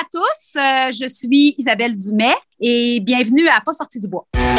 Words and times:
à 0.00 0.04
tous, 0.10 0.56
euh, 0.56 0.90
je 0.92 1.06
suis 1.06 1.54
Isabelle 1.58 1.96
Dumais 1.96 2.34
et 2.60 3.00
bienvenue 3.00 3.46
à 3.48 3.60
Pas 3.60 3.72
sorti 3.72 4.00
du 4.00 4.08
bois. 4.08 4.26
Mesdames, 4.34 4.52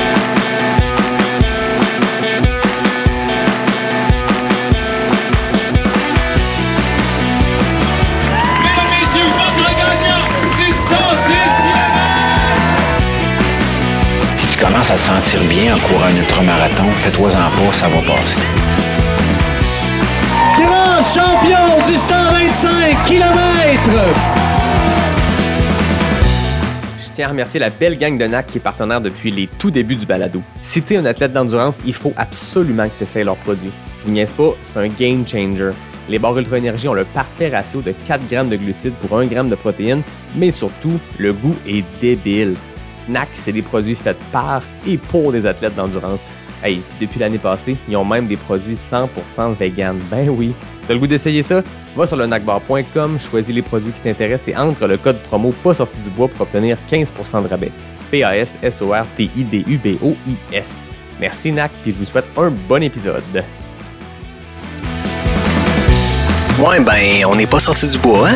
messieurs, 8.99 9.25
votre 9.25 9.69
gagnant 9.75 10.27
du 10.55 10.67
110 10.71 11.01
Si 14.37 14.45
tu 14.47 14.57
commences 14.63 14.91
à 14.91 14.95
te 14.95 15.01
sentir 15.01 15.43
bien 15.45 15.75
en 15.75 15.79
courant 15.79 16.05
un 16.05 16.15
ultramarathon, 16.15 16.91
fais-toi-en 17.03 17.31
pas, 17.31 17.73
ça 17.73 17.87
va 17.87 18.01
passer. 18.01 18.35
Grand 20.59 21.01
champion 21.01 21.81
du 21.87 21.95
125 21.97 23.05
km. 23.05 24.42
Je 27.13 27.17
tiens 27.17 27.27
à 27.27 27.29
remercier 27.29 27.59
la 27.59 27.69
belle 27.69 27.95
gang 27.95 28.17
de 28.17 28.25
NAC 28.25 28.47
qui 28.47 28.57
est 28.57 28.59
partenaire 28.59 28.99
depuis 28.99 29.29
les 29.29 29.45
tout 29.45 29.69
débuts 29.69 29.97
du 29.97 30.07
balado. 30.07 30.41
Si 30.61 30.81
t'es 30.81 30.97
un 30.97 31.05
athlète 31.05 31.31
d'endurance, 31.31 31.77
il 31.85 31.93
faut 31.93 32.11
absolument 32.17 32.85
que 32.85 32.93
tu 32.97 33.03
essaies 33.03 33.23
leurs 33.23 33.35
produits. 33.35 33.69
Je 33.99 34.05
vous 34.05 34.11
niaise 34.13 34.33
pas, 34.33 34.55
c'est 34.63 34.79
un 34.79 34.87
game 34.87 35.23
changer. 35.27 35.69
Les 36.09 36.17
barres 36.17 36.39
Ultra 36.39 36.57
Énergie 36.57 36.87
ont 36.87 36.95
le 36.95 37.03
parfait 37.03 37.55
ratio 37.55 37.83
de 37.83 37.93
4 38.07 38.27
grammes 38.27 38.49
de 38.49 38.55
glucides 38.55 38.95
pour 38.95 39.15
1 39.19 39.27
gramme 39.27 39.47
de 39.47 39.53
protéines, 39.53 40.01
mais 40.35 40.49
surtout, 40.49 40.99
le 41.19 41.33
goût 41.33 41.55
est 41.67 41.83
débile. 42.01 42.55
NAC, 43.07 43.29
c'est 43.33 43.51
des 43.51 43.61
produits 43.61 43.93
faits 43.93 44.17
par 44.31 44.63
et 44.87 44.97
pour 44.97 45.31
des 45.31 45.45
athlètes 45.45 45.75
d'endurance. 45.75 46.19
Hey, 46.63 46.81
depuis 47.01 47.19
l'année 47.19 47.39
passée, 47.39 47.75
ils 47.89 47.97
ont 47.97 48.05
même 48.05 48.27
des 48.27 48.37
produits 48.37 48.77
100% 48.77 49.57
vegan. 49.59 49.99
Ben 50.09 50.29
oui. 50.29 50.53
T'as 50.87 50.93
le 50.93 50.99
goût 50.99 51.07
d'essayer 51.07 51.43
ça? 51.43 51.61
Va 51.95 52.05
sur 52.05 52.15
le 52.15 52.25
nacbar.com, 52.25 53.19
choisis 53.19 53.53
les 53.53 53.61
produits 53.61 53.91
qui 53.91 53.99
t'intéressent 53.99 54.47
et 54.47 54.55
entre 54.55 54.87
le 54.87 54.95
code 54.97 55.19
promo 55.23 55.51
pas 55.51 55.73
sorti 55.73 55.97
du 55.97 56.09
bois 56.09 56.29
pour 56.29 56.39
obtenir 56.41 56.77
15% 56.89 57.43
de 57.43 57.49
rabais. 57.49 57.71
P-A-S-S-O-R-T-I-D-U-B-O-I-S. 58.11 60.85
Merci 61.19 61.51
NAC, 61.51 61.71
puis 61.83 61.91
je 61.91 61.99
vous 61.99 62.05
souhaite 62.05 62.27
un 62.37 62.49
bon 62.49 62.81
épisode. 62.81 63.43
Ouais, 66.59 66.79
ben, 66.79 67.25
on 67.25 67.35
n'est 67.35 67.47
pas 67.47 67.59
sorti 67.59 67.89
du 67.89 67.97
bois, 67.97 68.29
hein? 68.29 68.35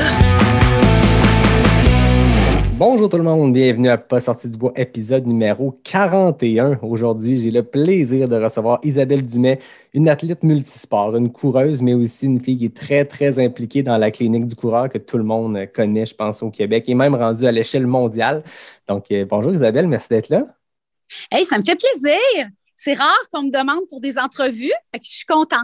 Bonjour 2.78 3.10
tout 3.10 3.18
le 3.18 3.24
monde, 3.24 3.54
bienvenue 3.54 3.90
à 3.90 3.98
Pas 3.98 4.20
sorti 4.20 4.48
du 4.48 4.56
bois, 4.56 4.72
épisode 4.76 5.26
numéro 5.26 5.80
41. 5.84 6.78
Aujourd'hui, 6.84 7.42
j'ai 7.42 7.50
le 7.50 7.64
plaisir 7.64 8.30
de 8.30 8.36
recevoir 8.36 8.80
Isabelle 8.84 9.26
Dumais, 9.26 9.58
une 9.96 10.08
athlète 10.08 10.44
multisport, 10.44 11.16
une 11.16 11.32
coureuse, 11.32 11.82
mais 11.82 11.96
aussi 11.96 12.28
une 12.28 12.40
fille 12.40 12.56
qui 12.56 12.66
est 12.66 12.78
très, 12.78 13.04
très 13.04 13.44
impliquée 13.44 13.82
dans 13.82 13.98
la 13.98 14.12
clinique 14.12 14.46
du 14.46 14.54
coureur 14.54 14.90
que 14.90 15.00
tout 15.00 15.18
le 15.18 15.24
monde 15.24 15.58
connaît, 15.74 16.06
je 16.06 16.14
pense, 16.14 16.44
au 16.44 16.52
Québec, 16.52 16.84
et 16.88 16.94
même 16.94 17.16
rendue 17.16 17.48
à 17.48 17.52
l'échelle 17.52 17.88
mondiale. 17.88 18.44
Donc, 18.88 19.06
euh, 19.10 19.26
bonjour 19.26 19.56
Isabelle, 19.56 19.88
merci 19.88 20.10
d'être 20.10 20.30
là. 20.30 20.46
Hey, 21.32 21.46
ça 21.46 21.58
me 21.58 21.64
fait 21.64 21.78
plaisir. 21.78 22.48
C'est 22.76 22.94
rare 22.94 23.18
qu'on 23.34 23.42
me 23.42 23.52
demande 23.52 23.88
pour 23.90 24.02
des 24.02 24.20
entrevues, 24.20 24.72
fait 24.94 25.00
que 25.00 25.06
je 25.06 25.16
suis 25.16 25.26
contente. 25.26 25.64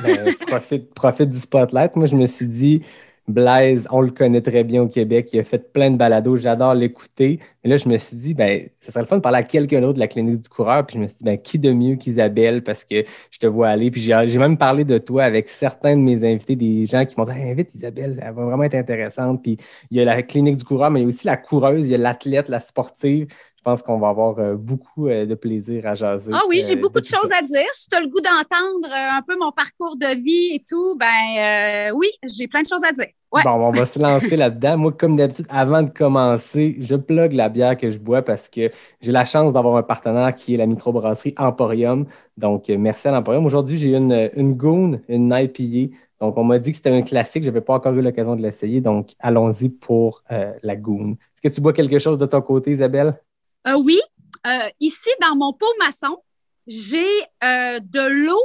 Ben, 0.00 0.32
profite, 0.36 0.94
profite 0.94 1.28
du 1.28 1.38
spotlight. 1.40 1.96
Moi, 1.96 2.06
je 2.06 2.14
me 2.14 2.26
suis 2.26 2.46
dit, 2.46 2.82
Blaise, 3.28 3.86
on 3.90 4.00
le 4.00 4.10
connaît 4.10 4.40
très 4.40 4.64
bien 4.64 4.82
au 4.82 4.88
Québec. 4.88 5.30
Il 5.32 5.38
a 5.40 5.44
fait 5.44 5.72
plein 5.72 5.90
de 5.90 5.96
balados. 5.96 6.36
J'adore 6.36 6.74
l'écouter. 6.74 7.38
Mais 7.62 7.70
là, 7.70 7.76
je 7.76 7.88
me 7.88 7.96
suis 7.96 8.16
dit, 8.16 8.34
ben, 8.34 8.68
ça 8.80 8.90
serait 8.90 9.02
le 9.02 9.06
fun 9.06 9.16
de 9.16 9.22
parler 9.22 9.38
à 9.38 9.42
quelqu'un 9.44 9.80
d'autre 9.80 9.94
de 9.94 10.00
la 10.00 10.08
clinique 10.08 10.40
du 10.40 10.48
coureur. 10.48 10.84
Puis 10.84 10.96
je 10.96 11.00
me 11.00 11.06
suis 11.06 11.18
dit, 11.18 11.24
ben, 11.24 11.38
qui 11.38 11.58
de 11.58 11.72
mieux 11.72 11.94
qu'Isabelle 11.96 12.64
parce 12.64 12.84
que 12.84 13.04
je 13.30 13.38
te 13.38 13.46
vois 13.46 13.68
aller. 13.68 13.90
Puis 13.92 14.00
j'ai 14.00 14.38
même 14.38 14.58
parlé 14.58 14.84
de 14.84 14.98
toi 14.98 15.22
avec 15.24 15.48
certains 15.48 15.94
de 15.94 16.00
mes 16.00 16.24
invités, 16.24 16.56
des 16.56 16.86
gens 16.86 17.06
qui 17.06 17.14
m'ont 17.16 17.24
dit, 17.24 17.30
invite 17.30 17.74
Isabelle, 17.74 18.18
elle 18.20 18.34
va 18.34 18.44
vraiment 18.44 18.64
être 18.64 18.74
intéressante. 18.74 19.42
Puis 19.42 19.56
il 19.90 19.98
y 19.98 20.00
a 20.00 20.04
la 20.04 20.22
clinique 20.22 20.56
du 20.56 20.64
coureur, 20.64 20.90
mais 20.90 21.00
il 21.00 21.02
y 21.04 21.06
a 21.06 21.08
aussi 21.08 21.26
la 21.26 21.36
coureuse, 21.36 21.86
il 21.86 21.92
y 21.92 21.94
a 21.94 21.98
l'athlète, 21.98 22.48
la 22.48 22.60
sportive. 22.60 23.28
Je 23.62 23.70
pense 23.70 23.80
qu'on 23.80 24.00
va 24.00 24.08
avoir 24.08 24.40
euh, 24.40 24.56
beaucoup 24.56 25.06
euh, 25.06 25.24
de 25.24 25.36
plaisir 25.36 25.86
à 25.86 25.94
jaser. 25.94 26.32
Ah 26.34 26.40
oui, 26.48 26.64
j'ai 26.66 26.74
euh, 26.76 26.80
beaucoup 26.80 26.98
de 26.98 27.04
choses 27.04 27.28
ça. 27.28 27.36
à 27.38 27.42
dire. 27.42 27.68
Si 27.70 27.88
tu 27.88 27.96
as 27.96 28.00
le 28.00 28.08
goût 28.08 28.20
d'entendre 28.20 28.92
un 28.92 29.22
peu 29.22 29.38
mon 29.38 29.52
parcours 29.52 29.96
de 29.96 30.16
vie 30.16 30.56
et 30.56 30.64
tout, 30.68 30.96
ben 30.98 31.06
euh, 31.06 31.96
oui, 31.96 32.08
j'ai 32.28 32.48
plein 32.48 32.62
de 32.62 32.66
choses 32.66 32.82
à 32.82 32.90
dire. 32.90 33.06
Ouais. 33.30 33.42
Bon, 33.44 33.50
on 33.50 33.70
va 33.70 33.86
se 33.86 34.00
lancer 34.00 34.36
là-dedans. 34.36 34.78
Moi, 34.78 34.90
comme 34.90 35.16
d'habitude, 35.16 35.46
avant 35.48 35.80
de 35.82 35.90
commencer, 35.90 36.74
je 36.80 36.96
plug 36.96 37.34
la 37.34 37.48
bière 37.48 37.76
que 37.76 37.88
je 37.88 37.98
bois 37.98 38.22
parce 38.22 38.48
que 38.48 38.68
j'ai 39.00 39.12
la 39.12 39.24
chance 39.24 39.52
d'avoir 39.52 39.76
un 39.76 39.84
partenaire 39.84 40.34
qui 40.34 40.54
est 40.54 40.56
la 40.56 40.66
microbrasserie 40.66 41.34
Emporium. 41.38 42.06
Donc, 42.36 42.68
merci 42.68 43.06
à 43.06 43.12
l'Emporium. 43.12 43.46
Aujourd'hui, 43.46 43.78
j'ai 43.78 43.94
une, 43.94 44.28
une 44.34 44.54
Goon, 44.54 45.00
une 45.08 45.32
IPA. 45.32 45.94
Donc, 46.18 46.36
on 46.36 46.42
m'a 46.42 46.58
dit 46.58 46.72
que 46.72 46.76
c'était 46.76 46.90
un 46.90 47.02
classique. 47.02 47.44
Je 47.44 47.48
n'avais 47.48 47.60
pas 47.60 47.74
encore 47.74 47.94
eu 47.94 48.02
l'occasion 48.02 48.34
de 48.34 48.42
l'essayer. 48.42 48.80
Donc, 48.80 49.10
allons-y 49.20 49.68
pour 49.68 50.24
euh, 50.32 50.52
la 50.64 50.74
Goon. 50.74 51.12
Est-ce 51.12 51.42
que 51.48 51.54
tu 51.54 51.60
bois 51.60 51.72
quelque 51.72 52.00
chose 52.00 52.18
de 52.18 52.26
ton 52.26 52.42
côté, 52.42 52.72
Isabelle? 52.72 53.14
Euh, 53.68 53.74
oui, 53.74 54.00
euh, 54.46 54.68
ici, 54.80 55.08
dans 55.20 55.36
mon 55.36 55.52
pot 55.52 55.72
maçon, 55.78 56.18
j'ai 56.66 57.06
euh, 57.44 57.78
de 57.80 58.00
l'eau, 58.00 58.40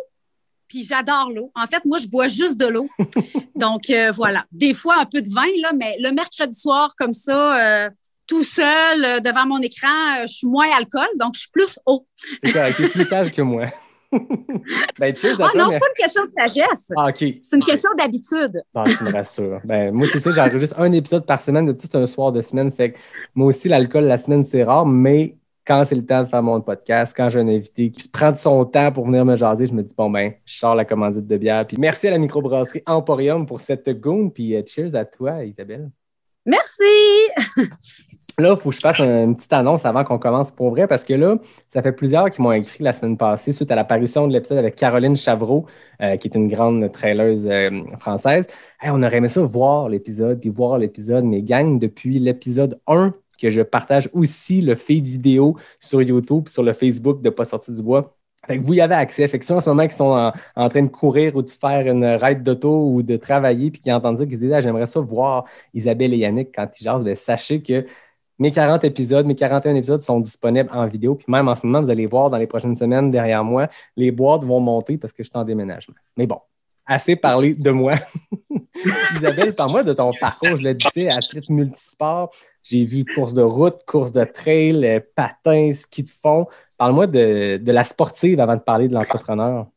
puis 0.68 0.84
j'adore 0.84 1.32
l'eau. 1.32 1.52
En 1.56 1.66
fait, 1.66 1.84
moi, 1.86 1.98
je 1.98 2.08
bois 2.08 2.28
juste 2.28 2.58
de 2.58 2.68
l'eau. 2.68 2.88
Donc, 3.56 3.90
euh, 3.90 4.12
voilà. 4.12 4.46
Des 4.52 4.74
fois, 4.74 5.00
un 5.00 5.06
peu 5.06 5.22
de 5.22 5.30
vin, 5.30 5.46
là, 5.62 5.72
mais 5.74 5.96
le 6.00 6.12
mercredi 6.12 6.60
soir, 6.60 6.90
comme 6.98 7.14
ça, 7.14 7.86
euh, 7.86 7.90
tout 8.28 8.44
seul, 8.44 9.06
euh, 9.06 9.20
devant 9.20 9.48
mon 9.48 9.62
écran, 9.62 10.22
je 10.24 10.34
suis 10.34 10.48
moins 10.48 10.70
alcool, 10.76 11.08
donc 11.16 11.36
je 11.36 11.42
suis 11.42 11.52
plus 11.52 11.80
eau. 11.86 12.06
C'est 12.44 12.52
correct, 12.52 12.76
tu 12.76 12.86
es 12.86 12.90
plus 12.90 13.06
sage 13.10 13.32
que 13.32 13.42
moi. 13.42 13.68
ben, 15.00 15.16
cheers 15.16 15.38
Ah 15.40 15.50
non, 15.56 15.66
mais- 15.66 15.72
c'est 15.72 15.80
pas 15.80 15.86
une 15.88 16.04
question 16.04 16.26
de 16.26 16.32
sagesse. 16.32 16.92
Ah. 16.96 17.10
C'est 17.16 17.56
une 17.56 17.64
question 17.64 17.90
d'habitude. 17.98 18.62
Non, 18.74 18.84
tu 18.86 19.04
me 19.04 19.12
rassures. 19.12 19.60
Ben, 19.64 19.94
moi, 19.94 20.08
c'est 20.12 20.20
ça, 20.20 20.32
j'enregistre 20.32 20.80
un 20.80 20.92
épisode 20.92 21.26
par 21.26 21.42
semaine, 21.42 21.66
de 21.66 21.74
tout 21.74 21.90
un 21.98 22.08
soir 22.08 22.32
de 22.32 22.42
semaine. 22.42 22.72
Fait 22.72 22.94
que 22.94 22.98
moi 23.36 23.48
aussi, 23.48 23.68
l'alcool, 23.68 24.06
la 24.06 24.18
semaine, 24.18 24.44
c'est 24.46 24.64
rare, 24.64 24.86
mais 24.86 25.36
quand 25.66 25.84
c'est 25.86 25.96
le 25.96 26.06
temps 26.06 26.24
de 26.24 26.30
faire 26.30 26.42
mon 26.42 26.62
podcast, 26.62 27.14
quand 27.16 27.30
j'ai 27.30 27.40
un 27.40 27.48
invité 27.48 27.92
qui 27.92 28.02
se 28.02 28.10
prend 28.10 28.32
de 28.32 28.38
son 28.38 28.64
temps 28.64 28.92
pour 28.92 29.06
venir 29.06 29.26
me 29.26 29.36
jaser, 29.36 29.68
je 29.68 29.74
me 29.74 29.84
dis, 29.84 29.94
bon, 29.96 30.10
ben, 30.10 30.32
je 30.46 30.58
sors 30.58 30.76
la 30.76 30.86
commandite 30.86 31.28
de 31.28 31.38
bière. 31.38 31.68
Puis 31.68 31.76
merci 31.78 32.08
à 32.08 32.12
la 32.12 32.18
microbrasserie 32.18 32.84
Emporium 32.86 33.46
pour 33.46 33.60
cette 33.60 33.90
goon. 33.90 34.30
Puis 34.30 34.56
euh, 34.56 34.64
cheers 34.66 34.96
à 34.96 35.04
toi, 35.04 35.44
Isabelle. 35.44 35.90
Merci. 36.46 36.84
Là, 38.40 38.52
il 38.56 38.62
faut 38.62 38.70
que 38.70 38.76
je 38.76 38.82
fasse 38.82 39.00
une 39.00 39.36
petite 39.36 39.52
annonce 39.52 39.84
avant 39.84 40.04
qu'on 40.04 40.20
commence 40.20 40.52
pour 40.52 40.70
vrai, 40.70 40.86
parce 40.86 41.04
que 41.04 41.16
là, 41.16 41.38
ça 41.70 41.82
fait 41.82 41.92
plusieurs 41.92 42.30
qui 42.30 42.40
m'ont 42.40 42.52
écrit 42.52 42.84
la 42.84 42.94
semaine 42.94 43.18
passée 43.18 43.52
suite 43.52 43.72
à 43.72 43.76
l'apparition 43.76 44.28
de 44.28 44.34
l'épisode 44.34 44.60
avec 44.60 44.76
Caroline 44.76 45.18
Chavreau, 45.18 45.66
euh, 46.04 46.18
qui 46.18 46.28
est 46.28 46.36
une 46.36 46.48
grande 46.48 46.92
traileuse 46.92 47.48
euh, 47.48 47.72
française. 48.00 48.46
On 48.84 49.02
aurait 49.02 49.18
aimé 49.18 49.28
ça 49.28 49.42
voir 49.42 49.90
l'épisode, 49.90 50.40
puis 50.40 50.50
voir 50.50 50.78
l'épisode, 50.78 51.24
mais 51.24 51.42
gang, 51.42 51.80
depuis 51.80 52.20
l'épisode 52.20 52.80
1, 52.86 53.12
que 53.42 53.50
je 53.50 53.62
partage 53.62 54.08
aussi 54.14 54.62
le 54.62 54.76
feed 54.76 55.08
vidéo 55.08 55.58
sur 55.80 56.04
YouTube, 56.04 56.48
sur 56.48 56.62
le 56.62 56.74
Facebook 56.74 57.24
de 57.24 57.32
Pas 57.32 57.46
sorti 57.46 57.74
du 57.74 57.82
bois. 57.82 58.14
Fait 58.46 58.60
que 58.60 58.64
vous 58.64 58.76
y 58.76 58.82
avez 58.82 58.94
accès. 58.94 59.28
Fait 59.28 59.40
que 59.40 59.52
en 59.52 59.60
ce 59.60 59.70
moment 59.70 59.88
qui 59.88 59.96
sont 59.96 60.32
en, 60.56 60.70
train 60.70 60.84
de 60.84 60.90
courir 60.90 61.36
ou 61.36 61.42
de 61.42 61.50
faire 61.50 61.88
une 61.88 62.06
ride 62.06 62.44
d'auto 62.44 62.92
ou 62.92 63.02
de 63.02 63.18
travailler, 63.18 63.72
puis 63.72 63.82
qui 63.82 63.92
entendent 63.92 64.20
ça, 64.20 64.26
qui 64.28 64.36
se 64.36 64.42
disent 64.42 64.54
ah, 64.54 64.62
j'aimerais 64.62 64.86
ça 64.86 65.00
voir 65.00 65.46
Isabelle 65.74 66.14
et 66.14 66.18
Yannick 66.18 66.54
quand 66.56 66.70
ils 66.80 66.84
jasent, 66.84 67.04
ben, 67.04 67.16
sachez 67.16 67.62
que 67.62 67.86
mes 68.40 68.52
40 68.52 68.84
épisodes, 68.84 69.26
mes 69.26 69.36
41 69.36 69.76
épisodes 69.76 70.02
sont 70.02 70.20
disponibles 70.20 70.70
en 70.72 70.88
vidéo. 70.88 71.16
Puis 71.16 71.26
même 71.28 71.48
en 71.48 71.56
ce 71.56 71.66
moment, 71.66 71.82
vous 71.82 71.90
allez 71.90 72.06
voir 72.06 72.30
dans 72.30 72.38
les 72.38 72.48
prochaines 72.48 72.76
semaines 72.76 73.12
derrière 73.12 73.44
moi, 73.44 73.68
les 73.96 74.12
boîtes 74.12 74.44
vont 74.44 74.60
monter 74.60 74.98
parce 74.98 75.14
que 75.14 75.24
je 75.24 75.30
suis 75.30 75.38
en 75.38 75.44
déménagement. 75.44 75.96
Mais 76.16 76.28
bon, 76.28 76.40
assez 76.86 77.16
parlé 77.16 77.54
de 77.54 77.72
moi. 77.72 77.96
Isabelle, 79.16 79.54
parle-moi 79.54 79.84
de 79.84 79.94
ton 79.94 80.12
parcours. 80.20 80.56
Je 80.56 80.64
le 80.64 80.74
disais, 80.76 81.10
athlète 81.10 81.50
multisport. 81.50 82.32
J'ai 82.64 82.84
vu 82.84 83.06
course 83.06 83.34
de 83.34 83.42
route, 83.42 83.84
course 83.86 84.12
de 84.12 84.24
trail, 84.24 84.86
euh, 84.86 85.00
patin, 85.16 85.72
ski 85.74 86.04
de 86.04 86.10
fond. 86.10 86.48
Parle-moi 86.78 87.08
de, 87.08 87.58
de 87.58 87.72
la 87.72 87.84
sportive 87.84 88.40
avant 88.40 88.56
de 88.56 88.62
parler 88.62 88.88
de 88.88 88.94
l'entrepreneur. 88.94 89.68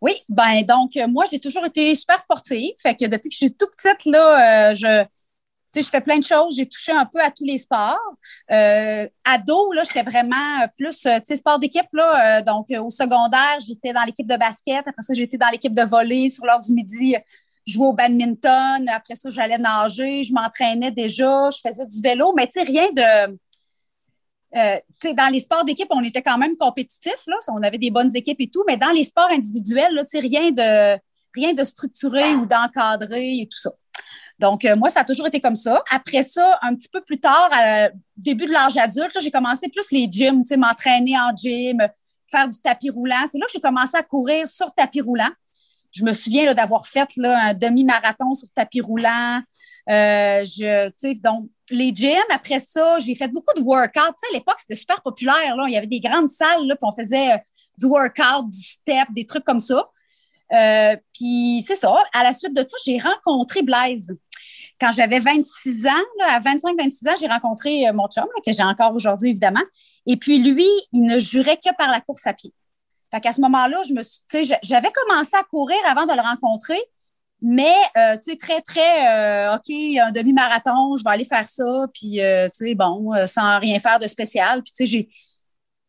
Oui, 0.00 0.12
ben 0.28 0.62
donc 0.62 0.96
euh, 0.96 1.06
moi 1.08 1.24
j'ai 1.30 1.40
toujours 1.40 1.64
été 1.64 1.94
super 1.94 2.20
sportive, 2.20 2.74
fait 2.78 2.94
que 2.94 3.06
depuis 3.06 3.30
que 3.30 3.34
je 3.34 3.36
suis 3.36 3.54
toute 3.54 3.70
petite 3.74 4.04
là, 4.04 4.70
euh, 4.70 4.74
je 4.74 5.04
sais, 5.80 5.82
je 5.82 5.90
fais 5.90 6.00
plein 6.00 6.18
de 6.18 6.24
choses, 6.24 6.56
j'ai 6.56 6.66
touché 6.66 6.92
un 6.92 7.06
peu 7.06 7.20
à 7.20 7.30
tous 7.30 7.44
les 7.44 7.58
sports. 7.58 7.98
Euh, 8.50 9.06
ado, 9.24 9.72
là, 9.72 9.82
j'étais 9.84 10.02
vraiment 10.02 10.60
euh, 10.62 10.66
plus, 10.76 11.06
euh, 11.06 11.18
tu 11.18 11.26
sais, 11.26 11.36
sport 11.36 11.58
d'équipe, 11.58 11.86
là. 11.92 12.38
Euh, 12.38 12.42
donc, 12.42 12.66
au 12.70 12.90
secondaire, 12.90 13.58
j'étais 13.66 13.92
dans 13.92 14.04
l'équipe 14.04 14.26
de 14.26 14.36
basket. 14.36 14.86
Après 14.86 15.02
ça, 15.02 15.14
j'étais 15.14 15.38
dans 15.38 15.48
l'équipe 15.48 15.74
de 15.74 15.82
volley. 15.82 16.28
Sur 16.28 16.46
l'heure 16.46 16.60
du 16.60 16.72
midi, 16.72 17.16
je 17.66 17.72
jouais 17.72 17.86
au 17.86 17.92
badminton. 17.92 18.88
Après 18.88 19.14
ça, 19.14 19.30
j'allais 19.30 19.58
nager. 19.58 20.24
Je 20.24 20.32
m'entraînais 20.32 20.90
déjà. 20.90 21.48
Je 21.50 21.58
faisais 21.66 21.86
du 21.86 22.00
vélo. 22.00 22.32
Mais, 22.36 22.46
tu 22.46 22.52
sais, 22.54 22.62
rien 22.62 22.90
de... 22.92 23.38
Euh, 24.54 24.78
dans 25.14 25.32
les 25.32 25.40
sports 25.40 25.64
d'équipe, 25.64 25.88
on 25.90 26.04
était 26.04 26.22
quand 26.22 26.36
même 26.36 26.56
compétitifs, 26.56 27.24
là. 27.26 27.36
On 27.48 27.62
avait 27.62 27.78
des 27.78 27.90
bonnes 27.90 28.14
équipes 28.14 28.40
et 28.40 28.50
tout. 28.50 28.64
Mais 28.66 28.76
dans 28.76 28.90
les 28.90 29.04
sports 29.04 29.30
individuels, 29.30 29.94
là, 29.94 30.04
rien 30.12 30.50
de, 30.50 31.00
rien 31.34 31.54
de 31.54 31.64
structuré 31.64 32.34
ou 32.34 32.46
d'encadré 32.46 33.38
et 33.38 33.48
tout 33.50 33.58
ça. 33.58 33.70
Donc, 34.42 34.64
euh, 34.64 34.74
moi, 34.74 34.88
ça 34.88 35.00
a 35.00 35.04
toujours 35.04 35.28
été 35.28 35.40
comme 35.40 35.54
ça. 35.54 35.84
Après 35.88 36.24
ça, 36.24 36.58
un 36.62 36.74
petit 36.74 36.88
peu 36.88 37.00
plus 37.00 37.20
tard, 37.20 37.48
à 37.52 37.90
début 38.16 38.46
de 38.46 38.50
l'âge 38.50 38.76
adulte, 38.76 39.16
j'ai 39.20 39.30
commencé 39.30 39.68
plus 39.68 39.86
les 39.92 40.08
gyms, 40.10 40.42
m'entraîner 40.58 41.16
en 41.16 41.34
gym, 41.34 41.78
faire 42.26 42.48
du 42.48 42.60
tapis 42.60 42.90
roulant. 42.90 43.24
C'est 43.30 43.38
là 43.38 43.46
que 43.46 43.52
j'ai 43.52 43.60
commencé 43.60 43.96
à 43.96 44.02
courir 44.02 44.48
sur 44.48 44.74
tapis 44.74 45.00
roulant. 45.00 45.30
Je 45.92 46.04
me 46.04 46.12
souviens 46.12 46.52
d'avoir 46.54 46.88
fait 46.88 47.08
là, 47.18 47.50
un 47.50 47.54
demi-marathon 47.54 48.34
sur 48.34 48.48
tapis 48.52 48.80
roulant. 48.80 49.40
Euh, 49.88 50.44
donc, 51.22 51.48
les 51.70 51.94
gyms, 51.94 52.18
après 52.34 52.58
ça, 52.58 52.98
j'ai 52.98 53.14
fait 53.14 53.28
beaucoup 53.28 53.54
de 53.56 53.62
workout. 53.62 53.92
Tu 53.94 54.26
sais, 54.26 54.26
à 54.32 54.34
l'époque, 54.34 54.58
c'était 54.58 54.74
super 54.74 55.00
populaire. 55.02 55.54
Là. 55.56 55.66
Il 55.68 55.74
y 55.74 55.76
avait 55.76 55.86
des 55.86 56.00
grandes 56.00 56.30
salles, 56.30 56.66
là, 56.66 56.74
puis 56.74 56.82
on 56.82 56.92
faisait 56.92 57.34
euh, 57.34 57.38
du 57.78 57.86
workout, 57.86 58.50
du 58.50 58.60
step, 58.60 59.06
des 59.14 59.24
trucs 59.24 59.44
comme 59.44 59.60
ça. 59.60 59.88
Euh, 60.52 60.96
puis 61.14 61.62
c'est 61.66 61.76
ça. 61.76 61.94
À 62.12 62.22
la 62.22 62.32
suite 62.32 62.54
de 62.54 62.62
ça, 62.62 62.76
j'ai 62.84 62.98
rencontré 62.98 63.62
Blaise. 63.62 64.16
Quand 64.80 64.92
j'avais 64.92 65.20
26 65.20 65.86
ans, 65.86 65.90
à 66.26 66.40
25-26 66.40 67.08
ans, 67.08 67.14
j'ai 67.20 67.26
rencontré 67.26 67.88
euh, 67.88 67.92
mon 67.92 68.06
chum, 68.08 68.26
que 68.44 68.52
j'ai 68.52 68.62
encore 68.62 68.94
aujourd'hui, 68.94 69.30
évidemment. 69.30 69.62
Et 70.06 70.16
puis 70.16 70.42
lui, 70.42 70.66
il 70.92 71.02
ne 71.02 71.18
jurait 71.18 71.56
que 71.56 71.74
par 71.76 71.90
la 71.90 72.00
course 72.00 72.26
à 72.26 72.32
pied. 72.32 72.52
Fait 73.10 73.20
qu'à 73.20 73.32
ce 73.32 73.40
moment-là, 73.42 73.82
je 73.88 73.94
me 73.94 74.02
j'avais 74.62 74.90
commencé 74.92 75.36
à 75.36 75.44
courir 75.44 75.78
avant 75.86 76.06
de 76.06 76.12
le 76.12 76.20
rencontrer, 76.20 76.80
mais, 77.40 77.74
euh, 77.96 78.16
tu 78.16 78.30
sais, 78.30 78.36
très, 78.36 78.62
très, 78.62 79.50
euh, 79.50 79.56
OK, 79.56 79.70
un 79.70 80.12
demi-marathon, 80.12 80.96
je 80.96 81.04
vais 81.04 81.10
aller 81.10 81.24
faire 81.24 81.48
ça, 81.48 81.86
puis, 81.92 82.20
tu 82.20 82.48
sais, 82.52 82.74
bon, 82.74 83.10
sans 83.26 83.58
rien 83.58 83.78
faire 83.80 83.98
de 83.98 84.06
spécial. 84.06 84.62
Puis, 84.62 84.72
tu 84.72 84.86
sais, 84.86 84.86
j'ai. 84.86 85.08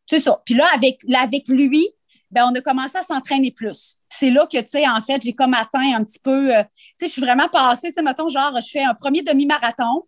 C'est 0.06 0.20
ça. 0.20 0.42
Puis 0.46 0.56
là, 0.56 0.66
avec, 0.74 1.00
là, 1.08 1.22
avec 1.22 1.48
lui, 1.48 1.88
ben, 2.34 2.50
on 2.52 2.56
a 2.56 2.62
commencé 2.62 2.98
à 2.98 3.04
s'entraîner 3.04 3.52
plus. 3.52 3.98
C'est 4.10 4.32
là 4.32 4.48
que, 4.48 4.58
tu 4.58 4.68
sais, 4.68 4.88
en 4.88 5.00
fait, 5.02 5.22
j'ai 5.22 5.34
comme 5.34 5.54
atteint 5.54 5.96
un 5.96 6.04
petit 6.04 6.20
peu. 6.20 6.56
euh, 6.56 6.64
tu 6.64 6.70
sais, 7.00 7.06
je 7.06 7.12
suis 7.12 7.22
vraiment 7.22 7.48
passée, 7.48 7.90
tu 7.90 7.94
sais, 7.94 8.02
mettons, 8.02 8.28
genre, 8.28 8.60
je 8.60 8.70
fais 8.70 8.84
un 8.84 8.96
premier 8.96 9.22
demi-marathon, 9.22 10.08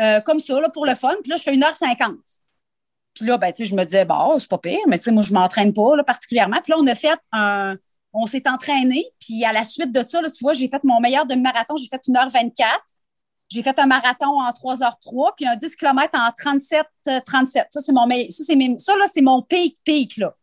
euh, 0.00 0.20
comme 0.20 0.40
ça, 0.40 0.58
là, 0.58 0.70
pour 0.70 0.86
le 0.86 0.94
fun. 0.94 1.14
Puis 1.22 1.30
là, 1.30 1.36
je 1.36 1.42
fais 1.42 1.52
1h50. 1.52 2.16
Puis 3.14 3.26
là, 3.26 3.36
ben, 3.36 3.52
tu 3.52 3.62
sais, 3.62 3.66
je 3.66 3.74
me 3.74 3.84
disais, 3.84 4.06
bon, 4.06 4.38
c'est 4.38 4.48
pas 4.48 4.58
pire, 4.58 4.80
mais 4.88 4.98
tu 4.98 5.04
sais, 5.04 5.12
moi, 5.12 5.22
je 5.22 5.34
m'entraîne 5.34 5.74
pas, 5.74 5.96
là, 5.96 6.02
particulièrement. 6.02 6.60
Puis 6.62 6.72
là, 6.72 6.78
on 6.80 6.86
a 6.86 6.94
fait 6.94 7.18
un. 7.32 7.76
On 8.18 8.26
s'est 8.26 8.48
entraîné, 8.48 9.04
puis 9.20 9.44
à 9.44 9.52
la 9.52 9.62
suite 9.62 9.92
de 9.92 10.02
ça, 10.06 10.22
là, 10.22 10.30
tu 10.30 10.42
vois, 10.42 10.54
j'ai 10.54 10.68
fait 10.68 10.82
mon 10.84 11.00
meilleur 11.00 11.26
demi-marathon, 11.26 11.76
j'ai 11.76 11.88
fait 11.88 12.00
1h24. 12.08 12.64
J'ai 13.50 13.62
fait 13.62 13.78
un 13.78 13.84
marathon 13.84 14.40
en 14.40 14.50
3h03, 14.50 15.34
puis 15.36 15.46
un 15.46 15.54
10 15.54 15.76
km 15.76 16.18
en 16.18 16.32
37, 16.32 16.86
euh, 17.08 17.20
37. 17.26 17.66
Ça, 17.70 17.80
c'est 17.80 17.92
mon, 17.92 18.08
ça, 18.08 18.16
c'est 18.30 18.78
ça, 18.78 18.96
là, 18.96 19.04
c'est 19.12 19.20
mon 19.20 19.42
pic, 19.42 19.76
pic, 19.84 20.16
là. 20.16 20.34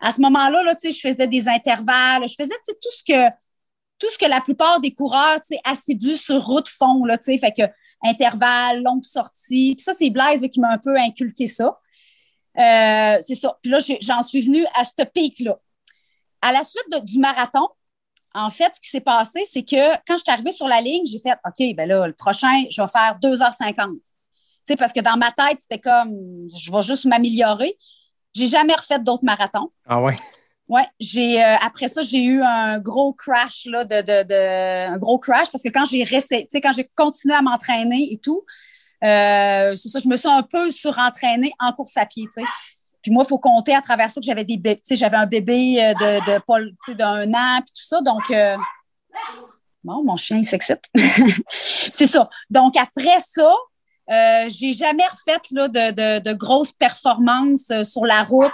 À 0.00 0.12
ce 0.12 0.20
moment-là, 0.20 0.62
là, 0.62 0.74
je 0.82 0.90
faisais 0.90 1.26
des 1.26 1.48
intervalles, 1.48 2.26
je 2.28 2.34
faisais, 2.34 2.54
tout 2.66 2.90
ce 2.90 3.04
que, 3.04 3.28
tout 3.98 4.08
ce 4.10 4.18
que 4.18 4.26
la 4.26 4.40
plupart 4.40 4.80
des 4.80 4.92
coureurs, 4.92 5.40
assidus 5.64 6.16
sur 6.16 6.42
route 6.44 6.68
font, 6.68 7.04
là, 7.04 7.16
fait 7.18 7.52
que 7.52 7.62
intervalles, 8.02 8.82
longues 8.82 9.04
sorties. 9.04 9.74
Puis 9.76 9.84
ça, 9.84 9.92
c'est 9.92 10.10
Blaise 10.10 10.46
qui 10.50 10.60
m'a 10.60 10.72
un 10.72 10.78
peu 10.78 10.96
inculqué 10.96 11.46
ça. 11.46 11.78
Euh, 12.58 13.18
c'est 13.20 13.34
ça. 13.34 13.58
Puis 13.62 13.70
là, 13.70 13.78
j'en 14.00 14.22
suis 14.22 14.40
venue 14.40 14.64
à 14.74 14.84
ce 14.84 15.04
pic-là. 15.04 15.58
À 16.42 16.52
la 16.52 16.62
suite 16.62 17.04
du 17.04 17.18
marathon, 17.18 17.68
en 18.34 18.50
fait, 18.50 18.72
ce 18.74 18.80
qui 18.80 18.88
s'est 18.88 19.00
passé, 19.00 19.42
c'est 19.44 19.62
que 19.64 19.96
quand 20.06 20.16
je 20.16 20.22
suis 20.22 20.32
arrivée 20.32 20.50
sur 20.50 20.68
la 20.68 20.80
ligne, 20.80 21.04
j'ai 21.04 21.18
fait 21.18 21.36
OK, 21.44 21.76
ben 21.76 21.88
là, 21.88 22.06
le 22.06 22.12
prochain, 22.12 22.64
je 22.70 22.80
vais 22.80 22.88
faire 22.88 23.18
2h50. 23.20 23.98
Tu 24.02 24.12
sais, 24.64 24.76
parce 24.76 24.92
que 24.92 25.00
dans 25.00 25.16
ma 25.16 25.32
tête, 25.32 25.58
c'était 25.58 25.80
comme 25.80 26.48
je 26.56 26.70
vais 26.70 26.82
juste 26.82 27.06
m'améliorer. 27.06 27.76
J'ai 28.34 28.46
jamais 28.46 28.74
refait 28.74 28.98
d'autres 28.98 29.24
marathons. 29.24 29.70
Ah 29.88 30.00
ouais? 30.00 30.16
Ouais, 30.68 30.86
j'ai 31.00 31.42
euh, 31.42 31.56
après 31.60 31.88
ça, 31.88 32.02
j'ai 32.02 32.22
eu 32.22 32.42
un 32.42 32.78
gros 32.78 33.12
crash 33.12 33.66
là, 33.66 33.84
de, 33.84 33.96
de, 34.02 34.22
de- 34.22 34.88
un 34.92 34.98
gros 34.98 35.18
crash 35.18 35.50
parce 35.50 35.64
que 35.64 35.68
quand 35.68 35.84
j'ai 35.84 36.04
resté, 36.04 36.46
quand 36.62 36.70
j'ai 36.72 36.88
continué 36.94 37.34
à 37.34 37.42
m'entraîner 37.42 38.12
et 38.12 38.18
tout, 38.18 38.44
euh, 39.02 39.74
c'est 39.74 39.88
ça, 39.88 39.98
je 39.98 40.08
me 40.08 40.14
suis 40.14 40.28
un 40.28 40.44
peu 40.44 40.70
surentraînée 40.70 41.50
en 41.58 41.72
course 41.72 41.96
à 41.96 42.06
pied, 42.06 42.24
tu 42.26 42.40
sais. 42.40 42.46
Puis 43.02 43.10
moi, 43.10 43.24
il 43.26 43.28
faut 43.28 43.38
compter 43.38 43.74
à 43.74 43.80
travers 43.80 44.10
ça 44.10 44.20
que 44.20 44.26
j'avais 44.26 44.44
des 44.44 44.58
bé- 44.58 44.76
tu 44.76 44.82
sais, 44.84 44.96
j'avais 44.96 45.16
un 45.16 45.26
bébé 45.26 45.82
euh, 45.82 45.94
de, 45.94 46.36
de 46.36 46.92
d'un 46.92 47.34
an 47.34 47.62
puis 47.62 47.72
tout 47.74 47.82
ça, 47.88 48.00
donc 48.02 48.30
euh, 48.30 48.56
bon, 49.82 50.04
mon 50.04 50.16
chien 50.16 50.36
il 50.36 50.44
s'excite. 50.44 50.84
c'est 51.92 52.06
ça. 52.06 52.28
Donc 52.50 52.76
après 52.76 53.18
ça, 53.18 53.52
euh, 54.10 54.48
j'ai 54.48 54.72
jamais 54.72 55.04
refait 55.10 55.40
là, 55.52 55.68
de, 55.68 55.92
de, 56.20 56.30
de 56.30 56.36
grosses 56.36 56.72
performances 56.72 57.70
euh, 57.70 57.84
sur 57.84 58.04
la 58.06 58.22
route. 58.22 58.50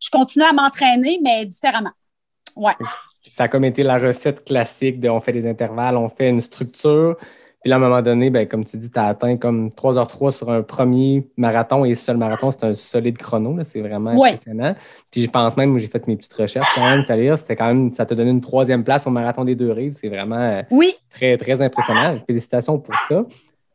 Je 0.00 0.10
continue 0.10 0.44
à 0.44 0.52
m'entraîner, 0.52 1.18
mais 1.22 1.44
différemment. 1.46 1.92
Ouais. 2.56 2.74
Ça 3.36 3.44
a 3.44 3.48
comme 3.48 3.64
été 3.64 3.82
la 3.82 3.98
recette 3.98 4.44
classique 4.44 5.00
de 5.00 5.08
on 5.08 5.20
fait 5.20 5.32
des 5.32 5.48
intervalles, 5.48 5.96
on 5.96 6.08
fait 6.08 6.28
une 6.28 6.40
structure. 6.40 7.16
Puis 7.62 7.70
là, 7.70 7.76
à 7.76 7.78
un 7.78 7.82
moment 7.82 8.02
donné, 8.02 8.28
ben, 8.28 8.46
comme 8.46 8.62
tu 8.66 8.76
dis, 8.76 8.90
tu 8.90 8.98
as 8.98 9.06
atteint 9.06 9.38
comme 9.38 9.70
3h03 9.70 10.30
sur 10.32 10.50
un 10.50 10.62
premier 10.62 11.26
marathon 11.38 11.86
et 11.86 11.94
seul 11.94 12.18
marathon, 12.18 12.52
c'est 12.52 12.62
un 12.64 12.74
solide 12.74 13.16
chrono. 13.16 13.56
C'est 13.64 13.80
vraiment 13.80 14.14
Ouais. 14.14 14.32
impressionnant. 14.32 14.74
Puis 15.10 15.22
je 15.22 15.30
pense 15.30 15.56
même, 15.56 15.72
où 15.72 15.78
j'ai 15.78 15.86
fait 15.88 16.06
mes 16.06 16.16
petites 16.16 16.34
recherches 16.34 16.68
quand 16.74 16.84
même, 16.84 17.04
dire, 17.06 17.38
c'était 17.38 17.56
quand 17.56 17.68
même, 17.68 17.94
ça 17.94 18.04
t'a 18.04 18.14
donné 18.14 18.30
une 18.30 18.42
troisième 18.42 18.84
place 18.84 19.06
au 19.06 19.10
marathon 19.10 19.44
des 19.46 19.54
deux 19.54 19.72
rives. 19.72 19.96
C'est 19.98 20.10
vraiment 20.10 20.36
euh, 20.38 20.62
Oui, 20.70 20.94
très, 21.10 21.38
très 21.38 21.62
impressionnant. 21.62 22.18
Félicitations 22.26 22.78
pour 22.78 22.94
ça. 23.08 23.24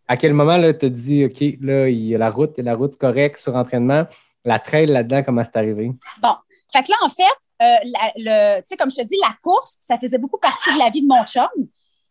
À 0.09 0.17
quel 0.17 0.33
moment 0.33 0.59
tu 0.73 0.85
as 0.85 0.89
dit, 0.89 1.23
OK, 1.23 1.39
là, 1.61 1.87
il 1.87 2.07
y 2.07 2.15
a 2.15 2.17
la 2.17 2.31
route, 2.31 2.51
il 2.57 2.65
y 2.65 2.67
a 2.67 2.71
la 2.71 2.75
route 2.75 2.97
correcte 2.97 3.37
sur 3.39 3.55
entraînement. 3.55 4.05
La 4.43 4.57
trail 4.57 4.87
là-dedans, 4.87 5.21
comment 5.23 5.43
c'est 5.43 5.55
arrivé? 5.55 5.91
Bon. 6.21 6.33
Fait 6.73 6.83
que 6.83 6.89
là, 6.89 6.97
en 7.03 7.09
fait, 7.09 7.23
euh, 7.61 7.75
la- 7.83 8.11
le, 8.15 8.61
tu 8.61 8.67
sais, 8.69 8.77
comme 8.77 8.89
je 8.89 8.95
te 8.95 9.03
dis, 9.03 9.15
la 9.21 9.35
course, 9.41 9.77
ça 9.79 9.97
faisait 9.97 10.17
beaucoup 10.17 10.39
partie 10.39 10.73
de 10.73 10.79
la 10.79 10.89
vie 10.89 11.01
de 11.03 11.07
mon 11.07 11.23
chum. 11.25 11.47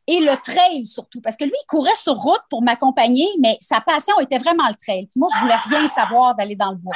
Et 0.07 0.21
le 0.21 0.35
trail 0.43 0.87
surtout, 0.87 1.21
parce 1.21 1.37
que 1.37 1.45
lui, 1.45 1.53
il 1.53 1.67
courait 1.67 1.95
sur 1.95 2.15
route 2.15 2.41
pour 2.49 2.63
m'accompagner, 2.63 3.27
mais 3.41 3.57
sa 3.61 3.81
passion 3.81 4.19
était 4.21 4.39
vraiment 4.39 4.67
le 4.69 4.75
trail. 4.75 5.07
Puis 5.11 5.19
moi, 5.19 5.29
je 5.35 5.41
voulais 5.41 5.57
rien 5.69 5.87
savoir 5.89 6.35
d'aller 6.35 6.57
dans 6.57 6.71
le 6.71 6.77
bois. 6.77 6.95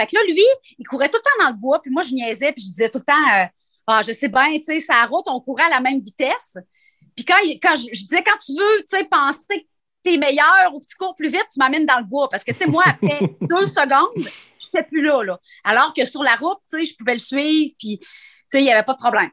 Fait 0.00 0.06
que 0.06 0.16
là, 0.16 0.22
lui, 0.26 0.42
il 0.78 0.84
courait 0.86 1.08
tout 1.08 1.18
le 1.18 1.22
temps 1.22 1.44
dans 1.44 1.50
le 1.54 1.60
bois, 1.60 1.80
puis 1.82 1.90
moi, 1.92 2.02
je 2.02 2.12
niaisais, 2.14 2.52
puis 2.52 2.62
je 2.64 2.70
disais 2.70 2.88
tout 2.88 2.98
le 2.98 3.04
temps, 3.04 3.28
euh, 3.36 3.44
ah, 3.86 4.00
je 4.06 4.12
sais 4.12 4.28
bien, 4.28 4.46
tu 4.56 4.64
sais, 4.64 4.80
sa 4.80 5.04
route, 5.04 5.26
on 5.28 5.40
courait 5.40 5.64
à 5.64 5.68
la 5.70 5.80
même 5.80 6.00
vitesse. 6.00 6.56
Puis 7.14 7.24
quand, 7.24 7.36
quand 7.62 7.76
je, 7.76 7.86
je 7.92 8.00
disais, 8.06 8.22
quand 8.24 8.38
tu 8.44 8.52
veux, 8.52 8.78
tu 8.80 8.96
sais, 8.96 9.04
penser 9.04 9.68
t'es 10.02 10.16
meilleur 10.16 10.74
ou 10.74 10.80
que 10.80 10.86
tu 10.86 10.96
cours 10.96 11.14
plus 11.16 11.28
vite, 11.28 11.46
tu 11.52 11.58
m'amènes 11.58 11.86
dans 11.86 11.98
le 11.98 12.04
bois. 12.04 12.28
Parce 12.28 12.44
que, 12.44 12.52
tu 12.52 12.58
sais, 12.58 12.66
moi, 12.66 12.84
après 12.86 13.20
deux 13.40 13.66
secondes, 13.66 14.10
je 14.16 14.66
n'étais 14.66 14.86
plus 14.88 15.02
là, 15.02 15.22
là. 15.22 15.38
Alors 15.64 15.92
que 15.92 16.04
sur 16.04 16.22
la 16.22 16.36
route, 16.36 16.58
tu 16.70 16.78
sais, 16.78 16.84
je 16.84 16.96
pouvais 16.96 17.14
le 17.14 17.18
suivre, 17.18 17.74
puis, 17.78 17.98
tu 17.98 18.06
sais, 18.48 18.60
il 18.60 18.64
n'y 18.64 18.72
avait 18.72 18.84
pas 18.84 18.94
de 18.94 18.98
problème. 18.98 19.30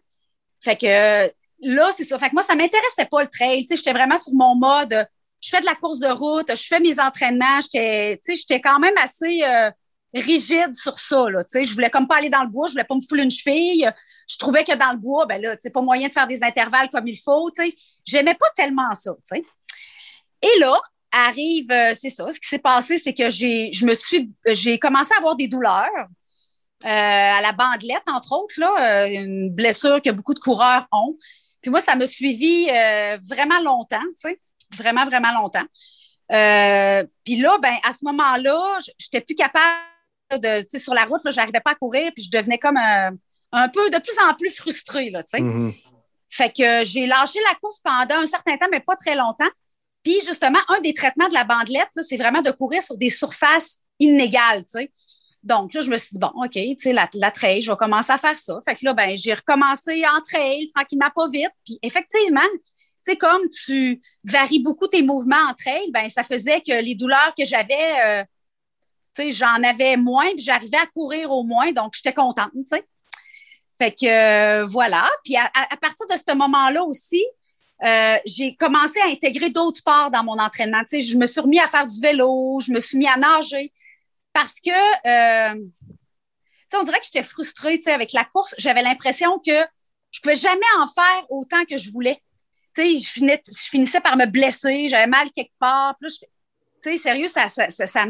Fait 0.62 0.76
que 0.76 1.32
là, 1.62 1.92
c'est 1.96 2.04
ça. 2.06 2.18
Fait 2.20 2.30
que 2.30 2.34
moi, 2.34 2.44
ça 2.44 2.56
ne 2.56 2.62
m'intéressait 2.62 3.06
pas 3.06 3.22
le 3.22 3.30
trail. 3.30 3.62
Tu 3.62 3.70
sais, 3.70 3.78
j'étais 3.78 3.94
vraiment 3.94 4.18
sur 4.18 4.34
mon 4.34 4.56
mode. 4.56 5.08
Je 5.42 5.50
fais 5.50 5.62
de 5.62 5.66
la 5.66 5.76
course 5.76 6.00
de 6.00 6.08
route, 6.08 6.50
je 6.50 6.68
fais 6.68 6.80
mes 6.80 7.00
entraînements. 7.00 7.62
J'étais, 7.62 8.20
tu 8.26 8.32
sais, 8.32 8.36
j'étais 8.36 8.62
quand 8.62 8.80
même 8.80 8.98
assez 8.98 9.44
euh, 9.44 9.70
rigide 10.14 10.76
sur 10.76 10.98
ça, 10.98 11.30
là. 11.30 11.44
Tu 11.44 11.52
sais, 11.52 11.66
je 11.66 11.74
voulais 11.74 11.90
comme 11.90 12.08
pas 12.08 12.18
aller 12.18 12.30
dans 12.30 12.44
le 12.44 12.50
bois, 12.50 12.68
je 12.68 12.72
voulais 12.72 12.84
pas 12.86 12.96
me 12.96 13.02
fouler 13.08 13.24
une 13.24 13.32
cheville. 13.32 13.92
Je 14.28 14.38
trouvais 14.38 14.64
que 14.64 14.74
dans 14.74 14.92
le 14.92 14.98
bois, 14.98 15.28
ben 15.28 15.40
là, 15.40 15.56
c'est 15.60 15.72
pas 15.72 15.82
moyen 15.82 16.08
de 16.08 16.14
faire 16.14 16.26
des 16.26 16.44
intervalles 16.44 16.90
comme 16.90 17.08
il 17.08 17.18
faut. 17.18 17.52
Tu 17.52 17.70
sais, 17.70 17.78
j'aimais 18.06 18.34
pas 18.34 18.48
tellement 18.56 18.92
ça. 18.94 19.12
Tu 19.30 19.38
sais. 19.38 19.44
Et 20.46 20.60
là, 20.60 20.78
arrive, 21.12 21.72
euh, 21.72 21.94
c'est 22.00 22.10
ça. 22.10 22.30
Ce 22.32 22.40
qui 22.40 22.48
s'est 22.48 22.60
passé, 22.60 22.98
c'est 22.98 23.14
que 23.14 23.30
j'ai, 23.30 23.72
je 23.74 23.86
me 23.86 23.94
suis, 23.94 24.32
j'ai 24.48 24.78
commencé 24.80 25.12
à 25.16 25.18
avoir 25.20 25.36
des 25.36 25.48
douleurs. 25.48 26.08
euh, 26.84 26.88
à 26.88 27.42
la 27.42 27.52
bandelette, 27.52 28.04
entre 28.08 28.34
autres, 28.34 28.56
là, 28.58 29.06
euh, 29.06 29.08
une 29.08 29.50
blessure 29.50 30.02
que 30.02 30.12
beaucoup 30.12 30.34
de 30.34 30.40
coureurs 30.40 30.86
ont. 30.92 31.16
Puis 31.62 31.72
moi, 31.72 31.80
ça 31.80 31.96
m'a 31.96 32.06
suivi 32.06 32.70
euh, 32.70 33.18
vraiment 33.28 33.60
longtemps, 33.62 34.04
tu 34.22 34.30
sais, 34.30 34.40
vraiment, 34.78 35.06
vraiment 35.06 35.32
longtemps. 35.42 35.66
Euh, 36.32 37.04
puis 37.24 37.38
là, 37.38 37.58
ben, 37.62 37.74
à 37.84 37.92
ce 37.92 38.00
moment-là, 38.04 38.78
j'étais 39.00 39.22
plus 39.22 39.36
capable 39.36 39.64
de, 40.34 40.62
tu 40.62 40.68
sais, 40.72 40.80
sur 40.80 40.94
la 40.94 41.06
route, 41.06 41.24
là, 41.24 41.32
j'arrivais 41.32 41.62
pas 41.62 41.72
à 41.72 41.76
courir, 41.76 42.12
puis 42.14 42.24
je 42.24 42.38
devenais 42.38 42.60
comme 42.60 42.78
un, 42.78 43.12
un 43.52 43.70
peu 43.70 43.90
de 43.90 43.98
plus 43.98 44.16
en 44.30 44.34
plus 44.36 44.52
frustrée, 44.56 45.10
là, 45.10 45.24
tu 45.24 45.30
sais. 45.38 45.42
Mhm. 45.42 45.74
Fait 46.30 46.52
que 46.52 46.84
j'ai 46.84 47.08
lâché 47.08 47.40
la 47.50 47.56
course 47.56 47.80
pendant 47.84 48.22
un 48.22 48.26
certain 48.26 48.58
temps, 48.58 48.68
mais 48.72 48.82
pas 48.82 48.96
très 48.96 49.16
longtemps. 49.16 49.50
Puis 50.06 50.22
justement, 50.22 50.60
un 50.70 50.80
des 50.82 50.94
traitements 50.94 51.28
de 51.28 51.34
la 51.34 51.44
bandelette, 51.44 51.90
c'est 52.08 52.16
vraiment 52.16 52.44
de 52.44 52.52
courir 52.52 52.82
sur 52.84 52.96
des 52.96 53.10
surfaces 53.10 53.80
inégales. 54.00 54.64
Donc 55.42 55.74
là, 55.74 55.82
je 55.82 55.90
me 55.90 55.98
suis 55.98 56.10
dit, 56.14 56.20
bon, 56.20 56.32
OK, 56.36 56.58
tu 56.80 56.94
la, 56.94 57.32
trail, 57.32 57.64
je 57.64 57.72
vais 57.72 57.78
commencer 57.78 58.12
à 58.12 58.20
faire 58.20 58.38
ça. 58.38 58.60
Fait 58.64 58.76
que 58.76 58.86
là, 58.86 58.94
ben, 58.94 59.18
j'ai 59.18 59.34
recommencé 59.34 60.04
en 60.06 60.22
trail, 60.22 60.70
tranquillement, 60.76 61.10
pas 61.14 61.28
vite. 61.28 61.52
Puis 61.66 61.80
effectivement, 61.82 62.48
tu 62.54 62.70
sais, 63.02 63.16
comme 63.18 63.50
tu 63.50 64.00
varies 64.24 64.60
beaucoup 64.60 64.88
tes 64.88 65.02
mouvements 65.02 65.50
en 65.50 65.56
trail, 65.56 65.90
ben, 65.92 66.08
ça 66.08 66.24
faisait 66.24 66.62
que 66.62 66.80
les 66.80 66.94
douleurs 66.94 67.34
que 67.36 67.44
j'avais, 67.44 68.00
euh, 68.06 68.24
tu 69.16 69.24
sais, 69.24 69.32
j'en 69.32 69.64
avais 69.64 69.98
moins, 69.98 70.30
puis 70.36 70.44
j'arrivais 70.44 70.78
à 70.78 70.86
courir 70.86 71.32
au 71.32 71.44
moins, 71.44 71.72
donc 71.72 71.94
j'étais 71.96 72.14
contente, 72.14 72.52
tu 72.54 72.64
sais. 72.66 72.88
Fait 73.78 73.92
que 73.92 74.06
euh, 74.06 74.66
voilà. 74.68 75.10
Puis 75.24 75.36
à 75.36 75.50
partir 75.82 76.08
de 76.08 76.16
ce 76.16 76.36
moment-là 76.36 76.84
aussi, 76.84 77.26
euh, 77.84 78.18
j'ai 78.26 78.56
commencé 78.56 79.00
à 79.02 79.08
intégrer 79.08 79.50
d'autres 79.50 79.78
sports 79.80 80.10
dans 80.12 80.24
mon 80.24 80.40
entraînement. 80.40 80.82
Tu 80.82 80.98
sais, 80.98 81.02
je 81.02 81.18
me 81.18 81.26
suis 81.26 81.42
remis 81.42 81.60
à 81.60 81.68
faire 81.68 81.86
du 81.86 82.00
vélo, 82.00 82.60
je 82.66 82.72
me 82.72 82.80
suis 82.80 82.98
mis 82.98 83.08
à 83.08 83.18
nager 83.18 83.72
parce 84.34 84.60
que, 84.60 84.70
euh, 84.70 85.56
tu 85.56 85.96
sais, 86.72 86.78
on 86.78 86.84
dirait 86.84 87.00
que 87.00 87.06
j'étais 87.06 87.24
frustrée, 87.24 87.78
tu 87.78 87.84
sais, 87.84 87.92
avec 87.94 88.14
la 88.14 88.26
course. 88.26 88.56
J'avais 88.58 88.82
l'impression 88.82 89.40
que 89.40 89.66
je 90.12 90.22
pouvais 90.22 90.36
jamais 90.36 90.60
en 90.78 90.88
faire 90.88 91.26
autant 91.30 91.66
que 91.66 91.78
je 91.78 91.92
voulais. 91.92 92.22
Tu 92.76 92.82
sais, 92.82 93.00
je, 93.00 93.08
finis- 93.08 93.40
je 93.48 93.70
finissais 93.70 94.02
par 94.02 94.16
me 94.18 94.26
blesser, 94.26 94.88
j'avais 94.88 95.08
mal 95.08 95.30
quelque 95.32 95.54
part. 95.60 95.96
Tu 96.02 96.10
sais, 96.82 96.98
sérieux, 96.98 97.28
ça, 97.28 97.48
ça, 97.48 97.70
ça, 97.70 98.06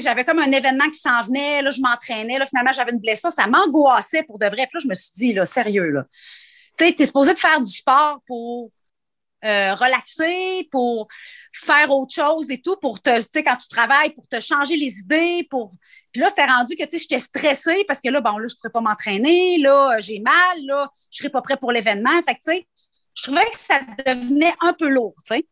j'avais 0.00 0.24
comme 0.24 0.38
un 0.38 0.52
événement 0.52 0.88
qui 0.88 0.98
s'en 0.98 1.22
venait, 1.22 1.60
là, 1.62 1.70
je 1.70 1.80
m'entraînais, 1.80 2.38
là, 2.38 2.46
finalement, 2.46 2.72
j'avais 2.72 2.92
une 2.92 2.98
blessure, 2.98 3.32
ça 3.32 3.46
m'angoissait 3.46 4.22
pour 4.22 4.38
de 4.38 4.46
vrai. 4.46 4.66
Puis 4.66 4.74
là, 4.74 4.80
je 4.82 4.88
me 4.88 4.94
suis 4.94 5.12
dit, 5.14 5.32
là, 5.32 5.44
sérieux, 5.44 5.90
là. 5.90 6.04
Tu 6.78 6.86
sais, 6.86 6.92
t'es 6.94 7.04
supposé 7.04 7.34
de 7.34 7.38
faire 7.38 7.60
du 7.60 7.70
sport 7.70 8.20
pour 8.26 8.70
euh, 9.44 9.74
relaxer, 9.74 10.68
pour 10.70 11.08
faire 11.52 11.90
autre 11.90 12.14
chose 12.14 12.50
et 12.50 12.60
tout, 12.60 12.76
pour 12.76 13.00
te, 13.00 13.16
tu 13.16 13.28
sais, 13.32 13.44
quand 13.44 13.56
tu 13.56 13.68
travailles, 13.68 14.10
pour 14.10 14.26
te 14.28 14.40
changer 14.40 14.76
les 14.76 15.00
idées, 15.00 15.46
pour. 15.50 15.72
Puis 16.12 16.20
là, 16.20 16.28
c'était 16.28 16.46
rendu 16.46 16.76
que, 16.76 16.84
tu 16.84 16.90
sais, 16.90 16.98
j'étais 16.98 17.18
stressée 17.18 17.84
parce 17.88 18.00
que 18.00 18.08
là, 18.08 18.20
bon, 18.20 18.38
là, 18.38 18.46
je 18.48 18.54
ne 18.54 18.58
pourrais 18.58 18.72
pas 18.72 18.80
m'entraîner, 18.80 19.58
là, 19.58 19.98
j'ai 19.98 20.20
mal, 20.20 20.58
là, 20.66 20.90
je 21.10 21.16
ne 21.16 21.18
serais 21.18 21.30
pas 21.30 21.42
prêt 21.42 21.56
pour 21.56 21.72
l'événement. 21.72 22.20
Fait 22.22 22.34
que, 22.34 22.40
tu 22.40 22.52
sais, 22.52 22.66
je 23.14 23.22
trouvais 23.22 23.48
que 23.50 23.58
ça 23.58 23.80
devenait 24.06 24.54
un 24.60 24.72
peu 24.72 24.88
lourd, 24.88 25.14
tu 25.26 25.34
sais. 25.34 25.46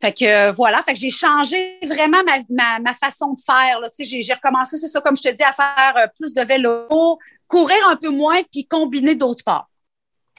Fait 0.00 0.14
que 0.14 0.24
euh, 0.24 0.52
voilà, 0.52 0.80
fait 0.82 0.94
que 0.94 0.98
j'ai 0.98 1.10
changé 1.10 1.78
vraiment 1.82 2.22
ma, 2.48 2.94
façon 2.94 3.34
de 3.34 3.40
faire. 3.44 3.78
J'ai 3.98 4.32
recommencé, 4.32 4.78
c'est 4.78 4.88
ça, 4.88 5.00
comme 5.00 5.16
je 5.16 5.22
te 5.22 5.28
dis, 5.28 5.42
à 5.42 5.52
faire 5.52 5.94
euh, 5.98 6.06
plus 6.16 6.32
de 6.32 6.42
vélo, 6.42 7.18
courir 7.46 7.86
un 7.88 7.96
peu 7.96 8.08
moins, 8.08 8.42
puis 8.50 8.66
combiner 8.66 9.14
d'autres 9.14 9.40
sports. 9.40 9.68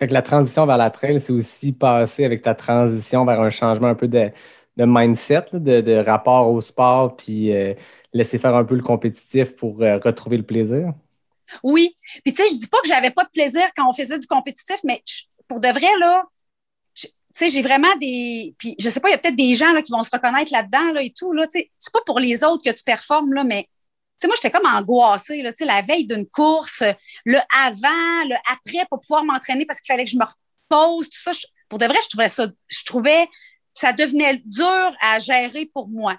Fait 0.01 0.07
que 0.07 0.13
la 0.13 0.23
transition 0.23 0.65
vers 0.65 0.77
la 0.77 0.89
trail, 0.89 1.21
c'est 1.21 1.31
aussi 1.31 1.73
passé 1.73 2.25
avec 2.25 2.41
ta 2.41 2.55
transition 2.55 3.23
vers 3.23 3.39
un 3.39 3.51
changement 3.51 3.89
un 3.89 3.93
peu 3.93 4.07
de, 4.07 4.31
mindset, 4.75 5.45
de, 5.53 6.03
rapport 6.03 6.51
au 6.51 6.59
sport, 6.59 7.15
puis 7.15 7.53
euh, 7.53 7.75
laisser 8.11 8.39
faire 8.39 8.55
un 8.55 8.65
peu 8.65 8.73
le 8.73 8.81
compétitif 8.81 9.55
pour 9.55 9.77
retrouver 9.77 10.37
le 10.37 10.43
plaisir. 10.43 10.95
Oui. 11.61 11.95
Puis 12.25 12.33
tu 12.33 12.41
sais, 12.41 12.49
je 12.51 12.57
dis 12.57 12.67
pas 12.67 12.79
que 12.81 12.87
j'avais 12.87 13.11
pas 13.11 13.25
de 13.25 13.29
plaisir 13.29 13.61
quand 13.77 13.87
on 13.87 13.93
faisait 13.93 14.17
du 14.17 14.25
compétitif, 14.25 14.77
mais 14.83 15.03
pour 15.47 15.59
de 15.59 15.67
vrai, 15.67 15.99
là, 15.99 16.23
tu 16.95 17.07
sais, 17.35 17.49
j'ai 17.49 17.61
vraiment 17.61 17.95
des. 17.99 18.55
Puis 18.57 18.73
je 18.79 18.89
sais 18.89 19.01
pas, 19.01 19.09
il 19.09 19.11
y 19.11 19.15
a 19.15 19.19
peut-être 19.19 19.35
des 19.35 19.53
gens 19.53 19.71
là, 19.71 19.83
qui 19.83 19.91
vont 19.91 20.01
se 20.01 20.09
reconnaître 20.11 20.51
là-dedans 20.51 20.93
là, 20.93 21.03
et 21.03 21.13
tout. 21.15 21.31
Là, 21.31 21.43
c'est 21.47 21.69
pas 21.93 22.01
pour 22.07 22.19
les 22.19 22.43
autres 22.43 22.63
que 22.63 22.75
tu 22.75 22.83
performes, 22.83 23.35
là, 23.35 23.43
mais 23.43 23.69
sais, 24.21 24.27
moi, 24.27 24.35
j'étais 24.35 24.51
comme 24.51 24.65
angoissée, 24.65 25.41
là, 25.41 25.51
la 25.59 25.81
veille 25.81 26.05
d'une 26.05 26.27
course, 26.27 26.83
le 27.25 27.39
avant, 27.55 28.25
le 28.29 28.35
après 28.51 28.85
pour 28.89 28.99
pouvoir 28.99 29.23
m'entraîner 29.23 29.65
parce 29.65 29.79
qu'il 29.79 29.91
fallait 29.91 30.05
que 30.05 30.11
je 30.11 30.17
me 30.17 30.25
repose, 30.25 31.09
tout 31.09 31.19
ça. 31.19 31.31
pour 31.67 31.79
de 31.79 31.85
vrai, 31.85 31.97
je 32.03 32.09
trouvais 32.09 32.29
ça, 32.29 32.47
je 32.67 32.85
trouvais 32.85 33.27
ça 33.73 33.93
devenait 33.93 34.41
dur 34.45 34.95
à 35.01 35.19
gérer 35.19 35.69
pour 35.73 35.87
moi. 35.87 36.17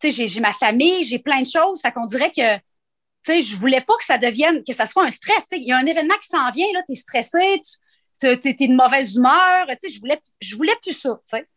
Tu 0.00 0.12
sais, 0.12 0.28
j'ai 0.28 0.40
ma 0.40 0.52
famille, 0.52 1.04
j'ai 1.04 1.18
plein 1.18 1.42
de 1.42 1.46
choses. 1.46 1.80
Fait 1.80 1.92
qu'on 1.92 2.06
dirait 2.06 2.30
que, 2.30 2.56
tu 2.56 2.62
sais, 3.24 3.40
je 3.40 3.56
voulais 3.56 3.80
pas 3.80 3.94
que 3.96 4.04
ça 4.04 4.18
devienne, 4.18 4.64
que 4.64 4.72
ça 4.72 4.86
soit 4.86 5.04
un 5.04 5.10
stress. 5.10 5.46
Tu 5.48 5.56
sais, 5.56 5.62
il 5.62 5.68
y 5.68 5.72
a 5.72 5.78
un 5.78 5.86
événement 5.86 6.16
qui 6.20 6.28
s'en 6.28 6.50
vient, 6.50 6.66
là, 6.74 6.82
tu 6.86 6.92
es 6.92 6.96
stressé, 6.96 7.62
tu, 8.20 8.26
es 8.26 8.36
de 8.36 8.74
mauvaise 8.74 9.14
humeur. 9.14 9.66
Tu 9.68 9.76
sais, 9.88 9.94
je 9.94 10.00
voulais, 10.00 10.20
je 10.40 10.56
voulais 10.56 10.74
plus 10.82 10.94
ça. 10.94 11.20
Tu 11.28 11.36
sais. 11.36 11.48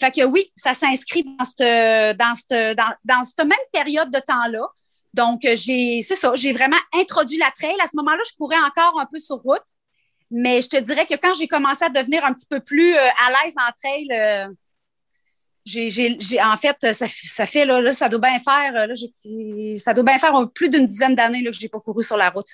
Fait 0.00 0.10
que 0.12 0.24
oui, 0.24 0.52
ça 0.54 0.74
s'inscrit 0.74 1.24
dans 1.24 2.14
dans, 2.14 2.74
dans, 2.74 2.94
dans 3.04 3.22
cette 3.24 3.38
même 3.38 3.58
période 3.72 4.10
de 4.10 4.20
temps-là. 4.20 4.66
Donc, 5.14 5.40
j'ai, 5.42 6.00
c'est 6.02 6.14
ça, 6.14 6.32
j'ai 6.34 6.52
vraiment 6.52 6.76
introduit 6.94 7.38
la 7.38 7.50
trail. 7.50 7.76
À 7.82 7.86
ce 7.86 7.96
moment-là, 7.96 8.22
je 8.28 8.36
courais 8.36 8.58
encore 8.58 9.00
un 9.00 9.06
peu 9.06 9.18
sur 9.18 9.36
route. 9.36 9.62
Mais 10.30 10.60
je 10.60 10.68
te 10.68 10.76
dirais 10.76 11.06
que 11.06 11.14
quand 11.14 11.32
j'ai 11.34 11.48
commencé 11.48 11.84
à 11.84 11.88
devenir 11.88 12.24
un 12.24 12.34
petit 12.34 12.46
peu 12.46 12.60
plus 12.60 12.94
euh, 12.94 12.98
à 12.98 13.30
l'aise 13.30 13.54
en 13.56 13.72
trail, 13.72 14.08
euh, 14.12 14.52
j'ai, 15.64 15.90
j'ai, 15.90 16.42
en 16.42 16.56
fait, 16.56 16.76
ça, 16.92 17.46
fait, 17.46 17.64
là, 17.64 17.92
ça 17.92 18.08
doit 18.08 18.20
bien 18.20 18.38
faire, 18.38 18.72
là, 18.72 18.94
ça 19.76 19.94
doit 19.94 20.04
bien 20.04 20.18
faire 20.18 20.34
plus 20.54 20.70
d'une 20.70 20.86
dizaine 20.86 21.14
d'années 21.14 21.44
que 21.44 21.52
je 21.52 21.62
n'ai 21.62 21.68
pas 21.68 21.80
couru 21.80 22.02
sur 22.02 22.16
la 22.16 22.30
route. 22.30 22.46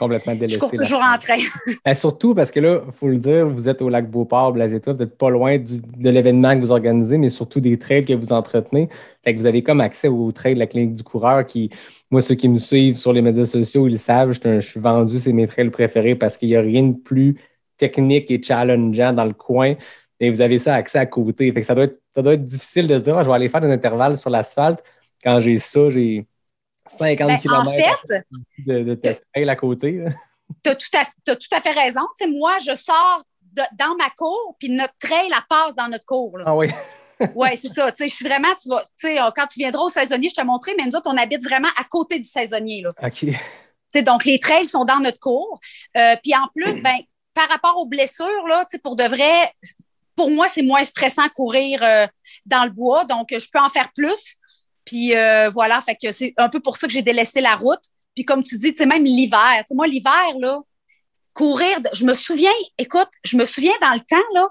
Complètement 0.00 0.34
délaissé. 0.34 0.54
Je 0.54 0.58
cours 0.58 0.72
toujours 0.72 1.02
en 1.02 1.18
train. 1.18 1.36
Et 1.86 1.94
surtout 1.94 2.34
parce 2.34 2.50
que 2.50 2.58
là, 2.58 2.80
il 2.86 2.92
faut 2.92 3.08
le 3.08 3.18
dire, 3.18 3.48
vous 3.48 3.68
êtes 3.68 3.82
au 3.82 3.88
lac 3.88 4.10
Beauport, 4.10 4.52
Blasétois, 4.52 4.94
vous 4.94 4.98
n'êtes 5.00 5.16
pas 5.16 5.30
loin 5.30 5.58
de 5.58 6.10
l'événement 6.10 6.56
que 6.56 6.62
vous 6.62 6.72
organisez, 6.72 7.18
mais 7.18 7.28
surtout 7.28 7.60
des 7.60 7.78
trails 7.78 8.04
que 8.04 8.14
vous 8.14 8.32
entretenez. 8.32 8.88
Fait 9.22 9.34
que 9.34 9.38
vous 9.38 9.46
avez 9.46 9.62
comme 9.62 9.80
accès 9.80 10.08
aux 10.08 10.32
trails 10.32 10.54
de 10.54 10.58
la 10.58 10.66
clinique 10.66 10.94
du 10.94 11.02
coureur 11.02 11.44
qui, 11.44 11.70
moi, 12.10 12.22
ceux 12.22 12.34
qui 12.34 12.48
me 12.48 12.58
suivent 12.58 12.96
sur 12.96 13.12
les 13.12 13.20
médias 13.20 13.44
sociaux, 13.44 13.86
ils 13.86 13.92
le 13.92 13.98
savent, 13.98 14.32
je, 14.32 14.60
suis 14.60 14.80
vendu, 14.80 15.20
c'est 15.20 15.32
mes 15.32 15.46
trails 15.46 15.70
préférés 15.70 16.14
parce 16.14 16.36
qu'il 16.36 16.48
n'y 16.48 16.56
a 16.56 16.62
rien 16.62 16.82
de 16.82 16.96
plus 16.96 17.36
technique 17.76 18.30
et 18.30 18.42
challengeant 18.42 19.12
dans 19.12 19.26
le 19.26 19.34
coin. 19.34 19.74
Et 20.18 20.30
vous 20.30 20.40
avez 20.40 20.58
ça 20.58 20.74
accès 20.74 20.98
à 20.98 21.06
côté. 21.06 21.52
Fait 21.52 21.60
que 21.60 21.66
ça 21.66 21.74
doit 21.74 21.84
être, 21.84 22.00
ça 22.14 22.22
doit 22.22 22.34
être 22.34 22.46
difficile 22.46 22.86
de 22.86 22.98
se 22.98 23.04
dire, 23.04 23.16
ah, 23.16 23.22
je 23.22 23.28
vais 23.28 23.34
aller 23.34 23.48
faire 23.48 23.60
des 23.60 23.70
intervalles 23.70 24.16
sur 24.16 24.30
l'asphalte. 24.30 24.82
Quand 25.22 25.40
j'ai 25.40 25.58
ça, 25.58 25.90
j'ai 25.90 26.26
50 26.98 27.40
km 27.40 27.68
en 27.68 27.74
fait, 27.74 28.24
de, 28.66 28.82
de 28.82 28.94
trail 28.94 29.48
à 29.48 29.56
côté. 29.56 30.04
Tu 30.64 30.70
as, 30.70 31.36
tout 31.36 31.48
à 31.52 31.60
fait 31.60 31.70
raison. 31.70 32.02
moi, 32.28 32.58
je 32.58 32.74
sors 32.74 33.22
dans 33.52 33.96
ma 33.96 34.10
cour, 34.10 34.56
puis 34.58 34.68
notre 34.68 34.94
trail, 34.98 35.28
la 35.28 35.44
passe 35.48 35.74
dans 35.74 35.88
notre 35.88 36.04
cour. 36.04 36.38
Ah 36.44 36.54
oui. 36.54 36.68
oui, 37.34 37.56
c'est 37.56 37.68
ça. 37.68 37.92
Je 37.98 38.06
suis 38.06 38.26
vraiment, 38.26 38.48
tu 38.60 38.68
vas, 38.68 38.84
euh, 39.04 39.30
quand 39.36 39.46
tu 39.46 39.58
viendras 39.58 39.82
au 39.82 39.88
saisonnier, 39.88 40.28
je 40.28 40.40
te 40.40 40.46
montrerai, 40.46 40.74
mais 40.76 40.86
nous 40.86 40.96
autres, 40.96 41.10
on 41.12 41.16
habite 41.16 41.42
vraiment 41.42 41.68
à 41.76 41.84
côté 41.84 42.18
du 42.18 42.28
saisonnier. 42.28 42.82
Là. 42.82 42.90
OK. 43.02 44.02
donc, 44.02 44.24
les 44.24 44.38
trails 44.38 44.66
sont 44.66 44.84
dans 44.84 45.00
notre 45.00 45.20
cour. 45.20 45.60
Euh, 45.96 46.16
puis 46.22 46.34
en 46.34 46.48
plus, 46.54 46.80
ben, 46.82 46.96
par 47.34 47.48
rapport 47.48 47.76
aux 47.78 47.86
blessures, 47.86 48.46
là, 48.48 48.64
pour 48.82 48.96
de 48.96 49.04
vrai, 49.04 49.52
pour 50.16 50.30
moi, 50.30 50.48
c'est 50.48 50.62
moins 50.62 50.84
stressant 50.84 51.28
courir 51.34 51.82
euh, 51.82 52.06
dans 52.46 52.64
le 52.64 52.70
bois. 52.70 53.04
Donc, 53.04 53.28
je 53.30 53.46
peux 53.52 53.60
en 53.60 53.68
faire 53.68 53.90
plus. 53.94 54.36
Puis 54.90 55.14
euh, 55.14 55.48
voilà, 55.50 55.80
fait 55.80 55.94
que 55.94 56.10
c'est 56.10 56.34
un 56.36 56.48
peu 56.48 56.58
pour 56.58 56.76
ça 56.76 56.88
que 56.88 56.92
j'ai 56.92 57.02
délaissé 57.02 57.40
la 57.40 57.54
route. 57.54 57.78
Puis 58.16 58.24
comme 58.24 58.42
tu 58.42 58.58
dis, 58.58 58.72
tu 58.72 58.78
sais, 58.78 58.86
même 58.86 59.04
l'hiver. 59.04 59.62
moi, 59.70 59.86
l'hiver, 59.86 60.36
là, 60.40 60.58
courir, 61.32 61.78
je 61.92 62.04
me 62.04 62.12
souviens, 62.12 62.50
écoute, 62.76 63.08
je 63.22 63.36
me 63.36 63.44
souviens 63.44 63.74
dans 63.80 63.92
le 63.92 64.00
temps, 64.00 64.16
là, 64.34 64.48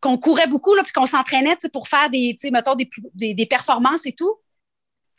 qu'on 0.00 0.16
courait 0.16 0.46
beaucoup, 0.46 0.74
là, 0.74 0.82
puis 0.82 0.92
qu'on 0.92 1.04
s'entraînait, 1.04 1.58
pour 1.70 1.86
faire 1.86 2.08
des, 2.08 2.34
mettons, 2.50 2.74
des, 2.74 2.88
des, 3.34 3.46
performances 3.46 4.06
et 4.06 4.14
tout. 4.14 4.34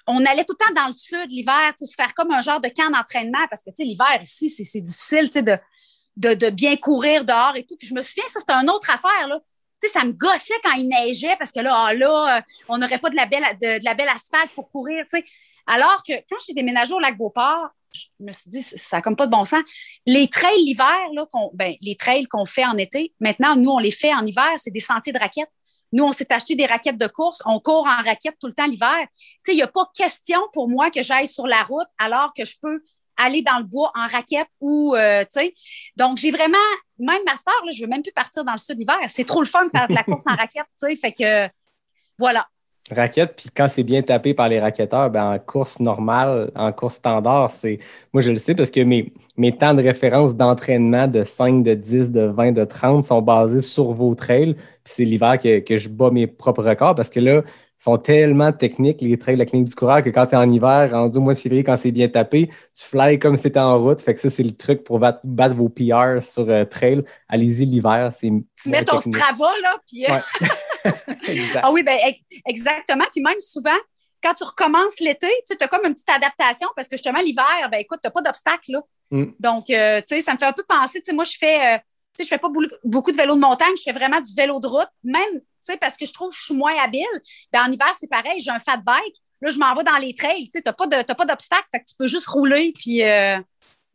On 0.07 0.25
allait 0.25 0.45
tout 0.45 0.55
le 0.59 0.65
temps 0.65 0.81
dans 0.81 0.87
le 0.87 0.93
sud 0.93 1.29
l'hiver, 1.29 1.71
se 1.77 1.93
faire 1.95 2.15
comme 2.15 2.31
un 2.31 2.41
genre 2.41 2.59
de 2.59 2.69
camp 2.69 2.89
d'entraînement 2.89 3.45
parce 3.51 3.61
que, 3.61 3.69
l'hiver 3.83 4.19
ici, 4.19 4.49
c'est 4.49 4.81
difficile, 4.81 5.29
de, 5.29 6.33
de, 6.33 6.49
bien 6.49 6.75
courir 6.75 7.23
dehors 7.23 7.55
et 7.55 7.67
tout. 7.67 7.75
Puis 7.77 7.87
je 7.87 7.93
me 7.93 8.01
souviens, 8.01 8.25
ça, 8.29 8.39
c'était 8.39 8.53
une 8.53 8.71
autre 8.71 8.89
affaire, 8.89 9.27
là 9.27 9.39
ça 9.87 10.03
me 10.03 10.11
gossait 10.11 10.53
quand 10.63 10.73
il 10.73 10.87
neigeait 10.87 11.35
parce 11.37 11.51
que 11.51 11.59
là, 11.59 11.85
ah, 11.87 11.93
là 11.93 12.37
euh, 12.37 12.41
on 12.69 12.77
n'aurait 12.77 12.99
pas 12.99 13.09
de 13.09 13.15
la, 13.15 13.25
belle, 13.25 13.45
de, 13.61 13.83
la 13.83 13.93
belle 13.93 14.09
asphalte 14.09 14.51
pour 14.51 14.69
courir, 14.69 15.03
tu 15.03 15.17
sais. 15.17 15.25
Alors 15.65 16.01
que 16.07 16.13
quand 16.29 16.35
j'étais 16.41 16.53
déménagée 16.53 16.93
au 16.93 16.99
lac 16.99 17.17
Beauport, 17.17 17.69
je 17.93 18.05
me 18.19 18.31
suis 18.31 18.49
dit, 18.49 18.61
ça 18.61 18.97
n'a 18.97 19.01
comme 19.01 19.15
pas 19.15 19.27
de 19.27 19.31
bon 19.31 19.45
sens. 19.45 19.61
Les 20.05 20.27
trails 20.27 20.63
l'hiver, 20.63 20.97
ben, 21.53 21.75
les 21.81 21.95
trails 21.95 22.25
qu'on 22.25 22.45
fait 22.45 22.65
en 22.65 22.77
été, 22.77 23.13
maintenant, 23.19 23.55
nous, 23.55 23.69
on 23.69 23.79
les 23.79 23.91
fait 23.91 24.13
en 24.13 24.25
hiver, 24.25 24.51
c'est 24.57 24.71
des 24.71 24.79
sentiers 24.79 25.13
de 25.13 25.19
raquettes. 25.19 25.51
Nous, 25.91 26.03
on 26.03 26.11
s'est 26.11 26.31
acheté 26.33 26.55
des 26.55 26.65
raquettes 26.65 26.97
de 26.97 27.07
course, 27.07 27.43
on 27.45 27.59
court 27.59 27.85
en 27.85 28.03
raquette 28.03 28.35
tout 28.41 28.47
le 28.47 28.53
temps 28.53 28.65
l'hiver. 28.65 28.97
Il 29.47 29.55
n'y 29.55 29.61
a 29.61 29.67
pas 29.67 29.87
question 29.95 30.39
pour 30.51 30.67
moi 30.67 30.89
que 30.89 31.03
j'aille 31.03 31.27
sur 31.27 31.45
la 31.45 31.61
route 31.61 31.87
alors 31.99 32.33
que 32.35 32.45
je 32.45 32.55
peux 32.59 32.83
aller 33.17 33.41
dans 33.41 33.57
le 33.57 33.63
bois 33.63 33.91
en 33.95 34.07
raquette 34.07 34.47
ou, 34.59 34.95
euh, 34.95 35.21
tu 35.23 35.39
sais. 35.39 35.53
Donc, 35.95 36.17
j'ai 36.17 36.31
vraiment, 36.31 36.57
même 36.99 37.23
master, 37.25 37.53
là, 37.65 37.71
je 37.75 37.81
veux 37.81 37.89
même 37.89 38.01
plus 38.01 38.11
partir 38.11 38.43
dans 38.43 38.53
le 38.53 38.57
sud 38.57 38.77
l'hiver. 38.77 38.97
C'est 39.07 39.25
trop 39.25 39.41
le 39.41 39.47
fun 39.47 39.65
de 39.65 39.71
faire 39.71 39.87
de 39.87 39.93
la 39.93 40.03
course 40.03 40.25
en 40.27 40.35
raquette, 40.35 40.65
tu 40.79 40.87
sais. 40.87 40.95
Fait 40.95 41.11
que, 41.11 41.51
voilà. 42.17 42.47
Raquette, 42.91 43.37
puis 43.37 43.49
quand 43.55 43.69
c'est 43.69 43.83
bien 43.83 44.01
tapé 44.01 44.33
par 44.33 44.49
les 44.49 44.59
raquetteurs, 44.59 45.09
ben 45.09 45.31
en 45.31 45.39
course 45.39 45.79
normale, 45.79 46.51
en 46.53 46.73
course 46.73 46.95
standard, 46.95 47.49
c'est. 47.49 47.79
Moi, 48.11 48.21
je 48.21 48.31
le 48.31 48.37
sais 48.37 48.55
parce 48.55 48.71
que 48.71 48.81
mes, 48.81 49.13
mes 49.37 49.55
temps 49.55 49.73
de 49.73 49.81
référence 49.81 50.35
d'entraînement 50.35 51.07
de 51.07 51.23
5, 51.23 51.63
de 51.63 51.75
10, 51.75 52.11
de 52.11 52.25
20, 52.25 52.51
de 52.51 52.65
30 52.65 53.05
sont 53.05 53.21
basés 53.21 53.61
sur 53.61 53.93
vos 53.93 54.13
trails. 54.15 54.55
Puis 54.83 54.93
c'est 54.95 55.05
l'hiver 55.05 55.39
que, 55.39 55.59
que 55.59 55.77
je 55.77 55.87
bats 55.87 56.11
mes 56.11 56.27
propres 56.27 56.63
records 56.63 56.95
parce 56.95 57.09
que 57.09 57.21
là, 57.21 57.43
sont 57.83 57.97
tellement 57.97 58.53
techniques, 58.53 59.01
les 59.01 59.17
trails 59.17 59.35
de 59.35 59.39
la 59.39 59.45
clinique 59.45 59.67
du 59.67 59.75
coureur, 59.75 60.01
que 60.01 60.09
quand 60.09 60.27
tu 60.27 60.35
es 60.35 60.37
en 60.37 60.49
hiver, 60.49 60.89
rendu 60.91 61.17
au 61.17 61.21
mois 61.21 61.33
de 61.33 61.39
février, 61.39 61.65
quand 61.65 61.75
c'est 61.75 61.91
bien 61.91 62.07
tapé, 62.07 62.47
tu 62.47 62.85
fly 62.85 63.19
comme 63.19 63.35
si 63.35 63.51
tu 63.51 63.59
en 63.59 63.77
route. 63.77 63.99
Fait 63.99 64.13
que 64.13 64.21
ça, 64.21 64.29
c'est 64.29 64.43
le 64.43 64.55
truc 64.55 64.85
pour 64.85 64.99
battre, 64.99 65.55
vos 65.55 65.67
PR 65.67 66.23
sur 66.23 66.49
euh, 66.49 66.63
trail. 66.63 67.03
Allez-y 67.27 67.65
l'hiver. 67.65 68.09
Tu 68.17 68.31
mets 68.67 68.85
ton 68.85 69.01
Strava, 69.01 69.51
là, 69.61 69.77
puis. 69.85 70.05
Euh, 70.05 70.19
ah 71.61 71.71
oui, 71.73 71.83
ben, 71.83 71.97
exactement. 72.47 73.05
Puis 73.11 73.21
même 73.21 73.39
souvent, 73.41 73.77
quand 74.23 74.33
tu 74.33 74.45
recommences 74.45 75.01
l'été, 75.01 75.27
tu 75.45 75.57
as 75.59 75.67
comme 75.67 75.85
une 75.85 75.93
petite 75.93 76.09
adaptation 76.09 76.69
parce 76.77 76.87
que 76.87 76.95
justement, 76.95 77.19
l'hiver, 77.19 77.69
ben 77.69 77.79
écoute, 77.79 77.99
tu 78.01 78.07
n'as 78.07 78.11
pas 78.11 78.21
d'obstacle. 78.21 78.71
là. 78.71 78.81
Mm. 79.11 79.25
Donc, 79.39 79.69
euh, 79.69 79.99
tu 79.99 80.15
sais, 80.15 80.21
ça 80.21 80.33
me 80.33 80.37
fait 80.37 80.45
un 80.45 80.53
peu 80.53 80.63
penser. 80.67 81.01
Tu 81.01 81.05
sais, 81.05 81.13
moi, 81.13 81.25
je 81.25 81.35
fais 81.37 81.81
sais, 82.17 82.23
je 82.23 82.29
fais 82.29 82.37
pas 82.37 82.49
beaucoup 82.83 83.11
de 83.11 83.17
vélo 83.17 83.35
de 83.35 83.39
montagne, 83.39 83.73
je 83.77 83.83
fais 83.83 83.91
vraiment 83.91 84.21
du 84.21 84.33
vélo 84.35 84.59
de 84.59 84.67
route, 84.67 84.89
même, 85.03 85.39
tu 85.39 85.45
sais, 85.61 85.77
parce 85.77 85.97
que 85.97 86.05
je 86.05 86.13
trouve 86.13 86.31
que 86.31 86.37
je 86.37 86.43
suis 86.43 86.55
moins 86.55 86.73
habile. 86.83 87.05
Ben, 87.51 87.63
en 87.67 87.71
hiver, 87.71 87.91
c'est 87.99 88.09
pareil, 88.09 88.39
j'ai 88.39 88.51
un 88.51 88.59
fat 88.59 88.77
bike. 88.77 89.15
Là, 89.41 89.49
je 89.49 89.57
m'en 89.57 89.75
vais 89.75 89.83
dans 89.83 89.97
les 89.97 90.13
trails, 90.13 90.45
tu 90.45 90.51
sais, 90.51 90.61
t'as 90.61 90.73
pas 90.73 90.87
d'obstacle, 90.87 91.67
fait 91.71 91.79
que 91.79 91.85
tu 91.85 91.95
peux 91.97 92.07
juste 92.07 92.27
rouler, 92.27 92.73
puis 92.75 93.03
euh, 93.03 93.39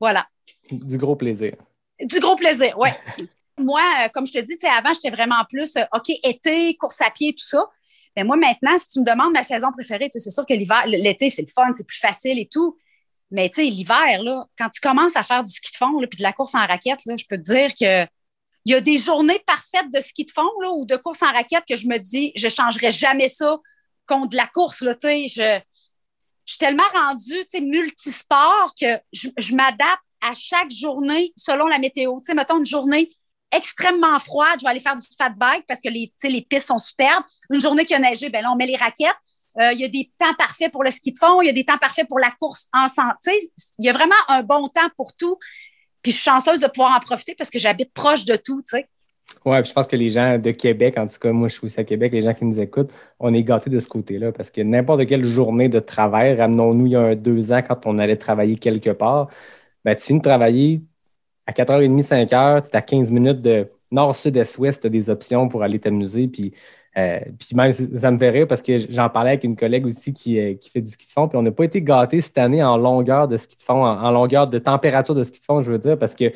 voilà. 0.00 0.26
Du 0.70 0.98
gros 0.98 1.16
plaisir. 1.16 1.54
Du 2.00 2.20
gros 2.20 2.36
plaisir, 2.36 2.76
oui. 2.78 2.90
moi, 3.58 3.82
euh, 4.04 4.08
comme 4.08 4.26
je 4.26 4.32
te 4.32 4.38
dis, 4.38 4.54
tu 4.54 4.60
sais, 4.60 4.68
avant, 4.68 4.92
j'étais 4.92 5.10
vraiment 5.10 5.44
plus, 5.48 5.76
euh, 5.76 5.84
OK, 5.94 6.10
été, 6.22 6.76
course 6.76 7.00
à 7.00 7.10
pied, 7.10 7.32
tout 7.32 7.46
ça. 7.46 7.66
Mais 8.16 8.24
moi, 8.24 8.36
maintenant, 8.36 8.76
si 8.78 8.88
tu 8.88 9.00
me 9.00 9.04
demandes 9.04 9.32
ma 9.32 9.42
saison 9.42 9.70
préférée, 9.72 10.08
c'est 10.12 10.30
sûr 10.30 10.44
que 10.46 10.54
l'hiver, 10.54 10.86
l'été, 10.86 11.28
c'est 11.28 11.42
le 11.42 11.48
fun, 11.48 11.72
c'est 11.76 11.86
plus 11.86 11.98
facile 11.98 12.38
et 12.38 12.48
tout. 12.50 12.76
Mais 13.30 13.48
tu 13.50 13.56
sais, 13.56 13.66
l'hiver, 13.66 14.20
quand 14.58 14.70
tu 14.70 14.80
commences 14.80 15.16
à 15.16 15.22
faire 15.22 15.44
du 15.44 15.52
ski 15.52 15.70
de 15.70 15.76
fond, 15.76 15.98
puis 15.98 16.18
de 16.18 16.22
la 16.22 16.32
course 16.32 16.54
en 16.54 16.66
raquette, 16.66 17.04
là, 17.06 17.14
je 17.16 17.24
peux 17.28 17.36
te 17.36 17.42
dire 17.42 17.70
que 17.78 18.08
il 18.64 18.72
y 18.72 18.74
a 18.74 18.80
des 18.80 18.98
journées 18.98 19.38
parfaites 19.46 19.90
de 19.92 20.00
ski 20.00 20.24
de 20.24 20.30
fond 20.30 20.48
ou 20.72 20.84
de 20.84 20.96
course 20.96 21.22
en 21.22 21.32
raquette 21.32 21.64
que 21.66 21.76
je 21.76 21.86
me 21.86 21.96
dis, 21.98 22.32
je 22.36 22.46
ne 22.46 22.52
changerai 22.52 22.90
jamais 22.90 23.28
ça 23.28 23.56
contre 24.06 24.28
de 24.28 24.36
la 24.36 24.46
course. 24.46 24.82
Là, 24.82 24.94
je, 25.02 25.60
je 26.48 26.52
suis 26.52 26.58
tellement 26.58 26.88
rendue 26.94 27.46
multisport 27.60 28.72
que 28.80 28.98
je, 29.12 29.54
m'adapte 29.54 30.02
à 30.22 30.32
chaque 30.34 30.70
journée 30.70 31.32
selon 31.36 31.66
la 31.66 31.78
météo. 31.78 32.16
Tu 32.18 32.24
sais, 32.26 32.34
mettons 32.34 32.58
une 32.58 32.66
journée 32.66 33.10
extrêmement 33.52 34.18
froide, 34.18 34.58
je 34.58 34.64
vais 34.64 34.70
aller 34.70 34.80
faire 34.80 34.96
du 34.96 35.06
fat 35.16 35.30
bike 35.30 35.64
parce 35.66 35.80
que 35.80 35.90
les, 35.90 36.12
les 36.24 36.42
pistes 36.42 36.68
sont 36.68 36.78
superbes. 36.78 37.24
Une 37.50 37.60
journée 37.60 37.84
qui 37.84 37.94
a 37.94 37.98
neigé, 37.98 38.30
ben 38.30 38.42
là, 38.42 38.50
on 38.50 38.56
met 38.56 38.66
les 38.66 38.76
raquettes. 38.76 39.16
Euh, 39.60 39.72
il 39.72 39.80
y 39.80 39.84
a 39.84 39.88
des 39.88 40.10
temps 40.18 40.34
parfaits 40.38 40.70
pour 40.70 40.84
le 40.84 40.90
ski 40.90 41.12
de 41.12 41.18
fond, 41.18 41.40
il 41.42 41.46
y 41.46 41.50
a 41.50 41.52
des 41.52 41.64
temps 41.64 41.78
parfaits 41.78 42.06
pour 42.06 42.18
la 42.18 42.30
course 42.38 42.68
en 42.72 42.86
santé. 42.86 43.38
Il 43.78 43.86
y 43.86 43.88
a 43.88 43.92
vraiment 43.92 44.14
un 44.28 44.42
bon 44.42 44.68
temps 44.68 44.88
pour 44.96 45.14
tout. 45.16 45.36
Puis 46.02 46.12
je 46.12 46.16
suis 46.16 46.24
chanceuse 46.24 46.60
de 46.60 46.68
pouvoir 46.68 46.96
en 46.96 47.00
profiter 47.00 47.34
parce 47.36 47.50
que 47.50 47.58
j'habite 47.58 47.92
proche 47.92 48.24
de 48.24 48.36
tout, 48.36 48.60
tu 48.60 48.76
sais. 48.76 48.86
Oui, 49.44 49.58
je 49.64 49.72
pense 49.72 49.86
que 49.86 49.96
les 49.96 50.10
gens 50.10 50.38
de 50.38 50.52
Québec, 50.52 50.96
en 50.96 51.06
tout 51.06 51.18
cas, 51.18 51.32
moi 51.32 51.48
je 51.48 51.54
suis 51.54 51.66
aussi 51.66 51.78
à 51.78 51.84
Québec, 51.84 52.12
les 52.12 52.22
gens 52.22 52.32
qui 52.32 52.44
nous 52.44 52.58
écoutent, 52.58 52.90
on 53.18 53.34
est 53.34 53.42
gâtés 53.42 53.68
de 53.68 53.78
ce 53.78 53.88
côté-là 53.88 54.32
parce 54.32 54.50
que 54.50 54.62
n'importe 54.62 55.06
quelle 55.06 55.24
journée 55.24 55.68
de 55.68 55.80
travail, 55.80 56.34
ramenons-nous 56.34 56.86
il 56.86 56.92
y 56.92 56.96
a 56.96 57.00
un, 57.00 57.14
deux 57.14 57.52
ans 57.52 57.60
quand 57.66 57.84
on 57.84 57.98
allait 57.98 58.16
travailler 58.16 58.56
quelque 58.56 58.90
part, 58.90 59.28
ben, 59.84 59.94
tu 59.96 60.04
finis 60.04 60.20
de 60.20 60.24
travailler 60.24 60.82
à 61.46 61.52
4h30, 61.52 62.02
5h, 62.06 62.62
tu 62.62 62.70
es 62.70 62.76
à 62.76 62.80
15 62.82 63.10
minutes 63.10 63.42
de 63.42 63.68
nord, 63.90 64.14
sud, 64.14 64.36
est, 64.36 64.58
ouest, 64.58 64.82
tu 64.82 64.86
as 64.86 64.90
des 64.90 65.10
options 65.10 65.48
pour 65.48 65.62
aller 65.62 65.78
t'amuser. 65.78 66.28
Puis, 66.28 66.52
euh, 66.96 67.20
puis 67.38 67.54
même, 67.54 67.72
ça 67.72 68.10
me 68.10 68.18
fait 68.18 68.30
rire 68.30 68.46
parce 68.48 68.62
que 68.62 68.78
j'en 68.90 69.08
parlais 69.08 69.30
avec 69.30 69.44
une 69.44 69.56
collègue 69.56 69.86
aussi 69.86 70.12
qui, 70.12 70.40
euh, 70.40 70.54
qui 70.54 70.70
fait 70.70 70.80
du 70.80 70.90
ski 70.90 71.06
de 71.06 71.12
fond, 71.12 71.28
puis 71.28 71.36
on 71.36 71.42
n'a 71.42 71.52
pas 71.52 71.64
été 71.64 71.82
gâtés 71.82 72.20
cette 72.20 72.38
année 72.38 72.62
en 72.62 72.76
longueur 72.76 73.28
de 73.28 73.36
ski 73.36 73.56
de 73.56 73.62
fond, 73.62 73.84
en, 73.84 74.10
longueur 74.10 74.46
de 74.46 74.58
température 74.58 75.14
de 75.14 75.22
ski 75.22 75.38
de 75.38 75.44
fond, 75.44 75.62
je 75.62 75.70
veux 75.70 75.78
dire, 75.78 75.98
parce 75.98 76.14
que 76.14 76.32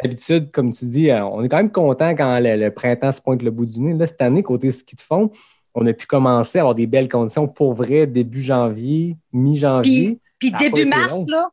d'habitude, 0.00 0.50
comme 0.50 0.72
tu 0.72 0.86
dis, 0.86 1.10
euh, 1.10 1.24
on 1.24 1.44
est 1.44 1.48
quand 1.48 1.58
même 1.58 1.70
content 1.70 2.10
quand 2.10 2.40
le, 2.40 2.70
printemps 2.70 3.12
se 3.12 3.20
pointe 3.20 3.42
le 3.42 3.50
bout 3.50 3.66
du 3.66 3.80
nez. 3.80 3.94
Là, 3.94 4.06
cette 4.06 4.22
année, 4.22 4.42
côté 4.42 4.72
ski 4.72 4.96
de 4.96 5.02
fond, 5.02 5.30
on 5.74 5.86
a 5.86 5.92
pu 5.92 6.06
commencer 6.06 6.58
à 6.58 6.62
avoir 6.62 6.74
des 6.74 6.86
belles 6.86 7.08
conditions 7.08 7.46
pour 7.46 7.74
vrai 7.74 8.06
début 8.06 8.42
janvier, 8.42 9.16
mi-janvier. 9.32 10.18
Puis, 10.38 10.50
puis 10.50 10.70
début 10.70 10.88
mars, 10.88 11.28
là, 11.28 11.50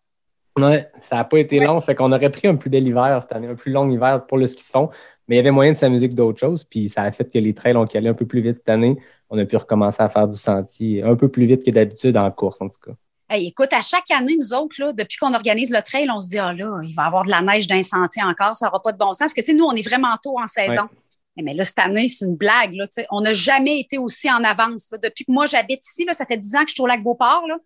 oui, 0.57 0.77
ça 1.01 1.17
n'a 1.17 1.23
pas 1.23 1.39
été 1.39 1.59
long. 1.59 1.79
Fait 1.81 1.95
qu'on 1.95 2.11
aurait 2.11 2.29
pris 2.29 2.47
un 2.47 2.55
plus 2.55 2.69
bel 2.69 2.85
hiver 2.85 3.19
cette 3.21 3.31
année, 3.31 3.47
un 3.47 3.55
plus 3.55 3.71
long 3.71 3.89
hiver 3.89 4.25
pour 4.25 4.37
le 4.37 4.47
ski 4.47 4.63
de 4.63 4.67
fond. 4.67 4.89
Mais 5.27 5.35
il 5.35 5.37
y 5.37 5.39
avait 5.39 5.51
moyen 5.51 5.73
de 5.73 5.77
s'amuser 5.77 6.09
que 6.09 6.15
d'autres 6.15 6.39
choses. 6.39 6.63
Puis 6.63 6.89
ça 6.89 7.03
a 7.03 7.11
fait 7.11 7.31
que 7.31 7.37
les 7.37 7.53
trails 7.53 7.75
ont 7.75 7.85
calé 7.85 8.09
un 8.09 8.13
peu 8.13 8.25
plus 8.25 8.41
vite 8.41 8.57
cette 8.57 8.69
année. 8.69 8.97
On 9.29 9.37
a 9.37 9.45
pu 9.45 9.57
recommencer 9.57 10.01
à 10.01 10.09
faire 10.09 10.27
du 10.27 10.37
sentier 10.37 11.03
un 11.03 11.15
peu 11.15 11.27
plus 11.27 11.45
vite 11.45 11.65
que 11.65 11.71
d'habitude 11.71 12.17
en 12.17 12.31
course, 12.31 12.61
en 12.61 12.69
tout 12.69 12.79
cas. 12.83 13.35
écoute, 13.35 13.73
à 13.73 13.81
chaque 13.81 14.09
année, 14.11 14.37
nous 14.39 14.53
autres, 14.53 14.75
là, 14.79 14.93
depuis 14.93 15.17
qu'on 15.17 15.33
organise 15.33 15.69
le 15.69 15.81
trail, 15.81 16.09
on 16.09 16.19
se 16.19 16.29
dit, 16.29 16.39
ah 16.39 16.53
là, 16.53 16.79
il 16.83 16.93
va 16.93 17.03
y 17.03 17.05
avoir 17.07 17.23
de 17.23 17.31
la 17.31 17.41
neige 17.41 17.67
d'un 17.67 17.83
sentier 17.83 18.23
encore, 18.23 18.55
ça 18.55 18.67
n'aura 18.67 18.81
pas 18.81 18.93
de 18.93 18.97
bon 18.97 19.07
sens. 19.07 19.19
Parce 19.19 19.33
que, 19.33 19.41
tu 19.41 19.47
sais, 19.47 19.53
nous, 19.53 19.65
on 19.65 19.73
est 19.73 19.87
vraiment 19.87 20.15
tôt 20.21 20.39
en 20.39 20.47
saison. 20.47 20.87
Mais 21.35 21.53
là, 21.53 21.63
cette 21.63 21.77
année, 21.77 22.07
c'est 22.07 22.25
une 22.25 22.35
blague. 22.35 22.73
Là, 22.73 22.87
on 23.11 23.21
n'a 23.21 23.33
jamais 23.33 23.79
été 23.81 23.99
aussi 23.99 24.31
en 24.31 24.43
avance. 24.43 24.89
Depuis 25.03 25.23
que 25.23 25.31
moi, 25.31 25.45
j'habite 25.45 25.85
ici, 25.85 26.03
là, 26.05 26.13
ça 26.13 26.25
fait 26.25 26.37
10 26.37 26.55
ans 26.55 26.63
que 26.63 26.69
je 26.69 26.73
suis 26.73 26.81
au 26.81 26.87
lac 26.87 27.03
Beauport. 27.03 27.43
Là 27.47 27.57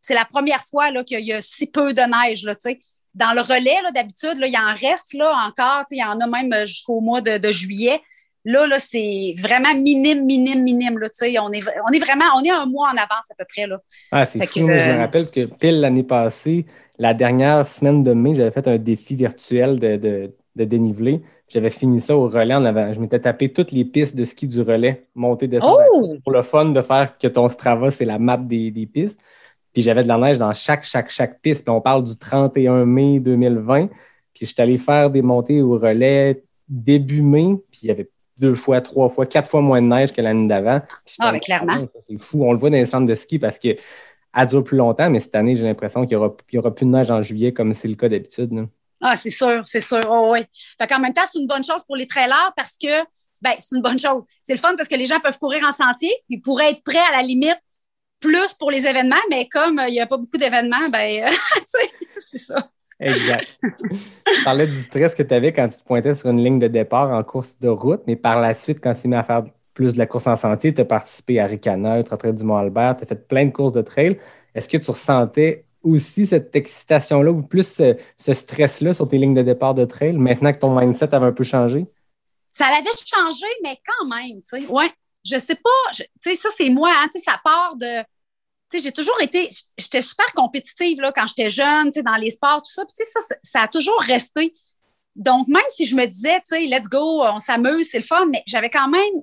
c'est 0.00 0.14
la 0.14 0.24
première 0.24 0.62
fois 0.64 0.90
qu'il 1.04 1.20
y, 1.20 1.32
a 1.32 1.40
si 1.40 1.70
peu 1.70 1.92
de 1.92 2.02
neige. 2.02 2.44
Là, 2.44 2.54
dans 3.14 3.32
le 3.34 3.40
relais, 3.40 3.76
d'habitude, 3.94 4.40
il 4.44 4.52
y 4.52 4.58
en 4.58 4.72
reste 4.74 5.14
là, 5.14 5.32
encore. 5.46 5.84
Il 5.90 5.98
y 5.98 6.04
en 6.04 6.20
a 6.20 6.26
même 6.26 6.52
euh, 6.52 6.66
jusqu'au 6.66 7.00
mois 7.00 7.20
de, 7.20 7.50
juillet. 7.50 8.00
Là, 8.44 8.66
là 8.66 8.78
c'est 8.78 9.34
vraiment 9.36 9.74
minime, 9.74 10.24
minime, 10.24 10.62
minime. 10.62 10.98
Là, 10.98 11.08
on, 11.42 11.52
est, 11.52 11.62
on 11.86 11.92
est 11.92 11.98
vraiment 11.98 12.24
on 12.36 12.42
est 12.42 12.50
un 12.50 12.66
mois 12.66 12.88
en 12.88 12.96
avance 12.96 13.30
à 13.30 13.34
peu 13.36 13.44
près. 13.48 13.66
Là. 13.66 13.80
Ah, 14.12 14.24
c'est 14.24 14.44
fou. 14.46 14.60
je 14.60 14.64
me 14.64 14.72
euh, 14.72 14.98
rappelle 14.98 15.22
parce 15.22 15.32
que 15.32 15.46
pile 15.46 15.80
l'année 15.80 16.04
passée, 16.04 16.66
la 16.98 17.12
dernière 17.12 17.66
semaine 17.66 18.04
de 18.04 18.12
mai, 18.12 18.34
j'avais 18.34 18.50
fait 18.50 18.68
un 18.68 18.78
défi 18.78 19.16
virtuel 19.16 19.78
de, 19.80 19.96
de, 20.54 20.64
dénivelé. 20.64 21.20
J'avais 21.48 21.70
fini 21.70 22.00
ça 22.00 22.16
au 22.16 22.28
relais. 22.28 22.54
je 22.94 23.00
m'étais 23.00 23.20
tapé 23.20 23.52
toutes 23.52 23.72
les 23.72 23.84
pistes 23.84 24.14
de 24.14 24.24
ski 24.24 24.46
du 24.46 24.60
relais, 24.60 25.06
monter, 25.14 25.48
descendre. 25.48 25.78
Oh! 25.94 26.16
Pour 26.22 26.32
le 26.32 26.42
fun 26.42 26.66
de 26.66 26.82
faire 26.82 27.16
que 27.16 27.26
ton 27.26 27.48
Strava, 27.48 27.90
c'est 27.90 28.04
la 28.04 28.18
map 28.18 28.36
des, 28.36 28.70
des 28.70 28.86
pistes. 28.86 29.20
Puis 29.72 29.82
j'avais 29.82 30.02
de 30.02 30.08
la 30.08 30.18
neige 30.18 30.38
dans 30.38 30.52
chaque, 30.52 30.84
chaque, 30.84 31.10
chaque 31.10 31.40
piste. 31.40 31.64
Puis 31.64 31.70
on 31.70 31.80
parle 31.80 32.04
du 32.04 32.16
31 32.16 32.84
mai 32.84 33.20
2020. 33.20 33.88
Puis 34.34 34.46
j'étais 34.46 34.62
allé 34.62 34.78
faire 34.78 35.10
des 35.10 35.22
montées 35.22 35.62
au 35.62 35.78
relais 35.78 36.42
début 36.68 37.22
mai. 37.22 37.56
Puis 37.70 37.80
il 37.84 37.88
y 37.88 37.90
avait 37.90 38.10
deux 38.38 38.54
fois, 38.54 38.80
trois 38.80 39.08
fois, 39.08 39.26
quatre 39.26 39.50
fois 39.50 39.60
moins 39.60 39.82
de 39.82 39.86
neige 39.86 40.12
que 40.12 40.20
l'année 40.20 40.48
d'avant. 40.48 40.80
Ah, 41.18 41.32
mais 41.32 41.40
clairement. 41.40 41.86
C'est 42.06 42.18
fou. 42.18 42.44
On 42.44 42.52
le 42.52 42.58
voit 42.58 42.70
dans 42.70 42.76
les 42.76 42.86
centres 42.86 43.06
de 43.06 43.14
ski 43.14 43.38
parce 43.38 43.58
que 43.58 43.76
ça 44.34 44.46
dure 44.46 44.62
plus 44.62 44.76
longtemps, 44.76 45.10
mais 45.10 45.20
cette 45.20 45.34
année, 45.34 45.56
j'ai 45.56 45.64
l'impression 45.64 46.06
qu'il 46.06 46.16
n'y 46.16 46.22
aura, 46.22 46.36
aura, 46.54 46.74
plus 46.74 46.86
de 46.86 46.90
neige 46.90 47.10
en 47.10 47.22
juillet 47.22 47.52
comme 47.52 47.74
c'est 47.74 47.88
le 47.88 47.96
cas 47.96 48.08
d'habitude. 48.08 48.68
Ah, 49.00 49.16
c'est 49.16 49.30
sûr, 49.30 49.62
c'est 49.64 49.80
sûr. 49.80 50.00
Oh, 50.08 50.30
oui. 50.32 50.40
Fait 50.78 50.86
qu'en 50.86 51.00
même 51.00 51.12
temps, 51.12 51.22
c'est 51.30 51.38
une 51.40 51.46
bonne 51.46 51.64
chose 51.64 51.82
pour 51.84 51.96
les 51.96 52.06
trailers 52.06 52.52
parce 52.56 52.76
que 52.76 53.02
ben, 53.40 53.52
c'est 53.58 53.74
une 53.76 53.82
bonne 53.82 53.98
chose. 53.98 54.22
C'est 54.42 54.54
le 54.54 54.58
fun 54.58 54.74
parce 54.76 54.88
que 54.88 54.96
les 54.96 55.06
gens 55.06 55.20
peuvent 55.20 55.38
courir 55.38 55.64
en 55.64 55.72
sentier, 55.72 56.12
ils 56.28 56.40
pourraient 56.40 56.70
être 56.70 56.82
prêts 56.82 56.98
à 57.12 57.16
la 57.16 57.22
limite 57.22 57.58
plus 58.20 58.54
pour 58.54 58.70
les 58.70 58.86
événements, 58.86 59.16
mais 59.30 59.48
comme 59.48 59.78
euh, 59.78 59.88
il 59.88 59.92
n'y 59.92 60.00
a 60.00 60.06
pas 60.06 60.16
beaucoup 60.16 60.38
d'événements, 60.38 60.88
ben, 60.90 61.30
c'est 62.16 62.38
ça. 62.38 62.70
Exact. 63.00 63.60
tu 63.62 64.44
parlais 64.44 64.66
du 64.66 64.80
stress 64.80 65.14
que 65.14 65.22
tu 65.22 65.32
avais 65.32 65.52
quand 65.52 65.68
tu 65.68 65.78
te 65.78 65.84
pointais 65.84 66.14
sur 66.14 66.30
une 66.30 66.42
ligne 66.42 66.58
de 66.58 66.66
départ 66.66 67.10
en 67.10 67.22
course 67.22 67.56
de 67.60 67.68
route, 67.68 68.02
mais 68.06 68.16
par 68.16 68.40
la 68.40 68.54
suite, 68.54 68.80
quand 68.82 68.92
tu 68.94 69.02
t'es 69.02 69.08
mis 69.08 69.14
à 69.14 69.22
faire 69.22 69.44
plus 69.72 69.92
de 69.92 69.98
la 69.98 70.06
course 70.06 70.26
en 70.26 70.34
sentier, 70.34 70.74
tu 70.74 70.80
as 70.80 70.84
participé 70.84 71.38
à 71.38 71.46
Ricana, 71.46 72.02
Trail 72.02 72.34
du 72.34 72.42
Mont-Albert, 72.42 72.96
tu 72.96 73.04
as 73.04 73.06
fait 73.06 73.28
plein 73.28 73.46
de 73.46 73.52
courses 73.52 73.72
de 73.72 73.82
trail. 73.82 74.18
Est-ce 74.52 74.68
que 74.68 74.76
tu 74.76 74.90
ressentais 74.90 75.64
aussi 75.84 76.26
cette 76.26 76.56
excitation-là 76.56 77.30
ou 77.30 77.42
plus 77.42 77.80
ce, 78.16 78.32
stress-là 78.32 78.92
sur 78.92 79.06
tes 79.06 79.18
lignes 79.18 79.34
de 79.34 79.42
départ 79.42 79.74
de 79.74 79.84
trail 79.84 80.16
maintenant 80.18 80.52
que 80.52 80.58
ton 80.58 80.76
mindset 80.76 81.14
avait 81.14 81.26
un 81.26 81.32
peu 81.32 81.44
changé? 81.44 81.86
Ça 82.50 82.68
l'avait 82.70 82.90
changé, 83.06 83.46
mais 83.62 83.78
quand 83.86 84.08
même, 84.08 84.42
tu 84.42 84.60
sais. 84.60 84.66
Ouais, 84.66 84.90
je 85.28 85.38
sais 85.38 85.56
pas, 85.56 85.92
tu 85.92 86.04
sais, 86.22 86.34
ça, 86.34 86.48
c'est 86.56 86.70
moi, 86.70 86.90
hein, 86.94 87.08
tu 87.12 87.18
sais, 87.18 87.24
ça 87.24 87.40
part 87.44 87.76
de. 87.76 88.02
Tu 88.70 88.78
sais, 88.78 88.84
j'ai 88.84 88.92
toujours 88.92 89.20
été, 89.20 89.48
j'étais 89.78 90.02
super 90.02 90.26
compétitive 90.34 91.00
là, 91.00 91.12
quand 91.12 91.26
j'étais 91.26 91.48
jeune, 91.48 91.86
tu 91.86 91.94
sais, 91.94 92.02
dans 92.02 92.16
les 92.16 92.30
sports, 92.30 92.62
tout 92.62 92.72
ça. 92.72 92.84
Puis, 92.84 92.94
tu 92.98 93.04
sais, 93.04 93.20
ça, 93.20 93.34
ça 93.42 93.62
a 93.62 93.68
toujours 93.68 94.00
resté. 94.02 94.54
Donc, 95.16 95.48
même 95.48 95.64
si 95.70 95.84
je 95.86 95.96
me 95.96 96.06
disais, 96.06 96.38
tu 96.40 96.56
sais, 96.56 96.66
let's 96.66 96.88
go, 96.88 97.22
on 97.22 97.38
s'amuse, 97.38 97.88
c'est 97.90 97.98
le 97.98 98.04
fun, 98.04 98.26
mais 98.26 98.42
j'avais 98.46 98.70
quand 98.70 98.88
même 98.88 99.22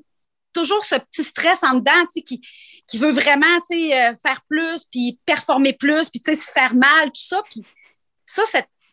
toujours 0.51 0.83
ce 0.83 0.95
petit 0.95 1.23
stress 1.23 1.63
en 1.63 1.75
dedans, 1.75 2.05
tu 2.05 2.13
sais, 2.15 2.21
qui, 2.21 2.41
qui 2.87 2.97
veut 2.97 3.11
vraiment, 3.11 3.59
tu 3.69 3.89
sais, 3.89 3.93
euh, 3.93 4.13
faire 4.15 4.41
plus, 4.49 4.83
puis 4.85 5.19
performer 5.25 5.73
plus, 5.73 6.09
puis, 6.09 6.21
tu 6.21 6.33
sais, 6.33 6.41
se 6.41 6.51
faire 6.51 6.73
mal, 6.73 7.09
tout 7.09 7.23
ça. 7.23 7.43
Puis, 7.49 7.63
ça, 8.25 8.43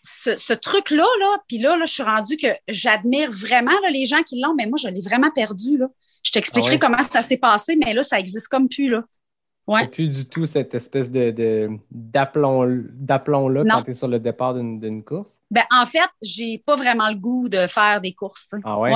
ce, 0.02 0.36
ce 0.36 0.52
truc-là, 0.52 1.06
là, 1.20 1.36
puis 1.48 1.58
là, 1.58 1.76
là, 1.76 1.84
je 1.86 1.92
suis 1.92 2.02
rendue 2.02 2.36
que 2.36 2.48
j'admire 2.68 3.30
vraiment 3.30 3.70
là, 3.82 3.90
les 3.90 4.04
gens 4.04 4.22
qui 4.22 4.40
l'ont, 4.40 4.54
mais 4.54 4.66
moi, 4.66 4.78
je 4.82 4.88
l'ai 4.88 5.00
vraiment 5.00 5.30
perdu. 5.30 5.78
Là. 5.78 5.86
Je 6.22 6.32
t'expliquerai 6.32 6.74
ah 6.76 6.78
comment 6.78 7.02
ça 7.02 7.22
s'est 7.22 7.38
passé, 7.38 7.76
mais 7.76 7.94
là, 7.94 8.02
ça 8.02 8.16
n'existe 8.16 8.48
comme 8.48 8.68
plus. 8.68 8.88
Là. 8.88 9.04
Ouais. 9.68 9.86
plus 9.86 10.08
du 10.08 10.24
tout 10.24 10.44
cette 10.44 10.74
espèce 10.74 11.08
de, 11.08 11.68
d'aplomb-là 11.92 13.62
quand 13.70 13.82
tu 13.82 13.90
es 13.92 13.94
sur 13.94 14.08
le 14.08 14.18
départ 14.18 14.54
d'une, 14.54 15.04
course? 15.04 15.40
Ben, 15.52 15.62
en 15.70 15.86
fait, 15.86 16.00
j'ai 16.20 16.58
pas 16.66 16.74
vraiment 16.74 17.08
le 17.08 17.14
goût 17.14 17.48
de 17.48 17.68
faire 17.68 18.00
des 18.00 18.12
courses. 18.12 18.50
Ah 18.64 18.80
ouais? 18.80 18.92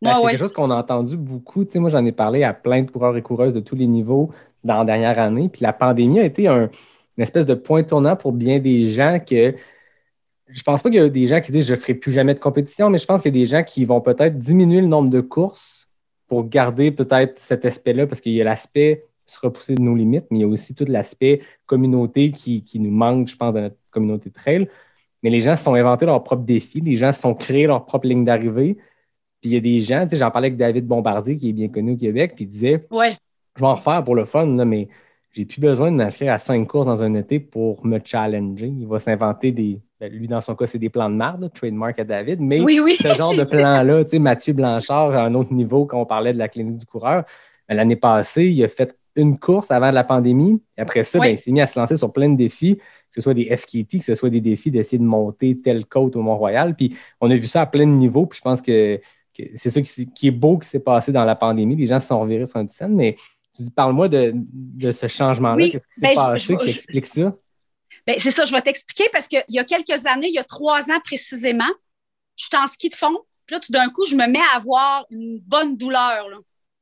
Ben, 0.00 0.14
c'est 0.14 0.22
quelque 0.22 0.38
chose 0.38 0.52
qu'on 0.52 0.70
a 0.70 0.76
entendu 0.76 1.16
beaucoup. 1.16 1.64
moi, 1.74 1.90
j'en 1.90 2.04
ai 2.04 2.12
parlé 2.12 2.44
à 2.44 2.54
plein 2.54 2.82
de 2.82 2.90
coureurs 2.90 3.16
et 3.16 3.22
coureuses 3.22 3.52
de 3.52 3.60
tous 3.60 3.74
les 3.74 3.88
niveaux 3.88 4.30
dans 4.62 4.78
la 4.78 4.84
dernière 4.84 5.18
année. 5.18 5.48
Puis 5.48 5.62
la 5.62 5.72
pandémie 5.72 6.20
a 6.20 6.24
été 6.24 6.46
un, 6.46 6.70
une 7.16 7.22
espèce 7.22 7.46
de 7.46 7.54
point 7.54 7.82
tournant 7.82 8.14
pour 8.14 8.32
bien 8.32 8.60
des 8.60 8.88
gens 8.88 9.18
que 9.18 9.54
je 10.48 10.62
pense 10.62 10.82
pas 10.82 10.90
qu'il 10.90 10.98
y 10.98 11.02
a 11.02 11.08
des 11.08 11.28
gens 11.28 11.40
qui 11.40 11.52
disent 11.52 11.66
je 11.66 11.74
ne 11.74 11.78
ferai 11.78 11.94
plus 11.94 12.12
jamais 12.12 12.34
de 12.34 12.38
compétition, 12.38 12.90
mais 12.90 12.98
je 12.98 13.06
pense 13.06 13.22
qu'il 13.22 13.34
y 13.34 13.38
a 13.38 13.40
des 13.40 13.46
gens 13.46 13.62
qui 13.62 13.84
vont 13.84 14.00
peut-être 14.00 14.38
diminuer 14.38 14.80
le 14.80 14.86
nombre 14.86 15.10
de 15.10 15.20
courses 15.20 15.88
pour 16.28 16.48
garder 16.48 16.90
peut-être 16.90 17.38
cet 17.38 17.64
aspect-là, 17.64 18.06
parce 18.06 18.20
qu'il 18.20 18.32
y 18.32 18.40
a 18.40 18.44
l'aspect 18.44 19.04
se 19.26 19.40
repousser 19.40 19.74
de 19.74 19.82
nos 19.82 19.94
limites, 19.94 20.26
mais 20.30 20.38
il 20.38 20.40
y 20.42 20.44
a 20.44 20.48
aussi 20.48 20.74
tout 20.74 20.84
l'aspect 20.86 21.40
communauté 21.66 22.30
qui, 22.30 22.64
nous 22.78 22.90
manque, 22.90 23.28
je 23.28 23.36
pense, 23.36 23.52
dans 23.52 23.60
notre 23.60 23.76
communauté 23.90 24.30
de 24.30 24.34
trail. 24.34 24.68
Mais 25.22 25.30
les 25.30 25.40
gens 25.40 25.56
se 25.56 25.64
sont 25.64 25.74
inventés 25.74 26.06
leurs 26.06 26.22
propres 26.22 26.44
défis, 26.44 26.80
les 26.80 26.94
gens 26.94 27.12
se 27.12 27.20
sont 27.20 27.34
créés 27.34 27.66
leur 27.66 27.84
propre 27.84 28.06
ligne 28.06 28.24
d'arrivée. 28.24 28.76
Puis 29.40 29.50
il 29.50 29.54
y 29.54 29.56
a 29.56 29.60
des 29.60 29.80
gens, 29.80 30.04
tu 30.04 30.10
sais, 30.10 30.16
j'en 30.18 30.30
parlais 30.30 30.46
avec 30.48 30.56
David 30.56 30.86
Bombardier, 30.86 31.36
qui 31.36 31.48
est 31.48 31.52
bien 31.52 31.68
connu 31.68 31.92
au 31.92 31.96
Québec, 31.96 32.32
puis 32.36 32.44
il 32.44 32.48
disait 32.48 32.86
ouais. 32.90 33.16
Je 33.56 33.62
vais 33.62 33.66
en 33.66 33.74
refaire 33.74 34.04
pour 34.04 34.14
le 34.14 34.26
fun, 34.26 34.46
mais 34.46 34.88
j'ai 35.36 35.44
plus 35.44 35.60
besoin 35.60 35.90
de 35.92 35.96
m'inscrire 35.96 36.32
à 36.32 36.38
cinq 36.38 36.66
courses 36.66 36.86
dans 36.86 37.02
un 37.02 37.14
été 37.14 37.38
pour 37.38 37.84
me 37.84 37.98
challenger. 38.02 38.68
Il 38.68 38.86
va 38.86 39.00
s'inventer 39.00 39.52
des, 39.52 39.80
ben, 40.00 40.10
lui, 40.10 40.28
dans 40.28 40.40
son 40.40 40.54
cas, 40.54 40.66
c'est 40.66 40.78
des 40.78 40.88
plans 40.88 41.10
de 41.10 41.14
marde, 41.14 41.52
trademark 41.52 41.98
à 41.98 42.04
David. 42.04 42.40
Mais 42.40 42.58
ce 42.58 43.14
genre 43.14 43.34
de 43.34 43.44
plan-là, 43.50 44.04
tu 44.04 44.10
sais, 44.10 44.18
Mathieu 44.18 44.54
Blanchard, 44.54 45.14
à 45.14 45.24
un 45.24 45.34
autre 45.34 45.52
niveau, 45.52 45.84
quand 45.84 46.00
on 46.00 46.06
parlait 46.06 46.32
de 46.32 46.38
la 46.38 46.48
clinique 46.48 46.78
du 46.78 46.86
coureur, 46.86 47.24
ben, 47.68 47.74
l'année 47.74 47.96
passée, 47.96 48.46
il 48.46 48.64
a 48.64 48.68
fait 48.68 48.96
une 49.14 49.38
course 49.38 49.70
avant 49.70 49.90
la 49.90 50.04
pandémie. 50.04 50.62
Après 50.78 51.04
ça, 51.04 51.18
ben, 51.18 51.26
il 51.26 51.38
s'est 51.38 51.52
mis 51.52 51.60
à 51.60 51.66
se 51.66 51.78
lancer 51.78 51.98
sur 51.98 52.12
plein 52.12 52.30
de 52.30 52.36
défis, 52.36 52.76
que 52.76 52.82
ce 53.10 53.20
soit 53.20 53.34
des 53.34 53.54
FKT, 53.54 53.98
que 53.98 54.04
ce 54.04 54.14
soit 54.14 54.30
des 54.30 54.40
défis 54.40 54.70
d'essayer 54.70 54.98
de 54.98 55.04
monter 55.04 55.60
telle 55.60 55.84
côte 55.84 56.16
au 56.16 56.22
Mont-Royal. 56.22 56.74
Puis 56.74 56.96
on 57.20 57.30
a 57.30 57.34
vu 57.34 57.46
ça 57.46 57.62
à 57.62 57.66
plein 57.66 57.86
de 57.86 57.92
niveaux. 57.92 58.24
Puis 58.24 58.38
je 58.38 58.42
pense 58.42 58.62
que, 58.62 59.00
c'est 59.54 59.68
ça 59.68 59.82
qui, 59.82 60.28
est 60.28 60.30
beau 60.30 60.56
qui 60.56 60.66
s'est 60.66 60.80
passé 60.80 61.12
dans 61.12 61.24
la 61.24 61.34
pandémie. 61.34 61.76
Les 61.76 61.86
gens 61.86 62.00
se 62.00 62.08
sont 62.08 62.20
revirés 62.20 62.46
sur 62.46 62.58
une 62.58 62.70
scène. 62.70 62.94
Mais 62.94 63.16
tu 63.56 63.62
dis, 63.62 63.70
parle-moi 63.70 64.08
de, 64.08 64.34
ce 64.92 65.08
changement-là. 65.08 65.68
Qu'est-ce 65.70 65.88
qui 65.88 66.00
s'est 66.00 66.14
passé? 66.14 66.56
qui 66.56 66.70
explique 66.70 67.06
ça? 67.06 67.32
Ben, 68.06 68.16
c'est 68.18 68.30
ça, 68.30 68.44
je 68.44 68.52
vais 68.52 68.62
t'expliquer 68.62 69.08
parce 69.12 69.26
qu'il 69.26 69.42
y 69.48 69.58
a 69.58 69.64
quelques 69.64 70.06
années, 70.06 70.28
il 70.28 70.34
y 70.34 70.38
a 70.38 70.44
trois 70.44 70.90
ans 70.90 71.00
précisément, 71.02 71.70
je 72.36 72.44
suis 72.44 72.56
en 72.56 72.66
ski 72.66 72.88
de 72.88 72.94
fond. 72.94 73.16
Puis 73.46 73.54
là, 73.54 73.60
tout 73.60 73.72
d'un 73.72 73.88
coup, 73.90 74.04
je 74.06 74.14
me 74.16 74.26
mets 74.26 74.40
à 74.52 74.56
avoir 74.56 75.06
une 75.10 75.38
bonne 75.40 75.76
douleur. 75.76 76.26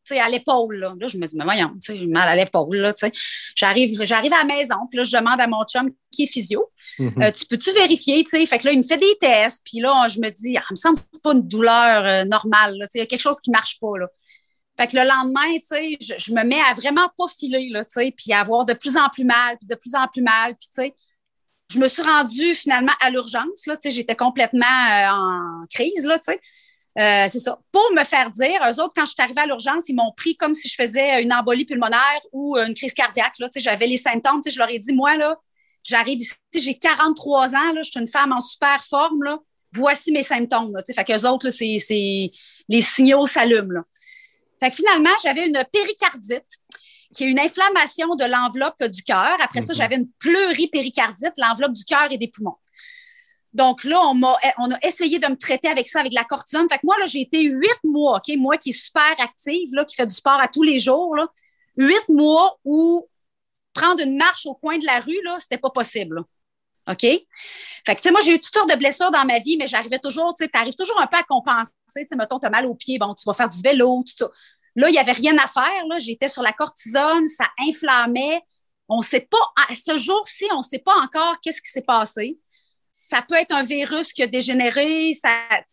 tu 0.07 0.15
sais, 0.15 0.21
à 0.21 0.29
l'épaule. 0.29 0.77
Là. 0.77 0.95
Là, 0.99 1.07
je 1.07 1.17
me 1.19 1.27
dis, 1.27 1.37
mais 1.37 1.45
voyons, 1.45 1.71
tu 1.75 1.93
sais, 1.93 1.99
j'ai 1.99 2.07
mal 2.07 2.27
à 2.29 2.35
l'épaule. 2.35 2.77
Là, 2.77 2.93
tu 2.93 3.07
sais. 3.07 3.13
J'arrive, 3.55 4.03
j'arrive 4.05 4.33
à 4.33 4.39
la 4.39 4.45
maison, 4.45 4.77
puis 4.91 4.99
là, 4.99 5.03
je 5.03 5.17
demande 5.17 5.41
à 5.41 5.47
mon 5.47 5.63
chum 5.65 5.91
qui 6.11 6.25
est 6.25 6.27
physio, 6.27 6.71
Mhm. 6.99 7.23
euh, 7.23 7.31
tu 7.33 7.47
peux-tu 7.47 7.73
vérifier, 7.73 8.23
tu 8.25 8.31
sais? 8.31 8.45
Fait 8.47 8.59
que 8.59 8.67
là, 8.67 8.73
il 8.73 8.79
me 8.79 8.83
fait 8.83 8.99
des 8.99 9.17
tests, 9.21 9.63
puis 9.65 9.81
là, 9.81 10.07
je 10.09 10.21
me 10.21 10.29
dis, 10.31 10.57
ah, 10.57 10.63
il 10.71 10.73
me 10.73 10.77
semble 10.77 10.97
que 10.99 11.05
c'est 11.13 11.23
pas 11.23 11.33
une 11.33 11.47
douleur 11.47 12.05
euh, 12.05 12.25
normale, 12.25 12.77
là, 12.79 12.87
tu 12.87 12.93
sais, 12.93 12.99
il 12.99 13.01
y 13.01 13.03
a 13.03 13.07
quelque 13.07 13.21
chose 13.21 13.41
qui 13.41 13.51
marche 13.51 13.79
pas, 13.81 13.99
là. 13.99 14.09
Fait 14.77 14.89
que 14.89 14.97
le 14.97 15.05
lendemain, 15.05 15.55
tu 15.59 15.63
sais, 15.63 16.19
je, 16.19 16.33
me 16.33 16.43
mets 16.43 16.61
à 16.69 16.75
vraiment 16.75 17.09
pas 17.17 17.27
filer, 17.29 17.69
là, 17.71 17.85
tu 17.85 17.93
sais, 17.93 18.13
puis 18.17 18.33
à 18.33 18.41
avoir 18.41 18.65
de 18.65 18.75
plus 18.75 18.97
en 18.97 19.09
plus 19.09 19.25
mal, 19.25 19.57
puis 19.59 19.69
de 19.69 19.75
plus 19.77 19.95
en 19.95 20.09
plus 20.09 20.23
mal, 20.23 20.57
puis 20.57 20.69
tu 20.69 20.83
sais, 20.83 20.95
je 21.73 21.79
me 21.79 21.87
suis 21.87 22.03
rendue 22.03 22.55
finalement 22.55 22.93
à 23.01 23.11
l'urgence, 23.11 23.67
là, 23.67 23.77
tu 23.77 23.83
sais, 23.83 23.91
j'étais 23.91 24.17
complètement 24.17 24.67
euh, 24.67 25.11
en 25.11 25.67
crise, 25.73 26.05
là, 26.05 26.19
tu 26.19 26.33
sais. 26.33 26.41
Euh, 26.97 27.27
c'est 27.29 27.41
ça. 27.41 27.59
Pour 27.73 27.91
me 27.93 28.05
faire 28.05 28.31
dire, 28.31 28.61
eux 28.63 28.81
autres, 28.81 28.93
quand 28.95 29.05
je 29.05 29.13
suis 29.13 29.23
arrivée 29.23 29.41
à 29.41 29.47
l'urgence, 29.47 29.89
ils 29.89 29.95
m'ont 29.95 30.13
pris 30.17 30.37
comme 30.37 30.55
si 30.55 30.69
je 30.69 30.77
faisais 30.77 31.23
une 31.23 31.33
embolie 31.33 31.65
pulmonaire 31.65 32.21
ou 32.33 32.57
une 32.57 32.75
crise 32.75 32.95
cardiaque. 32.95 33.35
Là, 33.41 33.49
j'avais 33.57 33.87
les 33.87 33.97
symptômes. 33.97 34.41
Je 34.47 34.59
leur 34.59 34.71
ai 34.71 34.79
dit, 34.79 34.93
moi, 34.93 35.17
là, 35.17 35.37
j'arrive 35.83 36.21
ici, 36.21 36.35
j'ai 36.55 36.79
43 36.79 37.55
ans, 37.55 37.73
là, 37.73 37.83
je 37.83 37.91
suis 37.91 38.01
une 38.01 38.07
femme 38.07 38.33
en 38.33 38.39
super 38.39 38.85
forme. 38.85 39.25
Là. 39.25 39.39
Voici 39.73 40.13
mes 40.13 40.23
symptômes. 40.23 40.73
Là, 40.73 40.83
fait 40.85 41.05
qu'eux 41.05 41.29
autres, 41.29 41.47
là, 41.47 41.51
c'est, 41.51 41.79
c'est- 41.79 42.31
les 42.69 42.81
signaux 42.81 43.27
s'allument. 43.27 43.73
Là. 43.73 43.83
Fait 44.65 44.71
que 44.71 44.77
finalement, 44.77 45.11
j'avais 45.23 45.47
une 45.47 45.63
péricardite, 45.71 46.47
qui 47.15 47.25
est 47.25 47.29
une 47.29 47.39
inflammation 47.39 48.15
de 48.17 48.25
l'enveloppe 48.25 48.83
du 48.85 49.03
cœur. 49.03 49.37
Après 49.41 49.61
ça, 49.61 49.73
Mhm. 49.73 49.77
j'avais 49.77 49.97
une 49.97 50.09
pleuripéricardite, 50.19 51.33
l'enveloppe 51.37 51.73
du 51.75 51.85
cœur 51.85 52.11
et 52.11 52.17
des 52.19 52.29
poumons. 52.29 52.57
Donc 53.53 53.85
là, 53.85 54.01
on, 54.01 54.15
m'a, 54.15 54.37
on 54.59 54.71
a 54.73 54.79
essayé 54.83 55.19
de 55.19 55.27
me 55.29 55.37
traiter 55.37 55.69
avec 55.69 55.87
ça, 55.87 56.01
avec 56.01 56.13
la 56.13 56.25
cortisone. 56.25 56.67
Fait 56.69 56.79
que 56.79 56.87
moi, 56.87 56.99
là, 56.99 57.07
j'ai 57.07 57.21
été 57.21 57.43
huit 57.43 57.79
mois, 57.85 58.17
OK? 58.17 58.35
Moi 58.37 58.57
qui 58.57 58.71
est 58.71 58.73
super 58.73 59.15
active, 59.19 59.69
là, 59.75 59.85
qui 59.85 59.95
fait 59.95 60.07
du 60.07 60.15
sport 60.15 60.41
à 60.41 60.49
tous 60.49 60.63
les 60.65 60.79
jours, 60.81 61.15
là, 61.15 61.29
huit 61.77 62.09
mois 62.09 62.59
où 62.65 63.09
prendre 63.75 64.01
une 64.03 64.17
marche 64.17 64.47
au 64.47 64.55
coin 64.55 64.79
de 64.79 64.87
la 64.87 64.99
rue, 65.01 65.21
là, 65.25 65.37
c'était 65.41 65.59
pas 65.59 65.71
possible. 65.71 66.17
là. 66.17 66.23
OK? 66.93 67.01
Fait 67.01 67.27
que, 67.87 67.93
tu 67.95 68.03
sais, 68.03 68.11
moi, 68.11 68.21
j'ai 68.25 68.33
eu 68.35 68.41
toutes 68.41 68.53
sortes 68.53 68.71
de 68.71 68.77
blessures 68.77 69.11
dans 69.11 69.25
ma 69.25 69.39
vie, 69.39 69.57
mais 69.57 69.67
j'arrivais 69.67 69.99
toujours, 69.99 70.35
tu 70.35 70.45
sais, 70.45 70.51
t'arrives 70.51 70.75
toujours 70.75 71.01
un 71.01 71.07
peu 71.07 71.17
à 71.17 71.23
compenser. 71.23 71.71
Tu 71.97 72.07
sais, 72.09 72.17
mettons, 72.17 72.39
t'as 72.39 72.51
mal 72.51 72.67
aux 72.67 72.75
pieds, 72.75 72.99
bon, 72.99 73.15
tu 73.15 73.25
vas 73.25 73.33
faire 73.35 73.49
du 73.49 73.61
vélo, 73.63 74.03
tout 74.07 74.13
ça. 74.17 74.29
Là, 74.77 74.89
il 74.89 74.93
n'y 74.93 74.99
avait 74.99 75.13
rien 75.13 75.37
à 75.39 75.47
faire, 75.47 75.87
là. 75.89 75.99
J'étais 75.99 76.29
sur 76.29 76.43
la 76.43 76.53
cortisone, 76.53 77.27
ça 77.29 77.49
inflammait. 77.61 78.43
On 78.89 78.99
ne 78.99 79.05
sait 79.05 79.21
pas, 79.31 79.39
à 79.69 79.75
ce 79.75 79.97
jour-ci, 79.97 80.45
on 80.53 80.59
ne 80.59 80.63
sait 80.63 80.79
pas 80.81 80.95
encore 81.03 81.37
qu'est-ce 81.41 81.63
qui 81.63 81.71
s'est 81.71 81.83
passé. 81.83 82.39
Ça 82.93 83.23
peut 83.23 83.35
être 83.35 83.55
un 83.55 83.63
virus 83.63 84.13
qui 84.13 84.23
a 84.23 84.27
dégénéré. 84.27 85.13
Ça, 85.15 85.31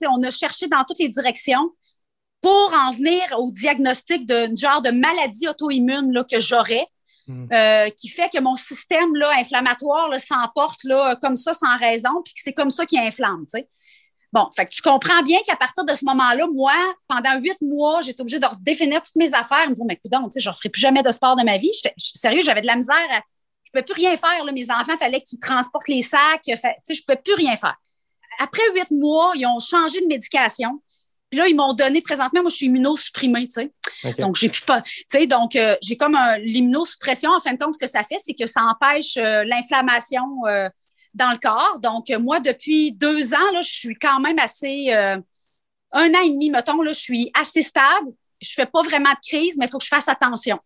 on 0.10 0.24
a 0.24 0.32
cherché 0.32 0.68
dans 0.68 0.84
toutes 0.86 1.00
les 1.00 1.10
directions 1.10 1.72
pour 2.42 2.74
en 2.74 2.92
venir 2.92 3.22
au 3.38 3.52
diagnostic 3.52 4.26
d'un 4.26 4.56
genre 4.56 4.82
de 4.82 4.92
maladie 4.92 5.48
auto-immune 5.48 6.12
là, 6.12 6.24
que 6.24 6.40
j'aurais, 6.40 6.88
Mm. 7.28 7.48
euh, 7.54 7.90
qui 7.92 8.10
fait 8.10 8.30
que 8.30 8.40
mon 8.40 8.56
système 8.56 9.16
là, 9.16 9.30
inflammatoire 9.38 10.10
là, 10.10 10.20
s'emporte 10.20 10.84
là, 10.84 11.16
comme 11.18 11.36
ça 11.36 11.54
sans 11.54 11.78
raison, 11.78 12.10
puis 12.26 12.34
que 12.34 12.40
c'est 12.44 12.52
comme 12.54 12.72
ça 12.72 12.86
qui 12.86 12.98
inflamme. 12.98 13.46
tu 13.46 13.60
sais. 13.60 13.70
Bon, 14.34 14.48
fait 14.56 14.66
que 14.66 14.72
tu 14.72 14.82
comprends 14.82 15.22
bien 15.24 15.40
qu'à 15.46 15.56
partir 15.58 15.84
de 15.84 15.94
ce 15.94 16.06
moment-là, 16.06 16.48
moi, 16.54 16.74
pendant 17.08 17.38
huit 17.40 17.58
mois, 17.62 18.02
j'étais 18.02 18.22
obligée 18.22 18.40
de 18.40 18.46
redéfinir 18.46 19.02
toutes 19.02 19.16
mes 19.18 19.34
affaires, 19.34 19.70
me 19.70 19.76
dire, 19.76 19.84
mais 19.86 19.96
écoute, 19.96 20.12
tu 20.12 20.32
sais, 20.32 20.40
je 20.40 20.50
ne 20.50 20.54
referai 20.54 20.70
plus 20.70 20.80
jamais 20.82 21.04
de 21.04 21.12
sport 21.12 21.36
de 21.36 21.44
ma 21.44 21.58
vie. 21.58 21.72
Sérieux, 21.98 22.42
j'avais 22.42 22.62
de 22.62 22.68
la 22.68 22.76
misère. 22.78 22.96
à- 23.12 23.22
je 23.74 23.80
ne 23.80 23.84
pouvais 23.84 23.94
plus 23.94 24.02
rien 24.06 24.18
faire. 24.18 24.44
Là. 24.46 24.52
Mes 24.52 24.70
enfants, 24.72 24.94
il 24.94 24.98
fallait 24.98 25.22
qu'ils 25.22 25.40
transportent 25.40 25.88
les 25.88 26.02
sacs. 26.02 26.42
Fait- 26.46 26.56
tu 26.56 26.64
sais, 26.84 26.94
je 26.96 27.02
ne 27.02 27.06
pouvais 27.06 27.22
plus 27.24 27.34
rien 27.36 27.56
faire. 27.56 27.76
Après 28.40 28.64
huit 28.76 28.90
mois, 28.92 29.32
ils 29.36 29.46
ont 29.46 29.60
changé 29.60 30.02
de 30.02 30.08
médication. 30.08 30.82
Puis 31.30 31.40
là, 31.40 31.48
ils 31.48 31.56
m'ont 31.56 31.74
donné, 31.74 32.02
présentement, 32.02 32.42
moi, 32.42 32.50
je 32.50 32.56
suis 32.58 32.66
immunosupprimée, 32.66 33.48
tu 33.48 33.54
sais. 33.54 33.72
Donc, 34.20 34.36
j'ai 34.36 34.50
plus 34.50 34.64
pas. 34.64 34.82
Tu 34.82 35.06
sais, 35.08 35.28
donc, 35.28 35.56
euh, 35.56 35.78
j'ai 35.82 35.96
comme 35.96 36.16
un- 36.16 36.38
l'immunosuppression, 36.40 37.32
en 37.32 37.40
fin 37.40 37.54
de 37.54 37.58
compte, 37.64 37.76
ce 37.76 37.80
que 37.80 37.90
ça 37.90 38.04
fait, 38.04 38.18
c'est 38.26 38.34
que 38.34 38.46
ça 38.46 38.62
empêche 38.64 39.16
euh, 39.18 39.44
l'inflammation 39.46 40.26
euh, 40.48 40.68
dans 41.14 41.32
le 41.32 41.38
corps. 41.38 41.80
Donc, 41.80 42.10
euh, 42.10 42.20
moi, 42.20 42.40
depuis 42.40 42.92
deux 42.94 43.34
ans, 43.34 43.52
là, 43.54 43.62
je 43.62 43.74
suis 43.74 43.96
quand 43.96 44.20
même 44.20 44.40
assez. 44.40 44.94
euh, 44.94 45.18
un 45.94 46.10
an 46.14 46.22
et 46.24 46.30
demi, 46.30 46.50
mettons, 46.50 46.82
là, 46.82 46.94
je 46.94 47.00
suis 47.00 47.32
assez 47.34 47.62
stable. 47.62 48.08
Je 48.40 48.52
fais 48.54 48.66
pas 48.66 48.82
vraiment 48.82 49.12
de 49.12 49.20
crise, 49.28 49.58
mais 49.58 49.66
il 49.66 49.70
faut 49.70 49.78
que 49.78 49.84
je 49.84 49.90
fasse 49.90 50.08
attention. 50.08 50.58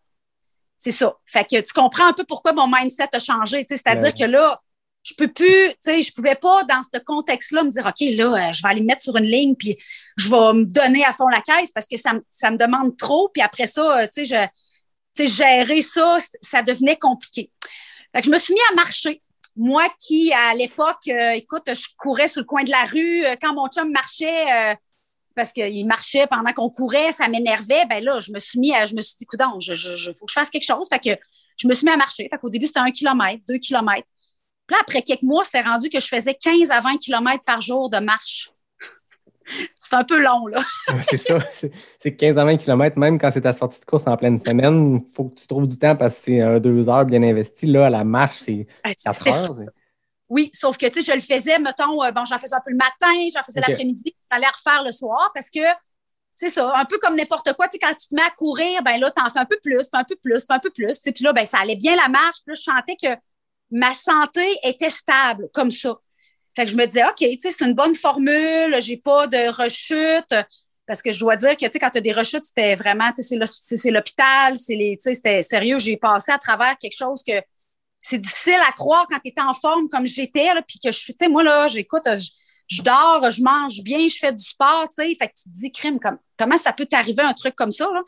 C'est 0.78 0.92
ça. 0.92 1.16
Fait 1.26 1.44
que 1.46 1.60
tu 1.62 1.74
comprends 1.74 2.06
un 2.08 2.14
peu 2.14 2.24
pourquoi 2.26 2.54
mon 2.54 2.68
mindset 2.68 3.10
a 3.14 3.20
changé. 3.20 3.66
C'est-à-dire 3.68 4.04
Ouais. 4.08 4.14
que 4.14 4.24
là, 4.26 4.62
je 5.02 5.14
peux 5.16 5.28
plus, 5.28 5.70
tu 5.70 5.76
sais, 5.82 6.02
je 6.04 6.14
pouvais 6.14 6.36
pas, 6.36 6.64
dans 6.66 6.82
ce 6.84 7.00
contexte-là, 7.00 7.64
me 7.64 7.70
dire, 7.70 7.86
OK, 7.88 8.02
là, 8.16 8.50
euh, 8.50 8.54
je 8.54 8.62
vais 8.62 8.70
aller 8.70 8.82
me 8.82 8.86
mettre 8.88 9.02
sur 9.02 9.16
une 9.18 9.26
ligne, 9.26 9.56
puis 9.56 9.78
je 10.18 10.30
vais 10.30 10.54
me 10.54 10.64
donner 10.66 11.04
à 11.06 11.12
fond 11.12 11.28
la 11.28 11.42
caisse 11.42 11.72
parce 11.72 11.88
que 11.88 11.98
ça, 11.98 12.14
me- 12.14 12.24
ça 12.30 12.52
me 12.52 12.58
demande 12.58 12.96
trop. 12.98 13.30
Puis 13.30 13.42
après 13.42 13.68
ça, 13.68 14.08
tu 14.08 14.26
sais, 14.26 14.26
je, 14.26 14.46
tu 15.26 15.28
sais, 15.28 15.34
gérer 15.34 15.82
ça, 15.82 16.18
ça 16.42 16.62
devenait 16.62 16.98
compliqué. 16.98 17.52
Fait 18.14 18.22
que 18.22 18.28
je 18.28 18.32
me 18.32 18.38
suis 18.38 18.54
mis 18.54 18.60
à 18.72 18.76
marcher. 18.76 19.22
Moi 19.56 19.88
qui, 20.00 20.34
à 20.34 20.54
l'époque, 20.54 21.08
euh, 21.08 21.32
écoute, 21.32 21.64
je 21.68 21.88
courais 21.98 22.28
sur 22.28 22.42
le 22.42 22.46
coin 22.46 22.64
de 22.64 22.72
la 22.72 22.84
rue. 22.84 23.24
euh, 23.26 23.36
quand 23.42 23.54
mon 23.54 23.68
chum 23.68 23.90
marchait, 23.92 24.72
euh, 24.74 24.76
parce 25.36 25.52
qu'il 25.54 25.86
marchait 25.88 26.28
pendant 26.28 26.54
qu'on 26.54 26.70
courait, 26.70 27.12
ça 27.12 27.28
m'énervait. 27.28 27.86
Ben 27.88 28.04
là, 28.04 28.20
je 28.20 28.32
me 28.32 28.40
suis 28.40 28.60
mis 28.60 28.74
à, 28.76 28.86
je 28.86 28.96
me 28.96 29.02
suis 29.02 29.16
dit, 29.18 29.26
coudonc, 29.26 29.60
je, 29.60 29.74
je, 29.74 29.96
je- 29.96 30.12
faut 30.14 30.26
que 30.26 30.32
je 30.32 30.40
fasse 30.40 30.50
quelque 30.50 30.66
chose. 30.66 30.88
Fait 30.90 31.00
que 31.00 31.20
je 31.58 31.68
me 31.68 31.74
suis 31.74 31.86
mis 31.86 31.92
à 31.94 31.98
marcher. 31.98 32.28
Fait 32.30 32.38
qu'au 32.38 32.50
début, 32.50 32.66
c'était 32.68 32.80
un 32.80 32.92
kilomètre, 32.92 33.44
deux 33.48 33.58
kilomètres. 33.60 34.08
Puis 34.68 34.76
là, 34.76 34.80
après 34.82 35.02
quelques 35.04 35.22
mois, 35.24 35.44
c'était 35.44 35.62
rendu 35.62 35.90
que 35.90 36.00
je 36.00 36.08
faisais 36.08 36.36
15 36.36 36.72
à 36.72 36.82
20 36.82 36.98
kilomètres 36.98 37.44
par 37.44 37.62
jour 37.62 37.90
de 37.90 37.98
marche. 38.00 38.52
C'est 39.76 39.94
un 39.96 40.04
peu 40.04 40.22
long, 40.22 40.48
là. 40.48 40.62
c'est 41.10 41.18
ça. 41.18 41.40
C'est 41.54 41.72
c'est 42.00 42.16
15 42.16 42.38
à 42.38 42.46
20 42.46 42.58
km, 42.58 42.98
même 42.98 43.20
quand 43.20 43.32
c'est 43.32 43.42
ta 43.42 43.54
sortie 43.54 43.80
de 43.80 43.86
course 43.86 44.08
en 44.08 44.18
pleine 44.18 44.40
semaine. 44.40 45.02
Il 45.08 45.14
faut 45.16 45.26
que 45.26 45.36
tu 45.40 45.48
trouves 45.48 45.68
du 45.68 45.78
temps 45.78 45.96
parce 45.96 46.16
que 46.16 46.22
c'est 46.26 46.42
un 46.42 46.60
deux 46.60 46.88
heures 46.90 47.06
bien 47.06 47.22
investi. 47.24 47.68
Là, 47.68 47.88
à 47.88 47.90
la 47.90 48.04
marche, 48.04 48.40
c'est 48.40 48.68
4 48.84 49.16
C'était 49.16 49.30
heures. 49.32 49.56
c'est- 49.58 49.72
Oui, 50.30 50.50
sauf 50.54 50.78
que, 50.78 50.88
tu 50.88 51.02
sais, 51.02 51.12
je 51.12 51.16
le 51.16 51.22
faisais, 51.22 51.60
mettons, 51.60 52.04
euh, 52.04 52.12
bon, 52.12 52.26
j'en 52.26 52.40
faisais 52.40 52.56
un 52.56 52.62
peu 52.66 52.72
le 52.72 52.78
matin, 52.78 53.14
j'en 53.34 53.44
faisais 53.44 53.62
l'après-midi, 53.68 54.16
j'allais 54.32 54.48
refaire 54.48 54.84
le 54.84 54.92
soir 54.92 55.30
parce 55.36 55.50
que, 55.52 55.60
c'est 56.38 56.50
ça, 56.50 56.74
un 56.76 56.84
peu 56.86 56.98
comme 56.98 57.16
n'importe 57.16 57.54
quoi, 57.54 57.68
tu 57.68 57.74
sais, 57.74 57.80
quand 57.80 57.94
tu 57.94 58.08
te 58.08 58.16
mets 58.16 58.24
à 58.24 58.32
courir, 58.32 58.82
ben 58.84 58.98
là, 59.00 59.10
t'en 59.12 59.30
fais 59.30 59.40
un 59.40 59.46
peu 59.46 59.58
plus, 59.64 59.88
puis 59.90 59.90
un 59.94 60.04
peu 60.04 60.16
plus, 60.22 60.44
puis 60.46 60.56
un 60.56 60.60
peu 60.60 60.70
plus, 60.72 61.00
puis 61.00 61.24
là, 61.24 61.32
ben 61.32 61.46
ça 61.46 61.60
allait 61.60 61.76
bien 61.78 61.96
la 61.96 62.10
marche, 62.10 62.40
puis 62.46 62.54
là, 62.54 62.56
je 62.56 62.62
sentais 62.62 62.96
que 63.02 63.18
ma 63.72 63.94
santé 63.94 64.46
était 64.64 64.90
stable, 64.90 65.48
comme 65.54 65.72
ça. 65.72 65.96
Fait 66.56 66.66
que 66.66 66.72
je 66.72 66.78
me 66.78 66.86
disais, 66.86 67.04
OK, 67.04 67.18
tu 67.18 67.40
sais, 67.40 67.52
c'est 67.52 67.66
une 67.66 67.74
bonne 67.74 67.96
formule, 67.96 68.76
j'ai 68.82 68.98
pas 68.98 69.28
de 69.28 69.50
rechute, 69.50 70.34
parce 70.88 71.02
que 71.02 71.12
je 71.12 71.20
dois 71.20 71.36
dire 71.36 71.58
que, 71.58 71.66
tu 71.66 71.72
sais, 71.72 71.80
quand 71.80 71.90
tu 71.90 71.98
as 71.98 72.02
des 72.02 72.14
rechutes, 72.14 72.46
c'était 72.46 72.76
vraiment, 72.76 73.12
tu 73.14 73.24
sais, 73.24 73.38
c'est 73.46 73.92
l'hôpital, 73.92 74.58
c'est 74.58 74.76
les, 74.76 74.98
tu 74.98 75.04
sais, 75.04 75.14
c'était 75.16 75.42
sérieux, 75.42 75.80
j'ai 75.80 75.98
passé 75.98 76.32
à 76.32 76.40
travers 76.40 76.78
quelque 76.78 76.98
chose 76.98 77.24
que 77.28 77.34
c'est 78.02 78.20
difficile 78.20 78.60
à 78.68 78.72
croire 78.72 79.08
quand 79.10 79.20
tu 79.20 79.32
es 79.36 79.42
en 79.42 79.54
forme 79.54 79.90
comme 79.90 80.06
j'étais, 80.06 80.50
puis 80.68 80.80
que 80.80 80.92
je 80.92 81.00
suis, 81.00 81.14
tu 81.16 81.26
sais, 81.26 81.30
moi, 81.30 81.44
là, 81.44 81.68
j'écoute, 81.68 82.04
je, 82.06 82.30
je 82.68 82.82
dors, 82.82 83.30
je 83.32 83.42
mange 83.42 83.82
bien, 83.82 84.08
je 84.08 84.18
fais 84.18 84.32
du 84.32 84.44
sport, 84.44 84.88
tu 84.90 85.04
sais, 85.04 85.16
fait 85.16 85.28
que 85.28 85.34
tu 85.34 85.44
te 85.44 85.50
dis, 85.50 85.72
crime, 85.72 86.00
comme, 86.00 86.20
comment 86.38 86.58
ça 86.58 86.72
peut 86.72 86.86
t'arriver 86.86 87.24
un 87.24 87.34
truc 87.34 87.56
comme 87.56 87.72
ça, 87.72 87.86
là? 87.94 88.02